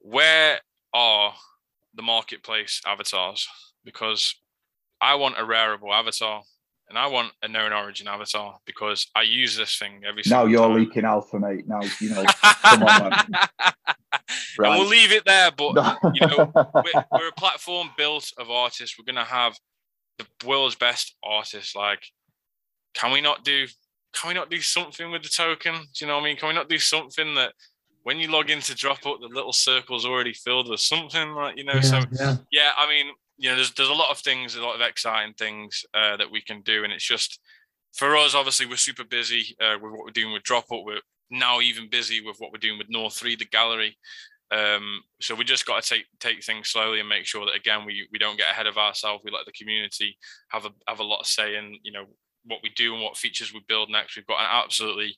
where 0.00 0.60
are 0.92 1.34
the 1.94 2.02
marketplace 2.02 2.80
avatars? 2.86 3.46
Because 3.84 4.34
I 5.00 5.14
want 5.16 5.38
a 5.38 5.42
Rarible 5.42 5.92
avatar 5.92 6.42
and 6.88 6.98
I 6.98 7.06
want 7.08 7.32
a 7.42 7.48
KnownOrigin 7.48 8.06
avatar 8.06 8.58
because 8.64 9.06
I 9.14 9.22
use 9.22 9.56
this 9.56 9.78
thing 9.78 10.02
every. 10.08 10.22
Now 10.26 10.46
you're 10.46 10.66
time. 10.68 10.76
leaking 10.76 11.04
alpha, 11.04 11.38
mate. 11.38 11.68
Now 11.68 11.80
you 12.00 12.10
know. 12.10 12.24
come 12.42 12.82
on, 12.82 13.10
man. 13.10 13.26
And 14.60 14.78
we'll 14.78 14.86
leave 14.86 15.12
it 15.12 15.24
there, 15.24 15.50
but 15.56 15.74
No. 15.74 15.96
you 16.14 16.26
know, 16.26 16.52
we're, 16.74 17.04
we're 17.12 17.28
a 17.28 17.32
platform 17.32 17.90
built 17.96 18.32
of 18.38 18.50
artists. 18.50 18.96
We're 18.98 19.04
gonna 19.10 19.24
have 19.24 19.56
the 20.18 20.26
world's 20.46 20.74
best 20.74 21.14
artists. 21.22 21.76
Like, 21.76 22.02
can 22.94 23.12
we 23.12 23.20
not 23.20 23.44
do? 23.44 23.66
Can 24.18 24.28
we 24.28 24.34
not 24.34 24.50
do 24.50 24.60
something 24.60 25.10
with 25.10 25.22
the 25.22 25.28
token? 25.28 25.74
Do 25.74 25.80
you 26.00 26.06
know 26.06 26.16
what 26.16 26.22
I 26.22 26.24
mean? 26.24 26.36
Can 26.36 26.48
we 26.48 26.54
not 26.54 26.68
do 26.68 26.78
something 26.78 27.34
that 27.36 27.52
when 28.02 28.18
you 28.18 28.30
log 28.30 28.50
into 28.50 28.72
Dropbook, 28.72 29.20
the 29.20 29.28
little 29.30 29.52
circle's 29.52 30.04
already 30.04 30.32
filled 30.32 30.68
with 30.68 30.80
something 30.80 31.30
like 31.32 31.56
you 31.56 31.64
know? 31.64 31.80
So 31.80 32.00
yeah. 32.12 32.36
yeah, 32.50 32.70
I 32.76 32.88
mean, 32.88 33.12
you 33.36 33.48
know, 33.48 33.56
there's 33.56 33.72
there's 33.74 33.88
a 33.88 33.94
lot 33.94 34.10
of 34.10 34.18
things, 34.18 34.56
a 34.56 34.62
lot 34.62 34.74
of 34.74 34.80
exciting 34.80 35.34
things 35.34 35.84
uh, 35.94 36.16
that 36.16 36.30
we 36.30 36.40
can 36.40 36.62
do, 36.62 36.84
and 36.84 36.92
it's 36.92 37.06
just 37.06 37.38
for 37.92 38.16
us. 38.16 38.34
Obviously, 38.34 38.66
we're 38.66 38.76
super 38.76 39.04
busy 39.04 39.56
uh, 39.60 39.76
with 39.80 39.92
what 39.92 40.04
we're 40.04 40.10
doing 40.10 40.32
with 40.32 40.42
Drop 40.42 40.66
Dropbook. 40.68 40.84
We're 40.84 41.00
now 41.30 41.60
even 41.60 41.88
busy 41.88 42.20
with 42.20 42.36
what 42.38 42.50
we're 42.50 42.58
doing 42.58 42.78
with 42.78 42.90
North 42.90 43.14
Three, 43.14 43.36
the 43.36 43.44
gallery. 43.44 43.96
Um, 44.50 45.02
so 45.20 45.34
we 45.34 45.44
just 45.44 45.66
got 45.66 45.82
to 45.82 45.88
take 45.88 46.06
take 46.18 46.42
things 46.42 46.70
slowly 46.70 47.00
and 47.00 47.08
make 47.08 47.26
sure 47.26 47.44
that 47.46 47.54
again 47.54 47.84
we 47.84 48.08
we 48.10 48.18
don't 48.18 48.38
get 48.38 48.50
ahead 48.50 48.66
of 48.66 48.78
ourselves. 48.78 49.22
We 49.24 49.30
let 49.30 49.46
the 49.46 49.52
community 49.52 50.16
have 50.48 50.64
a 50.64 50.70
have 50.88 50.98
a 50.98 51.04
lot 51.04 51.20
of 51.20 51.26
say 51.26 51.56
in 51.56 51.76
you 51.82 51.92
know 51.92 52.06
what 52.44 52.60
we 52.62 52.70
do 52.70 52.94
and 52.94 53.02
what 53.02 53.16
features 53.16 53.52
we 53.52 53.60
build 53.68 53.90
next. 53.90 54.16
We've 54.16 54.26
got 54.26 54.40
an 54.40 54.48
absolutely 54.50 55.16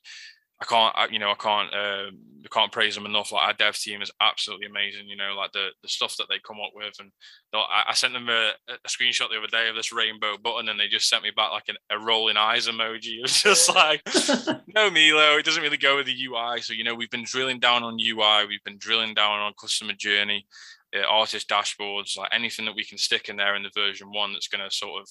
I 0.61 0.65
can't, 0.65 0.95
I, 0.95 1.07
you 1.07 1.17
know, 1.17 1.31
I 1.31 1.35
can't, 1.35 1.73
uh, 1.73 2.11
I 2.45 2.47
can't 2.51 2.71
praise 2.71 2.93
them 2.93 3.07
enough. 3.07 3.31
Like 3.31 3.47
our 3.47 3.53
dev 3.53 3.75
team 3.75 4.03
is 4.03 4.11
absolutely 4.21 4.67
amazing. 4.67 5.07
You 5.07 5.15
know, 5.15 5.33
like 5.35 5.51
the 5.53 5.69
the 5.81 5.89
stuff 5.89 6.15
that 6.17 6.27
they 6.29 6.35
come 6.45 6.57
up 6.63 6.73
with, 6.75 6.93
and 6.99 7.11
I, 7.51 7.85
I 7.89 7.93
sent 7.95 8.13
them 8.13 8.29
a, 8.29 8.51
a 8.69 8.87
screenshot 8.87 9.29
the 9.31 9.39
other 9.39 9.47
day 9.47 9.69
of 9.69 9.75
this 9.75 9.91
rainbow 9.91 10.37
button, 10.37 10.69
and 10.69 10.79
they 10.79 10.87
just 10.87 11.09
sent 11.09 11.23
me 11.23 11.31
back 11.35 11.51
like 11.51 11.67
an, 11.67 11.77
a 11.89 11.97
rolling 11.97 12.37
eyes 12.37 12.67
emoji. 12.67 13.17
It 13.21 13.23
was 13.23 13.41
just 13.41 13.73
like, 13.73 14.01
no, 14.75 14.91
Milo, 14.91 15.37
it 15.37 15.45
doesn't 15.45 15.63
really 15.63 15.77
go 15.77 15.97
with 15.97 16.05
the 16.05 16.25
UI. 16.25 16.61
So 16.61 16.73
you 16.73 16.83
know, 16.83 16.93
we've 16.93 17.09
been 17.09 17.25
drilling 17.25 17.59
down 17.59 17.81
on 17.81 17.97
UI, 17.99 18.45
we've 18.47 18.63
been 18.63 18.77
drilling 18.77 19.15
down 19.15 19.39
on 19.39 19.53
customer 19.59 19.93
journey, 19.93 20.45
uh, 20.95 21.07
artist 21.07 21.49
dashboards, 21.49 22.17
like 22.17 22.29
anything 22.31 22.65
that 22.65 22.75
we 22.75 22.85
can 22.85 22.99
stick 22.99 23.29
in 23.29 23.37
there 23.37 23.55
in 23.55 23.63
the 23.63 23.71
version 23.73 24.11
one 24.11 24.31
that's 24.31 24.47
going 24.47 24.63
to 24.63 24.75
sort 24.75 25.01
of 25.01 25.09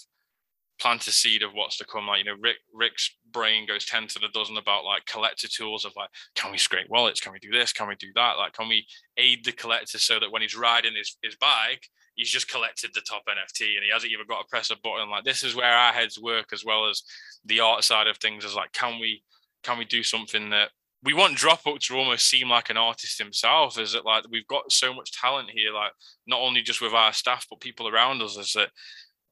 plant 0.81 1.07
a 1.07 1.13
seed 1.13 1.43
of 1.43 1.53
what's 1.53 1.77
to 1.79 1.85
come. 1.85 2.07
Like, 2.07 2.19
you 2.19 2.25
know, 2.25 2.37
Rick 2.41 2.57
Rick's 2.75 3.17
brain 3.31 3.67
goes 3.67 3.85
10 3.85 4.09
to 4.09 4.19
the 4.19 4.29
dozen 4.29 4.57
about 4.57 4.85
like 4.85 5.07
collector 5.07 5.49
tools 5.49 5.85
of 5.85 5.93
like, 5.97 6.09
can 6.35 6.51
we 6.51 6.59
scrape 6.59 6.89
wallets? 6.89 7.21
Can 7.21 7.33
we 7.33 7.39
do 7.39 7.51
this? 7.51 7.73
Can 7.73 7.89
we 7.89 7.95
do 7.97 8.09
that? 8.15 8.39
Like, 8.39 8.53
can 8.55 8.69
we 8.69 8.87
aid 9.17 9.45
the 9.45 9.53
collector 9.53 9.99
so 9.99 10.19
that 10.19 10.31
when 10.33 10.43
he's 10.43 10.57
riding 10.57 10.97
his, 10.97 11.17
his 11.23 11.37
bike, 11.37 11.87
he's 12.17 12.31
just 12.31 12.51
collected 12.51 12.91
the 12.95 13.03
top 13.03 13.23
NFT 13.27 13.77
and 13.77 13.85
he 13.85 13.91
hasn't 13.93 14.13
even 14.13 14.27
got 14.27 14.43
to 14.43 14.49
press 14.49 14.71
a 14.71 14.77
button. 14.83 15.11
Like, 15.11 15.25
this 15.25 15.45
is 15.45 15.55
where 15.55 15.73
our 15.73 15.93
heads 15.93 16.21
work 16.21 16.53
as 16.53 16.65
well 16.65 16.89
as 16.89 17.03
the 17.45 17.61
art 17.61 17.85
side 17.85 18.07
of 18.07 18.17
things 18.17 18.45
is 18.45 18.55
like, 18.55 18.73
can 18.73 18.99
we 19.01 19.23
can 19.63 19.79
we 19.79 19.85
do 19.85 20.03
something 20.03 20.51
that 20.51 20.71
we 21.03 21.15
want 21.15 21.37
Dropbook 21.37 21.81
to 21.81 21.97
almost 21.97 22.29
seem 22.29 22.51
like 22.51 22.71
an 22.71 22.77
artist 22.77 23.19
himself? 23.19 23.79
Is 23.79 23.93
that 23.93 24.05
like 24.05 24.25
we've 24.31 24.47
got 24.47 24.71
so 24.73 24.93
much 24.93 25.13
talent 25.13 25.51
here, 25.51 25.73
like 25.73 25.93
not 26.27 26.41
only 26.41 26.63
just 26.63 26.81
with 26.81 26.93
our 26.93 27.13
staff, 27.13 27.47
but 27.49 27.61
people 27.61 27.89
around 27.89 28.23
us, 28.23 28.37
is 28.37 28.53
that 28.53 28.71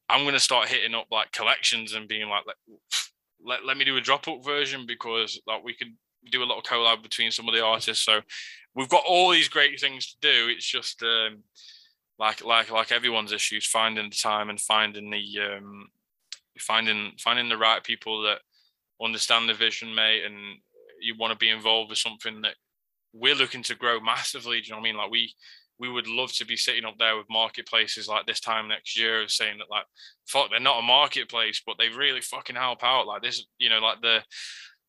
I'm 0.08 0.24
gonna 0.24 0.40
start 0.40 0.68
hitting 0.68 0.94
up 0.94 1.06
like 1.10 1.32
collections 1.32 1.94
and 1.94 2.08
being 2.08 2.28
like, 2.28 2.44
let, 2.46 2.56
let, 3.44 3.64
let 3.64 3.76
me 3.76 3.84
do 3.84 3.96
a 3.96 4.00
Dropbook 4.00 4.44
version 4.44 4.86
because 4.86 5.40
like 5.46 5.62
we 5.62 5.74
could 5.74 5.94
do 6.30 6.42
a 6.42 6.46
lot 6.46 6.58
of 6.58 6.64
collab 6.64 7.02
between 7.02 7.30
some 7.30 7.48
of 7.48 7.54
the 7.54 7.64
artists. 7.64 8.04
So 8.04 8.20
we've 8.74 8.88
got 8.88 9.04
all 9.06 9.30
these 9.30 9.48
great 9.48 9.80
things 9.80 10.06
to 10.06 10.16
do. 10.20 10.48
It's 10.48 10.66
just 10.66 11.02
um, 11.02 11.42
like 12.18 12.44
like 12.44 12.70
like 12.70 12.92
everyone's 12.92 13.32
issues, 13.32 13.66
finding 13.66 14.10
the 14.10 14.16
time 14.16 14.50
and 14.50 14.60
finding 14.60 15.10
the 15.10 15.56
um, 15.56 15.88
finding 16.58 17.12
finding 17.18 17.48
the 17.48 17.56
right 17.56 17.82
people 17.82 18.22
that 18.22 18.38
understand 19.02 19.48
the 19.48 19.54
vision, 19.54 19.94
mate, 19.94 20.24
and 20.24 20.36
you 21.00 21.14
want 21.16 21.32
to 21.32 21.38
be 21.38 21.50
involved 21.50 21.90
with 21.90 21.98
something 21.98 22.42
that 22.42 22.54
we're 23.12 23.34
looking 23.34 23.62
to 23.64 23.74
grow 23.74 24.00
massively. 24.00 24.60
Do 24.60 24.68
you 24.68 24.72
know 24.72 24.78
what 24.78 24.82
I 24.82 24.90
mean? 24.90 24.96
Like 24.96 25.10
we 25.10 25.32
we 25.78 25.88
would 25.88 26.06
love 26.06 26.32
to 26.34 26.46
be 26.46 26.56
sitting 26.56 26.84
up 26.84 26.96
there 26.98 27.16
with 27.16 27.26
marketplaces 27.30 28.08
like 28.08 28.26
this 28.26 28.40
time 28.40 28.68
next 28.68 28.98
year, 28.98 29.22
of 29.22 29.30
saying 29.30 29.58
that 29.58 29.70
like 29.70 29.84
fuck, 30.26 30.50
they're 30.50 30.60
not 30.60 30.80
a 30.80 30.82
marketplace, 30.82 31.62
but 31.66 31.76
they 31.78 31.88
really 31.88 32.20
fucking 32.20 32.56
help 32.56 32.82
out. 32.82 33.06
Like 33.06 33.22
this, 33.22 33.44
you 33.58 33.70
know, 33.70 33.78
like 33.78 34.00
the 34.00 34.22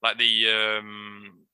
like 0.02 0.18
the 0.18 0.50
um 0.50 1.46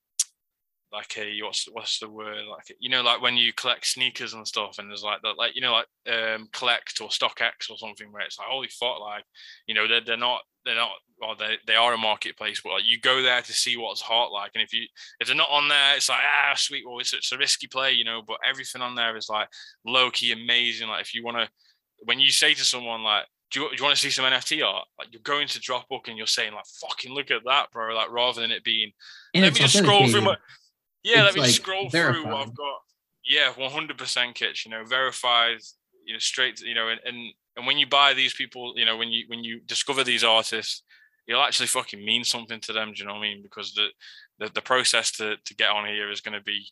like 0.95 1.17
a 1.17 1.41
what's 1.41 1.67
what's 1.71 1.99
the 1.99 2.09
word 2.09 2.45
like 2.49 2.73
you 2.79 2.89
know 2.89 3.01
like 3.01 3.21
when 3.21 3.35
you 3.35 3.51
collect 3.53 3.85
sneakers 3.85 4.33
and 4.33 4.47
stuff 4.47 4.77
and 4.79 4.89
there's 4.89 5.03
like 5.03 5.21
that 5.23 5.37
like 5.37 5.53
you 5.53 5.61
know 5.61 5.73
like 5.73 5.87
um 6.13 6.47
collect 6.53 7.01
or 7.01 7.09
StockX 7.09 7.69
or 7.69 7.77
something 7.77 8.11
where 8.11 8.21
it's 8.21 8.39
like 8.39 8.47
holy 8.47 8.69
fuck 8.69 9.01
like 9.01 9.25
you 9.67 9.75
know 9.75 9.87
they're, 9.87 10.01
they're 10.01 10.17
not 10.17 10.41
they're 10.65 10.75
not 10.75 10.91
or 11.21 11.35
they, 11.35 11.57
they 11.65 11.75
are 11.75 11.93
a 11.93 11.97
marketplace 11.97 12.61
but 12.61 12.73
like 12.73 12.83
you 12.85 12.99
go 12.99 13.21
there 13.21 13.41
to 13.41 13.53
see 13.53 13.77
what's 13.77 14.01
hot 14.01 14.31
like 14.31 14.51
and 14.53 14.63
if 14.63 14.73
you 14.73 14.85
if 15.19 15.27
they're 15.27 15.35
not 15.35 15.49
on 15.49 15.67
there 15.69 15.95
it's 15.95 16.09
like 16.09 16.19
ah 16.19 16.53
sweet 16.55 16.83
well 16.85 16.99
it's, 16.99 17.13
it's 17.13 17.31
a 17.31 17.37
risky 17.37 17.67
play 17.67 17.91
you 17.91 18.03
know 18.03 18.21
but 18.27 18.37
everything 18.47 18.81
on 18.81 18.95
there 18.95 19.15
is 19.15 19.29
like 19.29 19.47
low 19.85 20.11
key 20.11 20.31
amazing 20.31 20.89
like 20.89 21.01
if 21.01 21.13
you 21.13 21.23
want 21.23 21.37
to 21.37 21.47
when 22.03 22.19
you 22.19 22.29
say 22.29 22.53
to 22.53 22.63
someone 22.63 23.03
like 23.03 23.25
do 23.51 23.61
you, 23.61 23.69
do 23.69 23.75
you 23.77 23.83
want 23.83 23.95
to 23.95 24.01
see 24.01 24.09
some 24.09 24.25
NFT 24.25 24.65
art? 24.65 24.85
Like 24.97 25.09
you're 25.11 25.21
going 25.21 25.47
to 25.47 25.59
Dropbook 25.59 26.07
and 26.07 26.17
you're 26.17 26.27
saying 26.27 26.53
like, 26.53 26.65
"Fucking 26.81 27.13
look 27.13 27.31
at 27.31 27.43
that, 27.45 27.71
bro!" 27.71 27.93
Like 27.95 28.11
rather 28.11 28.41
than 28.41 28.51
it 28.51 28.63
being, 28.63 28.91
And 29.33 29.43
let 29.43 29.53
me 29.53 29.59
just 29.59 29.77
scroll 29.77 30.07
through 30.09 30.21
my, 30.21 30.35
yeah, 31.03 31.23
let 31.23 31.35
me 31.35 31.41
like, 31.41 31.49
just 31.49 31.61
scroll 31.61 31.89
through 31.89 32.25
what. 32.25 32.47
I've 32.47 32.55
got. 32.55 32.79
Yeah, 33.23 33.53
100% 33.53 34.35
kitch. 34.35 34.65
You 34.65 34.71
know, 34.71 34.83
verified. 34.83 35.59
You 36.05 36.13
know, 36.13 36.19
straight. 36.19 36.59
You 36.61 36.73
know, 36.73 36.89
and 36.89 36.99
and 37.05 37.33
and 37.55 37.65
when 37.65 37.77
you 37.77 37.87
buy 37.87 38.13
these 38.13 38.33
people, 38.33 38.73
you 38.75 38.85
know, 38.85 38.97
when 38.97 39.09
you 39.09 39.25
when 39.27 39.43
you 39.43 39.61
discover 39.61 40.03
these 40.03 40.23
artists, 40.23 40.83
you'll 41.27 41.41
actually 41.41 41.67
fucking 41.67 42.03
mean 42.03 42.23
something 42.23 42.59
to 42.61 42.73
them. 42.73 42.93
Do 42.93 42.99
you 42.99 43.07
know 43.07 43.13
what 43.13 43.19
I 43.19 43.29
mean? 43.29 43.41
Because 43.41 43.73
the 43.73 43.87
the, 44.39 44.51
the 44.53 44.61
process 44.61 45.11
to 45.13 45.37
to 45.37 45.55
get 45.55 45.71
on 45.71 45.87
here 45.87 46.11
is 46.11 46.21
going 46.21 46.37
to 46.37 46.43
be, 46.43 46.67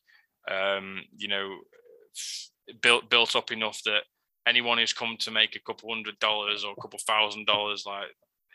um, 0.49 1.01
you 1.15 1.27
know, 1.27 1.57
built 2.81 3.10
built 3.10 3.35
up 3.35 3.51
enough 3.51 3.81
that 3.85 4.03
anyone 4.45 4.77
who's 4.77 4.93
come 4.93 5.15
to 5.19 5.31
make 5.31 5.55
a 5.55 5.61
couple 5.61 5.93
hundred 5.93 6.19
dollars 6.19 6.64
or 6.64 6.73
a 6.77 6.81
couple 6.81 6.99
thousand 6.99 7.45
dollars, 7.45 7.85
like 7.85 8.07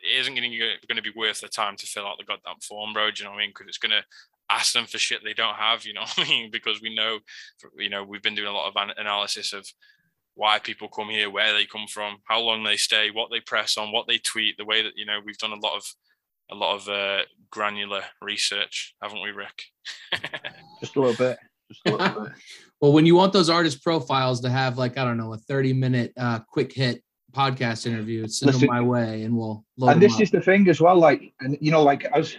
it 0.03 0.21
isn't 0.21 0.35
going 0.35 0.97
to 0.97 1.03
be 1.03 1.13
worth 1.17 1.41
the 1.41 1.49
time 1.49 1.77
to 1.77 1.87
fill 1.87 2.07
out 2.07 2.19
the 2.19 2.25
goddamn 2.25 2.61
form, 2.63 2.93
bro. 2.93 3.11
Do 3.11 3.23
you 3.23 3.25
know 3.25 3.33
what 3.33 3.39
I 3.39 3.43
mean? 3.43 3.51
Because 3.51 3.69
it's 3.69 3.79
going 3.79 3.91
to 3.91 4.05
ask 4.51 4.73
them 4.73 4.87
for 4.87 4.99
shit 4.99 5.23
they 5.25 5.35
don't 5.35 5.57
have. 5.57 5.85
You 5.85 5.95
know 5.95 6.03
what 6.03 6.19
I 6.19 6.25
mean? 6.25 6.51
Because 6.53 6.81
we 6.81 6.95
know, 6.95 7.19
you 7.77 7.91
know, 7.91 8.05
we've 8.05 8.23
been 8.23 8.35
doing 8.35 8.49
a 8.49 8.53
lot 8.53 8.69
of 8.69 8.77
an- 8.77 8.95
analysis 8.97 9.53
of 9.53 9.67
why 10.39 10.61
people 10.61 10.87
come 10.89 11.09
here, 11.09 11.29
where 11.29 11.53
they 11.53 11.67
come 11.67 11.89
from, 11.89 12.19
how 12.25 12.41
long 12.41 12.63
they 12.63 12.77
stay, 12.77 13.11
what 13.11 13.29
they 13.31 13.41
press 13.41 13.77
on, 13.77 13.91
what 13.91 14.07
they 14.07 14.19
tweet, 14.19 14.57
the 14.57 14.65
way 14.65 14.83
that 14.85 14.93
you 14.97 15.05
know 15.05 15.19
we've 15.25 15.37
done 15.39 15.51
a 15.53 15.57
lot 15.57 15.77
of 15.77 15.85
a 16.51 16.55
lot 16.55 16.77
of 16.77 16.89
uh, 16.89 17.23
granular 17.51 18.03
research, 18.23 18.95
haven't 19.03 19.21
we, 19.21 19.31
Rick? 19.33 19.65
Just 20.81 20.95
a 20.95 21.01
little 21.01 21.17
bit. 21.17 21.39
Just 21.71 21.81
a 21.87 21.97
little 21.97 22.23
bit. 22.25 22.33
Well, 22.81 22.93
when 22.93 23.07
you 23.07 23.17
want 23.17 23.33
those 23.33 23.51
artist 23.51 23.83
profiles 23.83 24.41
to 24.43 24.49
have 24.51 24.79
like 24.79 24.97
I 24.99 25.05
don't 25.05 25.17
know 25.17 25.33
a 25.35 25.37
thirty 25.37 25.73
minute 25.73 26.13
uh, 26.17 26.39
quick 26.49 26.73
hit 26.73 27.03
podcast 27.33 27.87
interview, 27.89 28.29
send 28.29 28.53
Listen- 28.53 28.69
them 28.69 28.77
my 28.77 28.81
way, 28.81 29.25
and 29.25 29.37
we'll 29.37 29.65
load 29.77 29.89
and 29.89 30.01
them 30.01 30.09
this 30.09 30.15
up. 30.15 30.23
is 30.23 30.31
the 30.31 30.41
thing 30.41 30.69
as 30.69 30.81
well 30.81 30.97
like 30.97 31.35
and 31.41 31.59
you 31.61 31.73
know 31.73 31.83
like 31.83 32.05
as 32.15 32.37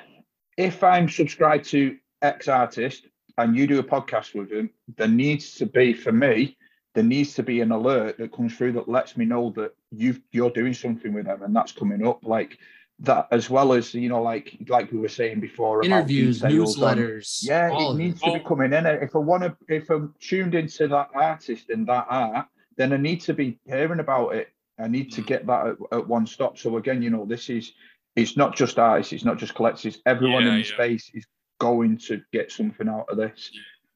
if 0.58 0.82
i'm 0.82 1.10
subscribed 1.10 1.66
to 1.66 1.98
x 2.22 2.48
artist 2.48 3.08
and 3.38 3.56
you 3.58 3.68
do 3.68 3.80
a 3.80 3.84
podcast 3.84 4.34
with 4.34 4.50
him 4.50 4.70
there 4.98 5.10
needs 5.10 5.56
to 5.56 5.66
be 5.66 5.94
for 5.94 6.14
me 6.14 6.58
there 6.96 7.04
needs 7.04 7.36
to 7.36 7.44
be 7.44 7.62
an 7.62 7.72
alert 7.72 8.18
that 8.18 8.34
comes 8.34 8.56
through 8.56 8.74
that 8.74 8.90
lets 8.90 9.16
me 9.16 9.26
know 9.26 9.52
that 9.52 9.72
you 9.92 10.20
you're 10.32 10.50
doing 10.52 10.74
something 10.74 11.14
with 11.14 11.26
them 11.26 11.44
and 11.44 11.56
that's 11.56 11.72
coming 11.72 12.06
up 12.06 12.20
like 12.24 12.58
that 13.02 13.28
as 13.32 13.50
well 13.50 13.72
as 13.74 13.94
you 13.94 14.10
know 14.10 14.22
like 14.22 14.58
like 14.68 14.92
we 14.92 14.98
were 14.98 15.08
saying 15.08 15.40
before 15.40 15.80
about 15.80 15.86
interviews, 16.00 16.42
details 16.42 16.82
on- 16.82 16.98
newsletters. 16.98 17.40
yeah, 17.42 17.70
it 17.72 17.96
needs 17.96 18.22
it. 18.22 18.26
to 18.26 18.34
be 18.40 18.44
coming 18.44 18.74
in. 18.74 18.86
If 18.86 19.16
I 19.16 19.20
want 19.20 19.44
to, 19.44 19.56
if 19.70 19.90
I'm 19.90 20.14
tuned 20.20 20.54
into 20.56 20.88
that 20.90 21.10
artist 21.14 21.70
and 21.70 21.88
that 21.88 22.08
art, 22.10 22.48
then 22.76 22.92
I 22.92 22.98
need 22.98 23.22
to 23.22 23.34
be 23.34 23.58
hearing 23.66 24.00
about 24.02 24.36
it. 24.36 24.50
I 24.78 24.88
need 24.88 25.12
to 25.14 25.22
get 25.22 25.46
that 25.48 25.68
at, 25.68 25.78
at 26.00 26.08
one 26.08 26.28
stop. 26.28 26.58
So 26.58 26.76
again, 26.78 27.02
you 27.02 27.10
know, 27.10 27.26
this 27.26 27.50
is 27.50 27.72
it's 28.18 28.36
not 28.36 28.54
just 28.56 28.78
artists, 28.80 29.14
it's 29.14 29.24
not 29.24 29.38
just 29.38 29.56
collectors. 29.56 30.02
Everyone 30.06 30.44
Yeah, 30.44 30.50
in 30.50 30.62
the 30.62 30.68
yeah. 30.68 30.74
space 30.74 31.10
is 31.14 31.26
going 31.60 31.98
to 32.00 32.22
get 32.34 32.52
something 32.52 32.90
out 32.90 33.06
of 33.10 33.16
this. 33.18 33.50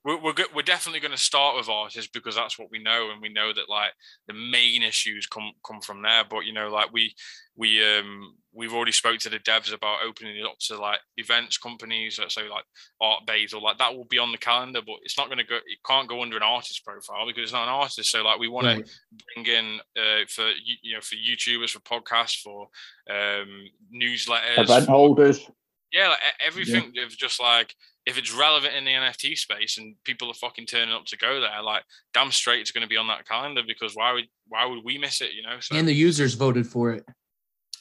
We're 0.06 0.20
we're, 0.22 0.34
go- 0.34 0.44
we're 0.56 0.62
definitely 0.64 1.00
going 1.00 1.12
to 1.12 1.18
start 1.18 1.56
with 1.56 1.70
artists 1.70 2.10
because 2.14 2.36
that's 2.36 2.60
what 2.60 2.70
we 2.72 2.80
know, 2.82 3.10
and 3.12 3.22
we 3.22 3.30
know 3.30 3.54
that 3.54 3.70
like 3.70 3.92
the 4.28 4.34
main 4.34 4.84
issues 4.84 5.28
come 5.28 5.52
come 5.66 5.82
from 5.82 6.02
there. 6.02 6.24
But 6.30 6.46
you 6.46 6.54
know, 6.54 6.70
like 6.70 6.92
we 6.92 7.16
we 7.56 7.84
um 7.98 8.36
we've 8.56 8.74
already 8.74 8.92
spoke 8.92 9.18
to 9.20 9.30
the 9.30 9.40
devs 9.40 9.74
about 9.74 10.04
opening 10.06 10.38
it 10.38 10.46
up 10.46 10.58
to 10.60 10.78
like 10.78 11.00
events 11.18 11.58
companies, 11.58 12.20
so 12.28 12.42
like 12.42 12.66
Art 13.02 13.22
Basel, 13.26 13.64
like 13.64 13.78
that 13.80 13.96
will 13.96 14.06
be 14.06 14.20
on 14.20 14.32
the 14.32 14.38
calendar, 14.38 14.82
but 14.86 14.96
it's 15.04 15.18
not 15.18 15.28
going 15.28 15.40
to 15.40 15.44
go. 15.46 15.56
It 15.56 15.80
can't 15.88 16.10
go 16.10 16.22
under 16.22 16.38
an 16.38 16.44
artist 16.44 16.84
profile 16.86 17.26
because 17.26 17.44
it's 17.44 17.54
not 17.54 17.64
an 17.64 17.70
artist. 17.70 18.12
So 18.12 18.24
like 18.24 18.40
we 18.40 18.48
want 18.50 18.68
to 18.68 18.74
Right. 18.76 18.90
bring 19.36 19.46
in 19.48 19.80
uh, 19.98 20.26
for 20.28 20.50
you 20.84 20.94
know 20.96 21.02
for 21.02 21.16
YouTubers, 21.16 21.70
for 21.72 21.80
podcasts, 21.80 22.42
for 22.42 22.68
um 23.10 23.64
newsletters, 23.96 24.58
Event 24.60 24.86
for- 24.86 24.92
holders. 24.92 25.50
yeah, 25.92 26.10
like 26.10 26.20
everything 26.46 26.94
of 27.04 27.10
just 27.12 27.42
like 27.42 27.74
if 28.06 28.18
it's 28.18 28.34
relevant 28.36 28.74
in 28.76 28.84
the 28.86 28.92
NFT 28.92 29.38
space 29.38 29.78
and 29.78 29.96
people 30.04 30.30
are 30.30 30.34
fucking 30.34 30.66
turning 30.66 30.94
up 30.94 31.06
to 31.06 31.18
go 31.18 31.40
there, 31.40 31.62
like 31.64 31.84
damn 32.14 32.32
straight 32.32 32.60
it's 32.62 32.72
going 32.72 32.82
to 32.82 32.88
be 32.90 32.98
on 32.98 33.08
that 33.08 33.28
calendar 33.28 33.62
because 33.66 33.94
why 33.96 34.12
would 34.14 34.26
why 34.48 34.66
would 34.66 34.84
we 34.84 34.98
miss 34.98 35.22
it? 35.22 35.34
You 35.34 35.44
know, 35.44 35.60
so 35.60 35.76
And 35.76 35.88
the 35.88 35.94
users 35.94 36.34
voted 36.34 36.68
for 36.68 36.92
it. 36.92 37.06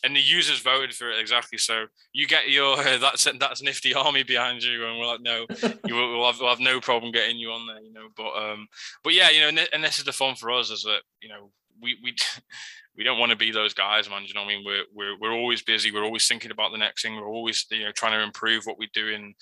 and 0.04 0.14
the 0.16 0.20
users 0.20 0.60
voted 0.60 0.94
for 0.94 1.10
it 1.10 1.18
exactly. 1.20 1.58
So 1.58 1.86
you 2.12 2.26
get 2.26 2.50
your 2.50 2.76
that's 2.98 3.24
That's 3.38 3.62
Nifty 3.62 3.94
army 3.94 4.22
behind 4.22 4.62
you, 4.62 4.86
and 4.86 4.98
we're 4.98 5.06
like, 5.06 5.20
no, 5.20 5.46
you 5.86 5.94
will 5.94 6.18
we'll 6.18 6.26
have, 6.30 6.40
we'll 6.40 6.50
have 6.50 6.60
no 6.60 6.80
problem 6.80 7.10
getting 7.12 7.38
you 7.38 7.50
on 7.50 7.66
there, 7.66 7.80
you 7.82 7.92
know. 7.92 8.08
But 8.16 8.32
um, 8.36 8.68
but 9.02 9.14
yeah, 9.14 9.30
you 9.30 9.40
know, 9.40 9.48
and, 9.48 9.58
thi- 9.58 9.68
and 9.72 9.82
this 9.84 9.98
is 9.98 10.04
the 10.04 10.12
fun 10.12 10.34
for 10.36 10.50
us 10.52 10.70
is 10.70 10.82
that 10.82 11.00
you 11.20 11.28
know 11.28 11.50
we 11.80 11.96
we 12.02 12.14
we 12.96 13.04
don't 13.04 13.18
want 13.18 13.30
to 13.30 13.36
be 13.36 13.50
those 13.50 13.72
guys, 13.74 14.08
man. 14.10 14.22
You 14.26 14.34
know 14.34 14.42
what 14.42 14.50
I 14.52 14.56
mean? 14.56 14.64
We're 14.66 14.84
we're 14.94 15.18
we're 15.18 15.32
always 15.32 15.62
busy. 15.62 15.90
We're 15.90 16.04
always 16.04 16.26
thinking 16.26 16.50
about 16.50 16.72
the 16.72 16.78
next 16.78 17.02
thing. 17.02 17.16
We're 17.16 17.26
always 17.28 17.64
you 17.70 17.84
know 17.84 17.92
trying 17.92 18.12
to 18.18 18.22
improve 18.24 18.64
what 18.64 18.78
we 18.78 18.88
do 18.92 19.14
and 19.14 19.34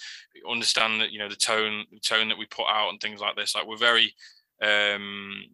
understand 0.49 1.01
that 1.01 1.11
you 1.11 1.19
know 1.19 1.29
the 1.29 1.37
tone 1.37 1.85
the 1.93 1.99
tone 2.01 2.29
that 2.29 2.39
we 2.39 2.47
put 2.47 2.67
out 2.69 2.91
and 2.91 3.01
things 3.01 3.21
like 3.21 3.37
this. 3.37 3.55
Like 3.55 3.67
we're 3.67 3.77
very 3.77 4.15
um 4.63 5.45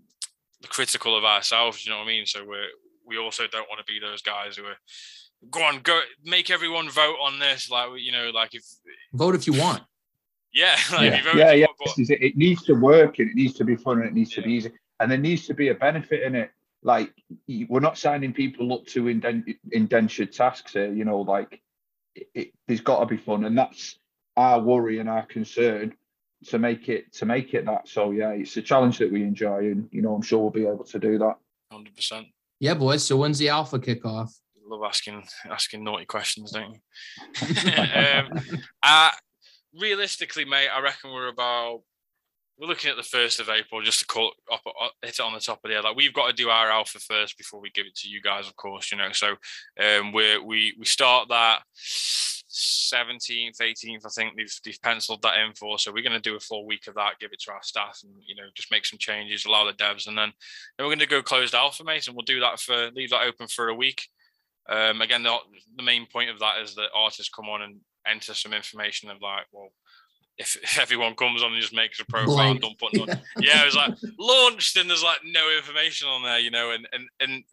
critical 0.69 1.17
of 1.17 1.25
ourselves. 1.25 1.85
You 1.85 1.93
know 1.93 1.99
what 1.99 2.05
I 2.05 2.09
mean? 2.09 2.27
So 2.27 2.45
we're 2.47 2.67
we 3.07 3.19
also 3.19 3.45
don't 3.47 3.69
want 3.69 3.79
to 3.85 3.91
be 3.93 3.99
those 4.01 4.23
guys 4.23 4.57
who 4.57 4.65
are 4.65 4.77
go 5.51 5.63
on 5.63 5.81
go 5.81 6.01
make 6.25 6.51
everyone 6.51 6.91
vote 6.91 7.17
on 7.23 7.39
this. 7.39 7.71
Like 7.71 7.89
you 7.99 8.13
know 8.13 8.31
like 8.35 8.55
if 8.55 8.65
Vote 9.15 9.35
if 9.35 9.47
you 9.47 9.53
want. 9.55 9.83
yeah 10.53 10.77
like 10.93 11.13
if 11.15 11.25
Yeah, 11.25 11.25
you 11.25 11.25
vote 11.25 11.37
yeah, 11.39 11.51
for 11.51 11.57
yeah. 11.57 11.67
what- 11.79 11.97
This 11.97 12.11
it. 12.11 12.21
It 12.23 12.37
needs 12.37 12.63
to 12.65 12.75
work 12.75 13.19
and 13.21 13.31
it 13.31 13.35
needs 13.37 13.55
to 13.55 13.65
be 13.65 13.77
fun 13.77 13.99
and 14.01 14.07
it 14.09 14.13
needs 14.15 14.33
to 14.35 14.43
be 14.43 14.53
easy. 14.53 14.71
And 15.01 15.11
there 15.11 15.19
needs 15.19 15.47
to 15.47 15.55
be 15.55 15.69
a 15.69 15.75
benefit 15.75 16.23
in 16.23 16.35
it. 16.35 16.51
Like 16.87 17.13
we're 17.69 17.81
not 17.81 17.99
signing 17.99 18.33
people 18.33 18.73
up 18.73 18.87
to 18.87 19.09
indent- 19.09 19.57
indentured 19.73 20.33
tasks 20.33 20.73
here, 20.73 20.93
you 20.93 21.05
know, 21.05 21.23
like 21.23 21.61
it, 22.15 22.29
it, 22.33 22.53
there's 22.69 22.81
got 22.81 23.01
to 23.01 23.07
be 23.07 23.17
fun. 23.17 23.45
And 23.45 23.59
that's 23.59 23.99
our 24.37 24.61
worry 24.61 25.01
and 25.01 25.09
our 25.09 25.27
concern 25.27 25.95
to 26.45 26.61
make 26.61 26.89
it 26.89 27.13
to 27.15 27.27
make 27.27 27.55
it 27.55 27.65
that. 27.67 27.89
So 27.89 28.13
yeah, 28.13 28.31
it's 28.31 28.57
a 28.57 28.63
challenge 28.63 28.99
that 28.99 29.11
we 29.11 29.25
enjoy 29.25 29.59
and 29.73 29.89
you 29.91 30.01
know, 30.01 30.15
I'm 30.15 30.23
sure 30.23 30.39
we'll 30.39 30.51
be 30.51 30.65
able 30.65 30.85
to 30.85 30.99
do 31.01 31.19
that. 31.19 31.35
Hundred 31.73 31.97
percent. 31.97 32.29
Yeah, 32.61 32.75
boys. 32.75 33.05
So 33.05 33.17
when's 33.17 33.39
the 33.39 33.49
alpha 33.49 33.81
kickoff? 33.81 34.31
Love 34.65 34.85
asking 34.87 35.25
asking 35.51 35.83
naughty 35.83 36.05
questions, 36.05 36.53
don't 36.53 36.73
you? 36.73 37.83
um, 37.95 38.61
uh, 38.85 39.11
realistically, 39.75 40.45
mate, 40.45 40.69
I 40.69 40.81
reckon 40.81 41.11
we're 41.11 41.27
about 41.27 41.83
we're 42.59 42.67
looking 42.67 42.91
at 42.91 42.97
the 42.97 43.03
first 43.03 43.41
of 43.41 43.49
April 43.49 43.83
just 43.83 44.01
to 44.01 44.07
call 44.07 44.33
up, 44.53 44.63
hit 45.03 45.19
it 45.19 45.21
on 45.21 45.35
the 45.35 45.41
top 45.41 45.61
of 45.63 45.69
the 45.69 45.75
head. 45.75 45.85
Like 45.85 45.97
we've 45.97 46.13
got 46.13 46.29
to 46.29 46.33
do 46.33 46.49
our 46.49 46.71
alpha 46.71 46.99
first 46.99 47.37
before 47.37 47.61
we 47.61 47.71
give 47.71 47.87
it 47.87 47.95
to 47.97 48.09
you 48.09 48.21
guys, 48.23 48.47
of 48.47 48.57
course. 48.57 48.91
You 48.91 48.99
know, 48.99 49.13
so 49.13 49.37
um, 49.81 50.13
we 50.13 50.39
we 50.39 50.75
we 50.79 50.85
start 50.85 51.29
that. 51.29 51.63
17th, 52.49 53.61
18th, 53.61 54.07
I 54.07 54.09
think 54.09 54.35
they've, 54.35 54.61
they've 54.65 54.81
penciled 54.81 55.21
that 55.21 55.39
in 55.39 55.53
for. 55.53 55.79
So 55.79 55.93
we're 55.93 56.03
going 56.03 56.13
to 56.13 56.21
do 56.21 56.37
a 56.37 56.41
full 56.41 56.65
week 56.65 56.87
of 56.87 56.95
that, 56.95 57.19
give 57.21 57.33
it 57.33 57.41
to 57.41 57.53
our 57.53 57.63
staff, 57.63 58.01
and 58.03 58.13
you 58.27 58.35
know 58.35 58.45
just 58.55 58.71
make 58.71 58.87
some 58.87 58.99
changes, 58.99 59.45
allow 59.45 59.65
the 59.65 59.73
devs, 59.73 60.07
and 60.07 60.17
then 60.17 60.33
then 60.79 60.87
we're 60.87 60.95
going 60.95 60.99
to 61.01 61.07
go 61.07 61.23
closed 61.23 61.55
alpha, 61.55 61.85
mate, 61.85 62.07
and 62.07 62.17
we'll 62.17 62.25
do 62.25 62.41
that 62.41 62.61
for 62.61 62.91
leave 62.93 63.11
that 63.11 63.27
open 63.27 63.47
for 63.49 63.69
a 63.69 63.75
week. 63.75 64.09
Um, 64.69 65.01
again, 65.01 65.23
the, 65.23 65.37
the 65.77 65.83
main 65.83 66.07
point 66.07 66.31
of 66.31 66.41
that 66.41 66.61
is 66.61 66.75
that 66.75 66.89
artists 66.95 67.33
come 67.33 67.49
on 67.49 67.63
and 67.63 67.81
enter 68.07 68.35
some 68.35 68.53
information 68.53 69.11
of 69.11 69.21
like, 69.21 69.47
well, 69.53 69.71
if, 70.39 70.57
if 70.63 70.79
everyone 70.79 71.15
comes 71.15 71.43
on 71.43 71.53
and 71.53 71.61
just 71.61 71.75
makes 71.75 72.01
a 72.01 72.05
profile 72.05 72.51
and 72.51 72.61
don't 72.61 72.79
put 72.79 72.95
none, 72.95 73.09
yeah, 73.39 73.63
it 73.63 73.67
was 73.67 73.77
like 73.77 73.95
launched 74.19 74.77
and 74.77 74.89
there's 74.89 75.03
like 75.03 75.21
no 75.25 75.55
information 75.57 76.09
on 76.09 76.23
there, 76.23 76.39
you 76.39 76.51
know, 76.51 76.71
and 76.71 76.87
and 76.93 77.09
and 77.21 77.45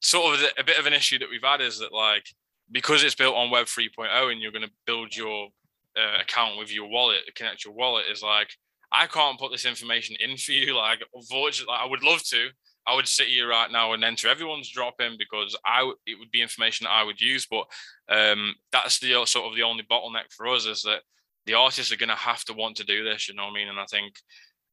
sort 0.00 0.34
of 0.34 0.46
a 0.58 0.64
bit 0.64 0.78
of 0.78 0.86
an 0.86 0.92
issue 0.92 1.18
that 1.18 1.28
we've 1.30 1.42
had 1.42 1.60
is 1.60 1.78
that 1.78 1.92
like 1.92 2.26
because 2.72 3.02
it's 3.02 3.14
built 3.14 3.34
on 3.34 3.50
Web 3.50 3.66
3.0 3.66 4.32
and 4.32 4.40
you're 4.40 4.52
going 4.52 4.64
to 4.64 4.70
build 4.86 5.14
your 5.14 5.48
uh, 5.96 6.20
account 6.20 6.56
with 6.56 6.72
your 6.72 6.88
wallet, 6.88 7.18
connect 7.34 7.64
your 7.64 7.74
wallet 7.74 8.04
is 8.10 8.22
like 8.22 8.50
I 8.92 9.06
can't 9.06 9.38
put 9.38 9.52
this 9.52 9.66
information 9.66 10.16
in 10.20 10.36
for 10.36 10.52
you. 10.52 10.76
Like, 10.76 11.00
unfortunately, 11.14 11.76
I 11.78 11.86
would 11.86 12.02
love 12.02 12.22
to. 12.24 12.48
I 12.86 12.96
would 12.96 13.06
sit 13.06 13.28
here 13.28 13.48
right 13.48 13.70
now 13.70 13.92
and 13.92 14.02
enter 14.02 14.28
everyone's 14.28 14.70
drop 14.70 14.94
in 15.00 15.16
because 15.18 15.56
I 15.64 15.80
w- 15.80 15.96
it 16.06 16.18
would 16.18 16.30
be 16.30 16.42
information 16.42 16.84
that 16.84 16.92
I 16.92 17.04
would 17.04 17.20
use. 17.20 17.46
But 17.46 17.66
um, 18.08 18.54
that's 18.72 18.98
the 18.98 19.24
sort 19.26 19.46
of 19.46 19.54
the 19.54 19.62
only 19.62 19.84
bottleneck 19.84 20.32
for 20.36 20.48
us 20.48 20.66
is 20.66 20.82
that 20.82 21.02
the 21.46 21.54
artists 21.54 21.92
are 21.92 21.96
going 21.96 22.08
to 22.08 22.14
have 22.14 22.44
to 22.44 22.52
want 22.52 22.76
to 22.76 22.84
do 22.84 23.04
this. 23.04 23.28
You 23.28 23.34
know 23.34 23.44
what 23.44 23.52
I 23.52 23.54
mean? 23.54 23.68
And 23.68 23.80
I 23.80 23.86
think 23.86 24.14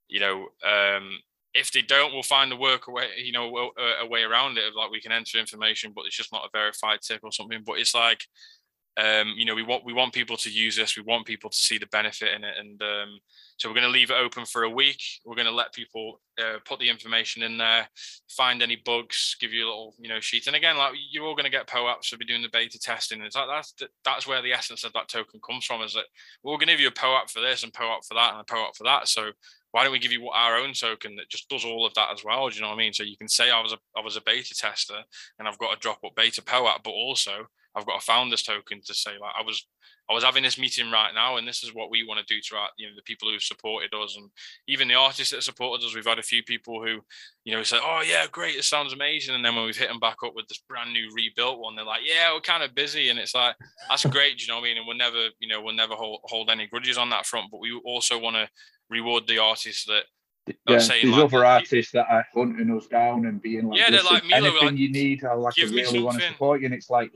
you 0.07 0.19
know 0.19 0.47
um, 0.65 1.19
if 1.53 1.71
they 1.71 1.81
don't, 1.81 2.13
we'll 2.13 2.23
find 2.23 2.51
a 2.51 2.55
work 2.55 2.87
away. 2.87 3.07
You 3.17 3.31
know, 3.31 3.71
a, 3.77 4.05
a 4.05 4.07
way 4.07 4.23
around 4.23 4.57
it. 4.57 4.67
Of 4.67 4.75
like 4.75 4.91
we 4.91 5.01
can 5.01 5.11
enter 5.11 5.39
information, 5.39 5.91
but 5.95 6.05
it's 6.05 6.15
just 6.17 6.31
not 6.31 6.45
a 6.45 6.49
verified 6.57 6.99
tip 7.01 7.21
or 7.23 7.31
something. 7.31 7.63
But 7.65 7.79
it's 7.79 7.95
like 7.95 8.23
um, 8.97 9.35
you 9.37 9.45
know, 9.45 9.53
we 9.53 9.63
want 9.63 9.85
we 9.85 9.93
want 9.93 10.13
people 10.13 10.37
to 10.37 10.49
use 10.49 10.75
this. 10.75 10.97
We 10.97 11.03
want 11.03 11.27
people 11.27 11.51
to 11.51 11.57
see 11.57 11.77
the 11.77 11.85
benefit 11.87 12.33
in 12.33 12.43
it, 12.43 12.55
and 12.57 12.81
um, 12.81 13.19
so 13.57 13.69
we're 13.69 13.75
going 13.75 13.85
to 13.85 13.91
leave 13.91 14.09
it 14.09 14.17
open 14.17 14.43
for 14.45 14.63
a 14.63 14.69
week. 14.69 15.01
We're 15.23 15.35
going 15.35 15.47
to 15.47 15.51
let 15.51 15.71
people 15.71 16.19
uh, 16.39 16.57
put 16.65 16.79
the 16.79 16.89
information 16.89 17.43
in 17.43 17.59
there, 17.59 17.87
find 18.27 18.63
any 18.63 18.75
bugs, 18.75 19.35
give 19.39 19.53
you 19.53 19.65
a 19.65 19.69
little 19.69 19.93
you 19.99 20.09
know 20.09 20.19
sheet. 20.19 20.47
And 20.47 20.55
again, 20.55 20.77
like 20.77 20.93
you're 21.11 21.25
all 21.25 21.35
going 21.35 21.45
to 21.45 21.51
get 21.51 21.67
POAPs. 21.67 22.05
So 22.05 22.17
be 22.17 22.25
doing 22.25 22.41
the 22.41 22.49
beta 22.49 22.79
testing. 22.79 23.19
And 23.19 23.27
it's 23.27 23.35
like 23.35 23.47
that's 23.47 23.75
that's 24.03 24.25
where 24.25 24.41
the 24.41 24.53
essence 24.53 24.83
of 24.83 24.93
that 24.93 25.09
token 25.09 25.39
comes 25.47 25.65
from. 25.65 25.83
Is 25.83 25.93
that 25.93 26.05
we're 26.43 26.57
going 26.57 26.67
to 26.67 26.73
give 26.73 26.79
you 26.79 26.87
a 26.87 26.91
POAP 26.91 27.29
for 27.29 27.39
this 27.39 27.63
and 27.63 27.73
POAP 27.73 28.03
for 28.07 28.15
that 28.15 28.31
and 28.33 28.41
a 28.41 28.45
POAP 28.45 28.75
for 28.75 28.83
that. 28.85 29.07
So 29.07 29.31
why 29.71 29.83
don't 29.83 29.91
we 29.91 29.99
give 29.99 30.11
you 30.11 30.27
our 30.29 30.57
own 30.57 30.73
token 30.73 31.15
that 31.17 31.29
just 31.29 31.49
does 31.49 31.65
all 31.65 31.85
of 31.85 31.93
that 31.93 32.11
as 32.11 32.23
well? 32.23 32.49
Do 32.49 32.55
you 32.55 32.61
know 32.61 32.69
what 32.69 32.75
I 32.75 32.79
mean? 32.79 32.93
So 32.93 33.03
you 33.03 33.17
can 33.17 33.27
say 33.27 33.51
I 33.51 33.61
was 33.61 33.73
a 33.73 33.77
I 33.95 34.01
was 34.01 34.17
a 34.17 34.21
beta 34.21 34.55
tester 34.55 35.03
and 35.37 35.47
I've 35.47 35.59
got 35.59 35.75
a 35.75 35.79
Dropbook 35.79 36.15
beta 36.15 36.41
POAP, 36.41 36.83
but 36.83 36.91
also 36.91 37.45
I've 37.77 37.85
got 37.85 38.01
a 38.01 38.05
founders 38.05 38.41
token 38.41 38.81
to 38.85 38.93
say 38.93 39.11
like 39.11 39.33
I 39.39 39.43
was 39.43 39.65
I 40.09 40.13
was 40.13 40.23
having 40.23 40.41
this 40.41 40.57
meeting 40.57 40.89
right 40.89 41.13
now, 41.13 41.35
and 41.35 41.45
this 41.45 41.63
is 41.63 41.73
what 41.75 41.91
we 41.91 42.05
want 42.07 42.25
to 42.25 42.33
do 42.33 42.39
to 42.41 42.55
our, 42.55 42.69
you 42.77 42.87
know 42.87 42.93
the 42.95 43.01
people 43.03 43.29
who've 43.29 43.43
supported 43.43 43.93
us, 43.93 44.15
and 44.17 44.29
even 44.67 44.87
the 44.87 44.95
artists 44.95 45.33
that 45.33 45.43
supported 45.43 45.85
us. 45.85 45.93
We've 45.93 46.05
had 46.05 46.17
a 46.17 46.23
few 46.23 46.43
people 46.43 46.81
who, 46.81 47.01
you 47.43 47.53
know, 47.53 47.61
said, 47.63 47.81
"Oh 47.83 48.01
yeah, 48.07 48.25
great, 48.31 48.55
it 48.55 48.63
sounds 48.63 48.93
amazing," 48.93 49.35
and 49.35 49.43
then 49.43 49.55
when 49.55 49.65
we've 49.65 49.77
hit 49.77 49.89
them 49.89 49.99
back 49.99 50.17
up 50.25 50.33
with 50.33 50.47
this 50.47 50.63
brand 50.67 50.93
new 50.93 51.09
rebuilt 51.13 51.59
one, 51.59 51.75
they're 51.75 51.85
like, 51.85 52.01
"Yeah, 52.05 52.33
we're 52.33 52.39
kind 52.39 52.63
of 52.63 52.73
busy," 52.73 53.09
and 53.09 53.19
it's 53.19 53.35
like 53.35 53.55
that's 53.89 54.05
great, 54.05 54.37
do 54.37 54.45
you 54.45 54.47
know 54.47 54.55
what 54.55 54.65
I 54.65 54.69
mean? 54.69 54.77
And 54.77 54.87
we'll 54.87 54.97
never, 54.97 55.27
you 55.39 55.49
know, 55.49 55.61
we'll 55.61 55.75
never 55.75 55.93
hold 55.93 56.21
hold 56.23 56.49
any 56.49 56.67
grudges 56.67 56.97
on 56.97 57.09
that 57.09 57.25
front, 57.25 57.51
but 57.51 57.59
we 57.59 57.79
also 57.85 58.17
want 58.17 58.37
to 58.37 58.49
reward 58.89 59.27
the 59.27 59.39
artists 59.39 59.85
that 59.85 60.05
Yeah, 60.69 60.79
saying, 60.79 61.03
there's 61.03 61.17
like, 61.17 61.33
other 61.33 61.45
artists 61.45 61.91
that 61.91 62.07
are 62.09 62.25
hunting 62.33 62.75
us 62.75 62.87
down 62.87 63.25
and 63.25 63.41
being 63.41 63.67
like, 63.67 63.79
Yeah, 63.79 63.89
they're 63.89 64.03
like 64.03 64.23
Milo, 64.23 64.47
anything 64.47 64.67
like, 64.67 64.77
you 64.77 64.89
need, 64.89 65.25
I 65.25 65.33
like 65.33 65.53
I 65.59 65.63
really 65.63 66.01
want 66.01 66.21
to 66.21 66.27
support 66.27 66.61
you. 66.61 66.67
And 66.67 66.73
it's 66.73 66.89
like, 66.89 67.11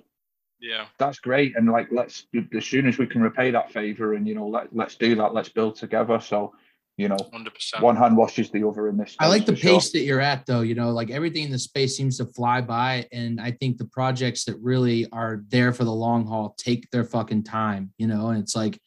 yeah 0.62 0.86
that's 1.00 1.20
great. 1.20 1.56
And 1.56 1.70
like, 1.70 1.88
let's 1.92 2.26
as 2.56 2.66
soon 2.66 2.88
as 2.88 2.98
we 2.98 3.08
can 3.08 3.22
repay 3.22 3.52
that 3.52 3.72
favor, 3.72 4.14
and 4.14 4.28
you 4.28 4.36
know, 4.36 4.48
let 4.48 4.74
let's 4.76 4.96
do 4.96 5.16
that. 5.16 5.34
Let's 5.34 5.50
build 5.50 5.76
together. 5.76 6.20
So, 6.20 6.54
you 6.98 7.10
know, 7.10 7.18
hundred 7.34 7.54
percent. 7.54 7.84
one 7.84 7.96
hand 7.96 8.16
washes 8.16 8.50
the 8.52 8.68
other 8.68 8.88
in 8.88 8.98
this. 8.98 9.16
I 9.20 9.28
like 9.28 9.46
the 9.46 9.54
for 9.54 9.62
sure. 9.62 9.74
pace 9.74 9.92
that 9.92 10.02
you're 10.02 10.22
at, 10.22 10.46
though. 10.46 10.62
You 10.62 10.76
know, 10.76 10.92
like 10.92 11.10
everything 11.10 11.46
in 11.46 11.52
the 11.52 11.60
space 11.60 11.98
seems 11.98 12.18
to 12.18 12.26
fly 12.26 12.62
by. 12.62 13.08
And 13.12 13.42
I 13.42 13.52
think 13.52 13.78
the 13.78 13.86
projects 13.86 14.46
that 14.46 14.58
really 14.62 15.08
are 15.12 15.44
there 15.50 15.74
for 15.74 15.84
the 15.84 15.92
long 15.92 16.26
haul 16.26 16.56
take 16.58 16.90
their 16.92 17.04
fucking 17.04 17.44
time, 17.44 17.94
you 17.98 18.08
know, 18.08 18.30
and 18.30 18.40
it's 18.40 18.56
like 18.56 18.80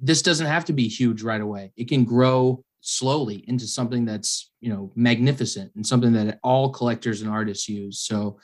this 0.00 0.22
doesn't 0.22 0.46
have 0.46 0.64
to 0.66 0.72
be 0.72 0.88
huge 0.88 1.22
right 1.22 1.40
away. 1.40 1.72
It 1.76 1.88
can 1.88 2.04
grow 2.04 2.64
slowly 2.80 3.44
into 3.48 3.66
something 3.66 4.04
that's, 4.04 4.50
you 4.60 4.68
know, 4.68 4.92
magnificent 4.94 5.72
and 5.74 5.86
something 5.86 6.12
that 6.12 6.38
all 6.42 6.70
collectors 6.70 7.22
and 7.22 7.30
artists 7.30 7.68
use. 7.68 8.00
So 8.00 8.38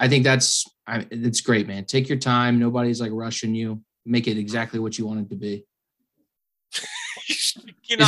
I 0.00 0.08
think 0.08 0.24
that's, 0.24 0.64
I, 0.86 1.06
it's 1.10 1.40
great, 1.42 1.68
man. 1.68 1.84
Take 1.84 2.08
your 2.08 2.18
time. 2.18 2.58
Nobody's 2.58 3.00
like 3.00 3.12
rushing 3.12 3.54
you. 3.54 3.82
Make 4.06 4.26
it 4.26 4.38
exactly 4.38 4.80
what 4.80 4.98
you 4.98 5.06
want 5.06 5.20
it 5.20 5.28
to 5.30 5.36
be. 5.36 5.64
Is 7.28 7.54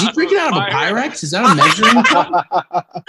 he 0.01 0.13
drinking 0.13 0.39
out 0.39 0.53
of 0.57 0.63
a 0.63 0.67
Pyrex? 0.71 1.23
Is 1.23 1.33
that 1.33 1.45
a 1.45 1.55
measuring 1.55 2.03
cup? 2.05 3.05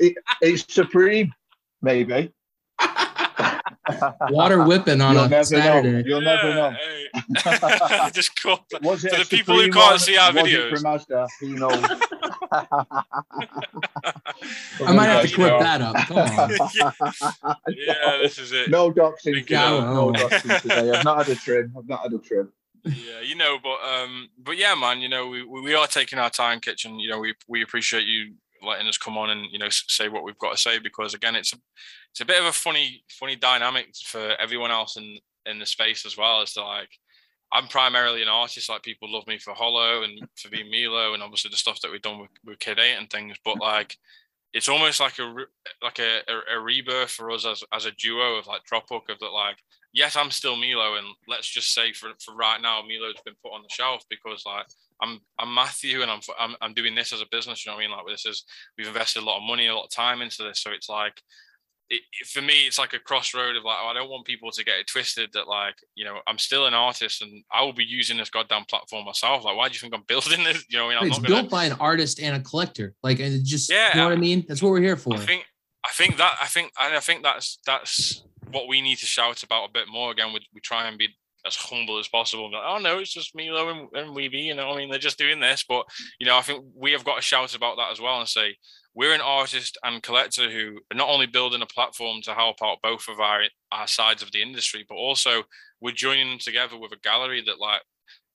It- 0.00 0.16
it's 0.42 0.74
supreme, 0.74 1.32
maybe. 1.80 2.32
Water 4.30 4.64
whipping 4.64 5.00
on 5.00 5.14
You'll 5.14 5.24
a 5.24 5.28
never 5.28 5.44
Saturday. 5.44 5.92
know. 5.92 6.02
You'll 6.04 6.20
never 6.20 6.52
know. 6.54 6.70
know. 6.70 8.10
Just 8.12 8.34
call. 8.42 8.66
Was 8.82 9.04
it 9.04 9.12
For 9.14 9.20
the 9.20 9.24
people 9.26 9.54
who 9.54 9.70
can't 9.70 9.76
one? 9.76 9.98
see 10.00 10.16
our 10.16 10.32
Was 10.32 10.42
it 10.42 10.46
videos. 10.48 10.70
from 10.70 10.82
Asda? 10.84 11.28
Who 11.40 11.54
knows? 11.54 11.84
I 14.84 14.92
might 14.92 15.06
have 15.06 15.22
to 15.22 15.28
you 15.28 15.34
clip 15.34 15.52
know. 15.52 15.58
that 15.60 15.82
up. 15.82 15.96
Come 16.06 16.18
on. 16.18 17.56
yeah, 17.76 18.18
this 18.22 18.38
is 18.38 18.52
it. 18.52 18.70
No 18.70 18.92
doxing 18.92 19.34
today. 19.34 19.54
about. 19.54 19.94
No 19.94 20.12
doxing 20.12 20.60
today. 20.62 20.90
I've 20.90 21.04
not 21.04 21.26
had 21.26 21.36
a 21.36 21.38
trim. 21.38 21.74
I've 21.76 21.88
not 21.88 22.02
had 22.02 22.12
a 22.12 22.18
trim. 22.18 22.52
yeah, 22.84 23.20
you 23.22 23.34
know, 23.34 23.58
but 23.62 23.78
um, 23.88 24.28
but 24.38 24.56
yeah, 24.56 24.74
man, 24.74 25.00
you 25.00 25.08
know, 25.08 25.26
we, 25.26 25.44
we 25.44 25.60
we 25.60 25.74
are 25.74 25.86
taking 25.86 26.18
our 26.18 26.30
time, 26.30 26.60
kitchen. 26.60 26.98
You 26.98 27.10
know, 27.10 27.18
we 27.18 27.34
we 27.48 27.62
appreciate 27.62 28.04
you 28.04 28.34
letting 28.62 28.88
us 28.88 28.98
come 28.98 29.18
on 29.18 29.30
and 29.30 29.46
you 29.50 29.58
know 29.58 29.68
say 29.70 30.08
what 30.08 30.24
we've 30.24 30.38
got 30.38 30.52
to 30.52 30.58
say 30.58 30.78
because 30.78 31.14
again, 31.14 31.36
it's 31.36 31.52
a 31.52 31.56
it's 32.12 32.20
a 32.20 32.24
bit 32.24 32.40
of 32.40 32.46
a 32.46 32.52
funny 32.52 33.02
funny 33.10 33.36
dynamic 33.36 33.88
for 34.04 34.34
everyone 34.38 34.70
else 34.70 34.96
in 34.96 35.18
in 35.46 35.58
the 35.58 35.66
space 35.66 36.06
as 36.06 36.16
well. 36.16 36.42
As 36.42 36.52
to 36.54 36.64
like, 36.64 36.90
I'm 37.52 37.68
primarily 37.68 38.22
an 38.22 38.28
artist. 38.28 38.68
Like 38.68 38.82
people 38.82 39.12
love 39.12 39.26
me 39.26 39.38
for 39.38 39.54
Hollow 39.54 40.02
and 40.02 40.28
for 40.36 40.48
being 40.48 40.70
Milo 40.70 41.14
and 41.14 41.22
obviously 41.22 41.50
the 41.50 41.56
stuff 41.56 41.80
that 41.80 41.90
we've 41.90 42.02
done 42.02 42.20
with, 42.20 42.30
with 42.44 42.58
Kid 42.58 42.78
Eight 42.78 42.96
and 42.98 43.08
things. 43.08 43.36
But 43.44 43.52
mm-hmm. 43.52 43.62
like, 43.62 43.96
it's 44.52 44.68
almost 44.68 45.00
like 45.00 45.18
a 45.18 45.34
like 45.82 45.98
a, 45.98 46.20
a, 46.28 46.56
a 46.56 46.60
rebirth 46.60 47.10
for 47.10 47.30
us 47.30 47.44
as 47.44 47.62
as 47.72 47.84
a 47.84 47.92
duo 47.92 48.36
of 48.36 48.46
like 48.46 48.62
Dropbook 48.70 49.10
of 49.10 49.18
that 49.18 49.26
like 49.26 49.56
yes, 49.96 50.14
I'm 50.14 50.30
still 50.30 50.56
Milo, 50.56 50.96
and 50.96 51.06
let's 51.26 51.48
just 51.48 51.72
say 51.74 51.92
for, 51.92 52.10
for 52.20 52.36
right 52.36 52.60
now, 52.60 52.82
Milo's 52.82 53.20
been 53.24 53.34
put 53.42 53.54
on 53.54 53.62
the 53.62 53.68
shelf 53.70 54.04
because 54.08 54.44
like 54.46 54.66
I'm 55.02 55.20
I'm 55.38 55.52
Matthew, 55.52 56.02
and 56.02 56.10
I'm 56.10 56.20
I'm, 56.38 56.54
I'm 56.60 56.74
doing 56.74 56.94
this 56.94 57.12
as 57.12 57.22
a 57.22 57.26
business. 57.32 57.64
You 57.64 57.72
know 57.72 57.76
what 57.76 57.84
I 57.84 57.88
mean? 57.88 57.96
Like 57.96 58.06
this 58.06 58.26
is 58.26 58.44
we've 58.78 58.86
invested 58.86 59.22
a 59.22 59.26
lot 59.26 59.38
of 59.38 59.48
money, 59.48 59.66
a 59.66 59.74
lot 59.74 59.84
of 59.84 59.90
time 59.90 60.22
into 60.22 60.44
this, 60.44 60.60
so 60.60 60.70
it's 60.70 60.88
like. 60.88 61.20
It, 61.88 62.00
it- 62.20 62.26
for 62.26 62.42
me, 62.42 62.66
it's 62.66 62.78
like 62.78 62.92
a 62.94 62.98
crossroad 62.98 63.56
of 63.56 63.64
like, 63.64 63.76
oh, 63.80 63.86
I 63.88 63.94
don't 63.94 64.10
want 64.10 64.26
people 64.26 64.50
to 64.50 64.64
get 64.64 64.78
it 64.78 64.86
twisted 64.88 65.30
that 65.34 65.46
like, 65.48 65.76
you 65.94 66.04
know, 66.04 66.18
I'm 66.26 66.38
still 66.38 66.66
an 66.66 66.74
artist 66.74 67.22
and 67.22 67.44
I 67.52 67.62
will 67.62 67.72
be 67.72 67.84
using 67.84 68.16
this 68.16 68.30
goddamn 68.30 68.64
platform 68.64 69.04
myself. 69.04 69.44
Like, 69.44 69.56
why 69.56 69.68
do 69.68 69.74
you 69.74 69.78
think 69.80 69.94
I'm 69.94 70.02
building 70.08 70.42
this? 70.44 70.64
You 70.68 70.78
know, 70.78 70.86
I 70.86 70.88
mean, 70.88 70.98
I'm 70.98 71.06
It's 71.06 71.18
not 71.18 71.28
gonna, 71.28 71.40
built 71.42 71.50
by 71.50 71.64
an 71.64 71.72
artist 71.80 72.20
and 72.20 72.36
a 72.36 72.40
collector. 72.40 72.94
Like, 73.02 73.20
and 73.20 73.34
it 73.34 73.44
just, 73.44 73.70
Yeah, 73.70 73.90
you 73.94 74.00
know 74.00 74.08
what 74.08 74.12
I 74.14 74.20
mean? 74.20 74.44
That's 74.48 74.60
what 74.62 74.70
we're 74.70 74.80
here 74.80 74.96
for. 74.96 75.14
I 75.14 75.18
think 75.18 75.44
I 75.84 75.90
think 75.92 76.16
that 76.16 76.36
I 76.42 76.46
think 76.46 76.72
I 76.76 76.98
think 76.98 77.22
that's 77.22 77.58
that's 77.64 78.24
what 78.50 78.66
we 78.66 78.80
need 78.80 78.96
to 78.98 79.06
shout 79.06 79.42
about 79.44 79.68
a 79.68 79.72
bit 79.72 79.86
more. 79.88 80.10
Again, 80.10 80.32
we, 80.32 80.40
we 80.52 80.60
try 80.60 80.88
and 80.88 80.98
be 80.98 81.08
as 81.46 81.56
humble 81.56 81.98
as 81.98 82.08
possible. 82.08 82.50
Like, 82.50 82.62
oh 82.66 82.78
no, 82.78 82.98
it's 82.98 83.12
just 83.12 83.34
Milo 83.34 83.68
and, 83.68 83.88
and 83.92 84.16
Weeby, 84.16 84.44
you 84.44 84.54
know. 84.54 84.70
I 84.70 84.76
mean, 84.76 84.90
they're 84.90 84.98
just 84.98 85.18
doing 85.18 85.40
this, 85.40 85.64
but 85.68 85.86
you 86.18 86.26
know, 86.26 86.36
I 86.36 86.42
think 86.42 86.64
we 86.74 86.92
have 86.92 87.04
got 87.04 87.16
to 87.16 87.22
shout 87.22 87.54
about 87.54 87.76
that 87.76 87.92
as 87.92 88.00
well 88.00 88.18
and 88.18 88.28
say 88.28 88.56
we're 88.94 89.14
an 89.14 89.20
artist 89.20 89.78
and 89.84 90.02
collector 90.02 90.50
who 90.50 90.78
are 90.90 90.96
not 90.96 91.08
only 91.08 91.26
building 91.26 91.62
a 91.62 91.66
platform 91.66 92.22
to 92.22 92.34
help 92.34 92.56
out 92.62 92.78
both 92.82 93.08
of 93.08 93.20
our 93.20 93.42
our 93.70 93.86
sides 93.86 94.22
of 94.22 94.32
the 94.32 94.42
industry, 94.42 94.84
but 94.88 94.96
also 94.96 95.44
we're 95.80 95.92
joining 95.92 96.28
them 96.28 96.38
together 96.38 96.78
with 96.78 96.92
a 96.92 96.98
gallery 97.02 97.42
that 97.46 97.60
like 97.60 97.82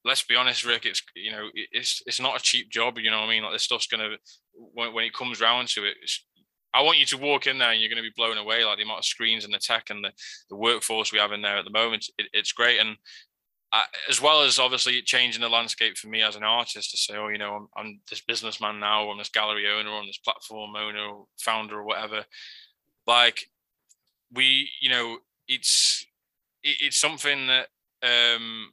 let's 0.04 0.24
be 0.24 0.34
honest, 0.34 0.64
Rick, 0.64 0.86
it's 0.86 1.02
you 1.14 1.30
know, 1.32 1.48
it's 1.54 2.02
it's 2.06 2.20
not 2.20 2.38
a 2.38 2.42
cheap 2.42 2.70
job, 2.70 2.98
you 2.98 3.10
know 3.10 3.20
what 3.20 3.26
I 3.26 3.30
mean? 3.30 3.42
Like 3.42 3.52
this 3.52 3.62
stuff's 3.62 3.86
gonna 3.86 4.16
when, 4.54 4.92
when 4.94 5.04
it 5.04 5.14
comes 5.14 5.40
round 5.40 5.68
to 5.68 5.84
it, 5.84 5.96
it's, 6.02 6.24
I 6.74 6.82
want 6.82 6.98
you 6.98 7.06
to 7.06 7.18
walk 7.18 7.46
in 7.46 7.58
there 7.58 7.70
and 7.70 7.80
you're 7.80 7.90
gonna 7.90 8.02
be 8.02 8.12
blown 8.16 8.38
away, 8.38 8.64
like 8.64 8.78
the 8.78 8.84
amount 8.84 9.00
of 9.00 9.04
screens 9.04 9.44
and 9.44 9.52
the 9.52 9.58
tech 9.58 9.90
and 9.90 10.04
the, 10.04 10.10
the 10.48 10.56
workforce 10.56 11.12
we 11.12 11.18
have 11.18 11.32
in 11.32 11.42
there 11.42 11.56
at 11.56 11.64
the 11.64 11.70
moment. 11.70 12.08
It, 12.18 12.26
it's 12.32 12.52
great. 12.52 12.80
And 12.80 12.96
I, 13.72 13.84
as 14.08 14.20
well 14.20 14.42
as 14.42 14.58
obviously 14.58 15.00
changing 15.02 15.40
the 15.40 15.48
landscape 15.48 15.96
for 15.96 16.08
me 16.08 16.22
as 16.22 16.36
an 16.36 16.42
artist 16.42 16.90
to 16.90 16.96
say, 16.98 17.16
oh, 17.16 17.28
you 17.28 17.38
know, 17.38 17.54
I'm, 17.54 17.68
I'm 17.76 18.00
this 18.08 18.20
businessman 18.20 18.78
now, 18.80 19.04
or 19.04 19.12
I'm 19.12 19.18
this 19.18 19.30
gallery 19.30 19.66
owner, 19.68 19.90
I'm 19.90 20.06
this 20.06 20.18
platform 20.18 20.76
owner, 20.76 21.06
or 21.06 21.26
founder, 21.38 21.78
or 21.78 21.84
whatever. 21.84 22.24
Like, 23.06 23.46
we, 24.30 24.68
you 24.80 24.90
know, 24.90 25.18
it's 25.48 26.04
it, 26.62 26.76
it's 26.80 26.98
something 26.98 27.46
that 27.46 27.68
um, 28.02 28.72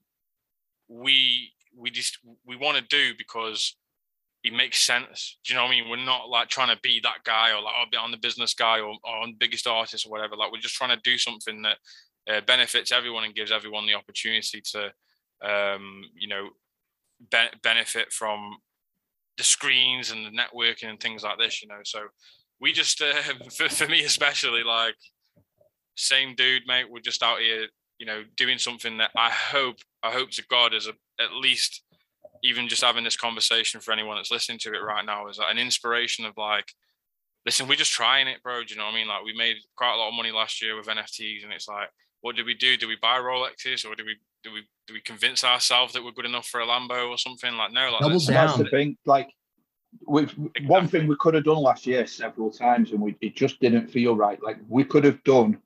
we 0.89 1.53
we 1.77 1.91
just 1.91 2.19
we 2.45 2.57
want 2.57 2.77
to 2.77 2.83
do 2.83 3.13
because 3.17 3.75
it 4.43 4.53
makes 4.53 4.79
sense. 4.79 5.37
Do 5.43 5.53
you 5.53 5.57
know 5.57 5.65
what 5.65 5.71
I 5.71 5.79
mean? 5.79 5.89
We're 5.89 5.97
not 5.97 6.29
like 6.29 6.47
trying 6.47 6.73
to 6.73 6.81
be 6.81 6.99
that 7.03 7.23
guy 7.25 7.51
or 7.51 7.61
like 7.61 7.73
oh, 7.77 7.85
be 7.91 7.97
on 7.97 8.11
the 8.11 8.17
business 8.17 8.53
guy 8.53 8.79
or, 8.79 8.95
or 9.03 9.17
on 9.17 9.35
biggest 9.37 9.67
artist 9.67 10.05
or 10.05 10.09
whatever. 10.09 10.35
Like 10.35 10.51
we're 10.51 10.59
just 10.59 10.75
trying 10.75 10.95
to 10.95 11.01
do 11.03 11.17
something 11.17 11.61
that 11.63 11.77
uh, 12.29 12.41
benefits 12.47 12.91
everyone 12.91 13.25
and 13.25 13.35
gives 13.35 13.51
everyone 13.51 13.85
the 13.85 13.95
opportunity 13.95 14.61
to, 14.71 14.91
um, 15.41 16.03
you 16.15 16.27
know, 16.27 16.49
be- 17.31 17.57
benefit 17.63 18.13
from 18.13 18.57
the 19.37 19.43
screens 19.43 20.11
and 20.11 20.25
the 20.25 20.31
networking 20.31 20.89
and 20.89 20.99
things 20.99 21.23
like 21.23 21.37
this. 21.37 21.61
You 21.61 21.67
know, 21.67 21.81
so 21.83 22.03
we 22.61 22.71
just 22.71 23.01
uh, 23.01 23.21
for, 23.57 23.67
for 23.67 23.87
me 23.87 24.03
especially 24.05 24.63
like 24.63 24.95
same 25.95 26.33
dude, 26.35 26.63
mate. 26.65 26.89
We're 26.89 27.01
just 27.01 27.23
out 27.23 27.39
here, 27.39 27.67
you 27.97 28.05
know, 28.05 28.23
doing 28.37 28.57
something 28.57 28.99
that 28.99 29.11
I 29.17 29.29
hope 29.29 29.77
I 30.01 30.11
hope 30.11 30.31
to 30.31 30.43
God 30.49 30.73
is 30.73 30.87
a, 30.87 30.93
at 31.21 31.33
least 31.33 31.83
even 32.43 32.67
just 32.67 32.83
having 32.83 33.03
this 33.03 33.17
conversation 33.17 33.81
for 33.81 33.91
anyone 33.91 34.17
that's 34.17 34.31
listening 34.31 34.59
to 34.59 34.69
it 34.73 34.79
right 34.79 35.05
now 35.05 35.27
is 35.27 35.37
like 35.37 35.51
an 35.51 35.57
inspiration 35.57 36.25
of 36.25 36.33
like, 36.37 36.71
listen, 37.45 37.67
we're 37.67 37.75
just 37.75 37.91
trying 37.91 38.27
it, 38.27 38.41
bro. 38.43 38.63
Do 38.63 38.73
you 38.73 38.79
know 38.79 38.85
what 38.85 38.93
I 38.93 38.95
mean? 38.95 39.07
Like 39.07 39.23
we 39.23 39.33
made 39.35 39.57
quite 39.75 39.93
a 39.93 39.97
lot 39.97 40.09
of 40.09 40.13
money 40.13 40.31
last 40.31 40.61
year 40.61 40.75
with 40.77 40.87
NFTs, 40.87 41.43
and 41.43 41.53
it's 41.53 41.67
like, 41.67 41.89
what 42.21 42.35
did 42.35 42.45
we 42.45 42.53
do? 42.53 42.77
Do 42.77 42.87
we 42.87 42.97
buy 43.01 43.17
Rolexes 43.19 43.85
or 43.85 43.95
do 43.95 44.05
we 44.05 44.17
do 44.43 44.53
we 44.53 44.61
do 44.87 44.93
we 44.93 45.01
convince 45.01 45.43
ourselves 45.43 45.93
that 45.93 46.03
we're 46.03 46.11
good 46.11 46.25
enough 46.25 46.47
for 46.47 46.61
a 46.61 46.65
Lambo 46.65 47.09
or 47.09 47.17
something? 47.17 47.53
Like 47.55 47.71
no, 47.73 47.91
like 47.91 48.01
Double 48.01 48.13
let's- 48.13 48.27
that's 48.27 48.57
the 48.57 48.69
thing. 48.69 48.97
Like, 49.05 49.29
we, 50.07 50.25
one 50.67 50.87
thing 50.87 51.07
we 51.07 51.15
could 51.19 51.33
have 51.33 51.45
done 51.45 51.57
last 51.57 51.87
year 51.87 52.05
several 52.05 52.51
times, 52.51 52.91
and 52.91 53.01
we 53.01 53.15
it 53.21 53.35
just 53.35 53.59
didn't 53.59 53.87
feel 53.87 54.15
right. 54.15 54.41
Like 54.41 54.57
we 54.67 54.83
could 54.83 55.03
have 55.03 55.23
done 55.23 55.59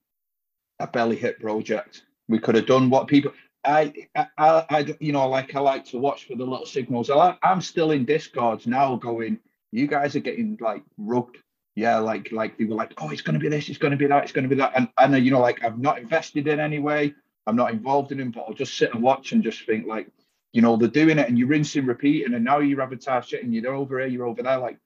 a 0.79 0.87
belly 0.87 1.15
hit 1.15 1.39
project. 1.39 2.03
We 2.27 2.39
could 2.39 2.55
have 2.55 2.65
done 2.65 2.89
what 2.89 3.07
people. 3.07 3.31
I, 3.65 3.93
I, 4.15 4.27
I, 4.37 4.95
you 4.99 5.11
know, 5.11 5.27
like 5.29 5.55
I 5.55 5.59
like 5.59 5.85
to 5.85 5.97
watch 5.97 6.25
for 6.25 6.35
the 6.35 6.45
little 6.45 6.65
signals. 6.65 7.09
I, 7.09 7.37
I'm 7.41 7.61
still 7.61 7.91
in 7.91 8.05
discords 8.05 8.67
now, 8.67 8.95
going. 8.95 9.39
You 9.71 9.87
guys 9.87 10.15
are 10.15 10.19
getting 10.21 10.57
like 10.61 10.83
rugged. 10.97 11.41
Yeah, 11.75 11.97
like 11.97 12.31
like 12.31 12.57
they 12.57 12.65
were 12.65 12.75
like, 12.75 12.93
oh, 12.97 13.09
it's 13.09 13.23
going 13.23 13.33
to 13.33 13.39
be 13.39 13.49
this, 13.49 13.67
it's 13.69 13.79
going 13.79 13.91
to 13.91 13.97
be 13.97 14.05
that, 14.05 14.23
it's 14.23 14.31
going 14.31 14.43
to 14.43 14.49
be 14.49 14.61
that, 14.61 14.73
and 14.75 14.89
and 14.99 15.25
you 15.25 15.31
know, 15.31 15.39
like 15.39 15.63
I've 15.63 15.79
not 15.79 15.97
invested 15.97 16.47
in 16.47 16.59
any 16.59 16.77
way. 16.79 17.15
I'm 17.47 17.55
not 17.55 17.71
involved 17.71 18.11
in 18.11 18.19
them, 18.19 18.31
but 18.31 18.45
I'll 18.47 18.53
just 18.53 18.77
sit 18.77 18.93
and 18.93 19.03
watch 19.03 19.31
and 19.31 19.43
just 19.43 19.65
think 19.65 19.87
like, 19.87 20.07
you 20.53 20.61
know, 20.61 20.77
they're 20.77 20.87
doing 20.87 21.19
it 21.19 21.27
and 21.27 21.37
you're 21.37 21.47
rinsing, 21.47 21.85
repeating, 21.85 22.33
and 22.33 22.43
now 22.43 22.59
you're 22.59 22.81
advertising 22.81 23.39
and 23.41 23.53
you're 23.53 23.73
over 23.73 23.99
here, 23.99 24.07
you're 24.07 24.27
over 24.27 24.43
there. 24.43 24.59
Like, 24.59 24.77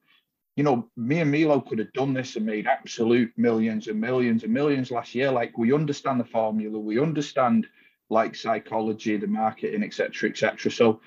you 0.56 0.64
know, 0.64 0.88
me 0.96 1.20
and 1.20 1.30
Milo 1.30 1.60
could 1.60 1.78
have 1.78 1.92
done 1.92 2.14
this 2.14 2.34
and 2.34 2.44
made 2.44 2.66
absolute 2.66 3.32
millions 3.36 3.86
and 3.86 4.00
millions 4.00 4.42
and 4.42 4.52
millions 4.52 4.90
last 4.90 5.14
year. 5.14 5.30
Like, 5.30 5.56
we 5.56 5.72
understand 5.72 6.18
the 6.18 6.24
formula, 6.24 6.78
we 6.78 6.98
understand 6.98 7.66
like 8.10 8.34
psychology, 8.34 9.16
the 9.16 9.26
marketing, 9.26 9.82
etc., 9.82 10.30
etc. 10.30 10.70
So, 10.70 11.00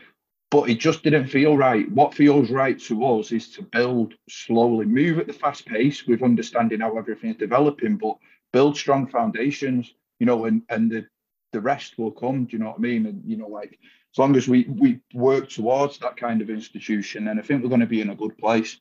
but 0.49 0.69
it 0.69 0.80
just 0.80 1.03
didn't 1.03 1.28
feel 1.28 1.57
right. 1.57 1.90
What 1.91 2.14
feels 2.14 2.52
right 2.52 2.80
to 2.82 3.06
us 3.06 3.32
is 3.32 3.49
to 3.53 3.64
build 3.64 4.14
slowly, 4.30 4.86
move 4.86 5.18
at 5.18 5.28
the 5.28 5.34
fast 5.34 5.65
pace 5.65 6.06
with 6.06 6.23
understanding 6.23 6.82
how 6.82 6.98
everything's 6.98 7.38
developing, 7.38 7.98
but 7.98 8.18
build 8.52 8.78
strong 8.78 9.07
foundations, 9.07 9.94
you 10.19 10.26
know, 10.26 10.45
and 10.45 10.61
and 10.69 10.91
the 10.91 11.06
the 11.52 11.61
rest 11.61 11.98
will 11.98 12.11
come. 12.11 12.45
Do 12.45 12.53
you 12.53 12.60
know 12.60 12.69
what 12.69 12.78
I 12.78 12.82
mean? 12.82 13.06
And 13.06 13.23
you 13.26 13.38
know, 13.38 13.48
like 13.48 13.80
as 14.14 14.18
long 14.18 14.36
as 14.36 14.48
we 14.48 14.65
we 14.69 14.99
work 15.14 15.49
towards 15.49 15.98
that 15.99 16.18
kind 16.18 16.41
of 16.41 16.49
institution, 16.49 17.26
then 17.26 17.40
I 17.40 17.41
think 17.41 17.64
we're 17.64 17.69
going 17.69 17.82
to 17.82 17.88
be 17.88 18.02
in 18.02 18.10
a 18.10 18.15
good 18.15 18.38
place. 18.38 18.80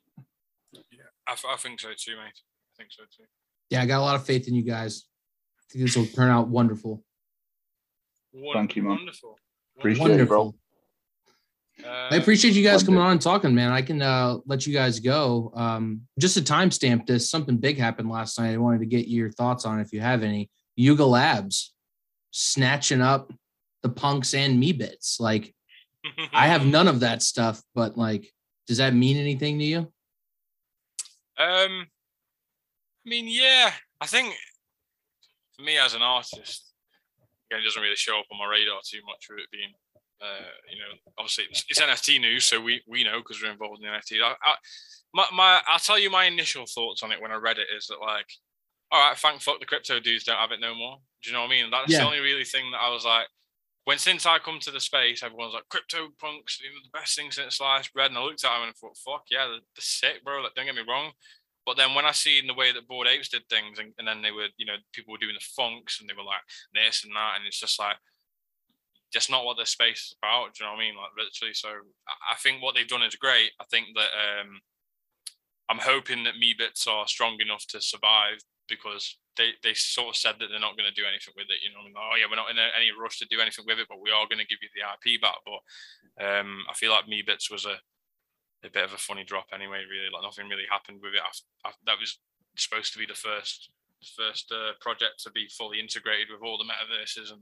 Yeah, 0.73 1.05
I, 1.27 1.33
I 1.33 1.57
think 1.57 1.81
so 1.81 1.89
too, 1.97 2.17
mate. 2.17 2.41
I 2.41 2.75
think 2.77 2.91
so 2.93 3.05
too. 3.05 3.25
Yeah, 3.71 3.83
I 3.83 3.87
got 3.87 4.01
a 4.01 4.03
lot 4.03 4.17
of 4.17 4.27
faith 4.27 4.49
in 4.49 4.55
you 4.55 4.63
guys. 4.63 5.05
I 5.59 5.73
think 5.73 5.85
this 5.85 5.97
will 5.97 6.07
turn 6.07 6.31
out 6.31 6.49
wonderful. 6.49 7.05
Thank 8.53 8.77
you, 8.77 8.83
man. 8.83 8.97
Wonderful. 8.97 9.39
Appreciate 9.79 10.03
Wonderful. 10.03 10.23
it, 10.23 10.29
bro. 10.29 10.55
Uh, 11.85 12.09
I 12.11 12.17
appreciate 12.17 12.55
you 12.55 12.63
guys 12.63 12.83
coming 12.83 13.01
on 13.01 13.13
and 13.13 13.23
talking, 13.23 13.55
man. 13.55 13.73
I 13.73 13.83
can 13.83 14.03
uh, 14.03 14.37
let 14.45 14.67
you 14.67 14.73
guys 14.73 15.01
go. 15.01 15.53
Um, 15.55 16.03
just 16.19 16.35
to 16.35 16.43
timestamp 16.43 17.07
this, 17.07 17.31
something 17.31 17.57
big 17.57 17.79
happened 17.79 18.11
last 18.11 18.39
night. 18.39 18.53
I 18.53 18.59
wanted 18.59 18.81
to 18.81 18.87
get 18.87 19.09
your 19.09 19.31
thoughts 19.31 19.65
on 19.65 19.81
if 19.81 19.93
you 19.93 20.01
have 20.01 20.23
any. 20.23 20.51
Yuga 20.77 21.05
Labs 21.05 21.73
snatching 22.31 23.01
up 23.01 23.33
the 23.83 23.89
punks 23.89 24.35
and 24.35 24.63
Meebits. 24.63 25.21
Like 25.21 25.55
I 26.33 26.49
have 26.49 26.67
none 26.67 26.89
of 26.89 27.01
that 27.01 27.23
stuff, 27.23 27.63
but 27.75 27.97
like, 27.97 28.31
does 28.67 28.79
that 28.79 28.95
mean 28.95 29.17
anything 29.17 29.59
to 29.59 29.65
you? 29.65 29.79
Um, 31.39 31.87
I 33.07 33.09
mean, 33.09 33.27
yeah, 33.27 33.73
I 34.01 34.07
think 34.07 34.35
for 35.57 35.63
me 35.63 35.79
as 35.79 35.95
an 35.95 36.03
artist, 36.03 36.35
again, 36.43 36.70
it 37.59 37.65
doesn't 37.65 37.83
really 37.83 37.97
show 37.97 38.19
up 38.19 38.27
on 38.31 38.39
my 38.39 38.47
radar 38.47 38.81
too 38.85 39.01
much 39.07 39.27
with 39.29 39.41
it 39.41 39.51
being, 39.51 39.73
uh, 40.23 40.47
you 40.71 40.79
know, 40.79 40.93
obviously 41.19 41.45
it's, 41.51 41.65
it's 41.69 41.81
NFT 41.81 42.21
news, 42.21 42.45
so 42.45 42.61
we 42.61 42.83
we 42.87 43.03
know 43.05 43.19
because 43.19 43.43
we're 43.43 43.51
involved 43.51 43.83
in 43.83 43.91
NFT. 43.91 44.23
I, 44.23 44.33
I, 44.43 44.55
my, 45.13 45.27
my, 45.33 45.61
I'll 45.67 45.79
tell 45.79 45.99
you 45.99 46.11
my 46.11 46.25
initial 46.27 46.67
thoughts 46.67 47.03
on 47.03 47.11
it 47.13 47.21
when 47.21 47.33
I 47.33 47.37
read 47.37 47.59
it 47.59 47.67
is 47.77 47.87
that 47.89 47.99
like, 48.01 48.27
all 48.93 49.01
right, 49.09 49.17
thank 49.19 49.41
fuck 49.43 49.59
the 49.61 49.67
crypto 49.67 49.99
dudes 50.01 50.25
don't 50.25 50.37
have 50.39 50.53
it 50.53 50.61
no 50.61 50.75
more. 50.75 50.99
Do 51.23 51.31
you 51.31 51.35
know 51.35 51.43
what 51.43 51.49
I 51.49 51.51
mean? 51.51 51.71
That's 51.71 51.91
Yeah. 51.93 52.01
the 52.01 52.07
only 52.07 52.21
really 52.21 52.45
thing 52.45 52.71
that 52.73 52.79
I 52.81 52.91
was 52.91 53.05
like. 53.05 53.27
When 53.85 53.97
since 53.99 54.27
I 54.27 54.39
come 54.39 54.61
to 54.61 54.71
the 54.71 54.79
space, 54.79 55.23
everyone's 55.23 55.55
like 55.55 55.69
crypto 55.71 56.09
punks, 56.21 56.61
you 56.61 56.69
know, 56.69 56.77
the 56.85 56.99
best 56.99 57.17
thing 57.17 57.31
since 57.33 57.57
sliced 57.57 57.93
bread. 57.95 58.11
And 58.11 58.19
I 58.19 58.23
looked 58.23 58.45
at 58.45 58.51
them 58.53 58.63
and 58.63 58.71
I 58.71 58.73
thought, 58.79 58.97
fuck 58.99 59.25
yeah, 59.31 59.47
they're, 59.47 59.57
they're 59.75 59.81
sick, 59.81 60.23
bro. 60.23 60.43
Like, 60.43 60.55
don't 60.55 60.67
get 60.67 60.75
me 60.75 60.83
wrong. 60.87 61.13
But 61.71 61.77
then 61.77 61.95
when 61.95 62.05
I 62.05 62.11
see 62.11 62.41
in 62.41 62.49
the 62.49 62.59
way 62.59 62.73
that 62.73 62.89
Bored 62.89 63.07
Apes 63.07 63.29
did 63.29 63.47
things, 63.47 63.79
and, 63.79 63.95
and 63.95 64.03
then 64.03 64.23
they 64.27 64.33
were, 64.33 64.51
you 64.59 64.67
know, 64.67 64.75
people 64.93 65.13
were 65.13 65.23
doing 65.23 65.39
the 65.39 65.53
funks 65.55 66.01
and 66.01 66.11
they 66.11 66.19
were 66.19 66.27
like 66.27 66.43
this 66.75 67.07
and 67.07 67.15
that, 67.15 67.39
and 67.39 67.47
it's 67.47 67.63
just 67.63 67.79
like, 67.79 67.95
just 69.15 69.31
not 69.31 69.45
what 69.45 69.55
this 69.57 69.71
space 69.71 70.11
is 70.11 70.17
about. 70.19 70.51
Do 70.51 70.65
you 70.65 70.67
know 70.67 70.75
what 70.75 70.83
I 70.83 70.85
mean? 70.91 70.99
Like 70.99 71.15
literally. 71.15 71.55
So 71.55 71.71
I- 72.27 72.35
think 72.43 72.59
what 72.59 72.75
they've 72.75 72.91
done 72.91 73.07
is 73.07 73.15
great. 73.15 73.55
I 73.63 73.65
think 73.71 73.95
that 73.95 74.11
um, 74.19 74.59
I'm 75.71 75.79
hoping 75.79 76.25
that 76.27 76.43
Meebits 76.43 76.91
are 76.91 77.07
strong 77.07 77.39
enough 77.39 77.63
to 77.69 77.81
survive 77.81 78.43
because 78.67 79.19
they, 79.39 79.55
they 79.63 79.75
sort 79.75 80.09
of 80.11 80.17
said 80.19 80.43
that 80.43 80.51
they're 80.51 80.59
not 80.59 80.75
going 80.75 80.91
to 80.91 81.01
do 81.01 81.07
anything 81.07 81.39
with 81.39 81.55
it. 81.55 81.63
You 81.63 81.71
know, 81.71 81.83
I 81.83 81.85
mean, 81.87 81.95
oh 81.95 82.19
yeah, 82.19 82.27
we're 82.27 82.35
not 82.35 82.51
in 82.51 82.59
any 82.59 82.91
rush 82.91 83.23
to 83.23 83.31
do 83.31 83.39
anything 83.39 83.63
with 83.63 83.79
it, 83.79 83.87
but 83.87 84.03
we 84.03 84.11
are 84.11 84.27
going 84.27 84.43
to 84.43 84.51
give 84.51 84.59
you 84.59 84.75
the 84.75 84.91
IP 84.91 85.23
back. 85.23 85.39
But 85.47 85.63
um, 86.19 86.67
I 86.67 86.75
feel 86.75 86.91
like 86.91 87.07
Meebits 87.07 87.47
was 87.47 87.63
a 87.63 87.79
a 88.65 88.71
bit 88.71 88.85
of 88.85 88.93
a 88.93 88.99
funny 88.99 89.25
drop 89.25 89.47
anyway. 89.53 89.83
Really, 89.89 90.11
like 90.13 90.23
nothing 90.23 90.49
really 90.49 90.69
happened 90.71 91.01
with 91.03 91.15
it. 91.15 91.23
After, 91.25 91.45
after 91.65 91.83
that 91.87 91.99
was 91.99 92.19
supposed 92.57 92.93
to 92.93 92.99
be 92.99 93.07
the 93.07 93.15
first 93.15 93.71
first 94.17 94.53
uh, 94.53 94.73
project 94.81 95.23
to 95.23 95.31
be 95.31 95.47
fully 95.49 95.79
integrated 95.79 96.29
with 96.33 96.43
all 96.43 96.57
the 96.57 96.65
metaverses 96.65 97.31
and 97.31 97.41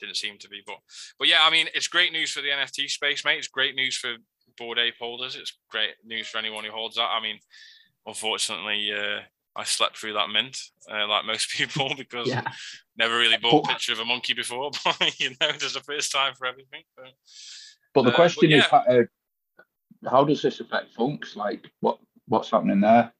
didn't 0.00 0.16
seem 0.16 0.38
to 0.38 0.48
be. 0.48 0.62
But 0.66 0.76
but 1.18 1.28
yeah, 1.28 1.40
I 1.42 1.50
mean, 1.50 1.68
it's 1.74 1.88
great 1.88 2.12
news 2.12 2.32
for 2.32 2.40
the 2.40 2.48
NFT 2.48 2.88
space, 2.88 3.24
mate. 3.24 3.38
It's 3.38 3.48
great 3.48 3.74
news 3.74 3.96
for 3.96 4.16
Bored 4.58 4.78
Ape 4.78 4.98
holders. 4.98 5.36
It's 5.36 5.56
great 5.70 5.94
news 6.04 6.28
for 6.28 6.38
anyone 6.38 6.64
who 6.64 6.70
holds 6.70 6.96
that. 6.96 7.10
I 7.10 7.20
mean, 7.20 7.38
unfortunately, 8.06 8.92
uh, 8.92 9.20
I 9.56 9.64
slept 9.64 9.98
through 9.98 10.14
that 10.14 10.30
mint 10.30 10.58
uh, 10.90 11.06
like 11.06 11.24
most 11.24 11.50
people 11.56 11.92
because 11.96 12.28
yeah. 12.28 12.42
never 12.96 13.16
really 13.16 13.38
bought 13.38 13.66
a 13.66 13.72
picture 13.72 13.92
of 13.92 14.00
a 14.00 14.04
monkey 14.04 14.34
before. 14.34 14.70
But 14.84 15.18
you 15.20 15.30
know, 15.40 15.52
there's 15.58 15.76
a 15.76 15.80
first 15.80 16.12
time 16.12 16.34
for 16.34 16.46
everything. 16.46 16.82
But, 16.96 17.12
but 17.94 18.02
the 18.02 18.12
uh, 18.12 18.16
question 18.16 18.50
but 18.50 18.56
is, 18.56 18.64
uh, 18.72 19.02
how 20.06 20.24
does 20.24 20.42
this 20.42 20.60
affect 20.60 20.94
Funks? 20.94 21.36
Like, 21.36 21.70
what 21.80 21.98
what's 22.28 22.50
happening 22.50 22.80
there? 22.80 23.12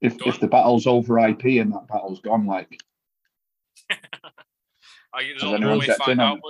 If 0.00 0.16
if 0.26 0.40
the 0.40 0.48
battle's 0.48 0.86
over 0.86 1.18
IP 1.18 1.44
and 1.60 1.72
that 1.72 1.88
battle's 1.88 2.20
gone, 2.20 2.46
like. 2.46 2.80
I, 5.14 5.22
out, 6.20 6.40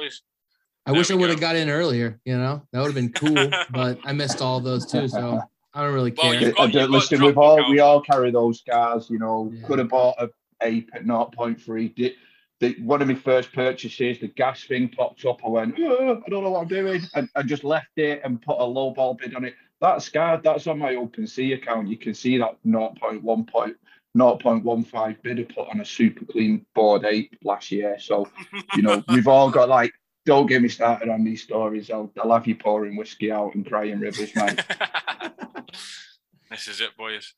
I 0.84 0.92
wish 0.92 1.10
I 1.10 1.14
would 1.14 1.30
have 1.30 1.40
got 1.40 1.54
in 1.54 1.70
earlier. 1.70 2.20
You 2.24 2.36
know, 2.36 2.62
that 2.72 2.80
would 2.80 2.86
have 2.86 2.94
been 2.94 3.12
cool, 3.12 3.50
but 3.70 3.98
I 4.04 4.12
missed 4.12 4.42
all 4.42 4.58
of 4.58 4.64
those 4.64 4.84
too. 4.84 5.06
So 5.08 5.40
I 5.74 5.82
don't 5.82 5.94
really 5.94 6.10
care. 6.10 6.30
Well, 6.30 6.44
uh, 6.44 6.50
got, 6.50 6.60
uh, 6.60 6.66
got 6.66 6.90
listen, 6.90 7.22
we've 7.22 7.38
all 7.38 7.70
we 7.70 7.80
all 7.80 8.00
carry 8.00 8.30
those 8.30 8.58
scars. 8.58 9.08
You 9.08 9.18
know, 9.18 9.50
yeah. 9.52 9.66
could 9.66 9.78
have 9.78 9.88
bought 9.88 10.16
a 10.18 10.28
ape 10.62 10.90
at 10.94 11.04
0.3. 11.04 11.94
Did, 11.94 12.14
the, 12.60 12.74
one 12.82 13.00
of 13.00 13.08
my 13.08 13.14
first 13.14 13.52
purchases, 13.52 14.18
the 14.18 14.28
gas 14.28 14.64
thing 14.64 14.88
popped 14.88 15.24
up. 15.24 15.44
I 15.44 15.48
went, 15.48 15.74
oh, 15.78 16.22
I 16.26 16.28
don't 16.28 16.42
know 16.42 16.50
what 16.50 16.62
I'm 16.62 16.68
doing, 16.68 17.02
and 17.14 17.28
I 17.36 17.42
just 17.42 17.62
left 17.62 17.96
it 17.96 18.20
and 18.24 18.42
put 18.42 18.58
a 18.58 18.64
low 18.64 18.90
ball 18.90 19.14
bid 19.14 19.34
on 19.34 19.44
it. 19.44 19.54
That 19.80 20.02
scar, 20.02 20.40
that's 20.42 20.66
on 20.66 20.78
my 20.78 20.94
OpenSea 20.94 21.54
account. 21.54 21.88
You 21.88 21.96
can 21.96 22.14
see 22.14 22.38
that 22.38 22.56
0.1 22.66 23.48
point, 23.48 23.76
0.15 24.16 25.22
bid 25.22 25.38
I 25.38 25.42
put 25.44 25.68
on 25.68 25.80
a 25.80 25.84
super 25.84 26.24
clean 26.24 26.66
Bored 26.74 27.04
Ape 27.04 27.36
last 27.44 27.70
year. 27.70 27.96
So, 27.98 28.28
you 28.74 28.82
know, 28.82 29.04
we've 29.08 29.28
all 29.28 29.50
got 29.50 29.68
like 29.68 29.92
don't 30.26 30.46
get 30.46 30.60
me 30.60 30.68
started 30.68 31.08
on 31.08 31.24
these 31.24 31.42
stories. 31.42 31.90
I'll, 31.90 32.12
I'll 32.20 32.32
have 32.32 32.46
you 32.46 32.54
pouring 32.54 32.96
whiskey 32.96 33.32
out 33.32 33.54
and 33.54 33.64
crying 33.64 33.98
rivers, 33.98 34.34
mate. 34.36 34.62
this 36.50 36.68
is 36.68 36.82
it, 36.82 36.94
boys. 36.98 37.32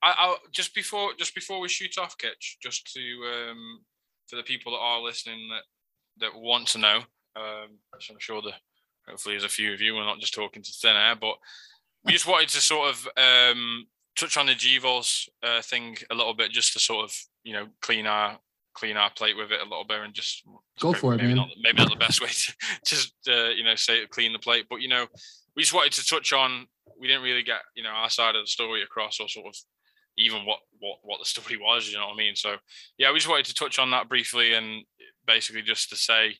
I, 0.00 0.14
I 0.16 0.36
just 0.52 0.74
before 0.74 1.10
just 1.18 1.34
before 1.34 1.58
we 1.58 1.68
shoot 1.68 1.98
off, 1.98 2.16
Kitch, 2.18 2.58
just 2.62 2.92
to 2.92 3.00
um, 3.50 3.80
for 4.28 4.36
the 4.36 4.44
people 4.44 4.72
that 4.72 4.78
are 4.78 5.00
listening 5.00 5.48
that 5.48 5.64
that 6.24 6.40
want 6.40 6.68
to 6.68 6.78
know, 6.78 6.98
um, 7.34 7.78
I'm 7.92 8.18
sure 8.18 8.42
the 8.42 8.52
hopefully 9.08 9.34
there's 9.34 9.44
a 9.44 9.48
few 9.48 9.72
of 9.72 9.80
you. 9.80 9.94
We're 9.94 10.04
not 10.04 10.20
just 10.20 10.34
talking 10.34 10.62
to 10.62 10.72
thin 10.72 10.94
air, 10.94 11.16
but 11.16 11.36
we 12.06 12.12
just 12.12 12.26
wanted 12.26 12.48
to 12.50 12.60
sort 12.60 12.90
of 12.90 13.08
um, 13.16 13.86
touch 14.16 14.36
on 14.36 14.46
the 14.46 14.54
GVOLs 14.54 15.28
uh, 15.42 15.60
thing 15.62 15.96
a 16.10 16.14
little 16.14 16.34
bit, 16.34 16.52
just 16.52 16.72
to 16.72 16.80
sort 16.80 17.04
of 17.04 17.14
you 17.44 17.52
know 17.52 17.66
clean 17.82 18.06
our 18.06 18.38
clean 18.74 18.96
our 18.96 19.10
plate 19.10 19.36
with 19.36 19.50
it 19.50 19.60
a 19.60 19.64
little 19.64 19.84
bit 19.84 20.00
and 20.00 20.12
just 20.12 20.42
go 20.80 20.92
for 20.92 21.12
maybe 21.12 21.24
it. 21.24 21.26
Maybe 21.28 21.38
not, 21.38 21.48
maybe 21.60 21.78
not 21.78 21.90
the 21.90 21.96
best 21.96 22.20
way 22.20 22.28
to 22.28 22.54
just 22.86 23.12
uh, 23.28 23.48
you 23.48 23.64
know 23.64 23.74
say 23.74 24.06
clean 24.06 24.32
the 24.32 24.38
plate, 24.38 24.66
but 24.70 24.80
you 24.80 24.88
know 24.88 25.06
we 25.56 25.62
just 25.62 25.74
wanted 25.74 25.92
to 25.92 26.06
touch 26.06 26.32
on. 26.32 26.66
We 26.98 27.08
didn't 27.08 27.22
really 27.22 27.42
get 27.42 27.60
you 27.74 27.82
know 27.82 27.90
our 27.90 28.10
side 28.10 28.36
of 28.36 28.42
the 28.44 28.48
story 28.48 28.82
across, 28.82 29.20
or 29.20 29.28
sort 29.28 29.46
of 29.46 29.56
even 30.16 30.46
what 30.46 30.60
what 30.78 30.98
what 31.02 31.18
the 31.18 31.24
story 31.24 31.56
was. 31.56 31.88
You 31.88 31.98
know 31.98 32.06
what 32.06 32.14
I 32.14 32.18
mean? 32.18 32.36
So 32.36 32.56
yeah, 32.98 33.12
we 33.12 33.18
just 33.18 33.28
wanted 33.28 33.46
to 33.46 33.54
touch 33.54 33.78
on 33.78 33.90
that 33.90 34.08
briefly 34.08 34.54
and 34.54 34.84
basically 35.26 35.62
just 35.62 35.88
to 35.90 35.96
say 35.96 36.36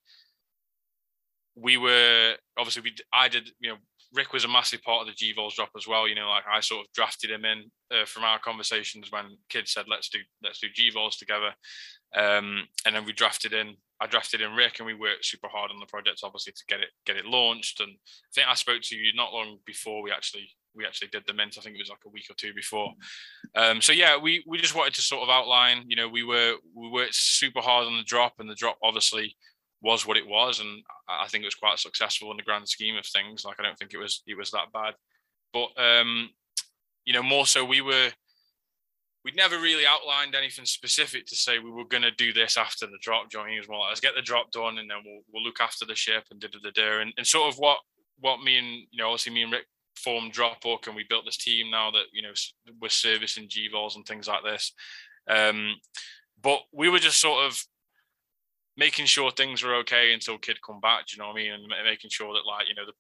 we 1.57 1.77
were 1.77 2.35
obviously 2.57 2.83
we 2.83 2.95
I 3.13 3.29
did 3.29 3.51
you 3.59 3.71
know 3.71 3.77
Rick 4.17 4.33
was 4.33 4.45
a 4.45 4.49
massive 4.49 4.83
part 4.83 5.07
of 5.07 5.15
the 5.15 5.35
GVOLs 5.35 5.55
drop 5.55 5.71
as 5.77 5.87
well. 5.87 6.09
You 6.09 6.15
know, 6.15 6.29
like 6.29 6.45
I 6.51 6.61
sort 6.61 6.87
of 6.87 6.93
drafted 6.93 7.31
him 7.31 7.45
in 7.45 7.65
uh, 7.93 8.07
from 8.07 8.25
our 8.25 8.39
conversations 8.39 9.13
when 9.13 9.37
kids 9.51 9.73
said 9.73 9.85
let's 9.89 10.09
do 10.09 10.19
let's 10.43 10.59
do 10.59 10.69
GVOLs 10.69 11.19
together. 11.19 11.53
Um, 12.17 12.67
and 12.87 12.97
then 12.97 13.05
we 13.05 13.13
drafted 13.13 13.53
in, 13.53 13.75
I 14.01 14.07
drafted 14.07 14.41
in 14.41 14.53
Rick, 14.53 14.77
and 14.79 14.87
we 14.87 14.95
worked 14.95 15.25
super 15.25 15.49
hard 15.49 15.71
on 15.71 15.81
the 15.81 15.87
project, 15.87 16.21
obviously, 16.23 16.53
to 16.53 16.65
get 16.69 16.81
it 16.81 16.89
get 17.05 17.17
it 17.17 17.27
launched. 17.27 17.81
And 17.81 17.91
I 17.91 18.31
think 18.35 18.49
I 18.49 18.55
spoke 18.55 18.83
to 18.83 18.97
you 18.97 19.13
not 19.15 19.33
long 19.33 19.59
before 19.67 20.03
we 20.03 20.11
actually 20.11 20.49
we 20.75 20.87
actually 20.87 21.09
did 21.09 21.25
the 21.27 21.35
mint. 21.35 21.57
I 21.59 21.61
think 21.61 21.77
it 21.77 21.83
was 21.83 21.91
like 21.91 22.05
a 22.07 22.11
week 22.11 22.27
or 22.31 22.35
two 22.35 22.55
before. 22.55 22.93
Um, 23.55 23.83
so 23.83 23.93
yeah, 23.93 24.17
we 24.17 24.43
we 24.47 24.59
just 24.59 24.75
wanted 24.75 24.95
to 24.95 25.03
sort 25.03 25.23
of 25.23 25.29
outline. 25.29 25.85
You 25.89 25.97
know, 25.97 26.09
we 26.09 26.25
were 26.25 26.55
we 26.75 26.89
worked 26.89 27.15
super 27.15 27.61
hard 27.61 27.87
on 27.87 27.97
the 27.99 28.05
drop, 28.05 28.35
and 28.39 28.49
the 28.49 28.55
drop 28.55 28.79
obviously 28.83 29.37
was 29.87 30.05
what 30.05 30.17
it 30.17 30.27
was, 30.27 30.59
and 30.59 30.83
I 31.09 31.29
think 31.29 31.43
it 31.43 31.47
was 31.47 31.55
quite 31.55 31.79
successful 31.79 32.33
in 32.33 32.37
the 32.37 32.43
grand 32.43 32.69
scheme 32.69 32.97
of 32.97 33.07
things. 33.07 33.45
Like 33.45 33.61
I 33.61 33.63
don't 33.63 33.79
think 33.79 33.95
it 33.95 33.99
was 33.99 34.23
it 34.27 34.37
was 34.37 34.51
that 34.51 34.73
bad, 34.73 34.95
but 35.53 35.69
um, 35.81 36.31
you 37.05 37.13
know, 37.15 37.23
more 37.23 37.47
so 37.47 37.65
we 37.65 37.81
were 37.81 38.11
we'd 39.25 39.37
never 39.37 39.59
really 39.59 39.87
outlined 39.87 40.35
anything 40.35 40.65
specific 40.65 41.27
to 41.27 41.37
say 41.37 41.59
we 41.59 41.71
were 41.71 41.85
going 41.85 42.03
to 42.03 42.11
do 42.11 42.33
this 42.33 42.57
after 42.57 42.87
the 42.87 42.99
drop. 43.01 43.31
Joining 43.31 43.59
as 43.59 43.69
well, 43.69 43.87
let's 43.89 44.01
get 44.01 44.17
the 44.17 44.23
drop 44.23 44.51
done, 44.51 44.79
and 44.79 44.91
then 44.91 44.99
we'll 45.05 45.23
we'll 45.33 45.45
look 45.45 45.61
after 45.61 45.87
the 45.87 45.95
ship 45.95 46.25
and 46.31 46.41
da 46.41 46.49
da 46.49 46.71
da. 46.75 47.01
And, 47.01 47.13
and 47.17 47.27
sort 47.27 47.53
of 47.53 47.59
what 47.59 47.79
what 48.19 48.43
me 48.43 48.59
and 48.59 48.87
you 48.91 48.99
know 48.99 49.07
obviously 49.07 49.33
me 49.33 49.43
and 49.43 49.53
Rick 49.53 49.67
formed 49.95 50.35
Dropbook, 50.35 50.89
and 50.89 50.97
we 50.97 51.07
built 51.09 51.25
this 51.25 51.37
team 51.37 51.71
now 51.71 51.93
that 51.93 52.07
you 52.13 52.23
know 52.23 52.33
we're 52.81 52.89
servicing 52.89 53.49
GVOLs 53.49 53.95
and 53.95 54.05
things 54.05 54.27
like 54.27 54.43
this. 54.43 54.73
Um, 55.29 55.77
but 56.43 56.61
we 56.73 56.89
were 56.89 56.99
just 56.99 57.21
sort 57.21 57.47
of 57.47 57.65
making 58.77 59.07
sure 59.07 59.31
things 59.31 59.63
were 59.63 59.75
okay 59.77 60.13
until 60.13 60.39
kid 60.39 60.59
come 60.65 60.81
back. 60.81 61.07
Do 61.07 61.17
you 61.17 61.23
know 61.23 61.29
what 61.29 61.39
I 61.39 61.43
mean? 61.43 61.53
And 61.53 61.67
making 61.85 62.11
sure 62.11 62.33
that 62.35 62.47
like 62.47 62.69
you 62.69 62.75
know 62.75 62.87
the 62.87 62.93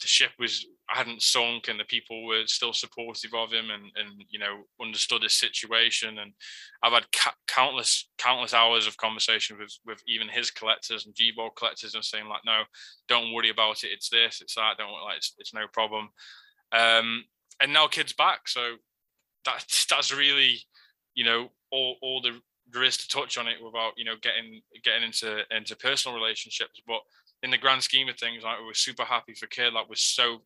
the 0.00 0.06
ship 0.06 0.30
was 0.38 0.66
hadn't 0.88 1.22
sunk 1.22 1.68
and 1.68 1.80
the 1.80 1.84
people 1.84 2.26
were 2.26 2.42
still 2.46 2.74
supportive 2.74 3.32
of 3.34 3.52
him 3.52 3.70
and 3.70 3.84
and 3.96 4.24
you 4.28 4.38
know 4.38 4.64
understood 4.80 5.22
his 5.22 5.34
situation 5.34 6.18
and 6.18 6.32
I've 6.82 6.92
had 6.92 7.10
ca- 7.12 7.34
countless 7.48 8.10
countless 8.18 8.52
hours 8.52 8.86
of 8.86 8.98
conversation 8.98 9.58
with 9.58 9.74
with 9.86 10.02
even 10.06 10.28
his 10.28 10.50
collectors 10.50 11.06
and 11.06 11.14
GVOL 11.14 11.56
collectors 11.56 11.94
and 11.94 12.04
saying 12.04 12.26
like 12.28 12.42
no 12.44 12.62
don't 13.08 13.32
worry 13.32 13.48
about 13.48 13.82
it 13.84 13.90
it's 13.92 14.10
this 14.10 14.42
it's 14.42 14.56
that 14.56 14.76
don't 14.76 14.92
like 14.92 15.16
it's, 15.16 15.34
it's 15.38 15.54
no 15.54 15.66
problem 15.72 16.10
um 16.72 17.24
and 17.60 17.72
now 17.72 17.86
kids 17.86 18.12
back 18.12 18.48
so 18.48 18.74
that's 19.46 19.86
that's 19.86 20.14
really 20.14 20.58
you 21.14 21.24
know 21.24 21.48
all 21.70 21.96
all 22.02 22.20
the 22.20 22.38
there 22.70 22.82
is 22.82 22.96
to 22.96 23.08
touch 23.08 23.36
on 23.38 23.48
it 23.48 23.62
without 23.62 23.92
you 23.96 24.04
know 24.04 24.14
getting 24.22 24.62
getting 24.84 25.02
into 25.02 25.42
into 25.54 25.76
personal 25.76 26.16
relationships 26.16 26.80
but 26.86 27.00
in 27.42 27.50
the 27.50 27.58
grand 27.58 27.82
scheme 27.82 28.08
of 28.08 28.16
things, 28.16 28.44
like 28.44 28.58
we 28.60 28.66
were 28.66 28.74
super 28.74 29.04
happy 29.04 29.34
for 29.34 29.46
Kid. 29.46 29.72
Like, 29.72 29.88
was 29.88 30.00
so 30.00 30.42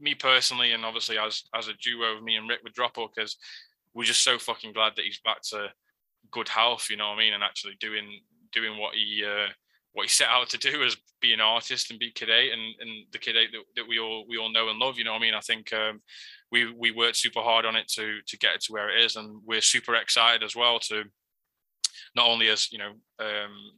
me 0.00 0.14
personally, 0.14 0.72
and 0.72 0.84
obviously 0.84 1.18
as 1.18 1.44
as 1.54 1.68
a 1.68 1.74
duo 1.74 2.16
of 2.16 2.22
me 2.22 2.36
and 2.36 2.48
Rick 2.48 2.60
with 2.62 2.74
Dropbook, 2.74 3.14
because 3.14 3.36
we're 3.94 4.04
just 4.04 4.24
so 4.24 4.38
fucking 4.38 4.72
glad 4.72 4.92
that 4.96 5.04
he's 5.04 5.20
back 5.24 5.42
to 5.50 5.68
good 6.30 6.48
health. 6.48 6.88
You 6.90 6.96
know 6.96 7.08
what 7.08 7.16
I 7.16 7.18
mean? 7.18 7.34
And 7.34 7.42
actually 7.42 7.76
doing 7.80 8.20
doing 8.52 8.78
what 8.78 8.94
he 8.94 9.24
uh, 9.26 9.48
what 9.92 10.04
he 10.04 10.08
set 10.08 10.28
out 10.28 10.48
to 10.50 10.58
do 10.58 10.84
as 10.84 10.96
be 11.20 11.32
an 11.32 11.40
artist 11.40 11.90
and 11.90 12.00
be 12.00 12.10
Kid 12.10 12.30
Eight 12.30 12.52
and, 12.52 12.62
and 12.80 13.04
the 13.12 13.18
Kid 13.18 13.36
Eight 13.36 13.50
that, 13.52 13.62
that 13.76 13.88
we 13.88 13.98
all 13.98 14.24
we 14.28 14.38
all 14.38 14.52
know 14.52 14.68
and 14.68 14.78
love. 14.78 14.98
You 14.98 15.04
know 15.04 15.12
what 15.12 15.18
I 15.18 15.22
mean? 15.22 15.34
I 15.34 15.40
think 15.40 15.72
um, 15.72 16.00
we 16.52 16.72
we 16.72 16.92
worked 16.92 17.16
super 17.16 17.40
hard 17.40 17.66
on 17.66 17.74
it 17.74 17.88
to 17.94 18.20
to 18.28 18.38
get 18.38 18.54
it 18.54 18.60
to 18.62 18.72
where 18.72 18.96
it 18.96 19.04
is, 19.04 19.16
and 19.16 19.40
we're 19.44 19.60
super 19.60 19.96
excited 19.96 20.44
as 20.44 20.54
well 20.54 20.78
to 20.80 21.02
not 22.14 22.28
only 22.28 22.48
as 22.48 22.70
you 22.72 22.78
know 22.78 22.92
um, 23.20 23.72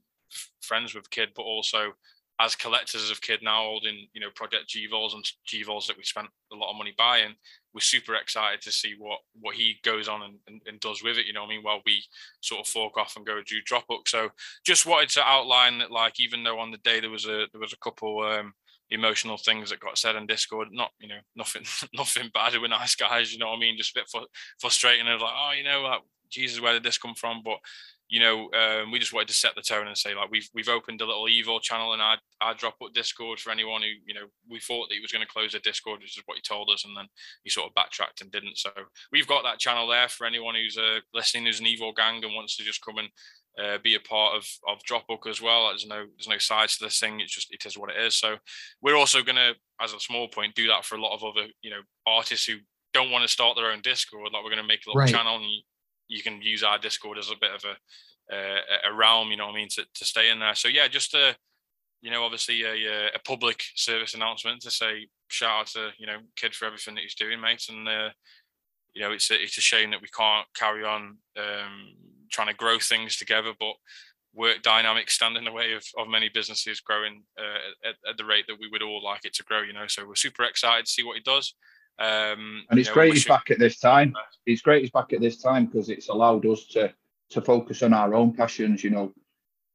friends 0.60 0.94
with 0.94 1.10
Kid, 1.10 1.30
but 1.34 1.42
also 1.42 1.92
as 2.40 2.56
collectors 2.56 3.10
of 3.10 3.20
kid 3.20 3.40
now 3.42 3.62
holding 3.62 4.08
you 4.12 4.20
know 4.20 4.30
project 4.34 4.68
GVOLs 4.68 5.14
and 5.14 5.24
GVOLs 5.46 5.86
that 5.86 5.96
we 5.96 6.02
spent 6.02 6.28
a 6.52 6.56
lot 6.56 6.70
of 6.70 6.76
money 6.76 6.92
buying. 6.96 7.34
We're 7.72 7.80
super 7.80 8.14
excited 8.14 8.60
to 8.62 8.72
see 8.72 8.94
what 8.98 9.20
what 9.40 9.54
he 9.54 9.78
goes 9.84 10.08
on 10.08 10.22
and, 10.22 10.34
and, 10.48 10.60
and, 10.66 10.80
does 10.80 11.02
with 11.02 11.16
it 11.16 11.26
you 11.26 11.32
know 11.32 11.44
i 11.44 11.48
mean 11.48 11.62
while 11.62 11.80
we 11.86 12.02
sort 12.40 12.60
of 12.60 12.66
fork 12.66 12.96
off 12.96 13.16
and 13.16 13.26
go 13.26 13.40
do 13.46 13.56
Dropbook. 13.62 14.06
so 14.06 14.28
just 14.64 14.86
wanted 14.86 15.08
to 15.10 15.24
outline 15.24 15.78
that 15.78 15.90
like 15.90 16.20
even 16.20 16.44
though 16.44 16.58
on 16.58 16.70
the 16.70 16.78
day 16.78 17.00
there 17.00 17.10
was 17.10 17.24
a 17.24 17.46
there 17.52 17.60
was 17.60 17.72
a 17.72 17.78
couple 17.78 18.20
um 18.20 18.52
emotional 18.90 19.36
things 19.36 19.70
that 19.70 19.80
got 19.80 19.98
said 19.98 20.14
in 20.14 20.26
discord 20.26 20.68
not 20.70 20.90
you 21.00 21.08
know 21.08 21.18
nothing 21.34 21.62
nothing 21.94 22.30
bad 22.34 22.54
we're 22.60 22.68
nice 22.68 22.94
guys 22.94 23.32
you 23.32 23.38
know 23.38 23.48
what 23.48 23.56
i 23.56 23.60
mean? 23.60 23.76
Just 23.76 23.96
a 23.96 24.00
bit 24.00 24.28
frustrating 24.60 25.08
of 25.08 25.20
like 25.20 25.34
oh 25.34 25.52
you 25.56 25.64
know 25.64 25.80
like 25.82 26.00
jesus 26.34 26.60
where 26.60 26.72
did 26.72 26.82
this 26.82 26.98
come 26.98 27.14
from? 27.14 27.42
But 27.44 27.58
you 28.08 28.20
know, 28.20 28.50
um, 28.52 28.90
we 28.90 28.98
just 28.98 29.12
wanted 29.12 29.28
to 29.28 29.34
set 29.34 29.54
the 29.54 29.62
tone 29.62 29.86
and 29.86 29.96
say 29.96 30.14
like 30.14 30.30
we've 30.30 30.48
we've 30.54 30.68
opened 30.68 31.00
a 31.00 31.06
little 31.06 31.28
evil 31.28 31.58
channel 31.60 31.94
in 31.94 32.00
our, 32.00 32.18
our 32.40 32.54
Dropbook 32.54 32.92
Discord 32.94 33.40
for 33.40 33.50
anyone 33.50 33.82
who 33.82 33.88
you 34.06 34.14
know 34.14 34.26
we 34.48 34.60
thought 34.60 34.88
that 34.88 34.94
he 34.94 35.00
was 35.00 35.10
going 35.12 35.24
to 35.26 35.32
close 35.32 35.52
the 35.52 35.58
Discord, 35.60 36.00
which 36.00 36.16
is 36.16 36.22
what 36.26 36.36
he 36.36 36.42
told 36.42 36.70
us, 36.72 36.84
and 36.84 36.96
then 36.96 37.06
he 37.44 37.50
sort 37.50 37.66
of 37.68 37.74
backtracked 37.74 38.20
and 38.20 38.30
didn't. 38.30 38.58
So 38.58 38.70
we've 39.10 39.26
got 39.26 39.42
that 39.44 39.58
channel 39.58 39.86
there 39.88 40.08
for 40.08 40.26
anyone 40.26 40.54
who's 40.54 40.76
uh, 40.76 41.00
listening, 41.14 41.46
who's 41.46 41.60
an 41.60 41.66
evil 41.66 41.92
gang 41.92 42.22
and 42.24 42.34
wants 42.34 42.56
to 42.58 42.62
just 42.62 42.84
come 42.84 42.98
and 42.98 43.08
uh, 43.58 43.78
be 43.82 43.94
a 43.94 44.00
part 44.00 44.36
of 44.36 44.46
of 44.68 44.80
Dropbook 44.88 45.26
as 45.28 45.40
well. 45.40 45.68
There's 45.68 45.86
no 45.86 46.04
there's 46.16 46.28
no 46.28 46.38
sides 46.38 46.76
to 46.78 46.84
this 46.84 47.00
thing. 47.00 47.20
It's 47.20 47.34
just 47.34 47.52
it 47.52 47.64
is 47.64 47.78
what 47.78 47.90
it 47.90 47.96
is. 48.02 48.16
So 48.18 48.36
we're 48.82 48.96
also 48.96 49.22
going 49.22 49.36
to, 49.36 49.54
as 49.80 49.92
a 49.94 50.00
small 50.00 50.28
point, 50.28 50.54
do 50.54 50.66
that 50.68 50.84
for 50.84 50.96
a 50.96 51.00
lot 51.02 51.14
of 51.14 51.24
other 51.24 51.46
you 51.62 51.70
know 51.70 51.80
artists 52.06 52.46
who 52.46 52.56
don't 52.92 53.10
want 53.10 53.22
to 53.22 53.28
start 53.28 53.56
their 53.56 53.72
own 53.72 53.80
Discord, 53.82 54.30
like 54.32 54.44
we're 54.44 54.50
going 54.50 54.62
to 54.62 54.68
make 54.68 54.86
a 54.86 54.90
little 54.90 55.00
Right. 55.00 55.10
channel 55.10 55.36
and 55.36 55.62
you, 56.08 56.22
can 56.22 56.40
use 56.42 56.62
our 56.62 56.78
Discord 56.78 57.18
as 57.18 57.30
a 57.30 57.36
bit 57.40 57.52
of 57.54 57.64
a 57.64 57.76
uh, 58.32 58.60
a 58.90 58.94
realm, 58.94 59.30
you 59.30 59.36
know 59.36 59.46
what 59.46 59.52
I 59.52 59.56
mean, 59.56 59.68
to, 59.72 59.84
to 59.94 60.04
stay 60.04 60.30
in 60.30 60.38
there. 60.38 60.54
So 60.54 60.68
yeah, 60.68 60.88
just 60.88 61.14
a 61.14 61.36
you 62.04 62.10
know, 62.10 62.22
obviously 62.22 62.62
a, 62.64 63.06
a 63.14 63.18
public 63.24 63.62
service 63.74 64.12
announcement 64.12 64.60
to 64.60 64.70
say 64.70 65.08
shout 65.28 65.60
out 65.60 65.66
to 65.68 65.88
you 65.98 66.06
know 66.06 66.18
kid 66.36 66.54
for 66.54 66.66
everything 66.66 66.94
that 66.94 67.00
he's 67.00 67.14
doing, 67.14 67.40
mate, 67.40 67.64
and 67.70 67.88
uh, 67.88 68.10
you 68.92 69.00
know 69.00 69.10
it's 69.10 69.30
a, 69.30 69.42
it's 69.42 69.56
a 69.56 69.62
shame 69.62 69.90
that 69.90 70.02
we 70.02 70.08
can't 70.08 70.46
carry 70.54 70.84
on 70.84 71.16
um, 71.38 71.94
trying 72.30 72.48
to 72.48 72.54
grow 72.54 72.78
things 72.78 73.16
together, 73.16 73.52
but 73.58 73.72
work 74.34 74.60
dynamics 74.62 75.14
stand 75.14 75.38
in 75.38 75.44
the 75.44 75.52
way 75.52 75.72
of, 75.72 75.82
of 75.96 76.08
many 76.08 76.28
businesses 76.28 76.80
growing 76.80 77.22
uh, 77.38 77.88
at, 77.88 77.94
at 78.06 78.16
the 78.18 78.24
rate 78.24 78.44
that 78.48 78.58
we 78.60 78.68
would 78.68 78.82
all 78.82 79.02
like 79.02 79.24
it 79.24 79.32
to 79.34 79.44
grow. 79.44 79.62
You 79.62 79.72
know, 79.72 79.86
so 79.86 80.06
we're 80.06 80.14
super 80.14 80.44
excited 80.44 80.84
to 80.84 80.92
see 80.92 81.04
what 81.04 81.16
he 81.16 81.22
does. 81.22 81.54
Um, 81.98 82.64
And 82.68 82.76
you 82.76 82.80
it's 82.80 82.88
know, 82.88 82.94
great 82.94 83.12
he's 83.14 83.26
back 83.26 83.50
at 83.50 83.58
this 83.58 83.78
time. 83.78 84.14
It's 84.46 84.62
great 84.62 84.82
he's 84.82 84.90
back 84.90 85.12
at 85.12 85.20
this 85.20 85.40
time 85.40 85.66
because 85.66 85.88
it's 85.88 86.08
allowed 86.08 86.44
us 86.46 86.66
to 86.68 86.92
to 87.30 87.40
focus 87.40 87.82
on 87.82 87.92
our 87.92 88.14
own 88.14 88.34
passions. 88.34 88.82
You 88.84 88.90
know, 88.90 89.14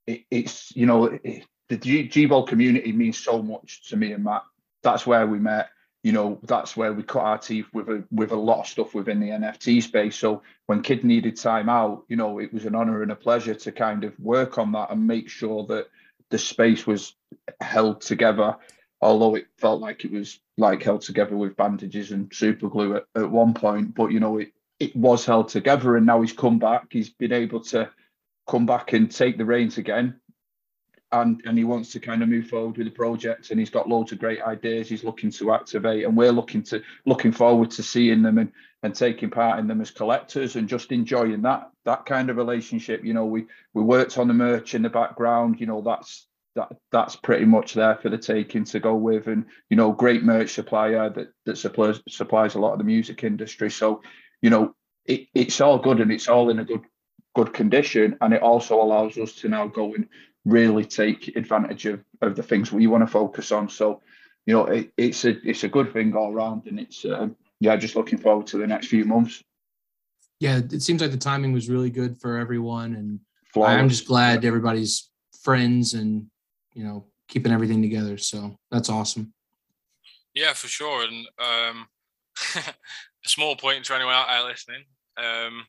it, 0.06 0.24
it's 0.30 0.76
you 0.76 0.86
know 0.86 1.06
it, 1.06 1.46
the 1.70 1.78
G, 1.78 2.08
GVOL 2.08 2.48
community 2.48 2.92
means 2.92 3.18
so 3.18 3.42
much 3.42 3.90
to 3.90 3.98
me 3.98 4.12
and 4.12 4.24
Matt. 4.24 4.44
That's 4.84 5.06
where 5.08 5.28
we 5.28 5.40
met. 5.40 5.70
You 6.04 6.14
know, 6.14 6.40
that's 6.44 6.78
where 6.78 6.94
we 6.94 7.04
cut 7.04 7.24
our 7.24 7.38
teeth 7.38 7.68
with 7.74 7.90
a 7.90 8.04
with 8.12 8.32
a 8.32 8.36
lot 8.36 8.62
of 8.62 8.68
stuff 8.68 8.94
within 8.94 9.20
the 9.20 9.30
NFT 9.30 9.84
space. 9.84 10.16
So 10.16 10.42
when 10.66 10.82
Kid 10.82 11.04
needed 11.04 11.38
time 11.38 11.70
out, 11.70 12.06
you 12.08 12.16
know, 12.16 12.40
it 12.40 12.54
was 12.54 12.66
an 12.66 12.76
honor 12.76 13.02
and 13.04 13.12
a 13.12 13.16
pleasure 13.16 13.56
to 13.56 13.72
kind 13.72 14.04
of 14.04 14.18
work 14.20 14.58
on 14.58 14.72
that 14.74 14.92
and 14.92 15.06
make 15.06 15.30
sure 15.30 15.66
that 15.68 15.88
the 16.30 16.38
space 16.38 16.88
was 16.88 17.16
held 17.60 18.02
together. 18.02 18.56
Although 19.02 19.36
it 19.36 19.48
felt 19.58 19.80
like 19.80 20.04
it 20.04 20.12
was 20.12 20.40
like 20.58 20.84
held 20.84 21.02
together 21.02 21.38
with 21.38 21.56
bandages 21.56 22.12
and 22.12 22.34
super 22.34 22.68
glue 22.68 22.98
at, 22.98 23.06
at 23.16 23.32
one 23.32 23.54
point, 23.54 23.96
but 23.96 24.12
you 24.12 24.20
know, 24.20 24.38
it 24.38 24.52
it 24.80 24.96
was 24.96 25.26
held 25.26 25.50
together 25.50 25.98
and 25.98 26.06
now 26.06 26.22
he's 26.22 26.34
come 26.34 26.60
back. 26.60 26.88
He's 26.90 27.10
been 27.10 27.34
able 27.34 27.62
to 27.66 27.90
come 28.48 28.66
back 28.66 28.94
and 28.94 29.12
take 29.12 29.38
the 29.38 29.46
reins 29.46 29.78
again. 29.78 30.20
And 31.12 31.42
and 31.46 31.58
he 31.58 31.64
wants 31.64 31.92
to 31.94 32.00
kind 32.00 32.22
of 32.22 32.30
move 32.30 32.48
forward 32.48 32.78
with 32.78 32.86
the 32.86 32.92
project 32.92 33.50
and 33.50 33.60
he's 33.60 33.72
got 33.72 33.90
loads 33.90 34.12
of 34.12 34.20
great 34.20 34.44
ideas 34.44 34.90
he's 34.90 35.04
looking 35.04 35.32
to 35.32 35.54
activate 35.54 36.06
and 36.06 36.16
we're 36.16 36.32
looking 36.32 36.62
to 36.64 36.84
looking 37.08 37.32
forward 37.32 37.72
to 37.72 37.84
seeing 37.84 38.22
them 38.22 38.38
and 38.38 38.52
and 38.84 38.94
taking 38.94 39.32
part 39.32 39.60
in 39.60 39.68
them 39.68 39.82
as 39.82 39.90
collectors 39.92 40.56
and 40.56 40.70
just 40.70 40.92
enjoying 40.92 41.42
that 41.42 41.72
that 41.86 42.06
kind 42.06 42.30
of 42.30 42.38
relationship. 42.38 43.04
You 43.04 43.16
know, 43.16 43.26
we 43.26 43.48
we 43.74 43.82
worked 43.82 44.20
on 44.20 44.28
the 44.28 44.36
merch 44.36 44.76
in 44.76 44.84
the 44.84 44.90
background, 44.90 45.60
you 45.60 45.66
know, 45.66 45.82
that's 45.82 46.28
that 46.60 46.78
that's 46.92 47.16
pretty 47.16 47.46
much 47.46 47.74
there 47.74 47.96
for 47.96 48.10
the 48.10 48.18
taking 48.18 48.66
to 48.66 48.80
go 48.80 48.96
with. 48.96 49.28
And 49.28 49.46
you 49.70 49.78
know 49.78 49.92
great 49.92 50.24
merch 50.24 50.52
supplier 50.52 51.10
that 51.10 51.28
that 51.46 51.58
supplies 51.58 52.02
supplies 52.10 52.56
a 52.56 52.60
lot 52.60 52.74
of 52.74 52.80
the 52.80 52.84
music 52.84 53.24
industry. 53.24 53.72
So 53.72 54.02
you 54.42 54.50
know 54.50 54.76
it, 55.06 55.28
it's 55.34 55.62
all 55.62 55.80
good 55.80 56.02
and 56.02 56.12
it's 56.12 56.28
all 56.28 56.50
in 56.50 56.60
a 56.60 56.66
good 56.66 56.82
good 57.36 57.54
condition. 57.54 58.18
And 58.22 58.34
it 58.34 58.42
also 58.42 58.82
allows 58.82 59.18
us 59.18 59.34
to 59.36 59.50
now 59.50 59.68
go 59.68 59.94
and 59.94 60.08
really 60.46 60.86
take 60.86 61.36
advantage 61.36 61.86
of, 61.86 62.04
of 62.22 62.36
the 62.36 62.44
things 62.44 62.72
we 62.72 62.88
want 62.88 63.04
to 63.04 63.08
focus 63.08 63.52
on. 63.52 63.70
So 63.70 64.02
you 64.46 64.54
know 64.54 64.66
it, 64.66 64.92
it's 64.98 65.24
a 65.26 65.38
it's 65.48 65.64
a 65.64 65.70
good 65.70 65.94
thing 65.94 66.16
all 66.16 66.34
around 66.34 66.68
and 66.68 66.80
it's 66.80 67.06
um, 67.06 67.36
yeah 67.60 67.76
just 67.78 67.96
looking 67.96 68.20
forward 68.20 68.48
to 68.48 68.58
the 68.58 68.68
next 68.68 68.88
few 68.88 69.06
months. 69.06 69.44
Yeah, 70.40 70.58
it 70.58 70.82
seems 70.82 71.02
like 71.02 71.12
the 71.12 71.18
timing 71.18 71.52
was 71.52 71.70
really 71.70 71.90
good 71.90 72.18
for 72.18 72.38
everyone, 72.38 72.96
and 72.96 73.20
I'm 73.62 73.90
just 73.90 74.08
glad 74.08 74.46
everybody's 74.46 75.10
friends 75.42 75.94
and 75.94 76.28
you 76.80 76.86
know 76.86 77.06
keeping 77.28 77.52
everything 77.52 77.82
together. 77.82 78.18
So 78.18 78.58
that's 78.72 78.90
awesome. 78.90 79.34
Yeah, 80.34 80.54
for 80.54 80.68
sure. 80.68 81.04
And 81.04 81.28
um, 81.38 81.88
a 82.56 83.30
small 83.30 83.56
point 83.58 83.84
to 83.86 83.96
anyone 83.96 84.14
out 84.14 84.28
there 84.30 84.48
listening. 84.48 84.86
Um, 85.18 85.66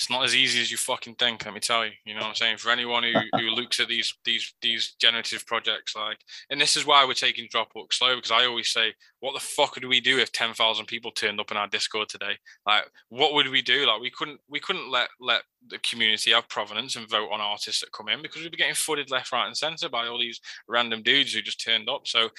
it's 0.00 0.08
not 0.08 0.24
as 0.24 0.34
easy 0.34 0.62
as 0.62 0.70
you 0.70 0.78
fucking 0.78 1.16
think. 1.16 1.44
Let 1.44 1.52
me 1.52 1.60
tell 1.60 1.84
you. 1.84 1.92
You 2.06 2.14
know 2.14 2.20
what 2.20 2.28
I'm 2.28 2.34
saying? 2.34 2.56
For 2.56 2.70
anyone 2.70 3.02
who, 3.02 3.12
who 3.38 3.50
looks 3.50 3.80
at 3.80 3.88
these 3.88 4.14
these 4.24 4.54
these 4.62 4.94
generative 4.98 5.44
projects, 5.44 5.94
like, 5.94 6.16
and 6.48 6.58
this 6.58 6.74
is 6.74 6.86
why 6.86 7.04
we're 7.04 7.12
taking 7.12 7.48
Dropbook 7.48 7.92
slow 7.92 8.16
because 8.16 8.30
I 8.30 8.46
always 8.46 8.70
say, 8.70 8.94
what 9.20 9.34
the 9.34 9.40
fuck 9.40 9.74
would 9.74 9.84
we 9.84 10.00
do 10.00 10.18
if 10.18 10.32
ten 10.32 10.54
thousand 10.54 10.86
people 10.86 11.10
turned 11.10 11.38
up 11.38 11.50
in 11.50 11.58
our 11.58 11.68
Discord 11.68 12.08
today? 12.08 12.38
Like, 12.64 12.84
what 13.10 13.34
would 13.34 13.50
we 13.50 13.60
do? 13.60 13.86
Like, 13.86 14.00
we 14.00 14.10
couldn't 14.10 14.40
we 14.48 14.58
couldn't 14.58 14.90
let 14.90 15.10
let 15.20 15.42
the 15.68 15.78
community 15.80 16.30
have 16.30 16.48
provenance 16.48 16.96
and 16.96 17.06
vote 17.06 17.28
on 17.30 17.42
artists 17.42 17.82
that 17.82 17.92
come 17.92 18.08
in 18.08 18.22
because 18.22 18.40
we'd 18.40 18.52
be 18.52 18.56
getting 18.56 18.74
flooded 18.74 19.10
left, 19.10 19.32
right, 19.32 19.46
and 19.48 19.56
center 19.56 19.90
by 19.90 20.06
all 20.06 20.18
these 20.18 20.40
random 20.66 21.02
dudes 21.02 21.34
who 21.34 21.42
just 21.42 21.62
turned 21.62 21.90
up. 21.90 22.06
So 22.06 22.30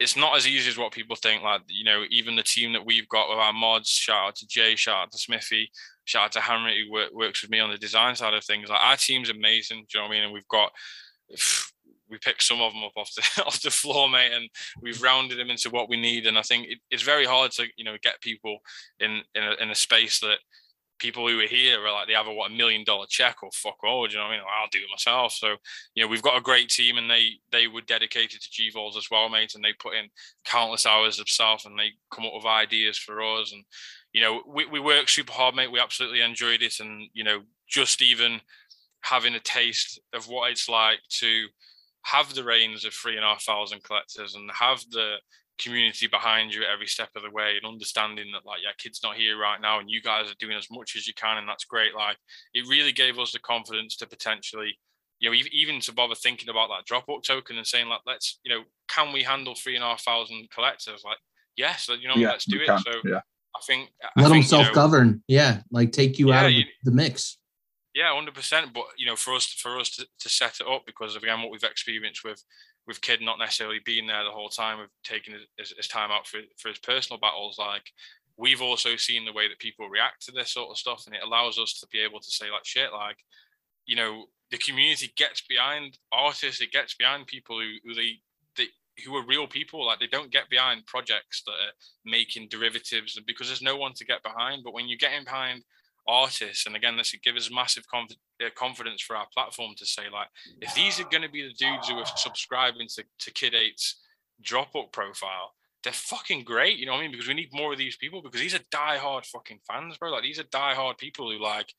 it's 0.00 0.16
not 0.16 0.36
as 0.36 0.46
easy 0.46 0.68
as 0.68 0.78
what 0.78 0.92
people 0.92 1.14
think. 1.14 1.42
Like, 1.42 1.60
you 1.68 1.84
know, 1.84 2.04
even 2.10 2.34
the 2.34 2.42
team 2.42 2.72
that 2.72 2.84
we've 2.84 3.08
got 3.08 3.28
with 3.28 3.38
our 3.38 3.52
mods, 3.52 3.88
shout 3.88 4.28
out 4.28 4.36
to 4.36 4.46
Jay, 4.46 4.74
shout 4.74 5.04
out 5.04 5.12
to 5.12 5.18
Smithy, 5.18 5.70
shout 6.10 6.24
out 6.24 6.32
to 6.32 6.40
Henry 6.40 6.84
who 6.84 6.92
work, 6.92 7.12
works 7.12 7.42
with 7.42 7.50
me 7.50 7.60
on 7.60 7.70
the 7.70 7.78
design 7.78 8.16
side 8.16 8.34
of 8.34 8.44
things. 8.44 8.68
Like 8.68 8.80
our 8.80 8.96
team's 8.96 9.30
amazing. 9.30 9.86
Do 9.88 9.98
you 9.98 10.00
know 10.00 10.08
what 10.08 10.14
I 10.14 10.14
mean? 10.16 10.24
And 10.24 10.32
we've 10.32 10.48
got 10.48 10.72
we 12.10 12.18
picked 12.18 12.42
some 12.42 12.60
of 12.60 12.72
them 12.72 12.82
up 12.82 12.92
off 12.96 13.14
the 13.14 13.42
off 13.46 13.62
the 13.62 13.70
floor, 13.70 14.08
mate, 14.08 14.32
and 14.32 14.48
we've 14.82 15.00
rounded 15.00 15.38
them 15.38 15.50
into 15.50 15.70
what 15.70 15.88
we 15.88 16.00
need. 16.00 16.26
And 16.26 16.36
I 16.36 16.42
think 16.42 16.66
it, 16.68 16.78
it's 16.90 17.04
very 17.04 17.24
hard 17.24 17.52
to 17.52 17.66
you 17.76 17.84
know 17.84 17.96
get 18.02 18.20
people 18.20 18.58
in 18.98 19.22
in 19.34 19.44
a, 19.44 19.62
in 19.62 19.70
a 19.70 19.74
space 19.74 20.18
that 20.20 20.38
people 20.98 21.26
who 21.26 21.40
are 21.40 21.46
here 21.46 21.80
are 21.80 21.92
like 21.92 22.06
they 22.08 22.12
have 22.12 22.26
a 22.26 22.34
what 22.34 22.50
a 22.50 22.54
million 22.54 22.84
dollar 22.84 23.06
check 23.08 23.42
or 23.42 23.50
fuck 23.52 23.82
all. 23.84 24.06
Do 24.06 24.12
you 24.12 24.18
know 24.18 24.24
what 24.24 24.32
I 24.32 24.36
mean? 24.36 24.46
I'll 24.60 24.68
do 24.70 24.80
it 24.80 24.90
myself. 24.90 25.32
So 25.32 25.54
you 25.94 26.02
know 26.02 26.08
we've 26.08 26.22
got 26.22 26.36
a 26.36 26.42
great 26.42 26.68
team, 26.68 26.98
and 26.98 27.08
they 27.08 27.34
they 27.52 27.68
were 27.68 27.82
dedicated 27.82 28.40
to 28.40 28.50
GVols 28.50 28.96
as 28.96 29.08
well, 29.10 29.28
mate, 29.28 29.54
and 29.54 29.64
they 29.64 29.72
put 29.72 29.94
in 29.94 30.08
countless 30.44 30.86
hours 30.86 31.20
of 31.20 31.26
themselves, 31.26 31.64
and 31.64 31.78
they 31.78 31.92
come 32.10 32.26
up 32.26 32.34
with 32.34 32.44
ideas 32.44 32.98
for 32.98 33.22
us. 33.22 33.52
And 33.52 33.64
you 34.12 34.20
know 34.20 34.42
we 34.46 34.66
we 34.66 34.80
work 34.80 35.08
super 35.08 35.32
hard, 35.32 35.54
mate. 35.54 35.72
We 35.72 35.80
absolutely 35.80 36.20
enjoyed 36.20 36.62
it, 36.62 36.80
and 36.80 37.08
you 37.12 37.24
know 37.24 37.42
just 37.68 38.02
even 38.02 38.40
having 39.02 39.34
a 39.34 39.40
taste 39.40 40.00
of 40.12 40.28
what 40.28 40.50
it's 40.50 40.68
like 40.68 41.00
to 41.08 41.46
have 42.02 42.34
the 42.34 42.44
reins 42.44 42.84
of 42.84 42.92
three 42.92 43.16
and 43.16 43.24
a 43.24 43.28
half 43.28 43.42
thousand 43.42 43.82
collectors 43.82 44.34
and 44.34 44.50
have 44.52 44.80
the 44.90 45.16
community 45.58 46.06
behind 46.06 46.54
you 46.54 46.62
at 46.62 46.70
every 46.70 46.86
step 46.86 47.10
of 47.14 47.22
the 47.22 47.30
way 47.30 47.54
and 47.56 47.70
understanding 47.70 48.26
that 48.32 48.46
like 48.46 48.60
yeah 48.64 48.70
kid's 48.78 49.02
not 49.02 49.16
here 49.16 49.38
right 49.38 49.60
now 49.60 49.78
and 49.78 49.90
you 49.90 50.00
guys 50.00 50.30
are 50.30 50.34
doing 50.38 50.56
as 50.56 50.68
much 50.70 50.96
as 50.96 51.06
you 51.06 51.12
can 51.12 51.36
and 51.36 51.46
that's 51.46 51.66
great 51.66 51.94
like 51.94 52.16
it 52.54 52.66
really 52.66 52.92
gave 52.92 53.18
us 53.18 53.32
the 53.32 53.38
confidence 53.38 53.94
to 53.94 54.06
potentially 54.06 54.78
you 55.20 55.30
know 55.30 55.36
even 55.52 55.78
to 55.80 55.92
bother 55.92 56.14
thinking 56.14 56.48
about 56.48 56.68
that 56.68 56.84
drop 56.86 57.06
Dropbook 57.06 57.22
token 57.22 57.58
and 57.58 57.66
saying 57.66 57.88
like 57.88 58.00
let's 58.06 58.40
you 58.42 58.54
know 58.54 58.64
can 58.88 59.12
we 59.12 59.22
handle 59.22 59.54
three 59.54 59.76
and 59.76 59.84
a 59.84 59.86
half 59.86 60.02
thousand 60.02 60.50
collectors? 60.50 61.02
Like 61.04 61.18
yes 61.56 61.88
you 61.88 62.08
know 62.08 62.16
yeah 62.16 62.30
let's 62.30 62.46
do 62.46 62.56
it. 62.56 62.66
can, 62.66 62.78
so 62.80 62.92
yeah 63.04 63.20
i 63.56 63.60
think 63.66 63.90
I 64.02 64.22
Let 64.22 64.28
them 64.28 64.32
think, 64.32 64.50
you 64.50 64.58
know, 64.58 64.62
self 64.64 64.74
govern. 64.74 65.22
Yeah, 65.26 65.62
like 65.70 65.92
take 65.92 66.18
you 66.18 66.32
out 66.32 66.46
of 66.46 66.52
you- 66.52 66.64
the, 66.84 66.90
mix. 66.90 67.38
Yeah, 67.94 68.14
hundred 68.14 68.34
percent. 68.34 68.72
But 68.72 68.84
you 68.96 69.06
know, 69.06 69.16
for 69.16 69.34
us 69.34 69.46
for 69.46 69.78
us 69.78 69.90
to, 69.96 70.06
to 70.20 70.28
set 70.28 70.60
it 70.60 70.66
up 70.68 70.86
because 70.86 71.16
of 71.16 71.22
again 71.22 71.42
what 71.42 71.50
we've 71.50 71.64
experienced 71.64 72.24
with 72.24 72.42
with 72.86 73.00
kid 73.00 73.20
not 73.20 73.38
necessarily 73.38 73.80
being 73.84 74.06
there 74.06 74.24
the 74.24 74.30
whole 74.30 74.48
time, 74.48 74.80
of 74.80 74.88
taking 75.04 75.34
his, 75.58 75.72
his 75.76 75.88
time 75.88 76.10
out 76.10 76.26
for 76.26 76.40
for 76.58 76.68
his 76.68 76.78
personal 76.78 77.18
battles, 77.20 77.58
like 77.58 77.90
we've 78.36 78.62
also 78.62 78.96
seen 78.96 79.24
the 79.24 79.32
way 79.32 79.48
that 79.48 79.58
people 79.58 79.88
react 79.88 80.24
to 80.24 80.32
this 80.32 80.52
sort 80.52 80.70
of 80.70 80.78
stuff, 80.78 81.04
and 81.06 81.14
it 81.14 81.22
allows 81.22 81.58
us 81.58 81.78
to 81.80 81.86
be 81.92 81.98
able 82.00 82.20
to 82.20 82.30
say 82.30 82.50
like 82.50 82.64
shit, 82.64 82.92
like 82.92 83.18
you 83.86 83.96
know, 83.96 84.26
the 84.50 84.58
community 84.58 85.12
gets 85.16 85.42
behind 85.48 85.98
artists, 86.12 86.60
it 86.60 86.70
gets 86.70 86.94
behind 86.94 87.26
people 87.26 87.58
who, 87.58 87.74
who 87.84 87.94
they 87.94 88.20
who 89.04 89.16
are 89.16 89.26
real 89.26 89.46
people, 89.46 89.86
like 89.86 89.98
they 89.98 90.06
don't 90.06 90.30
get 90.30 90.48
behind 90.50 90.86
projects 90.86 91.42
that 91.46 91.52
are 91.52 91.74
making 92.04 92.48
derivatives 92.48 93.18
because 93.26 93.48
there's 93.48 93.62
no 93.62 93.76
one 93.76 93.92
to 93.94 94.04
get 94.04 94.22
behind. 94.22 94.62
But 94.64 94.74
when 94.74 94.88
you're 94.88 94.98
getting 94.98 95.24
behind 95.24 95.64
artists 96.08 96.66
and 96.66 96.74
again 96.74 96.96
this 96.96 97.14
gives 97.22 97.46
us 97.46 97.54
massive 97.54 97.86
conf- 97.88 98.16
uh, 98.44 98.48
confidence 98.56 99.02
for 99.02 99.16
our 99.16 99.26
platform 99.32 99.72
to 99.76 99.86
say 99.86 100.02
like 100.12 100.28
if 100.60 100.74
these 100.74 100.98
are 100.98 101.04
going 101.04 101.22
to 101.22 101.30
be 101.30 101.42
the 101.42 101.54
dudes 101.54 101.88
who 101.88 101.96
are 101.96 102.06
subscribing 102.16 102.88
to, 102.88 103.04
to 103.18 103.30
kid 103.32 103.52
8's 103.52 103.96
drop 104.42 104.74
up 104.74 104.92
profile 104.92 105.52
they're 105.84 105.92
fucking 105.92 106.42
great 106.44 106.78
you 106.78 106.86
know 106.86 106.92
what 106.92 106.98
i 106.98 107.02
mean 107.02 107.10
because 107.10 107.28
we 107.28 107.34
need 107.34 107.50
more 107.52 107.72
of 107.72 107.78
these 107.78 107.96
people 107.96 108.22
because 108.22 108.40
these 108.40 108.54
are 108.54 108.64
die-hard 108.70 109.26
fucking 109.26 109.60
fans 109.68 109.96
bro 109.98 110.10
like 110.10 110.22
these 110.22 110.40
are 110.40 110.44
die-hard 110.44 110.96
people 110.98 111.30
who 111.30 111.38
like 111.38 111.72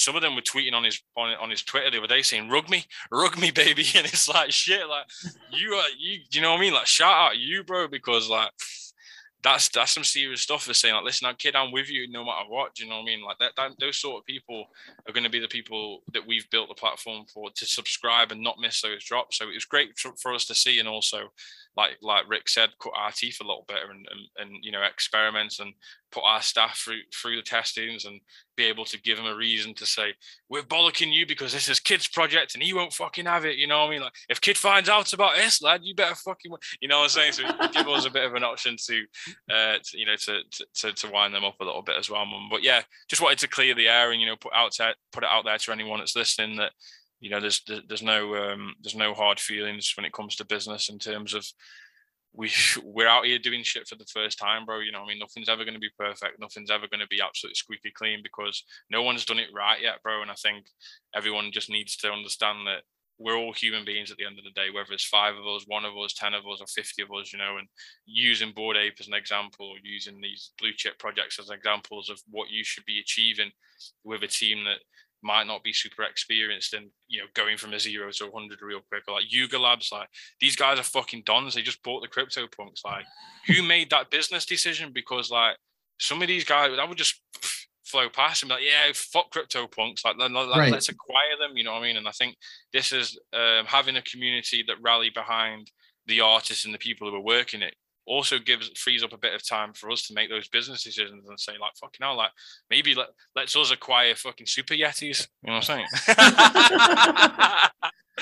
some 0.00 0.16
of 0.16 0.22
them 0.22 0.34
were 0.34 0.40
tweeting 0.40 0.72
on 0.72 0.82
his 0.82 1.02
on, 1.16 1.34
on 1.34 1.50
his 1.50 1.62
Twitter 1.62 1.90
the 1.90 1.98
other 1.98 2.06
day 2.06 2.22
saying 2.22 2.48
"rug 2.48 2.70
me, 2.70 2.84
rug 3.12 3.38
me, 3.38 3.50
baby," 3.50 3.84
and 3.94 4.06
it's 4.06 4.28
like 4.28 4.50
shit. 4.50 4.88
Like 4.88 5.06
you 5.52 5.74
are 5.74 5.88
you, 5.98 6.20
you 6.30 6.40
know 6.40 6.52
what 6.52 6.58
I 6.58 6.60
mean? 6.60 6.72
Like 6.72 6.86
shout 6.86 7.12
out 7.12 7.38
you, 7.38 7.62
bro, 7.62 7.86
because 7.86 8.28
like 8.28 8.50
that's 9.42 9.68
that's 9.70 9.92
some 9.92 10.04
serious 10.04 10.42
stuff 10.42 10.64
for 10.64 10.74
saying 10.74 10.94
like, 10.94 11.04
listen, 11.04 11.26
I'm 11.26 11.36
kid, 11.36 11.56
I'm 11.56 11.72
with 11.72 11.90
you 11.90 12.10
no 12.10 12.24
matter 12.24 12.48
what. 12.48 12.74
Do 12.74 12.84
you 12.84 12.90
know 12.90 12.96
what 12.96 13.02
I 13.02 13.06
mean? 13.06 13.24
Like 13.24 13.38
that, 13.38 13.52
that 13.56 13.72
those 13.78 13.98
sort 13.98 14.18
of 14.18 14.26
people 14.26 14.66
are 15.06 15.12
going 15.12 15.24
to 15.24 15.30
be 15.30 15.38
the 15.38 15.48
people 15.48 16.02
that 16.12 16.26
we've 16.26 16.48
built 16.50 16.68
the 16.68 16.74
platform 16.74 17.24
for 17.32 17.50
to 17.50 17.66
subscribe 17.66 18.32
and 18.32 18.42
not 18.42 18.58
miss 18.58 18.82
those 18.82 19.04
drops. 19.04 19.38
So 19.38 19.48
it 19.48 19.54
was 19.54 19.64
great 19.64 19.98
for, 19.98 20.12
for 20.16 20.34
us 20.34 20.46
to 20.46 20.54
see, 20.54 20.78
and 20.78 20.88
also 20.88 21.32
like 21.80 21.98
like 22.02 22.28
Rick 22.28 22.48
said, 22.48 22.70
cut 22.82 22.92
our 22.94 23.10
teeth 23.10 23.38
a 23.40 23.46
little 23.46 23.64
bit 23.66 23.78
and 23.88 24.06
and, 24.10 24.20
and 24.38 24.64
you 24.64 24.72
know 24.72 24.82
experiments 24.82 25.60
and 25.60 25.72
put 26.12 26.24
our 26.24 26.42
staff 26.42 26.76
through 26.76 27.00
through 27.14 27.36
the 27.36 27.42
testings 27.42 28.04
and 28.04 28.20
be 28.56 28.64
able 28.64 28.84
to 28.84 29.00
give 29.00 29.16
them 29.16 29.26
a 29.26 29.34
reason 29.34 29.72
to 29.74 29.86
say 29.86 30.12
we're 30.48 30.62
bollocking 30.62 31.12
you 31.12 31.26
because 31.26 31.52
this 31.52 31.68
is 31.68 31.80
kid's 31.80 32.08
project 32.08 32.54
and 32.54 32.62
he 32.62 32.74
won't 32.74 32.92
fucking 32.92 33.26
have 33.26 33.44
it. 33.44 33.56
You 33.56 33.66
know 33.66 33.78
what 33.80 33.86
I 33.86 33.90
mean? 33.90 34.02
Like 34.02 34.12
if 34.28 34.40
kid 34.40 34.58
finds 34.58 34.88
out 34.88 35.12
about 35.12 35.36
this, 35.36 35.62
lad, 35.62 35.80
you 35.82 35.94
better 35.94 36.14
fucking 36.14 36.52
you 36.80 36.88
know 36.88 36.98
what 36.98 37.16
I'm 37.16 37.32
saying. 37.32 37.32
So 37.32 37.68
give 37.72 37.88
us 37.88 38.06
a 38.06 38.10
bit 38.10 38.24
of 38.24 38.34
an 38.34 38.44
option 38.44 38.76
to, 38.86 39.04
uh, 39.50 39.78
to, 39.82 39.98
you 39.98 40.06
know, 40.06 40.16
to, 40.16 40.40
to 40.74 40.92
to 40.92 41.10
wind 41.10 41.34
them 41.34 41.44
up 41.44 41.60
a 41.60 41.64
little 41.64 41.82
bit 41.82 41.96
as 41.98 42.10
well. 42.10 42.26
But 42.50 42.62
yeah, 42.62 42.82
just 43.08 43.22
wanted 43.22 43.38
to 43.38 43.48
clear 43.48 43.74
the 43.74 43.88
air 43.88 44.12
and 44.12 44.20
you 44.20 44.26
know 44.26 44.36
put 44.36 44.52
out 44.52 44.76
put 45.12 45.24
it 45.24 45.30
out 45.30 45.44
there 45.44 45.58
to 45.58 45.72
anyone 45.72 46.00
that's 46.00 46.16
listening 46.16 46.56
that 46.56 46.72
you 47.20 47.30
know 47.30 47.40
there's 47.40 47.62
there's 47.88 48.02
no 48.02 48.34
um, 48.34 48.74
there's 48.82 48.96
no 48.96 49.14
hard 49.14 49.38
feelings 49.38 49.92
when 49.96 50.04
it 50.04 50.12
comes 50.12 50.36
to 50.36 50.44
business 50.44 50.88
in 50.88 50.98
terms 50.98 51.34
of 51.34 51.46
we 52.32 52.50
we're 52.84 53.08
out 53.08 53.26
here 53.26 53.38
doing 53.38 53.62
shit 53.62 53.88
for 53.88 53.96
the 53.96 54.06
first 54.12 54.38
time, 54.38 54.64
bro. 54.64 54.80
You 54.80 54.92
know, 54.92 55.02
I 55.02 55.06
mean, 55.06 55.18
nothing's 55.18 55.48
ever 55.48 55.64
going 55.64 55.74
to 55.74 55.80
be 55.80 55.90
perfect. 55.98 56.40
Nothing's 56.40 56.70
ever 56.70 56.86
going 56.88 57.00
to 57.00 57.08
be 57.08 57.20
absolutely 57.22 57.56
squeaky 57.56 57.92
clean 57.94 58.20
because 58.22 58.64
no 58.90 59.02
one's 59.02 59.24
done 59.24 59.38
it 59.38 59.48
right 59.54 59.80
yet, 59.80 60.02
bro. 60.02 60.22
And 60.22 60.30
I 60.30 60.34
think 60.34 60.66
everyone 61.14 61.50
just 61.52 61.70
needs 61.70 61.96
to 61.98 62.10
understand 62.10 62.66
that 62.66 62.82
we're 63.18 63.36
all 63.36 63.52
human 63.52 63.84
beings 63.84 64.10
at 64.10 64.16
the 64.16 64.24
end 64.24 64.38
of 64.38 64.44
the 64.44 64.50
day, 64.58 64.68
whether 64.72 64.92
it's 64.92 65.04
five 65.04 65.34
of 65.36 65.46
us, 65.46 65.64
one 65.66 65.84
of 65.84 65.92
us, 65.98 66.14
ten 66.14 66.32
of 66.32 66.44
us, 66.46 66.60
or 66.60 66.66
fifty 66.66 67.02
of 67.02 67.10
us. 67.12 67.32
You 67.32 67.38
know, 67.38 67.58
and 67.58 67.68
using 68.06 68.52
Bored 68.52 68.76
Ape 68.76 68.96
as 68.98 69.08
an 69.08 69.14
example, 69.14 69.74
using 69.82 70.20
these 70.20 70.52
blue 70.58 70.72
chip 70.74 70.98
projects 70.98 71.38
as 71.38 71.50
examples 71.50 72.08
of 72.08 72.20
what 72.30 72.50
you 72.50 72.64
should 72.64 72.84
be 72.86 73.00
achieving 73.00 73.50
with 74.04 74.22
a 74.22 74.28
team 74.28 74.64
that 74.64 74.78
might 75.22 75.46
not 75.46 75.62
be 75.62 75.72
super 75.72 76.02
experienced 76.02 76.74
and 76.74 76.90
you 77.08 77.20
know 77.20 77.26
going 77.34 77.56
from 77.56 77.72
a 77.72 77.78
zero 77.78 78.10
to 78.10 78.24
100 78.24 78.62
real 78.62 78.80
quick 78.88 79.02
or 79.08 79.14
like 79.14 79.32
yuga 79.32 79.58
labs 79.58 79.90
like 79.92 80.08
these 80.40 80.56
guys 80.56 80.78
are 80.78 80.84
fucking 80.84 81.22
dons 81.26 81.54
they 81.54 81.62
just 81.62 81.82
bought 81.82 82.00
the 82.00 82.08
crypto 82.08 82.46
punks 82.56 82.82
like 82.84 83.04
who 83.46 83.62
made 83.62 83.90
that 83.90 84.10
business 84.10 84.46
decision 84.46 84.92
because 84.92 85.30
like 85.30 85.56
some 85.98 86.22
of 86.22 86.28
these 86.28 86.44
guys 86.44 86.70
i 86.78 86.84
would 86.84 86.98
just 86.98 87.20
flow 87.84 88.08
past 88.08 88.42
and 88.42 88.48
be 88.48 88.54
like 88.54 88.64
yeah 88.64 88.92
fuck 88.94 89.32
CryptoPunks 89.32 90.04
like, 90.04 90.16
like 90.16 90.56
right. 90.56 90.72
let's 90.72 90.88
acquire 90.88 91.36
them 91.40 91.56
you 91.56 91.64
know 91.64 91.72
what 91.72 91.80
i 91.80 91.82
mean 91.82 91.96
and 91.96 92.06
i 92.06 92.12
think 92.12 92.36
this 92.72 92.92
is 92.92 93.18
um, 93.32 93.66
having 93.66 93.96
a 93.96 94.02
community 94.02 94.64
that 94.66 94.76
rally 94.80 95.10
behind 95.10 95.70
the 96.06 96.20
artists 96.20 96.64
and 96.64 96.72
the 96.72 96.78
people 96.78 97.10
who 97.10 97.16
are 97.16 97.20
working 97.20 97.62
it 97.62 97.74
also 98.06 98.38
gives 98.38 98.68
frees 98.78 99.02
up 99.02 99.12
a 99.12 99.18
bit 99.18 99.34
of 99.34 99.46
time 99.46 99.72
for 99.72 99.90
us 99.90 100.06
to 100.06 100.14
make 100.14 100.28
those 100.28 100.48
business 100.48 100.82
decisions 100.82 101.28
and 101.28 101.38
say 101.38 101.52
like 101.60 101.72
fucking 101.80 102.00
hell 102.00 102.16
like 102.16 102.30
maybe 102.70 102.94
let, 102.94 103.08
let's 103.36 103.54
us 103.56 103.70
acquire 103.70 104.14
fucking 104.14 104.46
super 104.46 104.74
yetis 104.74 105.28
you 105.42 105.48
know 105.48 105.54
what 105.54 105.70
i'm 105.70 105.86
saying 105.86 105.86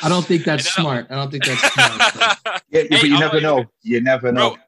i 0.03 0.09
don't 0.09 0.27
think 0.27 0.45
that's 0.45 0.73
smart 0.73 1.07
i 1.11 1.15
don't 1.15 1.31
think 1.31 1.45
that's 1.45 1.73
smart 1.73 2.01
yeah, 2.71 2.83
hey, 2.83 2.89
but 2.91 3.05
you 3.05 3.15
I'm 3.15 3.21
never 3.21 3.41
know 3.41 3.59
even, 3.59 3.71
you 3.83 4.01
never 4.01 4.33
know 4.33 4.51
bro, 4.51 4.59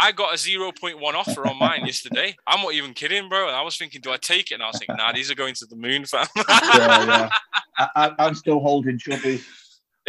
I 0.00 0.12
got 0.12 0.32
a 0.32 0.36
0.1 0.36 1.02
offer 1.14 1.48
on 1.48 1.58
mine 1.58 1.84
yesterday. 1.84 2.36
I'm 2.46 2.62
not 2.62 2.72
even 2.72 2.94
kidding, 2.94 3.28
bro. 3.28 3.48
And 3.48 3.56
I 3.56 3.62
was 3.62 3.76
thinking, 3.76 4.00
do 4.00 4.12
I 4.12 4.16
take 4.16 4.52
it? 4.52 4.54
And 4.54 4.62
I 4.62 4.68
was 4.68 4.78
thinking, 4.78 4.96
nah, 4.96 5.12
these 5.12 5.28
are 5.28 5.34
going 5.34 5.54
to 5.54 5.66
the 5.66 5.74
moon, 5.74 6.04
fam. 6.04 6.26
yeah, 6.36 6.44
yeah. 7.04 7.30
I, 7.96 8.14
am 8.18 8.34
still 8.34 8.60
holding 8.60 8.96
chubby. 8.98 9.40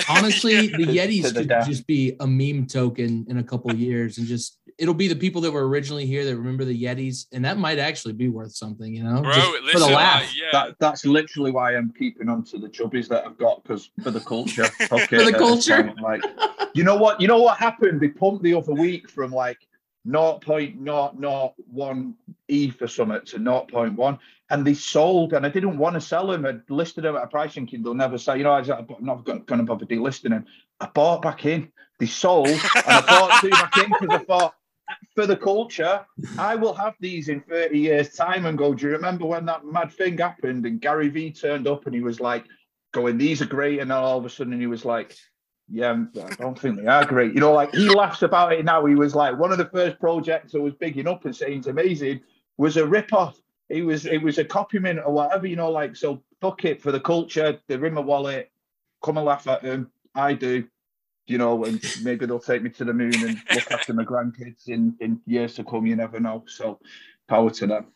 Honestly, 0.07 0.67
the 0.77 0.85
Yetis 0.85 1.35
could 1.35 1.49
just 1.65 1.87
be 1.87 2.15
a 2.19 2.27
meme 2.27 2.67
token 2.67 3.25
in 3.29 3.37
a 3.37 3.43
couple 3.43 3.73
years, 3.75 4.17
and 4.17 4.25
just 4.27 4.57
it'll 4.77 4.93
be 4.93 5.07
the 5.07 5.15
people 5.15 5.41
that 5.41 5.51
were 5.51 5.67
originally 5.67 6.05
here 6.05 6.23
that 6.25 6.37
remember 6.37 6.65
the 6.65 6.83
Yetis, 6.83 7.25
and 7.33 7.43
that 7.45 7.57
might 7.57 7.79
actually 7.79 8.13
be 8.13 8.29
worth 8.29 8.55
something, 8.55 8.95
you 8.95 9.03
know, 9.03 9.21
Bro, 9.21 9.31
listen, 9.31 9.71
for 9.71 9.79
the 9.79 9.87
laugh. 9.87 10.23
Uh, 10.23 10.27
yeah. 10.35 10.45
That, 10.51 10.75
that's 10.79 11.05
literally 11.05 11.51
why 11.51 11.75
I'm 11.75 11.91
keeping 11.97 12.29
on 12.29 12.43
to 12.45 12.57
the 12.57 12.69
chubbies 12.69 13.07
that 13.09 13.25
I've 13.25 13.37
got 13.37 13.61
because 13.63 13.91
for 14.03 14.11
the 14.11 14.21
culture. 14.21 14.67
Okay, 14.91 15.17
for 15.17 15.23
the 15.23 15.33
culture. 15.33 15.93
like, 16.01 16.23
you 16.73 16.83
know 16.83 16.95
what? 16.95 17.21
You 17.21 17.27
know 17.27 17.39
what 17.39 17.57
happened? 17.57 18.01
They 18.01 18.07
pumped 18.07 18.41
the 18.43 18.55
other 18.55 18.73
week 18.73 19.07
from 19.09 19.31
like 19.31 19.59
0.001 20.07 22.13
e 22.47 22.69
for 22.71 22.87
something 22.87 23.21
to 23.25 23.37
0.1 23.37 24.19
and 24.49 24.65
they 24.65 24.73
sold 24.73 25.33
and 25.33 25.45
I 25.45 25.49
didn't 25.49 25.77
want 25.77 25.93
to 25.95 26.01
sell 26.01 26.27
them. 26.27 26.45
I 26.45 26.55
listed 26.69 27.03
them 27.03 27.15
at 27.15 27.23
a 27.23 27.27
price 27.27 27.53
thinking 27.53 27.83
they'll 27.83 27.93
never 27.93 28.17
sell. 28.17 28.35
You 28.35 28.43
know, 28.43 28.51
I 28.51 28.59
am 28.59 28.87
not 28.99 29.23
going 29.23 29.45
to 29.45 29.63
bother 29.63 29.85
delisting 29.85 30.29
them. 30.29 30.45
I 30.79 30.87
bought 30.87 31.21
back 31.21 31.45
in. 31.45 31.71
They 31.99 32.07
sold 32.07 32.47
and 32.47 32.59
I 32.87 33.01
bought 33.01 33.41
two 33.41 33.49
back 33.49 33.77
in 33.77 33.91
because 33.99 34.21
I 34.21 34.23
thought 34.23 34.55
for 35.13 35.27
the 35.27 35.37
culture, 35.37 36.03
I 36.37 36.55
will 36.55 36.73
have 36.73 36.95
these 36.99 37.29
in 37.29 37.41
30 37.41 37.77
years' 37.77 38.15
time 38.15 38.45
and 38.45 38.57
go, 38.57 38.73
do 38.73 38.87
you 38.87 38.93
remember 38.93 39.25
when 39.25 39.45
that 39.45 39.65
mad 39.65 39.91
thing 39.91 40.17
happened 40.17 40.65
and 40.65 40.81
Gary 40.81 41.09
Vee 41.09 41.31
turned 41.31 41.67
up 41.67 41.85
and 41.85 41.93
he 41.93 42.01
was 42.01 42.19
like 42.19 42.45
going, 42.91 43.17
these 43.17 43.41
are 43.41 43.45
great. 43.45 43.79
And 43.79 43.91
then 43.91 43.97
all 43.97 44.17
of 44.17 44.25
a 44.25 44.29
sudden 44.29 44.59
he 44.59 44.67
was 44.67 44.85
like, 44.85 45.15
yeah, 45.71 46.05
I 46.25 46.33
don't 46.35 46.57
think 46.57 46.77
they 46.77 46.87
are 46.87 47.05
great. 47.05 47.35
You 47.35 47.41
know, 47.41 47.53
like 47.53 47.75
he 47.75 47.87
laughs 47.89 48.23
about 48.23 48.53
it 48.53 48.65
now. 48.65 48.83
He 48.85 48.95
was 48.95 49.13
like, 49.13 49.37
one 49.37 49.51
of 49.51 49.59
the 49.59 49.69
first 49.69 49.99
projects 49.99 50.53
that 50.53 50.61
was 50.61 50.73
bigging 50.73 51.07
up 51.07 51.25
and 51.25 51.35
saying 51.35 51.59
it's 51.59 51.67
amazing 51.67 52.21
was 52.57 52.77
a 52.77 52.87
rip-off. 52.87 53.37
It 53.69 53.83
was 53.83 54.05
it 54.05 54.21
was 54.21 54.37
a 54.37 54.45
copyment 54.45 55.05
or 55.05 55.13
whatever, 55.13 55.47
you 55.47 55.55
know, 55.55 55.69
like 55.69 55.95
so 55.95 56.23
fuck 56.41 56.65
it 56.65 56.81
for 56.81 56.91
the 56.91 56.99
culture, 56.99 57.59
they're 57.67 57.85
in 57.85 57.93
my 57.93 58.01
wallet, 58.01 58.51
come 59.03 59.17
and 59.17 59.25
laugh 59.25 59.47
at 59.47 59.61
them. 59.61 59.91
I 60.15 60.33
do, 60.33 60.67
you 61.27 61.37
know, 61.37 61.63
and 61.65 61.81
maybe 62.01 62.25
they'll 62.25 62.39
take 62.39 62.63
me 62.63 62.71
to 62.71 62.83
the 62.83 62.93
moon 62.93 63.13
and 63.13 63.41
look 63.53 63.71
after 63.71 63.93
my 63.93 64.03
grandkids 64.03 64.67
in, 64.67 64.95
in 64.99 65.21
years 65.25 65.53
to 65.55 65.63
come, 65.63 65.85
you 65.85 65.95
never 65.95 66.19
know. 66.19 66.43
So 66.47 66.79
power 67.27 67.51
to 67.51 67.67
them. 67.67 67.87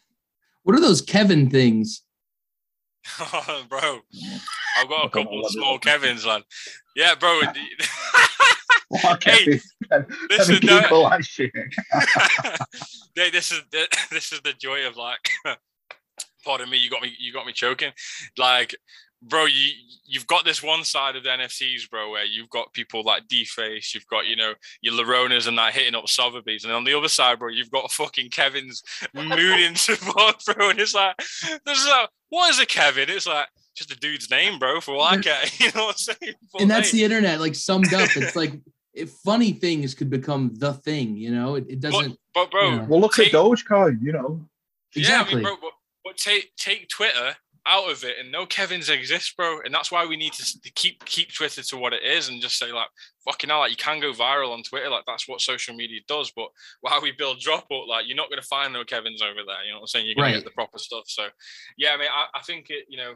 What 0.64 0.76
are 0.76 0.82
those 0.82 1.02
Kevin 1.02 1.50
things? 1.50 2.04
Oh, 3.20 3.64
bro, 3.70 4.00
I've 4.80 4.88
got 4.88 5.06
a 5.06 5.10
couple 5.10 5.44
of 5.44 5.52
small 5.52 5.80
Kevins, 5.80 6.26
lad. 6.26 6.44
Yeah, 6.96 7.16
bro. 7.16 7.42
hey, 9.24 9.46
this 9.46 9.66
is 9.66 10.62
no, 13.16 13.30
this 13.32 13.52
is 13.52 13.62
this 14.12 14.32
is 14.32 14.42
the 14.42 14.54
joy 14.54 14.88
of 14.88 14.98
like. 14.98 15.30
pardon 16.44 16.70
me, 16.70 16.78
you 16.78 16.90
got 16.90 17.02
me, 17.02 17.14
you 17.20 17.32
got 17.34 17.46
me 17.46 17.54
choking. 17.54 17.92
Like, 18.38 18.76
bro, 19.22 19.46
you 19.46 19.72
you've 20.06 20.28
got 20.28 20.46
this 20.46 20.62
one 20.62 20.84
side 20.84 21.16
of 21.16 21.24
the 21.24 21.30
NFTs, 21.30 21.90
bro, 21.90 22.12
where 22.12 22.26
you've 22.26 22.50
got 22.50 22.74
people 22.74 23.04
like 23.04 23.28
Deface, 23.28 23.96
you've 23.96 24.08
got 24.08 24.26
you 24.26 24.36
know 24.36 24.54
your 24.82 24.94
Laronas 24.94 25.48
and 25.48 25.58
that 25.58 25.74
hitting 25.74 25.96
up 25.96 26.08
Sotheby's, 26.08 26.66
and 26.66 26.74
on 26.74 26.84
the 26.84 26.94
other 26.94 27.08
side, 27.08 27.40
bro, 27.40 27.50
you've 27.50 27.72
got 27.72 27.92
fucking 27.92 28.30
Kevin's 28.30 28.84
mooning 29.14 29.76
support, 29.76 30.44
bro, 30.46 30.70
and 30.70 30.80
it's 30.80 30.94
like, 30.94 31.16
this 31.18 31.80
is 31.80 31.88
like, 31.88 32.10
what 32.30 32.50
is 32.50 32.60
a 32.60 32.66
Kevin? 32.66 33.10
It's 33.10 33.28
like 33.28 33.48
just 33.76 33.92
a 33.92 33.96
dude's 33.96 34.30
name, 34.30 34.60
bro, 34.60 34.82
for 34.82 34.96
all 34.96 35.04
I 35.04 35.18
care. 35.18 35.44
You 35.60 35.68
know 35.76 35.86
what 35.86 35.96
I'm 36.10 36.16
saying? 36.16 36.36
and 36.60 36.70
that's 36.70 36.94
name. 36.94 37.00
the 37.00 37.06
internet, 37.06 37.40
like 37.40 37.56
summed 37.56 37.94
up. 37.94 38.10
It's 38.16 38.36
like 38.36 38.54
if 38.94 39.12
funny 39.12 39.52
things 39.52 39.94
could 39.94 40.10
become 40.10 40.52
the 40.56 40.74
thing, 40.74 41.16
you 41.16 41.34
know, 41.34 41.56
it, 41.56 41.66
it 41.68 41.80
doesn't. 41.80 42.18
But, 42.34 42.46
but 42.46 42.52
bro, 42.52 42.70
you 42.70 42.76
know. 42.78 42.86
well, 42.86 43.02
look 43.02 43.14
take, 43.14 43.34
at 43.34 43.34
Dogecoin, 43.34 44.02
you 44.02 44.12
know. 44.12 44.42
Exactly. 44.96 45.42
Yeah, 45.42 45.50
I 45.50 45.52
mean, 45.52 45.60
bro, 45.60 45.70
but, 45.70 45.72
but 46.04 46.18
take 46.18 46.56
take 46.56 46.90
Twitter 46.90 47.36
out 47.66 47.90
of 47.90 48.04
it 48.04 48.18
and 48.20 48.32
no 48.32 48.46
Kevin's 48.46 48.90
exist, 48.90 49.36
bro. 49.38 49.62
And 49.62 49.74
that's 49.74 49.92
why 49.92 50.06
we 50.06 50.18
need 50.18 50.34
to, 50.34 50.62
to, 50.62 50.72
keep 50.72 51.04
keep 51.06 51.34
Twitter 51.34 51.64
to 51.64 51.78
what 51.78 51.94
it 51.94 52.04
is 52.04 52.28
and 52.28 52.42
just 52.42 52.58
say 52.58 52.72
like 52.72 52.90
fucking 53.26 53.50
hell, 53.50 53.60
like 53.60 53.72
you 53.72 53.78
can 53.78 54.00
go 54.00 54.12
viral 54.12 54.52
on 54.52 54.64
Twitter, 54.64 54.90
like 54.90 55.06
that's 55.08 55.28
what 55.28 55.42
social 55.42 55.74
media 55.74 56.02
does. 56.08 56.32
But 56.36 56.50
while 56.82 57.02
we 57.02 57.12
build 57.14 57.40
Dropbook, 57.40 57.88
like 57.88 58.08
you're 58.08 58.18
not 58.18 58.30
gonna 58.30 58.42
find 58.42 58.74
no 58.74 58.84
Kevin's 58.84 59.22
over 59.22 59.40
there. 59.46 59.64
You 59.66 59.72
know 59.72 59.78
what 59.78 59.82
I'm 59.82 59.88
saying? 59.88 60.06
You're 60.06 60.16
gonna 60.16 60.28
right. 60.28 60.36
get 60.36 60.44
the 60.44 60.52
proper 60.52 60.78
stuff. 60.78 61.06
So 61.08 61.28
yeah, 61.78 61.94
I 61.94 61.98
mean 61.98 62.10
I, 62.14 62.38
I 62.38 62.42
think 62.42 62.70
it, 62.70 62.86
you 62.90 62.98
know, 62.98 63.16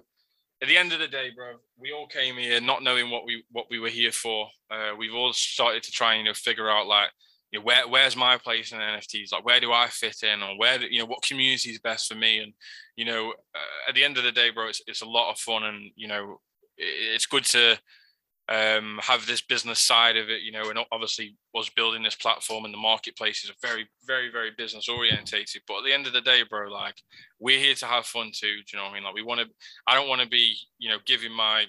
at 0.62 0.68
the 0.68 0.78
end 0.78 0.92
of 0.92 1.00
the 1.00 1.08
day, 1.08 1.30
bro, 1.36 1.54
we 1.78 1.92
all 1.92 2.08
came 2.08 2.36
here 2.36 2.60
not 2.60 2.84
knowing 2.84 3.10
what 3.10 3.26
we 3.26 3.44
what 3.52 3.66
we 3.70 3.80
were 3.80 3.90
here 3.90 4.12
for. 4.12 4.48
Uh, 4.72 4.96
we've 4.98 5.14
all 5.14 5.34
started 5.34 5.84
to 5.84 5.92
try 5.92 6.14
and 6.14 6.26
you 6.26 6.30
know 6.30 6.34
figure 6.34 6.70
out 6.70 6.88
like 6.88 7.10
you 7.52 7.60
know, 7.60 7.66
where 7.66 7.88
where's 7.88 8.16
my 8.16 8.38
place 8.38 8.72
in 8.72 8.80
NFTs? 8.80 9.32
Like 9.32 9.46
where 9.46 9.60
do 9.60 9.72
I 9.72 9.88
fit 9.88 10.24
in, 10.24 10.42
or 10.42 10.58
where 10.58 10.80
do, 10.80 10.88
you 10.90 11.00
know 11.00 11.06
what 11.06 11.22
community 11.22 11.70
is 11.70 11.80
best 11.80 12.08
for 12.08 12.16
me? 12.16 12.40
And 12.40 12.54
you 12.96 13.06
know, 13.06 13.30
uh, 13.56 13.90
at 13.90 13.96
the 13.96 14.04
end 14.04 14.18
of 14.18 14.24
the 14.24 14.32
day, 14.32 14.50
bro, 14.50 14.68
it's 14.68 14.82
it's 14.88 15.02
a 15.02 15.08
lot 15.08 15.32
of 15.32 15.40
fun, 15.40 15.64
and 15.64 15.92
you 15.96 16.08
know, 16.08 16.40
it's 16.78 17.26
good 17.26 17.46
to 17.46 17.78
um, 18.50 19.00
have 19.04 19.26
this 19.26 19.42
business 19.42 19.80
side 19.80 20.16
of 20.16 20.30
it, 20.30 20.42
you 20.42 20.52
know, 20.52 20.70
and 20.70 20.80
obviously 20.92 21.36
was 21.54 21.70
building 21.70 22.04
this 22.04 22.16
platform 22.16 22.64
and 22.64 22.74
the 22.74 22.78
marketplace 22.78 23.44
is 23.44 23.52
very, 23.62 23.88
very, 24.06 24.32
very 24.32 24.52
business 24.58 24.88
orientated. 24.88 25.62
But 25.68 25.80
at 25.80 25.84
the 25.84 25.94
end 25.94 26.08
of 26.08 26.14
the 26.14 26.22
day, 26.22 26.44
bro, 26.50 26.70
like 26.72 26.96
we're 27.40 27.60
here 27.60 27.76
to 27.76 27.86
have 27.86 28.06
fun 28.06 28.32
too. 28.34 28.48
Do 28.48 28.64
you 28.72 28.80
know 28.80 28.86
what 28.86 28.92
I 28.92 28.94
mean? 28.94 29.04
Like 29.04 29.16
we 29.16 29.24
want 29.24 29.42
to, 29.42 29.48
I 29.86 29.96
don't 29.96 30.08
want 30.08 30.22
to 30.22 30.28
be, 30.28 30.56
you 30.78 30.90
know, 30.90 30.98
giving 31.06 31.32
my 31.32 31.66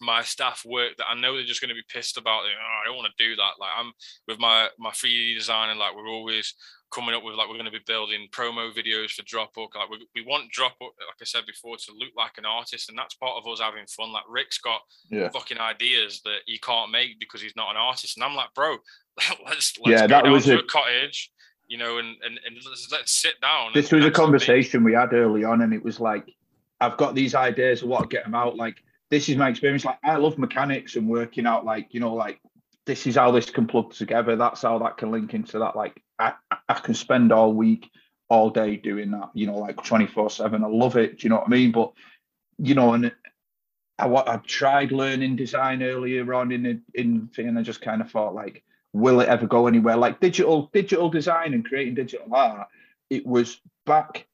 my 0.00 0.22
staff 0.22 0.62
work 0.64 0.96
that 0.98 1.06
I 1.08 1.18
know 1.18 1.34
they're 1.34 1.44
just 1.44 1.60
going 1.60 1.70
to 1.70 1.74
be 1.74 1.84
pissed 1.88 2.16
about. 2.16 2.44
Like, 2.44 2.52
oh, 2.58 2.80
I 2.82 2.86
don't 2.86 2.96
want 2.96 3.12
to 3.16 3.24
do 3.24 3.36
that. 3.36 3.52
Like 3.60 3.72
I'm 3.76 3.92
with 4.28 4.38
my 4.38 4.68
my 4.78 4.90
3D 4.90 5.36
design 5.36 5.70
and 5.70 5.78
like 5.78 5.94
we're 5.94 6.08
always 6.08 6.54
coming 6.94 7.14
up 7.14 7.24
with 7.24 7.34
like 7.34 7.48
we're 7.48 7.54
going 7.54 7.64
to 7.64 7.72
be 7.72 7.80
building 7.86 8.28
promo 8.30 8.72
videos 8.72 9.10
for 9.10 9.22
Dropbook. 9.22 9.74
Like 9.74 9.90
we, 9.90 10.06
we 10.14 10.24
want 10.24 10.52
Dropbook, 10.52 10.94
like 10.98 11.20
I 11.20 11.24
said 11.24 11.44
before, 11.46 11.76
to 11.76 11.92
look 11.92 12.10
like 12.16 12.38
an 12.38 12.44
artist, 12.44 12.88
and 12.88 12.96
that's 12.96 13.14
part 13.14 13.36
of 13.36 13.50
us 13.50 13.60
having 13.60 13.86
fun. 13.86 14.12
Like 14.12 14.24
Rick's 14.28 14.58
got 14.58 14.80
yeah. 15.10 15.28
fucking 15.30 15.58
ideas 15.58 16.20
that 16.24 16.38
he 16.46 16.58
can't 16.58 16.92
make 16.92 17.18
because 17.18 17.42
he's 17.42 17.56
not 17.56 17.70
an 17.70 17.76
artist, 17.76 18.16
and 18.16 18.24
I'm 18.24 18.34
like, 18.34 18.54
bro, 18.54 18.76
let's 19.46 19.74
let's 19.84 20.00
yeah, 20.00 20.06
go 20.06 20.22
that 20.22 20.30
was 20.30 20.44
to 20.44 20.56
a, 20.56 20.58
a 20.60 20.64
cottage, 20.64 21.32
you 21.66 21.78
know, 21.78 21.98
and 21.98 22.16
and, 22.24 22.38
and 22.46 22.56
let's, 22.68 22.88
let's 22.92 23.12
sit 23.12 23.40
down. 23.40 23.72
This 23.74 23.90
was 23.90 24.04
a 24.04 24.10
conversation 24.10 24.84
we 24.84 24.94
had 24.94 25.12
early 25.12 25.44
on, 25.44 25.62
and 25.62 25.74
it 25.74 25.82
was 25.82 25.98
like, 25.98 26.32
I've 26.80 26.96
got 26.96 27.14
these 27.14 27.34
ideas 27.34 27.82
of 27.82 27.88
what 27.88 28.02
to 28.02 28.08
get 28.08 28.24
them 28.24 28.34
out. 28.34 28.56
Like 28.56 28.76
this 29.14 29.28
is 29.28 29.36
my 29.36 29.48
experience. 29.48 29.84
Like 29.84 29.98
I 30.02 30.16
love 30.16 30.38
mechanics 30.38 30.96
and 30.96 31.08
working 31.08 31.46
out, 31.46 31.64
like 31.64 31.94
you 31.94 32.00
know, 32.00 32.14
like 32.14 32.40
this 32.84 33.06
is 33.06 33.14
how 33.14 33.30
this 33.30 33.48
can 33.48 33.68
plug 33.68 33.92
together. 33.92 34.34
That's 34.34 34.62
how 34.62 34.78
that 34.80 34.96
can 34.96 35.12
link 35.12 35.34
into 35.34 35.60
that. 35.60 35.76
Like 35.76 36.02
I, 36.18 36.32
I 36.68 36.74
can 36.74 36.94
spend 36.94 37.30
all 37.30 37.52
week, 37.52 37.88
all 38.28 38.50
day 38.50 38.74
doing 38.76 39.12
that. 39.12 39.30
You 39.32 39.46
know, 39.46 39.56
like 39.56 39.84
twenty 39.84 40.06
four 40.06 40.30
seven. 40.30 40.64
I 40.64 40.66
love 40.66 40.96
it. 40.96 41.18
Do 41.18 41.24
you 41.24 41.30
know 41.30 41.36
what 41.36 41.46
I 41.46 41.50
mean? 41.50 41.70
But 41.70 41.92
you 42.58 42.74
know, 42.74 42.92
and 42.94 43.12
I 44.00 44.08
I 44.08 44.36
tried 44.44 44.90
learning 44.90 45.36
design 45.36 45.84
earlier 45.84 46.34
on 46.34 46.50
in 46.50 46.62
the 46.64 46.80
in 46.94 47.28
thing, 47.28 47.46
and 47.46 47.58
I 47.58 47.62
just 47.62 47.82
kind 47.82 48.00
of 48.00 48.10
thought 48.10 48.34
like, 48.34 48.64
will 48.92 49.20
it 49.20 49.28
ever 49.28 49.46
go 49.46 49.68
anywhere? 49.68 49.96
Like 49.96 50.18
digital 50.18 50.70
digital 50.72 51.08
design 51.08 51.54
and 51.54 51.64
creating 51.64 51.94
digital 51.94 52.34
art. 52.34 52.66
It 53.10 53.24
was 53.24 53.60
back 53.86 54.26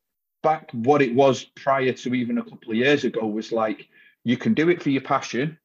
back 0.42 0.70
what 0.72 1.02
it 1.02 1.14
was 1.14 1.44
prior 1.44 1.92
to 1.92 2.14
even 2.14 2.38
a 2.38 2.42
couple 2.42 2.70
of 2.70 2.78
years 2.78 3.04
ago 3.04 3.26
was 3.26 3.52
like 3.52 3.89
you 4.24 4.36
can 4.36 4.54
do 4.54 4.68
it 4.68 4.82
for 4.82 4.90
your 4.90 5.02
passion 5.02 5.58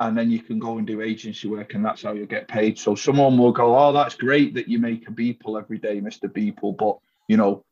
and 0.00 0.18
then 0.18 0.30
you 0.30 0.40
can 0.40 0.58
go 0.58 0.78
and 0.78 0.86
do 0.86 1.00
agency 1.00 1.48
work 1.48 1.74
and 1.74 1.84
that's 1.84 2.02
how 2.02 2.12
you'll 2.12 2.26
get 2.26 2.48
paid. 2.48 2.78
So 2.78 2.94
someone 2.94 3.38
will 3.38 3.52
go 3.52 3.76
oh 3.78 3.92
that's 3.92 4.14
great 4.14 4.54
that 4.54 4.68
you 4.68 4.78
make 4.78 5.08
a 5.08 5.12
beeple 5.12 5.60
every 5.60 5.78
day 5.78 6.00
mr 6.00 6.28
beeple 6.28 6.76
but 6.76 6.98
you 7.28 7.36
know 7.36 7.64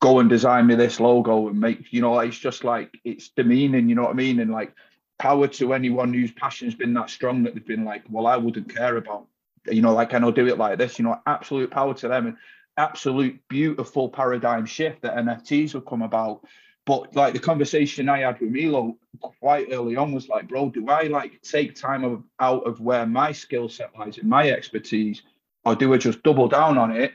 go 0.00 0.20
and 0.20 0.28
design 0.28 0.66
me 0.66 0.74
this 0.74 1.00
logo 1.00 1.48
and 1.48 1.58
make 1.58 1.92
you 1.92 2.00
know 2.00 2.18
it's 2.18 2.38
just 2.38 2.64
like 2.64 2.90
it's 3.04 3.30
demeaning 3.30 3.88
you 3.88 3.94
know 3.94 4.02
what 4.02 4.10
i 4.10 4.14
mean? 4.14 4.40
And 4.40 4.50
like 4.50 4.74
power 5.18 5.46
to 5.46 5.72
anyone 5.74 6.12
whose 6.12 6.32
passion's 6.32 6.74
been 6.74 6.94
that 6.94 7.10
strong 7.10 7.42
that 7.44 7.54
they've 7.54 7.66
been 7.66 7.84
like 7.84 8.04
well 8.10 8.26
i 8.26 8.36
wouldn't 8.36 8.74
care 8.74 8.96
about 8.96 9.26
you 9.70 9.82
know 9.82 9.94
like 9.94 10.10
can 10.10 10.24
i 10.24 10.30
do 10.30 10.46
it 10.46 10.58
like 10.58 10.78
this? 10.78 10.98
You 10.98 11.04
know 11.04 11.20
absolute 11.26 11.70
power 11.70 11.94
to 11.94 12.08
them 12.08 12.26
and 12.26 12.36
absolute 12.76 13.40
beautiful 13.48 14.08
paradigm 14.08 14.66
shift 14.66 15.02
that 15.02 15.14
nfts 15.16 15.72
have 15.72 15.86
come 15.86 16.02
about 16.02 16.44
but 16.86 17.14
like 17.16 17.32
the 17.32 17.40
conversation 17.40 18.08
I 18.08 18.18
had 18.18 18.40
with 18.40 18.50
Milo 18.50 18.96
quite 19.20 19.68
early 19.70 19.96
on 19.96 20.12
was 20.12 20.28
like, 20.28 20.48
bro, 20.48 20.68
do 20.68 20.88
I 20.88 21.04
like 21.04 21.40
take 21.42 21.74
time 21.74 22.04
of, 22.04 22.22
out 22.40 22.66
of 22.66 22.80
where 22.80 23.06
my 23.06 23.32
skill 23.32 23.68
set 23.68 23.96
lies 23.98 24.18
in 24.18 24.28
my 24.28 24.50
expertise, 24.50 25.22
or 25.64 25.74
do 25.74 25.94
I 25.94 25.96
just 25.96 26.22
double 26.22 26.48
down 26.48 26.76
on 26.76 26.92
it? 26.92 27.12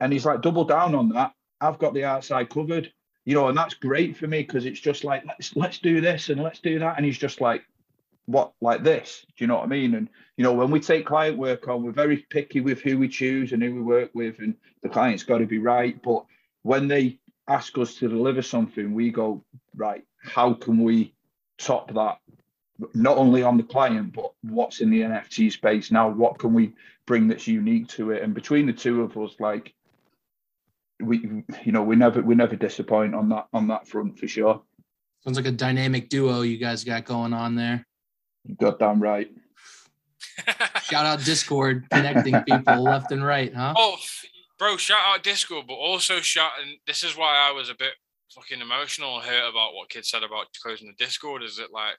And 0.00 0.12
he's 0.12 0.26
like, 0.26 0.42
double 0.42 0.64
down 0.64 0.94
on 0.94 1.08
that. 1.10 1.32
I've 1.60 1.78
got 1.78 1.94
the 1.94 2.04
outside 2.04 2.50
covered, 2.50 2.92
you 3.24 3.34
know, 3.34 3.48
and 3.48 3.56
that's 3.56 3.74
great 3.74 4.16
for 4.16 4.26
me 4.26 4.42
because 4.42 4.66
it's 4.66 4.80
just 4.80 5.04
like 5.04 5.24
let's 5.26 5.56
let's 5.56 5.78
do 5.78 6.02
this 6.02 6.28
and 6.28 6.42
let's 6.42 6.58
do 6.58 6.78
that. 6.80 6.96
And 6.96 7.06
he's 7.06 7.16
just 7.16 7.40
like, 7.40 7.64
what 8.26 8.52
like 8.60 8.82
this? 8.82 9.24
Do 9.38 9.44
you 9.44 9.46
know 9.46 9.56
what 9.56 9.64
I 9.64 9.68
mean? 9.68 9.94
And 9.94 10.10
you 10.36 10.44
know, 10.44 10.52
when 10.52 10.70
we 10.70 10.80
take 10.80 11.06
client 11.06 11.38
work 11.38 11.68
on, 11.68 11.82
we're 11.82 11.92
very 11.92 12.26
picky 12.28 12.60
with 12.60 12.82
who 12.82 12.98
we 12.98 13.08
choose 13.08 13.52
and 13.52 13.62
who 13.62 13.74
we 13.74 13.80
work 13.80 14.10
with, 14.12 14.40
and 14.40 14.54
the 14.82 14.90
client's 14.90 15.22
got 15.22 15.38
to 15.38 15.46
be 15.46 15.58
right. 15.58 16.00
But 16.02 16.26
when 16.62 16.88
they 16.88 17.18
ask 17.48 17.76
us 17.78 17.94
to 17.96 18.08
deliver 18.08 18.42
something, 18.42 18.94
we 18.94 19.10
go, 19.10 19.44
right, 19.76 20.04
how 20.22 20.54
can 20.54 20.82
we 20.82 21.14
top 21.58 21.92
that? 21.94 22.18
Not 22.94 23.18
only 23.18 23.42
on 23.42 23.56
the 23.56 23.62
client, 23.62 24.12
but 24.14 24.32
what's 24.42 24.80
in 24.80 24.90
the 24.90 25.02
NFT 25.02 25.52
space 25.52 25.90
now? 25.90 26.08
What 26.08 26.38
can 26.38 26.52
we 26.52 26.74
bring 27.06 27.28
that's 27.28 27.46
unique 27.46 27.88
to 27.88 28.10
it? 28.10 28.22
And 28.22 28.34
between 28.34 28.66
the 28.66 28.72
two 28.72 29.02
of 29.02 29.16
us, 29.16 29.36
like 29.38 29.72
we, 31.00 31.44
you 31.64 31.72
know, 31.72 31.82
we 31.82 31.94
never 31.94 32.20
we 32.20 32.34
never 32.34 32.56
disappoint 32.56 33.14
on 33.14 33.28
that 33.28 33.46
on 33.52 33.68
that 33.68 33.86
front 33.86 34.18
for 34.18 34.26
sure. 34.26 34.62
Sounds 35.22 35.36
like 35.36 35.46
a 35.46 35.52
dynamic 35.52 36.08
duo 36.08 36.42
you 36.42 36.58
guys 36.58 36.82
got 36.82 37.04
going 37.04 37.32
on 37.32 37.54
there. 37.54 37.86
You 38.44 38.56
goddamn 38.56 39.00
right. 39.00 39.30
Shout 40.82 41.06
out 41.06 41.24
Discord, 41.24 41.86
connecting 41.90 42.42
people 42.42 42.82
left 42.82 43.12
and 43.12 43.24
right, 43.24 43.54
huh? 43.54 43.74
Oh, 43.76 43.96
bro, 44.64 44.78
shout 44.78 44.98
out 45.04 45.22
Discord, 45.22 45.66
but 45.68 45.74
also 45.74 46.20
shout. 46.20 46.52
And 46.62 46.76
this 46.86 47.04
is 47.04 47.18
why 47.18 47.36
I 47.36 47.52
was 47.52 47.68
a 47.68 47.74
bit 47.74 47.92
fucking 48.34 48.62
emotional 48.62 49.16
and 49.16 49.24
hurt 49.26 49.50
about 49.50 49.74
what 49.74 49.90
kids 49.90 50.08
said 50.08 50.22
about 50.22 50.46
closing 50.62 50.86
the 50.86 51.04
Discord. 51.04 51.42
Is 51.42 51.58
that 51.58 51.70
like 51.70 51.96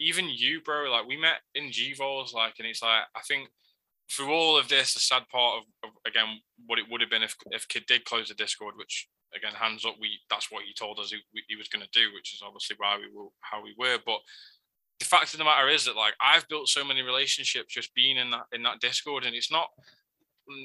even 0.00 0.28
you, 0.28 0.60
bro? 0.60 0.90
Like 0.90 1.06
we 1.06 1.16
met 1.16 1.42
in 1.54 1.70
GVols, 1.70 2.34
like, 2.34 2.54
and 2.58 2.66
it's 2.66 2.82
like 2.82 3.02
I 3.14 3.20
think 3.28 3.50
through 4.10 4.32
all 4.32 4.58
of 4.58 4.68
this, 4.68 4.94
the 4.94 5.00
sad 5.00 5.28
part 5.30 5.58
of, 5.58 5.88
of, 5.88 5.90
again 6.08 6.40
what 6.66 6.80
it 6.80 6.86
would 6.90 7.00
have 7.00 7.10
been 7.10 7.22
if 7.22 7.36
if 7.52 7.68
kid 7.68 7.84
did 7.86 8.04
close 8.04 8.28
the 8.28 8.34
Discord, 8.34 8.74
which 8.76 9.06
again 9.32 9.54
hands 9.54 9.84
up, 9.84 9.94
we 10.00 10.18
that's 10.28 10.50
what 10.50 10.64
he 10.64 10.74
told 10.74 10.98
us 10.98 11.12
he, 11.12 11.20
he 11.46 11.54
was 11.54 11.68
going 11.68 11.84
to 11.84 12.00
do, 12.00 12.12
which 12.12 12.34
is 12.34 12.42
obviously 12.44 12.74
why 12.80 12.98
we 12.98 13.16
were 13.16 13.28
how 13.40 13.62
we 13.62 13.74
were, 13.78 13.98
but. 14.04 14.18
The 14.98 15.04
fact 15.04 15.32
of 15.32 15.38
the 15.38 15.44
matter 15.44 15.68
is 15.68 15.84
that 15.84 15.94
like 15.94 16.14
I've 16.20 16.48
built 16.48 16.68
so 16.68 16.84
many 16.84 17.02
relationships 17.02 17.72
just 17.72 17.94
being 17.94 18.16
in 18.16 18.32
that 18.32 18.46
in 18.52 18.64
that 18.64 18.80
Discord, 18.80 19.24
and 19.24 19.32
it's 19.32 19.48
not 19.48 19.68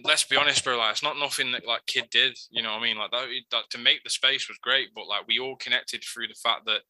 let's 0.03 0.23
be 0.23 0.37
honest, 0.37 0.63
bro. 0.63 0.77
Like, 0.77 0.91
it's 0.91 1.03
not 1.03 1.17
nothing 1.17 1.51
that 1.51 1.67
like 1.67 1.85
kid 1.85 2.09
did. 2.11 2.37
You 2.49 2.61
know 2.61 2.71
what 2.71 2.79
I 2.79 2.83
mean? 2.83 2.97
Like 2.97 3.11
that, 3.11 3.27
that 3.51 3.69
to 3.71 3.77
make 3.77 4.03
the 4.03 4.09
space 4.09 4.47
was 4.47 4.57
great, 4.57 4.89
but 4.95 5.07
like 5.07 5.27
we 5.27 5.39
all 5.39 5.55
connected 5.55 6.03
through 6.03 6.27
the 6.27 6.35
fact 6.35 6.65
that 6.65 6.81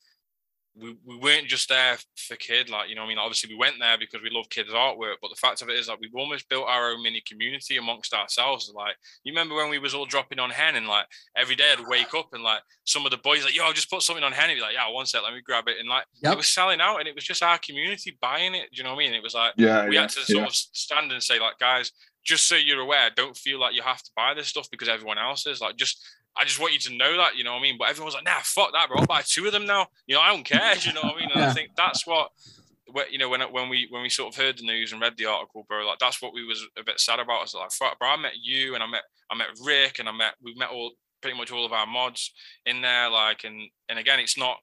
we, 0.76 0.96
we 1.06 1.18
weren't 1.18 1.48
just 1.48 1.70
there 1.70 1.98
for 2.16 2.36
kid. 2.36 2.70
Like 2.70 2.90
you 2.90 2.96
know, 2.96 3.04
I 3.04 3.08
mean, 3.08 3.18
obviously 3.18 3.54
we 3.54 3.60
went 3.60 3.76
there 3.80 3.98
because 3.98 4.22
we 4.24 4.30
love 4.32 4.50
kids' 4.50 4.72
artwork, 4.72 5.16
but 5.22 5.30
the 5.30 5.40
fact 5.40 5.62
of 5.62 5.70
it 5.70 5.78
is 5.78 5.88
like 5.88 6.00
we've 6.00 6.16
almost 6.16 6.50
built 6.50 6.68
our 6.68 6.92
own 6.92 7.04
mini 7.04 7.22
community 7.28 7.78
amongst 7.78 8.14
ourselves. 8.14 8.72
Like 8.74 8.96
you 9.24 9.32
remember 9.32 9.56
when 9.56 9.70
we 9.70 9.80
was 9.80 9.94
all 9.94 10.06
dropping 10.06 10.40
on 10.40 10.50
hen 10.50 10.76
and 10.76 10.88
like 10.88 11.06
every 11.38 11.56
day 11.56 11.74
I'd 11.78 11.88
wake 11.88 12.14
up 12.16 12.30
and 12.34 12.44
like 12.44 12.62
some 12.86 13.06
of 13.06 13.12
the 13.12 13.18
boys 13.18 13.44
like, 13.44 13.56
yo, 13.56 13.66
I'll 13.66 13.74
just 13.74 13.90
put 13.90 14.02
something 14.02 14.24
on 14.24 14.32
hen 14.32 14.50
and 14.50 14.58
be 14.58 14.62
like, 14.62 14.74
yeah, 14.74 14.90
one 14.90 15.06
sec, 15.06 15.22
let 15.24 15.34
me 15.34 15.42
grab 15.42 15.68
it, 15.68 15.78
and 15.80 15.88
like 15.88 16.06
yep. 16.22 16.34
it 16.34 16.38
was 16.38 16.48
selling 16.48 16.82
out, 16.82 16.98
and 16.98 17.08
it 17.08 17.16
was 17.16 17.24
just 17.24 17.44
our 17.44 17.60
community 17.60 18.18
buying 18.20 18.56
it. 18.56 18.70
Do 18.72 18.78
you 18.78 18.84
know 18.84 18.96
what 18.96 19.04
I 19.04 19.06
mean? 19.06 19.14
It 19.14 19.24
was 19.24 19.36
like 19.36 19.54
yeah, 19.58 19.88
we 19.88 19.96
yeah, 19.96 20.02
had 20.02 20.10
to 20.12 20.22
sort 20.22 20.30
yeah. 20.30 20.46
of 20.46 20.56
stand 20.56 21.12
and 21.12 21.22
say 21.22 21.40
like, 21.40 21.60
guys, 21.60 21.92
just 22.24 22.48
so 22.48 22.56
you're 22.56 22.80
aware, 22.80 23.10
don't 23.16 23.36
feel 23.36 23.60
like 23.60 23.76
you 23.76 23.82
have 23.82 24.02
to 24.02 24.12
buy 24.16 24.34
this 24.34 24.48
stuff 24.48 24.70
because 24.72 24.90
everyone 24.90 25.18
else 25.18 25.46
is. 25.46 25.62
Like, 25.62 25.76
just 25.76 26.04
I 26.36 26.46
just 26.46 26.60
want 26.60 26.74
you 26.74 26.80
to 26.80 26.98
know 26.98 27.18
that, 27.18 27.36
you 27.36 27.44
know 27.44 27.54
what 27.54 27.60
I 27.60 27.62
mean? 27.62 27.78
But 27.78 27.90
everyone's 27.90 28.16
like, 28.16 28.26
nah, 28.26 28.40
fuck 28.42 28.72
that, 28.74 28.88
bro. 28.88 29.00
I'll 29.00 29.06
buy 29.06 29.22
two 29.24 29.46
of 29.46 29.52
them 29.52 29.66
now. 29.66 29.88
You 30.08 30.16
know, 30.16 30.22
I 30.22 30.34
don't 30.34 30.46
care. 30.46 30.76
You 30.82 30.94
know 30.94 31.02
what 31.02 31.16
I 31.16 31.20
mean? 31.20 31.30
And 31.32 31.42
yeah. 31.42 31.50
I 31.50 31.54
think 31.54 31.72
that's 31.78 32.08
what, 32.08 32.32
you 33.12 33.18
know, 33.18 33.30
when 33.30 33.42
when 33.42 33.70
we 33.70 33.88
when 33.90 34.02
we 34.02 34.10
sort 34.10 34.34
of 34.34 34.42
heard 34.42 34.58
the 34.58 34.66
news 34.66 34.92
and 34.92 35.02
read 35.02 35.18
the 35.18 35.26
article, 35.26 35.66
bro, 35.68 35.86
like 35.86 36.00
that's 36.00 36.22
what 36.22 36.34
we 36.34 36.46
was 36.46 36.66
a 36.78 36.84
bit 36.84 37.00
sad 37.00 37.20
about. 37.20 37.40
I 37.40 37.42
was 37.42 37.54
like, 37.54 37.72
fuck, 37.72 38.00
bro, 38.00 38.10
I 38.10 38.18
met 38.18 38.34
you 38.42 38.74
and 38.74 38.84
I 38.84 38.88
met 38.88 39.04
I 39.32 39.36
met 39.36 39.48
Rick 39.64 40.00
and 40.00 40.10
I 40.10 40.12
met 40.12 40.36
we 40.42 40.54
met 40.56 40.70
all 40.70 40.92
pretty 41.22 41.38
much 41.38 41.52
all 41.52 41.66
of 41.66 41.74
our 41.74 41.88
mods 41.88 42.34
in 42.66 42.82
there. 42.82 43.10
Like, 43.10 43.44
and 43.44 43.70
and 43.90 44.00
again, 44.00 44.20
it's 44.20 44.38
not 44.38 44.58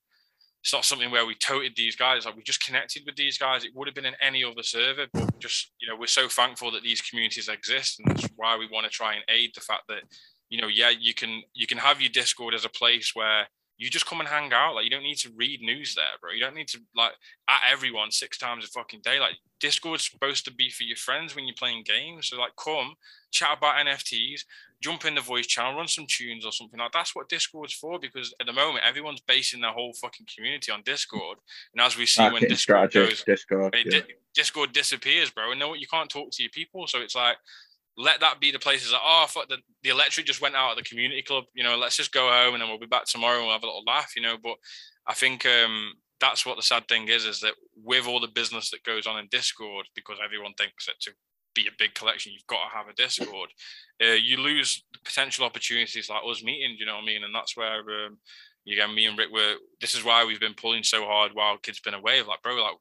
it's 0.62 0.72
not 0.72 0.84
something 0.84 1.10
where 1.10 1.24
we 1.24 1.34
toted 1.34 1.72
these 1.74 1.96
guys. 1.96 2.26
Like 2.26 2.36
we 2.36 2.42
just 2.42 2.64
connected 2.64 3.02
with 3.06 3.16
these 3.16 3.38
guys. 3.38 3.64
It 3.64 3.74
would 3.74 3.88
have 3.88 3.94
been 3.94 4.04
in 4.04 4.14
any 4.20 4.44
other 4.44 4.62
server, 4.62 5.06
but 5.12 5.38
just 5.38 5.72
you 5.80 5.88
know, 5.88 5.96
we're 5.98 6.06
so 6.06 6.28
thankful 6.28 6.70
that 6.72 6.82
these 6.82 7.00
communities 7.00 7.48
exist, 7.48 8.00
and 8.00 8.10
that's 8.10 8.28
why 8.36 8.56
we 8.56 8.68
want 8.70 8.84
to 8.84 8.90
try 8.90 9.14
and 9.14 9.24
aid 9.28 9.52
the 9.54 9.60
fact 9.60 9.84
that 9.88 10.02
you 10.50 10.60
know, 10.60 10.68
yeah, 10.68 10.90
you 10.90 11.14
can 11.14 11.42
you 11.54 11.66
can 11.66 11.78
have 11.78 12.00
your 12.00 12.10
Discord 12.10 12.54
as 12.54 12.64
a 12.64 12.70
place 12.70 13.12
where 13.14 13.46
you 13.78 13.88
just 13.88 14.04
come 14.04 14.20
and 14.20 14.28
hang 14.28 14.52
out. 14.52 14.74
Like 14.74 14.84
you 14.84 14.90
don't 14.90 15.02
need 15.02 15.16
to 15.18 15.32
read 15.34 15.62
news 15.62 15.94
there, 15.94 16.04
bro. 16.20 16.32
You 16.32 16.40
don't 16.40 16.54
need 16.54 16.68
to 16.68 16.78
like 16.94 17.12
at 17.48 17.62
everyone 17.72 18.10
six 18.10 18.36
times 18.36 18.64
a 18.64 18.68
fucking 18.68 19.00
day. 19.02 19.18
Like 19.18 19.36
Discord's 19.58 20.10
supposed 20.10 20.44
to 20.44 20.52
be 20.52 20.68
for 20.68 20.82
your 20.82 20.98
friends 20.98 21.34
when 21.34 21.46
you're 21.46 21.54
playing 21.58 21.84
games. 21.84 22.28
So 22.28 22.38
like 22.38 22.52
come 22.62 22.94
chat 23.30 23.56
about 23.56 23.86
NFTs, 23.86 24.42
jump 24.80 25.04
in 25.04 25.14
the 25.14 25.20
voice 25.20 25.46
channel, 25.46 25.76
run 25.76 25.88
some 25.88 26.06
tunes 26.08 26.46
or 26.46 26.52
something 26.52 26.78
like 26.78 26.92
that's 26.92 27.14
what 27.14 27.28
Discord's 27.28 27.74
for. 27.74 27.98
Because 27.98 28.34
at 28.40 28.46
the 28.46 28.52
moment 28.52 28.84
everyone's 28.86 29.20
basing 29.20 29.60
their 29.60 29.72
whole 29.72 29.92
fucking 29.94 30.26
community 30.34 30.72
on 30.72 30.82
Discord. 30.82 31.38
And 31.74 31.80
as 31.80 31.96
we 31.96 32.06
see 32.06 32.28
when 32.28 32.42
Discord 32.42 32.92
goes, 32.92 33.22
Discord, 33.24 33.74
yeah. 33.84 34.00
Discord 34.34 34.72
disappears, 34.72 35.30
bro. 35.30 35.50
And 35.50 35.60
no, 35.60 35.74
you 35.74 35.86
can't 35.86 36.10
talk 36.10 36.30
to 36.32 36.42
your 36.42 36.50
people. 36.50 36.86
So 36.86 37.00
it's 37.00 37.16
like 37.16 37.36
let 37.96 38.20
that 38.20 38.40
be 38.40 38.50
the 38.50 38.58
places 38.58 38.90
that 38.90 39.00
oh 39.04 39.26
fuck 39.28 39.48
the, 39.48 39.58
the 39.82 39.90
electric 39.90 40.26
just 40.26 40.40
went 40.40 40.54
out 40.54 40.72
of 40.72 40.76
the 40.76 40.82
community 40.82 41.22
club 41.22 41.44
you 41.54 41.62
know 41.62 41.76
let's 41.76 41.96
just 41.96 42.12
go 42.12 42.28
home 42.30 42.54
and 42.54 42.62
then 42.62 42.68
we'll 42.68 42.78
be 42.78 42.86
back 42.86 43.04
tomorrow 43.04 43.38
and 43.38 43.44
we'll 43.46 43.52
have 43.52 43.62
a 43.62 43.66
little 43.66 43.84
laugh 43.86 44.12
you 44.16 44.22
know 44.22 44.36
but 44.42 44.54
i 45.06 45.14
think 45.14 45.44
um 45.44 45.92
that's 46.20 46.44
what 46.44 46.56
the 46.56 46.62
sad 46.62 46.86
thing 46.88 47.08
is 47.08 47.24
is 47.24 47.40
that 47.40 47.54
with 47.82 48.06
all 48.06 48.20
the 48.20 48.28
business 48.28 48.70
that 48.70 48.82
goes 48.84 49.06
on 49.06 49.18
in 49.18 49.28
discord 49.30 49.86
because 49.94 50.18
everyone 50.24 50.54
thinks 50.54 50.86
that 50.86 50.98
to 51.00 51.10
be 51.54 51.66
a 51.66 51.78
big 51.78 51.94
collection 51.94 52.32
you've 52.32 52.46
got 52.46 52.64
to 52.64 52.76
have 52.76 52.88
a 52.88 52.94
discord 52.94 53.50
uh, 54.02 54.12
you 54.12 54.36
lose 54.36 54.84
potential 55.04 55.44
opportunities 55.44 56.08
like 56.08 56.22
us 56.28 56.42
meeting 56.42 56.76
you 56.78 56.86
know 56.86 56.94
what 56.94 57.02
i 57.02 57.06
mean 57.06 57.24
and 57.24 57.34
that's 57.34 57.56
where 57.56 57.80
um, 58.06 58.18
again 58.70 58.94
me 58.94 59.06
and 59.06 59.18
rick 59.18 59.30
were 59.32 59.54
this 59.80 59.94
is 59.94 60.04
why 60.04 60.24
we've 60.24 60.40
been 60.40 60.54
pulling 60.54 60.82
so 60.82 61.04
hard 61.04 61.32
while 61.34 61.56
kids 61.58 61.80
been 61.80 61.94
away 61.94 62.22
like 62.22 62.42
bro 62.42 62.54
like 62.54 62.76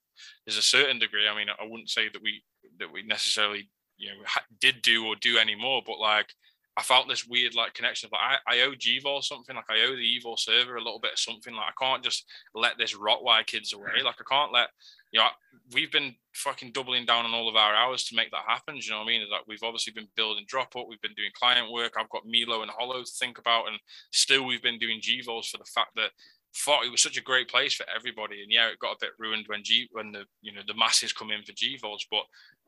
there's 0.45 0.57
a 0.57 0.61
certain 0.61 0.99
degree 0.99 1.27
i 1.27 1.35
mean 1.35 1.47
i 1.49 1.63
wouldn't 1.63 1.89
say 1.89 2.09
that 2.09 2.21
we 2.21 2.43
that 2.79 2.91
we 2.91 3.03
necessarily 3.03 3.69
you 3.99 4.09
know 4.09 4.15
did 4.59 4.81
do 4.81 5.05
or 5.05 5.15
do 5.15 5.37
anymore. 5.37 5.83
But 5.85 5.99
like 5.99 6.33
I 6.79 6.81
felt 6.81 7.09
this 7.09 7.27
weird 7.27 7.55
like 7.55 7.73
connection 7.73 8.07
of 8.07 8.13
like 8.13 8.39
I, 8.47 8.55
I 8.55 8.61
owe 8.61 8.71
GVOL 8.71 9.21
something, 9.21 9.53
like 9.53 9.69
I 9.69 9.81
owe 9.81 9.95
the 9.97 10.19
GVOL 10.23 10.39
server 10.39 10.77
a 10.77 10.81
little 10.81 10.99
bit 10.99 11.11
of 11.11 11.19
something. 11.19 11.53
Like 11.53 11.73
I 11.77 11.85
can't 11.85 12.01
just 12.01 12.23
let 12.55 12.77
this 12.77 12.95
rot 12.95 13.21
while 13.21 13.43
kids 13.43 13.73
away. 13.73 14.01
Like 14.03 14.15
I 14.19 14.23
can't 14.33 14.53
let 14.53 14.69
you 15.11 15.19
know 15.19 15.27
we've 15.73 15.91
been 15.91 16.15
fucking 16.33 16.71
doubling 16.71 17.05
down 17.05 17.25
on 17.25 17.33
all 17.33 17.49
of 17.49 17.57
our 17.57 17.75
hours 17.75 18.05
to 18.05 18.15
make 18.15 18.31
that 18.31 18.47
happen. 18.47 18.75
Do 18.75 18.79
you 18.81 18.91
know 18.91 18.99
what 18.99 19.03
I 19.03 19.07
mean? 19.07 19.27
Like 19.29 19.41
we've 19.45 19.61
obviously 19.61 19.91
been 19.91 20.07
building 20.15 20.45
Dropbook, 20.45 20.87
we've 20.87 21.01
been 21.01 21.13
doing 21.17 21.31
client 21.33 21.69
work. 21.69 21.95
I've 21.99 22.09
got 22.09 22.23
Milo 22.25 22.61
and 22.61 22.71
Hollow 22.71 23.01
to 23.01 23.11
think 23.19 23.39
about, 23.39 23.67
and 23.67 23.77
still 24.11 24.45
we've 24.45 24.63
been 24.63 24.79
doing 24.79 25.01
GVols 25.01 25.49
for 25.49 25.57
the 25.57 25.65
fact 25.65 25.95
that 25.97 26.11
thought 26.55 26.85
it 26.85 26.91
was 26.91 27.01
such 27.01 27.17
a 27.17 27.21
great 27.21 27.49
place 27.49 27.73
for 27.73 27.85
everybody. 27.93 28.41
And 28.41 28.51
yeah, 28.51 28.69
it 28.69 28.79
got 28.79 28.93
a 28.93 29.01
bit 29.01 29.11
ruined 29.19 29.45
when 29.47 29.63
G 29.63 29.89
when 29.91 30.13
the 30.13 30.23
you 30.41 30.53
know 30.53 30.61
the 30.65 30.73
masses 30.73 31.11
come 31.11 31.31
in 31.31 31.43
for 31.43 31.51
GVols, 31.51 32.05
but 32.09 32.23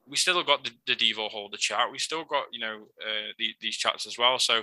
we 0.07 0.18
still 0.18 0.41
got 0.44 0.64
the, 0.64 0.72
the 0.88 0.95
Devo 0.95 1.30
hold 1.30 1.53
the 1.53 1.57
chat. 1.57 1.91
We 1.91 1.99
still 1.99 2.23
got 2.26 2.45
you 2.52 2.60
know 2.60 2.88
uh, 3.02 3.32
the, 3.38 3.53
these 3.61 3.78
chats 3.78 4.06
as 4.07 4.18
well. 4.18 4.40
So 4.40 4.61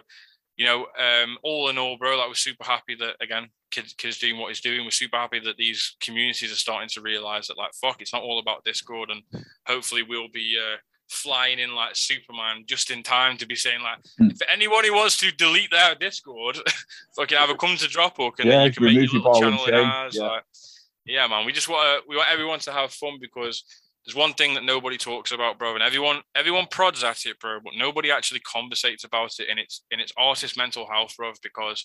you 0.56 0.64
know, 0.66 0.86
um, 0.98 1.38
all 1.44 1.68
in 1.68 1.78
all, 1.78 1.96
bro, 1.96 2.16
like 2.18 2.26
we're 2.28 2.34
super 2.34 2.64
happy 2.64 2.96
that 2.96 3.14
again, 3.20 3.48
kids 3.70 3.92
kids 3.94 4.18
doing 4.18 4.38
what 4.38 4.48
he's 4.48 4.60
doing. 4.60 4.84
We're 4.84 4.90
super 4.90 5.16
happy 5.16 5.38
that 5.40 5.56
these 5.56 5.96
communities 6.00 6.50
are 6.50 6.56
starting 6.56 6.88
to 6.90 7.00
realize 7.00 7.46
that 7.46 7.56
like 7.58 7.72
fuck, 7.80 8.00
it's 8.02 8.12
not 8.12 8.22
all 8.22 8.38
about 8.40 8.64
Discord, 8.64 9.10
and 9.10 9.22
hopefully 9.66 10.02
we'll 10.02 10.28
be 10.28 10.58
uh, 10.60 10.76
flying 11.08 11.60
in 11.60 11.74
like 11.76 11.94
Superman 11.94 12.64
just 12.66 12.90
in 12.90 13.02
time 13.04 13.36
to 13.38 13.46
be 13.46 13.54
saying 13.54 13.80
like, 13.82 13.98
Hmm. 14.18 14.30
if 14.30 14.38
anyone 14.52 14.84
who 14.84 14.94
wants 14.94 15.16
to 15.18 15.30
delete 15.30 15.70
their 15.70 15.94
Discord, 15.94 16.58
fucking 17.16 17.38
either 17.38 17.54
come 17.54 17.76
to 17.76 17.86
Dropbook 17.86 18.40
and 18.40 18.48
Yeah, 18.50 18.56
then 18.58 18.66
you 18.66 18.72
can 18.72 18.84
make 18.84 18.94
your 19.12 19.22
little 19.22 19.40
channel 19.40 19.64
in 19.66 19.74
ours. 19.74 20.16
yeah. 20.16 20.22
Like, 20.26 20.42
yeah, 21.06 21.26
man, 21.28 21.46
we 21.46 21.52
just 21.52 21.68
want 21.68 22.02
to, 22.02 22.08
we 22.08 22.16
want 22.16 22.28
everyone 22.30 22.58
to 22.58 22.72
have 22.72 22.92
fun 22.92 23.18
because 23.20 23.62
there's 24.08 24.16
one 24.16 24.32
thing 24.32 24.54
that 24.54 24.64
nobody 24.64 24.96
talks 24.96 25.32
about, 25.32 25.58
bro, 25.58 25.74
and 25.74 25.82
everyone 25.82 26.22
everyone 26.34 26.66
prods 26.70 27.04
at 27.04 27.26
it, 27.26 27.38
bro, 27.38 27.58
but 27.62 27.74
nobody 27.76 28.10
actually 28.10 28.40
conversates 28.40 29.04
about 29.04 29.32
it, 29.38 29.48
in 29.50 29.58
it's 29.58 29.84
in 29.90 30.00
its 30.00 30.14
artist 30.16 30.56
mental 30.56 30.88
health, 30.90 31.14
bro, 31.18 31.30
because 31.42 31.84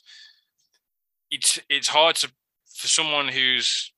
it's 1.29 1.59
it's 1.69 1.89
hard 1.89 2.15
to 2.15 2.31
for 2.73 2.87
someone 2.87 3.27
who's 3.27 3.91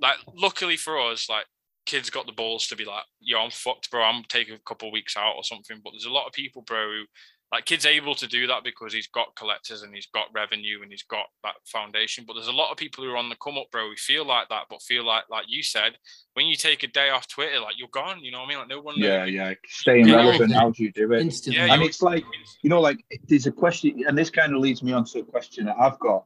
like, 0.00 0.16
luckily 0.34 0.78
for 0.78 0.98
us, 0.98 1.28
like 1.28 1.44
kids 1.84 2.08
got 2.08 2.24
the 2.24 2.32
balls 2.32 2.66
to 2.68 2.76
be 2.76 2.86
like, 2.86 3.04
yo, 3.20 3.40
I'm 3.40 3.50
fucked, 3.50 3.90
bro. 3.90 4.02
I'm 4.02 4.24
taking 4.26 4.54
a 4.54 4.66
couple 4.66 4.90
weeks 4.90 5.14
out 5.14 5.34
or 5.36 5.44
something. 5.44 5.78
But 5.84 5.90
there's 5.90 6.06
a 6.06 6.12
lot 6.12 6.26
of 6.26 6.32
people, 6.32 6.62
bro, 6.62 6.82
who 6.90 7.04
like 7.52 7.64
kids 7.64 7.86
able 7.86 8.14
to 8.16 8.26
do 8.26 8.46
that 8.48 8.64
because 8.64 8.92
he's 8.92 9.06
got 9.06 9.36
collectors 9.36 9.82
and 9.82 9.94
he's 9.94 10.08
got 10.12 10.26
revenue 10.34 10.82
and 10.82 10.90
he's 10.90 11.04
got 11.04 11.26
that 11.44 11.54
foundation. 11.64 12.24
But 12.26 12.34
there's 12.34 12.48
a 12.48 12.52
lot 12.52 12.72
of 12.72 12.76
people 12.76 13.04
who 13.04 13.10
are 13.12 13.16
on 13.16 13.28
the 13.28 13.36
come 13.36 13.56
up, 13.56 13.70
bro, 13.70 13.88
who 13.88 13.96
feel 13.96 14.26
like 14.26 14.48
that, 14.48 14.64
but 14.68 14.82
feel 14.82 15.04
like 15.04 15.24
like 15.30 15.44
you 15.48 15.62
said, 15.62 15.96
when 16.34 16.46
you 16.46 16.56
take 16.56 16.82
a 16.82 16.88
day 16.88 17.10
off 17.10 17.28
Twitter, 17.28 17.60
like 17.60 17.78
you're 17.78 17.88
gone. 17.88 18.22
You 18.22 18.32
know 18.32 18.40
what 18.40 18.46
I 18.46 18.48
mean? 18.48 18.58
Like 18.58 18.68
no 18.68 18.80
one. 18.80 18.94
Yeah, 18.98 19.24
yeah. 19.24 19.54
Staying 19.68 20.08
Yeah, 20.08 20.16
relevant. 20.16 20.52
How 20.52 20.70
do 20.70 20.82
you 20.82 20.90
do 20.92 21.12
it? 21.12 21.20
Instantly. 21.20 21.60
Yeah, 21.60 21.72
And 21.72 21.82
it's 21.82 22.02
like, 22.02 22.24
you 22.62 22.70
know, 22.70 22.80
like 22.80 23.04
there's 23.28 23.46
a 23.46 23.52
question, 23.52 24.04
and 24.08 24.18
this 24.18 24.30
kind 24.30 24.52
of 24.52 24.60
leads 24.60 24.82
me 24.82 24.92
on 24.92 25.04
to 25.04 25.20
a 25.20 25.24
question 25.24 25.66
that 25.66 25.76
I've 25.78 25.98
got. 26.00 26.24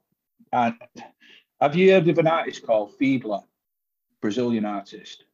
And 0.52 0.74
have 1.60 1.76
you 1.76 1.92
heard 1.92 2.09
of 2.09 2.18
an 2.18 2.26
artist 2.26 2.66
called 2.66 2.98
Feebler, 2.98 3.42
Brazilian 4.20 4.64
artist? 4.64 5.24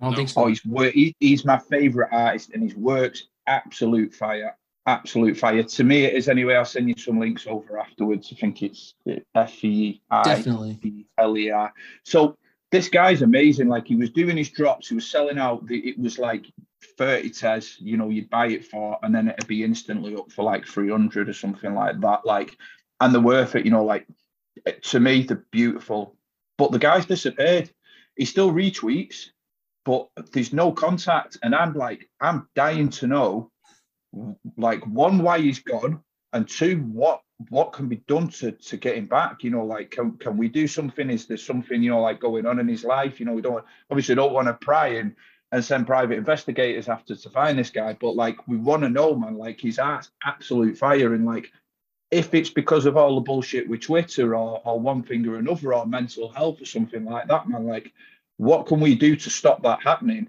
I 0.00 0.04
don't 0.06 0.12
No. 0.12 0.16
think 0.16 0.28
so. 0.30 0.42
Oh, 0.42 0.46
he's. 0.46 0.62
He, 0.94 1.14
he's 1.20 1.44
my 1.44 1.58
favorite 1.58 2.08
artist, 2.12 2.50
and 2.54 2.62
his 2.62 2.74
works 2.74 3.28
absolute 3.46 4.12
fire, 4.14 4.56
absolute 4.88 5.36
fire. 5.36 5.62
To 5.62 5.84
me, 5.84 6.04
it 6.04 6.14
is 6.14 6.28
anyway. 6.28 6.54
I'll 6.54 6.64
send 6.64 6.88
you 6.88 6.96
some 6.96 7.20
links 7.20 7.46
over 7.46 7.78
afterwards. 7.78 8.32
I 8.32 8.36
think 8.40 8.62
it's 8.62 8.94
F 9.34 9.64
E 9.64 10.00
I 10.10 10.42
L 11.18 11.36
E 11.36 11.50
R. 11.50 11.72
So 12.04 12.36
this 12.70 12.88
guy's 12.88 13.22
amazing. 13.22 13.68
Like 13.68 13.86
he 13.86 13.96
was 13.96 14.10
doing 14.10 14.36
his 14.36 14.50
drops, 14.50 14.88
he 14.88 14.94
was 14.94 15.08
selling 15.08 15.38
out. 15.38 15.66
The, 15.66 15.78
it 15.78 15.98
was 15.98 16.18
like 16.18 16.46
30 16.96 17.30
tez, 17.30 17.76
you 17.78 17.96
know, 17.96 18.08
you'd 18.08 18.30
buy 18.30 18.48
it 18.48 18.64
for, 18.64 18.98
and 19.02 19.14
then 19.14 19.28
it'd 19.28 19.46
be 19.46 19.64
instantly 19.64 20.16
up 20.16 20.32
for 20.32 20.44
like 20.44 20.66
300 20.66 21.28
or 21.28 21.32
something 21.32 21.74
like 21.74 22.00
that. 22.00 22.24
Like, 22.24 22.56
and 23.00 23.14
they're 23.14 23.20
worth 23.20 23.54
it, 23.54 23.64
you 23.64 23.70
know, 23.70 23.84
like 23.84 24.06
to 24.82 25.00
me, 25.00 25.22
they're 25.22 25.44
beautiful. 25.50 26.16
But 26.56 26.72
the 26.72 26.78
guy's 26.78 27.06
disappeared. 27.06 27.70
He 28.16 28.24
still 28.24 28.52
retweets, 28.52 29.30
but 29.84 30.08
there's 30.32 30.52
no 30.52 30.72
contact. 30.72 31.38
And 31.42 31.54
I'm 31.54 31.74
like, 31.74 32.08
I'm 32.20 32.48
dying 32.54 32.90
to 32.90 33.06
know, 33.06 33.50
like, 34.56 34.84
one, 34.86 35.18
why 35.22 35.38
he's 35.38 35.60
gone, 35.60 36.02
and 36.32 36.48
two, 36.48 36.78
what 36.78 37.22
what 37.50 37.72
can 37.72 37.88
be 37.88 38.02
done 38.08 38.28
to 38.28 38.52
to 38.52 38.76
get 38.76 38.96
him 38.96 39.06
back? 39.06 39.44
You 39.44 39.50
know, 39.50 39.64
like, 39.64 39.90
can 39.90 40.12
can 40.18 40.36
we 40.36 40.48
do 40.48 40.66
something? 40.66 41.10
Is 41.10 41.26
there 41.26 41.36
something 41.36 41.82
you 41.82 41.90
know 41.90 42.00
like 42.00 42.20
going 42.20 42.46
on 42.46 42.58
in 42.58 42.68
his 42.68 42.84
life? 42.84 43.20
You 43.20 43.26
know, 43.26 43.32
we 43.32 43.42
don't 43.42 43.64
obviously 43.90 44.14
don't 44.14 44.32
want 44.32 44.48
to 44.48 44.54
pry 44.54 44.88
and 44.88 45.14
and 45.52 45.64
send 45.64 45.86
private 45.86 46.18
investigators 46.18 46.88
after 46.88 47.16
to 47.16 47.30
find 47.30 47.58
this 47.58 47.70
guy, 47.70 47.96
but 47.98 48.14
like, 48.14 48.46
we 48.46 48.56
want 48.56 48.82
to 48.82 48.90
know, 48.90 49.14
man. 49.14 49.38
Like, 49.38 49.60
he's 49.60 49.78
art's 49.78 50.10
absolute 50.24 50.76
fire, 50.76 51.14
and 51.14 51.26
like. 51.26 51.50
If 52.10 52.32
it's 52.32 52.48
because 52.48 52.86
of 52.86 52.96
all 52.96 53.16
the 53.16 53.20
bullshit 53.20 53.68
with 53.68 53.82
Twitter 53.82 54.34
or, 54.34 54.62
or 54.64 54.80
one 54.80 55.02
thing 55.02 55.26
or 55.26 55.36
another 55.36 55.74
or 55.74 55.84
mental 55.84 56.32
health 56.32 56.62
or 56.62 56.64
something 56.64 57.04
like 57.04 57.28
that, 57.28 57.46
man, 57.46 57.66
like 57.66 57.92
what 58.38 58.66
can 58.66 58.80
we 58.80 58.94
do 58.94 59.14
to 59.14 59.28
stop 59.28 59.62
that 59.64 59.82
happening 59.82 60.26
at, 60.26 60.28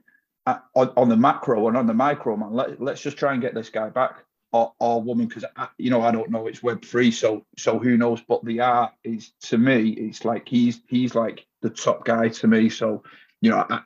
on, 0.75 0.91
on 0.95 1.09
the 1.09 1.17
macro 1.17 1.67
and 1.67 1.77
on 1.77 1.87
the 1.87 1.93
micro, 1.93 2.35
man? 2.35 2.53
Let, 2.53 2.81
let's 2.81 3.01
just 3.01 3.17
try 3.17 3.33
and 3.33 3.41
get 3.41 3.53
this 3.53 3.69
guy 3.69 3.89
back 3.89 4.23
or, 4.51 4.73
or 4.79 5.01
woman, 5.01 5.27
because 5.27 5.45
you 5.77 5.89
know 5.89 6.01
I 6.01 6.11
don't 6.11 6.31
know. 6.31 6.47
It's 6.47 6.63
web 6.63 6.83
three, 6.83 7.11
so 7.11 7.45
so 7.57 7.77
who 7.77 7.97
knows? 7.97 8.21
But 8.27 8.43
the 8.45 8.61
art 8.61 8.93
is 9.03 9.31
to 9.43 9.57
me, 9.57 9.89
it's 9.91 10.25
like 10.25 10.47
he's 10.47 10.81
he's 10.87 11.15
like 11.15 11.45
the 11.61 11.69
top 11.69 12.05
guy 12.05 12.29
to 12.29 12.47
me. 12.47 12.69
So 12.69 13.03
you 13.41 13.51
know, 13.51 13.65
I, 13.69 13.81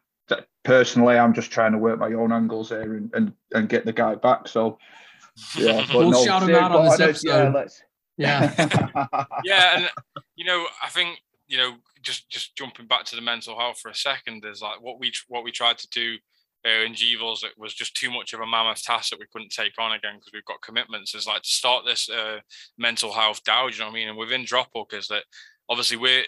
personally, 0.64 1.18
I'm 1.18 1.34
just 1.34 1.52
trying 1.52 1.73
to 1.73 1.77
work 1.77 1.99
my 1.99 2.14
own 2.14 2.31
angles 2.31 2.69
here 2.69 2.95
and 2.95 3.14
and, 3.14 3.34
and 3.53 3.69
get 3.69 3.85
the 3.85 3.94
guy 3.94 4.15
back. 4.15 4.48
So 4.48 4.77
yeah, 5.57 5.85
but 5.91 5.98
We'll 5.98 6.11
no, 6.11 6.26
shout 6.26 6.44
him 6.44 6.49
yeah, 6.49 6.65
out 6.65 6.72
on 6.72 6.85
but 6.85 6.98
this 6.98 6.99
episode. 6.99 7.30
Yeah, 7.30 7.49
let's. 7.49 7.84
Yeah. 8.15 8.68
yeah, 9.44 9.77
and 9.77 9.90
you 10.35 10.45
know, 10.45 10.65
I 10.84 10.90
think 10.90 11.19
you 11.48 11.57
know, 11.57 11.76
just 12.02 12.30
just 12.30 12.56
jumping 12.56 12.88
back 12.88 13.06
to 13.06 13.15
the 13.15 13.22
mental 13.22 13.57
health 13.57 13.80
for 13.80 13.90
a 13.90 13.95
second 13.95 14.45
is 14.45 14.61
like 14.61 14.81
what 14.81 14.99
we 14.99 15.11
what 15.27 15.44
we 15.44 15.52
tried 15.52 15.77
to 15.80 15.90
do 15.90 16.18
in 16.65 16.94
GVols. 16.94 17.44
It 17.44 17.53
was 17.57 17.73
just 17.73 17.95
too 17.95 18.11
much 18.11 18.34
of 18.34 18.40
a 18.40 18.45
mammoth 18.45 18.84
task 18.84 19.10
that 19.10 19.19
we 19.19 19.26
couldn't 19.31 19.52
take 19.52 19.73
on 19.77 19.94
again 19.94 20.15
because 20.15 20.31
we've 20.34 20.45
got 20.45 20.61
commitments. 20.61 21.14
Is 21.14 21.27
like 21.27 21.44
to 21.44 21.49
start 21.49 21.85
this 21.85 22.10
uh, 22.10 22.40
mental 22.77 23.11
health 23.11 23.44
DAO. 23.44 23.72
You 23.72 23.80
know 23.80 23.85
what 23.85 23.91
I 23.91 23.94
mean? 23.94 24.10
And 24.10 24.18
within 24.18 24.45
Dropbook 24.45 24.94
is 24.94 25.07
that 25.07 25.23
obviously 25.69 25.98
we're 25.98 26.23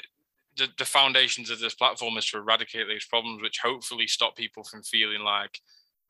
the, 0.57 0.67
the 0.77 0.85
foundations 0.85 1.49
of 1.49 1.59
this 1.59 1.75
platform 1.75 2.17
is 2.17 2.29
to 2.29 2.37
eradicate 2.37 2.87
these 2.87 3.05
problems, 3.05 3.41
which 3.41 3.59
hopefully 3.63 4.07
stop 4.07 4.35
people 4.35 4.63
from 4.63 4.83
feeling 4.83 5.21
like 5.21 5.59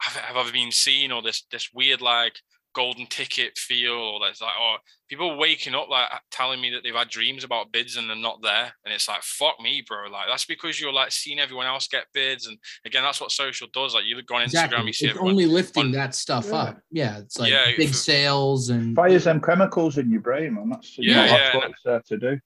have, 0.02 0.22
have 0.22 0.38
I 0.38 0.52
been 0.52 0.72
seen 0.72 1.12
or 1.12 1.22
this 1.22 1.44
this 1.52 1.70
weird 1.74 2.02
like 2.02 2.36
golden 2.76 3.08
ticket 3.08 3.58
feel 3.58 3.94
or 3.94 4.20
that's 4.20 4.42
like 4.42 4.52
oh 4.60 4.76
people 5.10 5.38
waking 5.38 5.74
up 5.74 5.88
like 5.90 6.08
telling 6.30 6.60
me 6.60 6.70
that 6.70 6.84
they've 6.84 6.94
had 6.94 7.08
dreams 7.10 7.44
about 7.44 7.72
bids 7.72 7.96
and 7.96 8.10
they're 8.10 8.18
not 8.18 8.42
there 8.42 8.72
and 8.84 8.94
it's 8.94 9.08
like 9.08 9.22
fuck 9.24 9.56
me 9.62 9.82
bro 9.88 10.10
like 10.12 10.28
that's 10.28 10.46
because 10.46 10.80
you're 10.80 10.92
like 10.94 11.12
seeing 11.12 11.40
everyone 11.40 11.66
else 11.66 11.88
get 11.88 12.04
bids 12.14 12.48
and 12.48 12.58
again 12.86 13.02
that's 13.02 13.22
what 13.22 13.32
social 13.32 13.68
does 13.74 13.94
like 13.96 14.04
you 14.06 14.22
go 14.24 14.36
on 14.36 14.42
instagram 14.42 14.46
Exactly. 14.46 14.88
you 14.88 14.94
see 14.94 15.08
It's 15.08 15.20
only 15.20 15.46
lifting 15.46 15.86
on- 15.86 15.92
that 15.94 16.14
stuff 16.14 16.48
Yeah. 16.48 16.56
up. 16.56 16.80
Yeah. 16.92 17.18
It's 17.20 17.40
like 17.40 17.52
Yeah, 17.52 17.72
big 17.78 17.88
for- 17.90 17.94
sales 17.96 18.70
and 18.70 18.96
Fires 18.96 19.24
them 19.24 19.40
chemicals 19.42 19.98
in 19.98 20.12
your 20.12 20.22
brain, 20.22 20.56
man. 20.56 20.70
That's 20.70 20.98
you 20.98 21.14
know, 21.14 21.24
Yeah, 21.24 21.28
that's 21.38 21.56
what 21.56 21.64
and- 21.66 21.74
it's 21.74 21.84
there 21.84 22.02
to 22.08 22.18
do. 22.18 22.40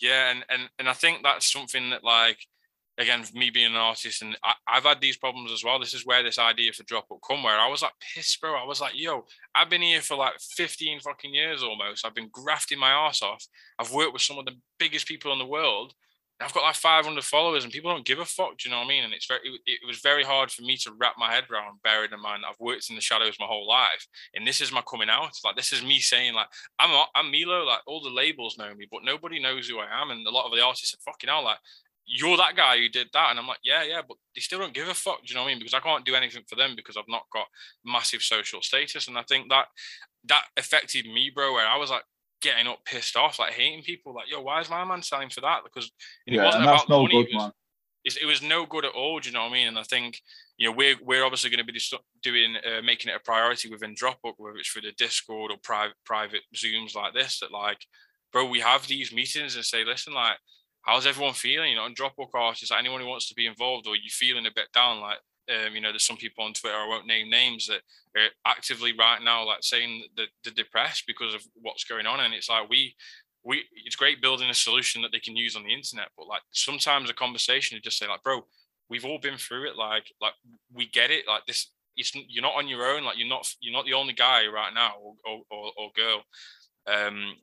yeah 0.00 0.30
and 0.30 0.44
and 0.48 0.62
and 0.78 0.88
i 0.88 0.92
think 0.92 1.22
that's 1.22 1.50
something 1.52 1.90
that 1.90 2.02
like 2.04 2.38
again 2.98 3.24
me 3.34 3.50
being 3.50 3.72
an 3.72 3.76
artist 3.76 4.22
and 4.22 4.36
I, 4.44 4.54
i've 4.68 4.84
had 4.84 5.00
these 5.00 5.16
problems 5.16 5.52
as 5.52 5.64
well 5.64 5.78
this 5.78 5.94
is 5.94 6.06
where 6.06 6.22
this 6.22 6.38
idea 6.38 6.72
for 6.72 6.84
drop 6.84 7.06
up 7.10 7.18
come 7.26 7.42
where 7.42 7.58
i 7.58 7.68
was 7.68 7.82
like 7.82 7.92
pissed 8.14 8.40
bro 8.40 8.54
i 8.54 8.64
was 8.64 8.80
like 8.80 8.92
yo 8.94 9.24
i've 9.54 9.70
been 9.70 9.82
here 9.82 10.00
for 10.00 10.16
like 10.16 10.34
15 10.40 11.00
fucking 11.00 11.34
years 11.34 11.62
almost 11.62 12.06
i've 12.06 12.14
been 12.14 12.30
grafting 12.30 12.78
my 12.78 12.90
ass 12.90 13.22
off 13.22 13.46
i've 13.78 13.92
worked 13.92 14.12
with 14.12 14.22
some 14.22 14.38
of 14.38 14.44
the 14.44 14.56
biggest 14.78 15.06
people 15.06 15.32
in 15.32 15.38
the 15.38 15.46
world 15.46 15.94
I've 16.40 16.52
got 16.52 16.64
like 16.64 16.74
500 16.74 17.22
followers 17.22 17.62
and 17.62 17.72
people 17.72 17.92
don't 17.92 18.04
give 18.04 18.18
a 18.18 18.24
fuck. 18.24 18.58
Do 18.58 18.68
you 18.68 18.74
know 18.74 18.80
what 18.80 18.86
I 18.86 18.88
mean? 18.88 19.04
And 19.04 19.14
it's 19.14 19.26
very, 19.26 19.40
it, 19.44 19.78
it 19.82 19.86
was 19.86 20.00
very 20.00 20.24
hard 20.24 20.50
for 20.50 20.62
me 20.62 20.76
to 20.78 20.92
wrap 20.98 21.14
my 21.16 21.32
head 21.32 21.44
around, 21.50 21.80
bearing 21.84 22.10
in 22.12 22.20
mind 22.20 22.42
I've 22.44 22.58
worked 22.58 22.90
in 22.90 22.96
the 22.96 23.02
shadows 23.02 23.36
my 23.38 23.46
whole 23.46 23.68
life. 23.68 24.06
And 24.34 24.46
this 24.46 24.60
is 24.60 24.72
my 24.72 24.82
coming 24.82 25.08
out. 25.08 25.30
Like, 25.44 25.54
this 25.54 25.72
is 25.72 25.84
me 25.84 26.00
saying, 26.00 26.34
like, 26.34 26.48
I'm, 26.80 27.06
I'm 27.14 27.30
Milo. 27.30 27.64
Like, 27.64 27.80
all 27.86 28.02
the 28.02 28.10
labels 28.10 28.58
know 28.58 28.74
me, 28.74 28.86
but 28.90 29.04
nobody 29.04 29.40
knows 29.40 29.68
who 29.68 29.78
I 29.78 29.86
am. 30.02 30.10
And 30.10 30.26
a 30.26 30.30
lot 30.30 30.44
of 30.46 30.52
the 30.52 30.62
artists 30.62 30.92
are 30.92 31.10
fucking 31.10 31.30
out, 31.30 31.44
like, 31.44 31.58
you're 32.06 32.36
that 32.36 32.56
guy 32.56 32.78
who 32.78 32.88
did 32.88 33.08
that. 33.12 33.30
And 33.30 33.38
I'm 33.38 33.46
like, 33.46 33.58
yeah, 33.64 33.82
yeah, 33.82 34.02
but 34.06 34.16
they 34.34 34.40
still 34.40 34.58
don't 34.58 34.74
give 34.74 34.88
a 34.88 34.94
fuck. 34.94 35.20
Do 35.20 35.26
you 35.28 35.34
know 35.34 35.42
what 35.42 35.48
I 35.48 35.52
mean? 35.52 35.58
Because 35.58 35.74
I 35.74 35.80
can't 35.80 36.04
do 36.04 36.14
anything 36.14 36.42
for 36.48 36.56
them 36.56 36.74
because 36.76 36.96
I've 36.96 37.04
not 37.08 37.24
got 37.32 37.46
massive 37.84 38.22
social 38.22 38.62
status. 38.62 39.08
And 39.08 39.16
I 39.18 39.22
think 39.22 39.48
that 39.50 39.66
that 40.26 40.44
affected 40.56 41.06
me, 41.06 41.30
bro, 41.34 41.52
where 41.54 41.66
I 41.66 41.76
was 41.76 41.90
like, 41.90 42.04
getting 42.44 42.66
up 42.66 42.84
pissed 42.84 43.16
off, 43.16 43.38
like 43.38 43.54
hating 43.54 43.82
people, 43.82 44.14
like, 44.14 44.30
yo, 44.30 44.40
why 44.42 44.60
is 44.60 44.68
my 44.68 44.84
man 44.84 45.02
selling 45.02 45.30
for 45.30 45.40
that? 45.40 45.62
Because 45.64 45.90
it 46.26 46.34
Yeah, 46.34 46.44
wasn't 46.44 46.64
about 46.64 46.90
no 46.90 47.02
money. 47.02 47.14
good, 47.14 47.30
it 47.30 47.34
was, 47.34 47.42
man. 47.44 47.52
it 48.04 48.26
was 48.26 48.42
no 48.42 48.66
good 48.66 48.84
at 48.84 48.92
all. 48.92 49.18
Do 49.18 49.28
you 49.28 49.34
know 49.34 49.44
what 49.44 49.50
I 49.50 49.54
mean? 49.54 49.68
And 49.68 49.78
I 49.78 49.82
think 49.82 50.20
you 50.58 50.68
know 50.68 50.76
we're 50.76 50.96
we're 51.02 51.24
obviously 51.24 51.48
going 51.48 51.66
to 51.66 51.72
be 51.72 51.80
doing 52.22 52.56
uh, 52.56 52.82
making 52.82 53.10
it 53.10 53.16
a 53.16 53.20
priority 53.20 53.70
within 53.70 53.94
Dropbook, 53.94 54.34
whether 54.36 54.58
it's 54.58 54.68
through 54.68 54.82
the 54.82 54.92
Discord 54.92 55.52
or 55.52 55.56
private 55.62 55.96
private 56.04 56.42
Zooms 56.54 56.94
like 56.94 57.14
this. 57.14 57.40
That 57.40 57.50
like, 57.50 57.78
bro, 58.30 58.44
we 58.44 58.60
have 58.60 58.86
these 58.86 59.10
meetings 59.10 59.56
and 59.56 59.64
say, 59.64 59.82
listen, 59.84 60.12
like, 60.12 60.36
how's 60.84 61.06
everyone 61.06 61.34
feeling? 61.34 61.70
You 61.70 61.76
know, 61.76 61.84
on 61.84 61.94
Dropbook 61.94 62.34
artists, 62.34 62.70
like 62.70 62.80
anyone 62.80 63.00
who 63.00 63.06
wants 63.06 63.28
to 63.28 63.34
be 63.34 63.46
involved, 63.46 63.86
or 63.86 63.96
you 63.96 64.10
feeling 64.10 64.46
a 64.46 64.52
bit 64.54 64.72
down, 64.72 65.00
like. 65.00 65.18
Um, 65.46 65.74
you 65.74 65.82
know, 65.82 65.92
there's 65.92 66.06
some 66.06 66.16
people 66.16 66.42
on 66.42 66.54
Twitter, 66.54 66.74
I 66.74 66.88
won't 66.88 67.06
name 67.06 67.28
names, 67.28 67.66
that 67.66 67.82
are 68.16 68.28
actively 68.46 68.94
right 68.98 69.22
now, 69.22 69.44
like 69.44 69.58
saying 69.60 70.04
that 70.16 70.28
they're 70.42 70.54
depressed 70.54 71.04
because 71.06 71.34
of 71.34 71.42
what's 71.60 71.84
going 71.84 72.06
on. 72.06 72.20
And 72.20 72.32
it's 72.32 72.48
like, 72.48 72.66
we, 72.70 72.94
we 73.44 73.62
it's 73.84 73.96
great 73.96 74.22
building 74.22 74.48
a 74.48 74.54
solution 74.54 75.02
that 75.02 75.12
they 75.12 75.20
can 75.20 75.36
use 75.36 75.54
on 75.54 75.62
the 75.62 75.72
internet 75.72 76.08
but 76.16 76.26
like 76.26 76.42
sometimes 76.50 77.10
a 77.10 77.14
conversation 77.14 77.76
to 77.76 77.82
just 77.82 77.98
say 77.98 78.08
like 78.08 78.22
bro 78.22 78.44
we've 78.88 79.04
all 79.04 79.18
been 79.18 79.36
through 79.36 79.68
it 79.68 79.76
like 79.76 80.10
like 80.20 80.32
we 80.72 80.86
get 80.86 81.10
it 81.10 81.28
like 81.28 81.46
this 81.46 81.70
it's 81.96 82.12
you're 82.28 82.42
not 82.42 82.56
on 82.56 82.66
your 82.66 82.84
own 82.84 83.04
like 83.04 83.18
you're 83.18 83.28
not 83.28 83.46
you're 83.60 83.72
not 83.72 83.84
the 83.84 83.92
only 83.92 84.12
guy 84.12 84.46
right 84.46 84.74
now 84.74 84.94
or, 85.24 85.42
or, 85.50 85.72
or 85.76 85.90
girl 85.94 86.22
um 86.86 87.34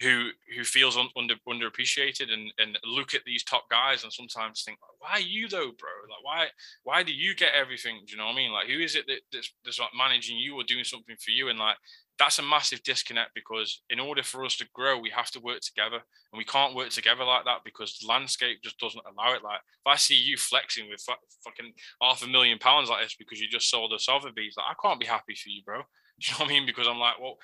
who 0.00 0.30
who 0.56 0.64
feels 0.64 0.96
un, 0.96 1.08
under 1.16 1.34
underappreciated 1.48 2.32
and 2.32 2.52
and 2.58 2.78
look 2.84 3.14
at 3.14 3.22
these 3.24 3.44
top 3.44 3.64
guys 3.70 4.02
and 4.02 4.12
sometimes 4.12 4.62
think 4.64 4.78
why 4.98 5.18
you 5.18 5.48
though 5.48 5.72
bro? 5.78 5.90
Like 6.08 6.22
why 6.22 6.46
why 6.84 7.02
do 7.02 7.12
you 7.12 7.34
get 7.34 7.54
everything? 7.54 8.00
Do 8.06 8.12
you 8.12 8.18
know 8.18 8.26
what 8.26 8.32
i 8.32 8.36
mean? 8.36 8.52
Like 8.52 8.68
who 8.68 8.78
is 8.78 8.96
it 8.96 9.06
that, 9.08 9.20
that's, 9.32 9.52
that's 9.64 9.80
like 9.80 9.90
managing 9.96 10.36
you 10.36 10.54
or 10.56 10.64
doing 10.64 10.84
something 10.84 11.16
for 11.18 11.30
you? 11.30 11.48
And 11.48 11.58
like 11.58 11.76
that's 12.18 12.38
a 12.38 12.42
massive 12.42 12.82
disconnect 12.82 13.30
because 13.34 13.82
in 13.88 13.98
order 13.98 14.22
for 14.22 14.44
us 14.44 14.56
to 14.58 14.68
grow 14.74 14.98
we 14.98 15.10
have 15.10 15.30
to 15.32 15.40
work 15.40 15.60
together. 15.60 15.96
And 16.32 16.38
we 16.38 16.44
can't 16.44 16.74
work 16.74 16.90
together 16.90 17.24
like 17.24 17.44
that 17.44 17.60
because 17.64 17.98
the 17.98 18.06
landscape 18.06 18.62
just 18.62 18.78
doesn't 18.78 19.04
allow 19.04 19.34
it. 19.34 19.42
Like 19.42 19.60
if 19.60 19.86
i 19.86 19.96
see 19.96 20.16
you 20.16 20.36
flexing 20.36 20.88
with 20.88 21.04
fucking 21.44 21.72
half 22.00 22.24
a 22.24 22.28
million 22.28 22.58
pounds 22.58 22.88
like 22.88 23.02
this 23.02 23.16
because 23.16 23.40
you 23.40 23.48
just 23.48 23.70
sold 23.70 23.92
a 23.92 23.98
sotheby's 23.98 24.54
like 24.56 24.66
i 24.70 24.86
can't 24.86 25.00
be 25.00 25.06
happy 25.06 25.34
for 25.34 25.48
you 25.48 25.62
bro. 25.64 25.82
Do 26.20 26.26
you 26.26 26.32
know 26.32 26.44
what 26.44 26.50
i 26.50 26.54
mean? 26.54 26.66
Because 26.66 26.86
i'm 26.86 26.98
like 26.98 27.18
well 27.20 27.38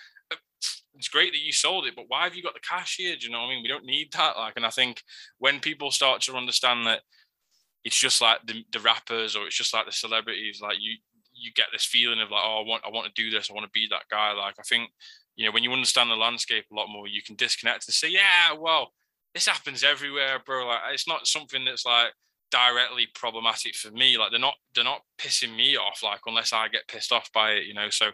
it's 0.95 1.09
great 1.09 1.33
that 1.33 1.43
you 1.43 1.53
sold 1.53 1.87
it, 1.87 1.95
but 1.95 2.07
why 2.09 2.25
have 2.25 2.35
you 2.35 2.43
got 2.43 2.55
the 2.55 2.61
cash 2.61 2.97
here? 2.97 3.17
Do 3.17 3.27
you 3.27 3.33
know 3.33 3.41
what 3.41 3.47
I 3.47 3.51
mean? 3.51 3.63
We 3.63 3.69
don't 3.69 3.85
need 3.85 4.13
that. 4.13 4.37
Like, 4.37 4.55
and 4.57 4.67
I 4.67 4.71
think 4.71 5.03
when 5.39 5.61
people 5.61 5.91
start 5.91 6.23
to 6.23 6.37
understand 6.37 6.87
that 6.87 7.03
it's 7.85 7.99
just 7.99 8.21
like 8.21 8.39
the, 8.47 8.65
the 8.73 8.81
rappers 8.81 9.37
or 9.37 9.47
it's 9.47 9.57
just 9.57 9.75
like 9.75 9.87
the 9.87 9.93
celebrities, 9.93 10.61
like 10.63 10.79
you 10.81 10.97
you 11.39 11.53
get 11.53 11.67
this 11.71 11.85
feeling 11.85 12.21
of 12.21 12.31
like, 12.31 12.43
oh, 12.45 12.63
I 12.65 12.69
want 12.69 12.83
I 12.87 12.91
want 12.91 13.07
to 13.07 13.23
do 13.23 13.31
this, 13.31 13.51
I 13.51 13.55
want 13.55 13.65
to 13.65 13.71
be 13.73 13.87
that 13.91 14.09
guy. 14.11 14.33
Like, 14.33 14.55
I 14.59 14.63
think 14.63 14.91
you 15.37 15.45
know 15.45 15.53
when 15.53 15.63
you 15.63 15.73
understand 15.73 16.11
the 16.11 16.17
landscape 16.17 16.65
a 16.73 16.75
lot 16.75 16.89
more, 16.89 17.07
you 17.07 17.23
can 17.23 17.37
disconnect 17.37 17.87
and 17.87 17.95
say, 17.95 18.09
yeah, 18.09 18.53
well, 18.59 18.93
this 19.35 19.47
happens 19.47 19.85
everywhere, 19.85 20.41
bro. 20.45 20.67
Like, 20.67 20.81
it's 20.93 21.07
not 21.07 21.27
something 21.27 21.65
that's 21.65 21.85
like 21.85 22.13
directly 22.51 23.07
problematic 23.15 23.75
for 23.75 23.91
me. 23.91 24.17
Like, 24.17 24.31
they're 24.31 24.41
not 24.41 24.55
they're 24.75 24.83
not 24.83 25.03
pissing 25.19 25.55
me 25.55 25.77
off. 25.77 26.03
Like, 26.03 26.21
unless 26.27 26.53
I 26.53 26.69
get 26.69 26.89
pissed 26.89 27.13
off 27.13 27.31
by 27.33 27.53
it, 27.53 27.67
you 27.67 27.75
know. 27.75 27.91
So 27.91 28.11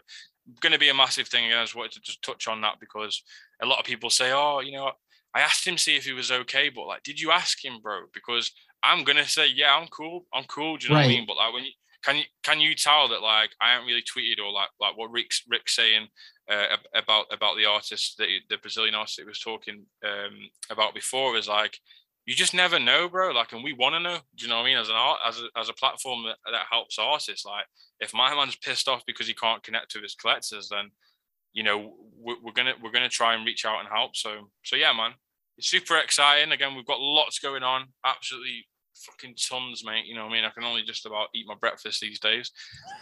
going 0.61 0.73
to 0.73 0.79
be 0.79 0.89
a 0.89 0.93
massive 0.93 1.27
thing. 1.27 1.51
I 1.51 1.63
just 1.63 1.75
wanted 1.75 1.93
to 1.93 2.01
just 2.01 2.21
touch 2.21 2.47
on 2.47 2.61
that 2.61 2.79
because 2.79 3.23
a 3.61 3.65
lot 3.65 3.79
of 3.79 3.85
people 3.85 4.09
say, 4.09 4.31
"Oh, 4.31 4.59
you 4.59 4.73
know, 4.73 4.91
I 5.33 5.41
asked 5.41 5.65
him 5.65 5.77
see 5.77 5.95
if 5.95 6.05
he 6.05 6.13
was 6.13 6.31
okay, 6.31 6.69
but 6.69 6.87
like, 6.87 7.03
did 7.03 7.19
you 7.19 7.31
ask 7.31 7.63
him, 7.63 7.79
bro?" 7.81 8.01
Because 8.13 8.51
I'm 8.83 9.03
gonna 9.03 9.27
say, 9.27 9.47
"Yeah, 9.47 9.75
I'm 9.75 9.87
cool. 9.87 10.25
I'm 10.33 10.45
cool." 10.45 10.77
Do 10.77 10.85
you 10.85 10.89
know 10.89 10.95
right. 10.97 11.05
what 11.05 11.11
I 11.11 11.15
mean? 11.15 11.25
But 11.27 11.37
like, 11.37 11.53
when 11.53 11.63
you 11.65 11.71
can 12.03 12.17
you 12.17 12.23
can 12.43 12.59
you 12.59 12.75
tell 12.75 13.07
that 13.07 13.21
like 13.21 13.51
I 13.61 13.71
haven't 13.73 13.87
really 13.87 14.03
tweeted 14.03 14.43
or 14.43 14.51
like 14.51 14.69
like 14.79 14.97
what 14.97 15.11
Rick's 15.11 15.43
Rick's 15.47 15.75
saying 15.75 16.07
uh, 16.49 16.77
about 16.93 17.25
about 17.31 17.57
the 17.57 17.65
artist 17.65 18.17
that 18.17 18.27
the 18.49 18.57
Brazilian 18.57 18.95
artist 18.95 19.17
that 19.17 19.25
was 19.25 19.39
talking 19.39 19.85
um, 20.05 20.49
about 20.69 20.93
before 20.93 21.37
is 21.37 21.47
like 21.47 21.77
you 22.25 22.33
just 22.33 22.53
never 22.53 22.79
know, 22.79 23.09
bro. 23.09 23.31
Like, 23.31 23.51
and 23.51 23.63
we 23.63 23.73
want 23.73 23.95
to 23.95 23.99
know. 23.99 24.17
Do 24.35 24.45
you 24.45 24.49
know 24.49 24.57
what 24.57 24.63
I 24.63 24.65
mean? 24.65 24.77
As 24.77 24.89
an 24.89 24.95
art, 24.95 25.19
as 25.27 25.41
a, 25.41 25.59
as 25.59 25.69
a 25.69 25.73
platform 25.73 26.23
that, 26.23 26.37
that 26.51 26.65
helps 26.69 26.97
artists, 26.97 27.45
like, 27.45 27.65
if 27.99 28.13
my 28.13 28.33
man's 28.33 28.55
pissed 28.55 28.87
off 28.87 29.03
because 29.05 29.27
he 29.27 29.33
can't 29.33 29.63
connect 29.63 29.93
with 29.93 30.03
his 30.03 30.15
collectors, 30.15 30.69
then 30.69 30.91
you 31.53 31.63
know 31.63 31.93
we're, 32.17 32.41
we're 32.43 32.53
gonna 32.53 32.73
we're 32.81 32.91
gonna 32.91 33.09
try 33.09 33.35
and 33.35 33.45
reach 33.45 33.65
out 33.65 33.79
and 33.79 33.89
help. 33.89 34.15
So 34.15 34.49
so 34.63 34.75
yeah, 34.75 34.93
man, 34.93 35.11
it's 35.57 35.67
super 35.67 35.97
exciting. 35.97 36.51
Again, 36.51 36.75
we've 36.75 36.85
got 36.85 36.99
lots 36.99 37.39
going 37.39 37.63
on. 37.63 37.87
Absolutely 38.05 38.65
fucking 38.95 39.35
tons, 39.35 39.83
mate. 39.85 40.05
You 40.05 40.15
know 40.15 40.25
what 40.25 40.31
I 40.31 40.35
mean? 40.35 40.45
I 40.45 40.49
can 40.49 40.63
only 40.63 40.83
just 40.83 41.05
about 41.05 41.27
eat 41.35 41.47
my 41.47 41.55
breakfast 41.59 42.01
these 42.01 42.19
days. 42.19 42.51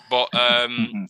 But 0.10 0.34
um, 0.34 1.08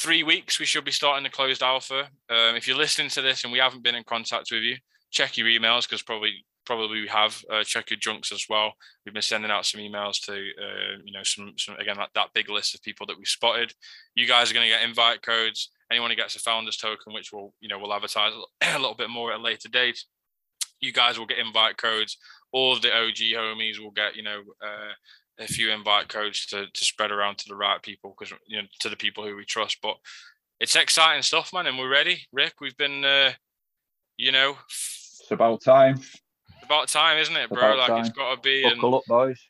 three 0.00 0.22
weeks 0.22 0.58
we 0.58 0.66
should 0.66 0.84
be 0.84 0.90
starting 0.90 1.24
the 1.24 1.30
closed 1.30 1.62
alpha. 1.62 2.08
Um, 2.30 2.56
if 2.56 2.66
you're 2.66 2.76
listening 2.76 3.10
to 3.10 3.22
this 3.22 3.44
and 3.44 3.52
we 3.52 3.58
haven't 3.58 3.82
been 3.82 3.94
in 3.94 4.04
contact 4.04 4.50
with 4.50 4.62
you, 4.62 4.76
check 5.10 5.36
your 5.36 5.48
emails 5.48 5.82
because 5.82 6.02
probably 6.02 6.44
probably 6.64 7.00
we 7.00 7.08
have 7.08 7.42
uh, 7.50 7.64
check 7.64 7.90
your 7.90 7.98
junks 7.98 8.32
as 8.32 8.46
well. 8.48 8.72
We've 9.04 9.12
been 9.12 9.22
sending 9.22 9.50
out 9.50 9.66
some 9.66 9.80
emails 9.80 10.20
to 10.26 10.32
uh, 10.32 10.98
you 11.04 11.12
know 11.12 11.22
some 11.22 11.54
some 11.56 11.76
again 11.76 11.96
that, 11.98 12.10
that 12.14 12.32
big 12.34 12.48
list 12.48 12.74
of 12.74 12.82
people 12.82 13.06
that 13.06 13.16
we've 13.16 13.26
spotted. 13.26 13.72
You 14.14 14.26
guys 14.26 14.50
are 14.50 14.54
going 14.54 14.66
to 14.66 14.72
get 14.72 14.82
invite 14.82 15.22
codes. 15.22 15.70
Anyone 15.90 16.10
who 16.10 16.16
gets 16.16 16.36
a 16.36 16.38
founders 16.38 16.76
token, 16.76 17.12
which 17.12 17.32
will 17.32 17.54
you 17.60 17.68
know 17.68 17.78
we'll 17.78 17.94
advertise 17.94 18.32
a 18.62 18.78
little 18.78 18.94
bit 18.94 19.10
more 19.10 19.32
at 19.32 19.40
a 19.40 19.42
later 19.42 19.68
date. 19.68 20.02
You 20.80 20.92
guys 20.92 21.18
will 21.18 21.26
get 21.26 21.38
invite 21.38 21.76
codes. 21.76 22.18
All 22.52 22.74
of 22.74 22.82
the 22.82 22.94
OG 22.94 23.16
homies 23.36 23.78
will 23.78 23.92
get 23.92 24.16
you 24.16 24.22
know 24.22 24.42
uh, 24.62 24.92
a 25.38 25.46
few 25.46 25.70
invite 25.70 26.08
codes 26.08 26.46
to 26.46 26.66
to 26.66 26.84
spread 26.84 27.10
around 27.10 27.38
to 27.38 27.48
the 27.48 27.56
right 27.56 27.82
people 27.82 28.14
because 28.16 28.36
you 28.46 28.60
know 28.60 28.68
to 28.80 28.88
the 28.88 28.96
people 28.96 29.24
who 29.24 29.36
we 29.36 29.44
trust. 29.44 29.78
But 29.82 29.96
it's 30.60 30.76
exciting 30.76 31.22
stuff, 31.22 31.52
man, 31.52 31.66
and 31.66 31.78
we're 31.78 31.90
ready. 31.90 32.22
Rick, 32.32 32.54
we've 32.60 32.76
been 32.76 33.04
uh, 33.04 33.32
you 34.16 34.32
know 34.32 34.56
it's 34.68 35.30
about 35.30 35.62
time 35.62 36.00
about 36.62 36.88
time, 36.88 37.18
isn't 37.18 37.36
it, 37.36 37.48
bro? 37.48 37.58
About 37.58 37.78
like 37.78 37.88
time. 37.88 38.00
it's 38.00 38.10
got 38.10 38.34
to 38.34 38.40
be. 38.40 38.62
Buckle 38.62 38.96
up, 38.96 39.04
boys. 39.06 39.40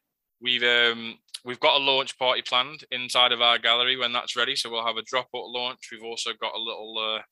We've 0.41 0.63
um 0.63 1.19
we've 1.45 1.61
got 1.61 1.81
a 1.81 1.85
launch 1.85 2.19
party 2.19 2.43
planned 2.43 2.85
inside 2.91 3.33
of 3.33 3.41
our 3.41 3.59
gallery 3.59 3.97
when 3.97 4.13
that's 4.13 4.37
ready. 4.37 4.57
So 4.57 4.71
we'll 4.71 4.87
have 4.87 4.97
a 4.97 5.03
drop 5.03 5.29
out 5.35 5.49
launch. 5.49 5.89
We've 5.91 6.05
also 6.05 6.31
got 6.41 6.55
a 6.55 6.59
little 6.59 7.17
uh, 7.17 7.23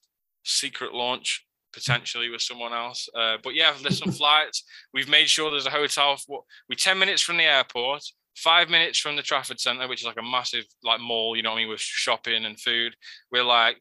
secret 0.45 0.93
launch 0.93 1.47
potentially 1.73 2.29
with 2.29 2.43
someone 2.43 2.73
else. 2.73 3.09
Uh, 3.15 3.37
but 3.43 3.55
yeah, 3.55 3.73
there's 3.83 3.99
some 3.99 4.13
flights. 4.23 4.65
We've 4.93 5.09
made 5.09 5.29
sure 5.29 5.51
there's 5.51 5.67
a 5.67 5.71
hotel. 5.71 6.17
For, 6.17 6.43
we 6.69 6.77
ten 6.77 6.99
minutes 6.99 7.23
from 7.23 7.37
the 7.37 7.45
airport, 7.45 8.03
five 8.37 8.69
minutes 8.69 8.99
from 8.99 9.17
the 9.17 9.23
Trafford 9.23 9.61
Centre, 9.61 9.89
which 9.89 10.01
is 10.01 10.07
like 10.07 10.19
a 10.19 10.23
massive 10.23 10.65
like 10.83 11.01
mall. 11.01 11.37
You 11.37 11.43
know 11.43 11.51
what 11.51 11.59
I 11.59 11.61
mean, 11.63 11.71
with 11.71 11.81
shopping 11.81 12.45
and 12.45 12.59
food. 12.59 12.95
We're 13.31 13.45
like 13.45 13.81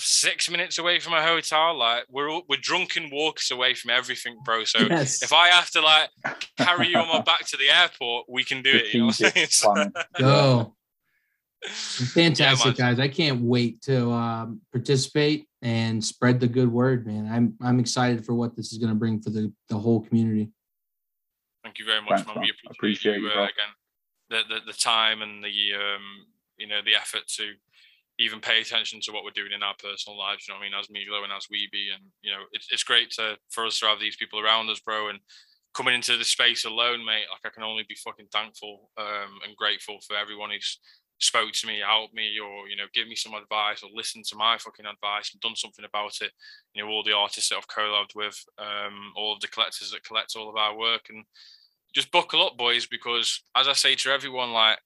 six 0.00 0.50
minutes 0.50 0.78
away 0.78 0.98
from 0.98 1.12
a 1.12 1.22
hotel. 1.22 1.76
Like 1.76 2.04
we're 2.08 2.40
we're 2.48 2.60
drunken 2.60 3.10
walks 3.10 3.50
away 3.50 3.74
from 3.74 3.90
everything, 3.90 4.38
bro. 4.44 4.64
So 4.64 4.80
yes. 4.80 5.22
if 5.22 5.32
I 5.32 5.48
have 5.48 5.70
to 5.70 5.80
like 5.80 6.10
carry 6.56 6.88
you 6.88 6.96
on 6.96 7.08
my 7.08 7.20
back 7.32 7.46
to 7.48 7.56
the 7.56 7.70
airport, 7.70 8.26
we 8.28 8.44
can 8.44 8.62
do 8.62 8.70
it. 8.72 8.94
You 8.94 9.06
know 9.06 9.90
Go. 10.18 10.74
Fantastic, 11.68 12.76
yeah, 12.76 12.90
guys! 12.90 12.98
I 12.98 13.06
can't 13.06 13.40
wait 13.40 13.82
to 13.82 14.10
um, 14.10 14.60
participate 14.72 15.46
and 15.62 16.04
spread 16.04 16.40
the 16.40 16.48
good 16.48 16.72
word, 16.72 17.06
man. 17.06 17.28
I'm 17.30 17.54
I'm 17.62 17.78
excited 17.78 18.26
for 18.26 18.34
what 18.34 18.56
this 18.56 18.72
is 18.72 18.78
going 18.78 18.88
to 18.88 18.96
bring 18.96 19.22
for 19.22 19.30
the 19.30 19.52
the 19.68 19.78
whole 19.78 20.00
community. 20.00 20.50
Thank 21.62 21.78
you 21.78 21.84
very 21.84 22.00
much, 22.00 22.26
man. 22.26 22.40
We 22.40 22.50
appreciate, 22.50 22.70
appreciate 22.72 23.20
you, 23.20 23.28
uh, 23.28 23.44
again 23.44 23.72
the, 24.32 24.40
the 24.48 24.60
the 24.66 24.72
time 24.72 25.22
and 25.22 25.44
the 25.44 25.74
um 25.74 26.26
you 26.56 26.66
know 26.66 26.80
the 26.84 26.96
effort 26.96 27.26
to 27.36 27.52
even 28.18 28.40
pay 28.40 28.60
attention 28.60 29.00
to 29.02 29.12
what 29.12 29.24
we're 29.24 29.30
doing 29.30 29.52
in 29.54 29.62
our 29.62 29.74
personal 29.82 30.18
lives. 30.18 30.46
You 30.46 30.54
know 30.54 30.58
what 30.58 30.66
I 30.66 30.70
mean? 30.70 30.78
As 30.78 30.90
Milo 30.90 31.24
and 31.24 31.32
as 31.32 31.46
Weeby, 31.46 31.94
and 31.94 32.04
you 32.22 32.30
know, 32.30 32.44
it's 32.52 32.68
it's 32.70 32.84
great 32.84 33.10
to 33.12 33.36
for 33.50 33.66
us 33.66 33.78
to 33.80 33.86
have 33.86 34.00
these 34.00 34.16
people 34.16 34.40
around 34.40 34.70
us, 34.70 34.80
bro. 34.80 35.08
And 35.08 35.18
coming 35.74 35.94
into 35.94 36.16
the 36.16 36.24
space 36.24 36.64
alone, 36.64 37.04
mate, 37.04 37.26
like 37.30 37.44
I 37.44 37.54
can 37.54 37.62
only 37.62 37.84
be 37.88 37.96
fucking 37.96 38.28
thankful 38.32 38.90
um, 38.98 39.40
and 39.46 39.56
grateful 39.56 39.98
for 40.06 40.16
everyone 40.16 40.50
who's 40.50 40.78
spoke 41.18 41.52
to 41.52 41.66
me, 41.66 41.78
helped 41.78 42.14
me, 42.14 42.38
or 42.38 42.68
you 42.68 42.76
know, 42.76 42.86
give 42.92 43.08
me 43.08 43.14
some 43.14 43.34
advice, 43.34 43.82
or 43.82 43.88
listened 43.94 44.24
to 44.26 44.36
my 44.36 44.58
fucking 44.58 44.86
advice 44.86 45.32
and 45.32 45.40
done 45.40 45.56
something 45.56 45.84
about 45.84 46.18
it. 46.20 46.32
You 46.74 46.82
know, 46.82 46.90
all 46.90 47.04
the 47.04 47.16
artists 47.16 47.48
that 47.48 47.56
I've 47.56 47.68
collabed 47.68 48.14
with, 48.14 48.44
um, 48.58 49.12
all 49.16 49.34
of 49.34 49.40
the 49.40 49.48
collectors 49.48 49.90
that 49.92 50.04
collect 50.04 50.36
all 50.36 50.50
of 50.50 50.56
our 50.56 50.76
work, 50.76 51.02
and 51.08 51.24
just 51.94 52.10
buckle 52.10 52.44
up, 52.44 52.56
boys, 52.56 52.86
because 52.86 53.42
as 53.56 53.68
I 53.68 53.72
say 53.74 53.94
to 53.96 54.10
everyone, 54.10 54.52
like 54.52 54.78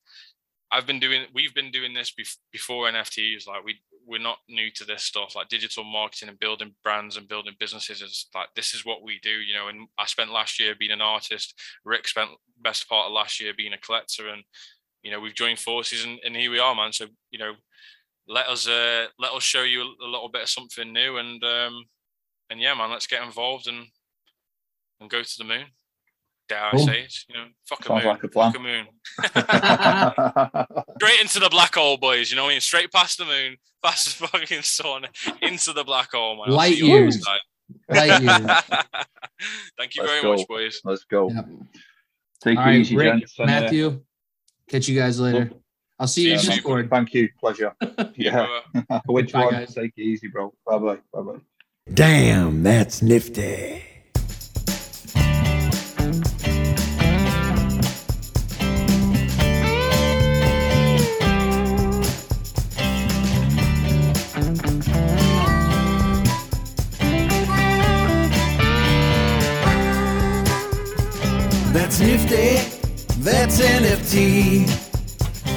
I've 0.73 0.87
been 0.87 1.01
doing 1.01 1.27
we've 1.35 1.55
been 1.55 1.71
doing 1.71 1.95
this 1.95 2.13
before 2.53 2.91
NFTs 2.91 3.47
like 3.47 3.65
we 3.65 3.81
we're 4.07 4.21
not 4.21 4.39
new 4.49 4.71
to 4.77 4.85
this 4.85 5.03
stuff 5.03 5.35
like 5.35 5.49
digital 5.49 5.85
marketing 5.85 6.29
and 6.29 6.39
building 6.39 6.75
brands 6.83 7.17
and 7.17 7.29
building 7.29 7.55
businesses 7.59 8.03
is 8.03 8.27
like 8.35 8.49
this 8.55 8.75
is 8.75 8.85
what 8.85 9.03
we 9.03 9.19
do 9.23 9.31
you 9.31 9.55
know 9.55 9.69
and 9.69 9.89
I 9.99 10.07
spent 10.07 10.33
last 10.33 10.61
year 10.61 10.75
being 10.79 10.93
an 10.93 11.01
artist 11.01 11.55
Rick 11.85 12.09
spent 12.09 12.31
best 12.61 12.89
part 12.89 13.07
of 13.07 13.13
last 13.13 13.41
year 13.41 13.53
being 13.57 13.73
a 13.73 13.79
collector 13.79 14.29
and 14.29 14.43
you 15.03 15.11
know 15.11 15.21
we've 15.21 15.35
joined 15.35 15.59
forces 15.59 16.05
and, 16.05 16.19
and 16.25 16.35
here 16.35 16.51
we 16.51 16.59
are 16.59 16.75
man. 16.75 16.93
So 16.93 17.07
you 17.31 17.39
know 17.39 17.53
let 18.29 18.49
us 18.49 18.69
uh 18.69 19.07
let 19.19 19.33
us 19.33 19.43
show 19.43 19.63
you 19.63 19.83
a 19.83 20.05
little 20.05 20.29
bit 20.29 20.43
of 20.43 20.49
something 20.49 20.93
new 20.93 21.19
and 21.19 21.43
um 21.45 21.85
and 22.51 22.61
yeah 22.61 22.75
man 22.75 22.91
let's 22.91 23.07
get 23.07 23.23
involved 23.23 23.69
and 23.69 23.87
and 25.01 25.11
go 25.11 25.23
to 25.23 25.35
the 25.39 25.45
moon 25.45 25.67
dare 26.49 26.75
I 26.75 26.77
say 26.77 27.01
it? 27.01 27.15
You 27.29 27.35
know, 27.37 27.45
fuck 27.65 27.85
Sounds 27.85 28.03
a 28.03 28.07
moon. 28.07 28.15
Like 28.15 28.25
a 28.25 28.29
plan. 28.29 28.53
Fuck 28.53 28.61
a 28.61 28.65
moon. 28.65 28.87
Straight 30.99 31.21
into 31.21 31.41
the 31.41 31.49
black 31.51 31.75
hole, 31.75 31.97
boys. 31.97 32.31
You 32.31 32.37
know 32.37 32.45
what 32.45 32.51
I 32.51 32.55
mean? 32.55 32.61
Straight 32.61 32.93
past 32.93 33.19
the 33.19 33.25
moon, 33.25 33.57
past 33.85 34.19
the 34.19 34.27
fucking 34.27 34.63
sun, 34.63 35.07
into 35.43 35.73
the 35.73 35.85
black 35.85 36.13
hole, 36.13 36.37
man. 36.37 36.55
Light 36.55 36.77
years. 36.79 37.25
Light 37.89 38.23
years. 38.23 38.51
Thank 39.79 39.97
you 39.97 40.03
Let's 40.03 40.13
very 40.13 40.23
go. 40.23 40.37
much, 40.37 40.49
boys. 40.49 40.81
Let's 40.85 41.05
go. 41.05 41.31
Yep. 41.31 41.49
Take 42.43 42.59
All 42.59 42.65
it 42.65 42.67
right, 42.67 42.81
easy, 42.81 42.97
Rick, 42.97 43.13
gents. 43.21 43.39
Matthew. 43.39 43.87
Uh, 43.89 43.95
catch 44.69 44.89
you 44.89 44.99
guys 44.99 45.19
later. 45.21 45.51
I'll 45.99 46.07
see, 46.07 46.23
see 46.23 46.29
you 46.29 46.35
in 46.35 46.41
Discord. 46.45 46.91
Thank 46.91 47.15
you. 47.15 47.29
Pleasure. 47.41 47.75
yeah. 48.15 48.47
Which 49.07 49.33
Bye, 49.33 49.45
one? 49.45 49.55
Guys. 49.55 49.75
Take 49.75 49.93
it 49.97 50.03
easy, 50.03 50.29
bro. 50.29 50.53
Bye 50.67 50.79
bye. 50.79 50.99
Bye 51.13 51.21
bye. 51.21 51.39
Damn, 51.93 52.63
that's 52.63 53.01
nifty. 53.01 53.83
That's 71.97 72.29
nifty, 72.29 72.57
that's 73.23 73.59
NFT. 73.59 74.67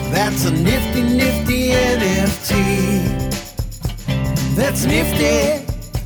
That's 0.10 0.45
a 0.45 0.52
nifty, 0.52 1.02
nifty 1.02 1.72
NFT. 1.72 3.36
That's 4.56 4.86
nifty, 4.86 5.66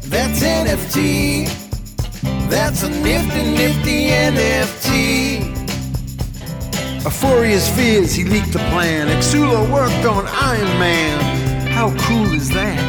That's 0.10 0.42
NFT. 0.42 1.46
That's 2.50 2.82
a 2.82 2.90
nifty, 2.90 3.44
nifty 3.44 4.08
NFT. 4.08 5.54
Euphoria's 7.04 7.70
fears, 7.70 8.16
he 8.16 8.24
leaked 8.24 8.54
the 8.54 8.60
plan. 8.72 9.10
Exula 9.10 9.72
worked 9.72 10.04
on 10.04 10.26
Iron 10.28 10.80
Man. 10.80 11.68
How 11.68 11.96
cool 12.08 12.34
is 12.34 12.50
that? 12.50 12.82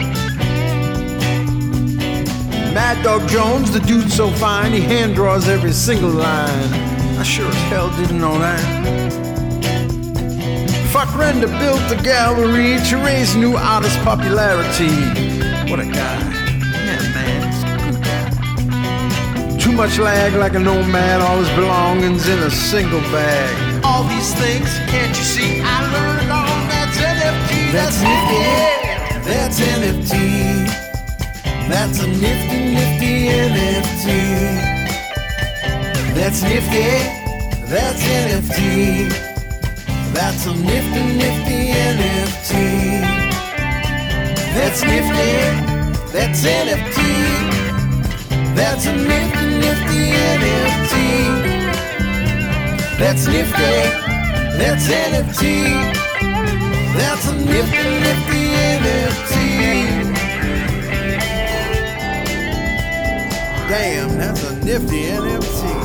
Mad 2.73 3.05
Dog 3.05 3.29
Jones, 3.29 3.71
the 3.71 3.81
dude 3.81 4.11
so 4.11 4.31
fine, 4.31 4.73
he 4.73 4.81
hand 4.81 5.15
draws 5.15 5.47
every 5.47 5.73
single 5.73 6.09
line. 6.09 6.94
Sure 7.25 7.49
as 7.49 7.55
hell 7.71 7.91
didn't 7.97 8.21
know 8.21 8.39
that. 8.39 8.61
FVCKRENDER 10.93 11.59
built 11.59 11.81
the 11.89 11.97
gallery 12.05 12.79
to 12.89 12.97
raise 12.99 13.35
new 13.35 13.57
artist 13.57 13.99
popularity. 14.01 14.95
What 15.69 15.81
a 15.81 15.87
guy. 15.87 16.21
Yeah, 16.85 17.03
man, 17.15 17.51
he's 17.51 17.63
a 17.65 17.73
good 17.83 17.99
guy. 18.05 19.59
Too 19.59 19.73
much 19.73 19.99
lag 19.99 20.35
like 20.35 20.55
a 20.55 20.61
nomad, 20.61 21.23
all 21.23 21.39
his 21.39 21.49
belongings 21.57 22.29
in 22.29 22.39
a 22.41 22.51
single 22.51 23.01
bag. 23.11 23.85
All 23.85 24.05
these 24.05 24.33
things, 24.35 24.69
can't 24.93 25.17
you 25.17 25.25
see? 25.25 25.61
I 25.65 25.81
learned 25.95 26.31
all 26.31 26.55
that's 26.69 26.99
NFT. 26.99 27.73
That's, 27.73 28.01
nifty. 28.03 28.85
That's 29.29 29.61
NFT. 29.61 30.15
That's 31.69 32.01
a 32.01 32.07
nifty, 32.07 32.75
nifty 32.75 33.29
NFT. 33.29 34.74
That's 36.15 36.43
nifty. 36.43 36.87
That's 37.67 38.03
NFT. 38.03 39.11
That's 40.15 40.47
a 40.47 40.55
nifty, 40.55 41.03
nifty 41.19 41.59
NFT. 41.93 42.51
That's 44.55 44.83
nifty. 44.83 45.33
That's 46.13 46.45
NFT. 46.45 46.99
That's 48.55 48.87
a 48.87 48.93
nifty, 48.93 49.47
nifty 49.59 50.03
NFT. 50.39 50.95
That's 52.99 53.27
nifty. 53.27 53.75
That's 54.57 54.87
NFT. 54.89 55.43
That's 56.95 57.27
a 57.27 57.35
nifty, 57.35 57.89
nifty 58.07 58.43
NFT. 58.79 59.35
Damn, 63.69 64.17
that's 64.17 64.43
a 64.45 64.65
nifty 64.65 65.03
NFT. 65.07 65.84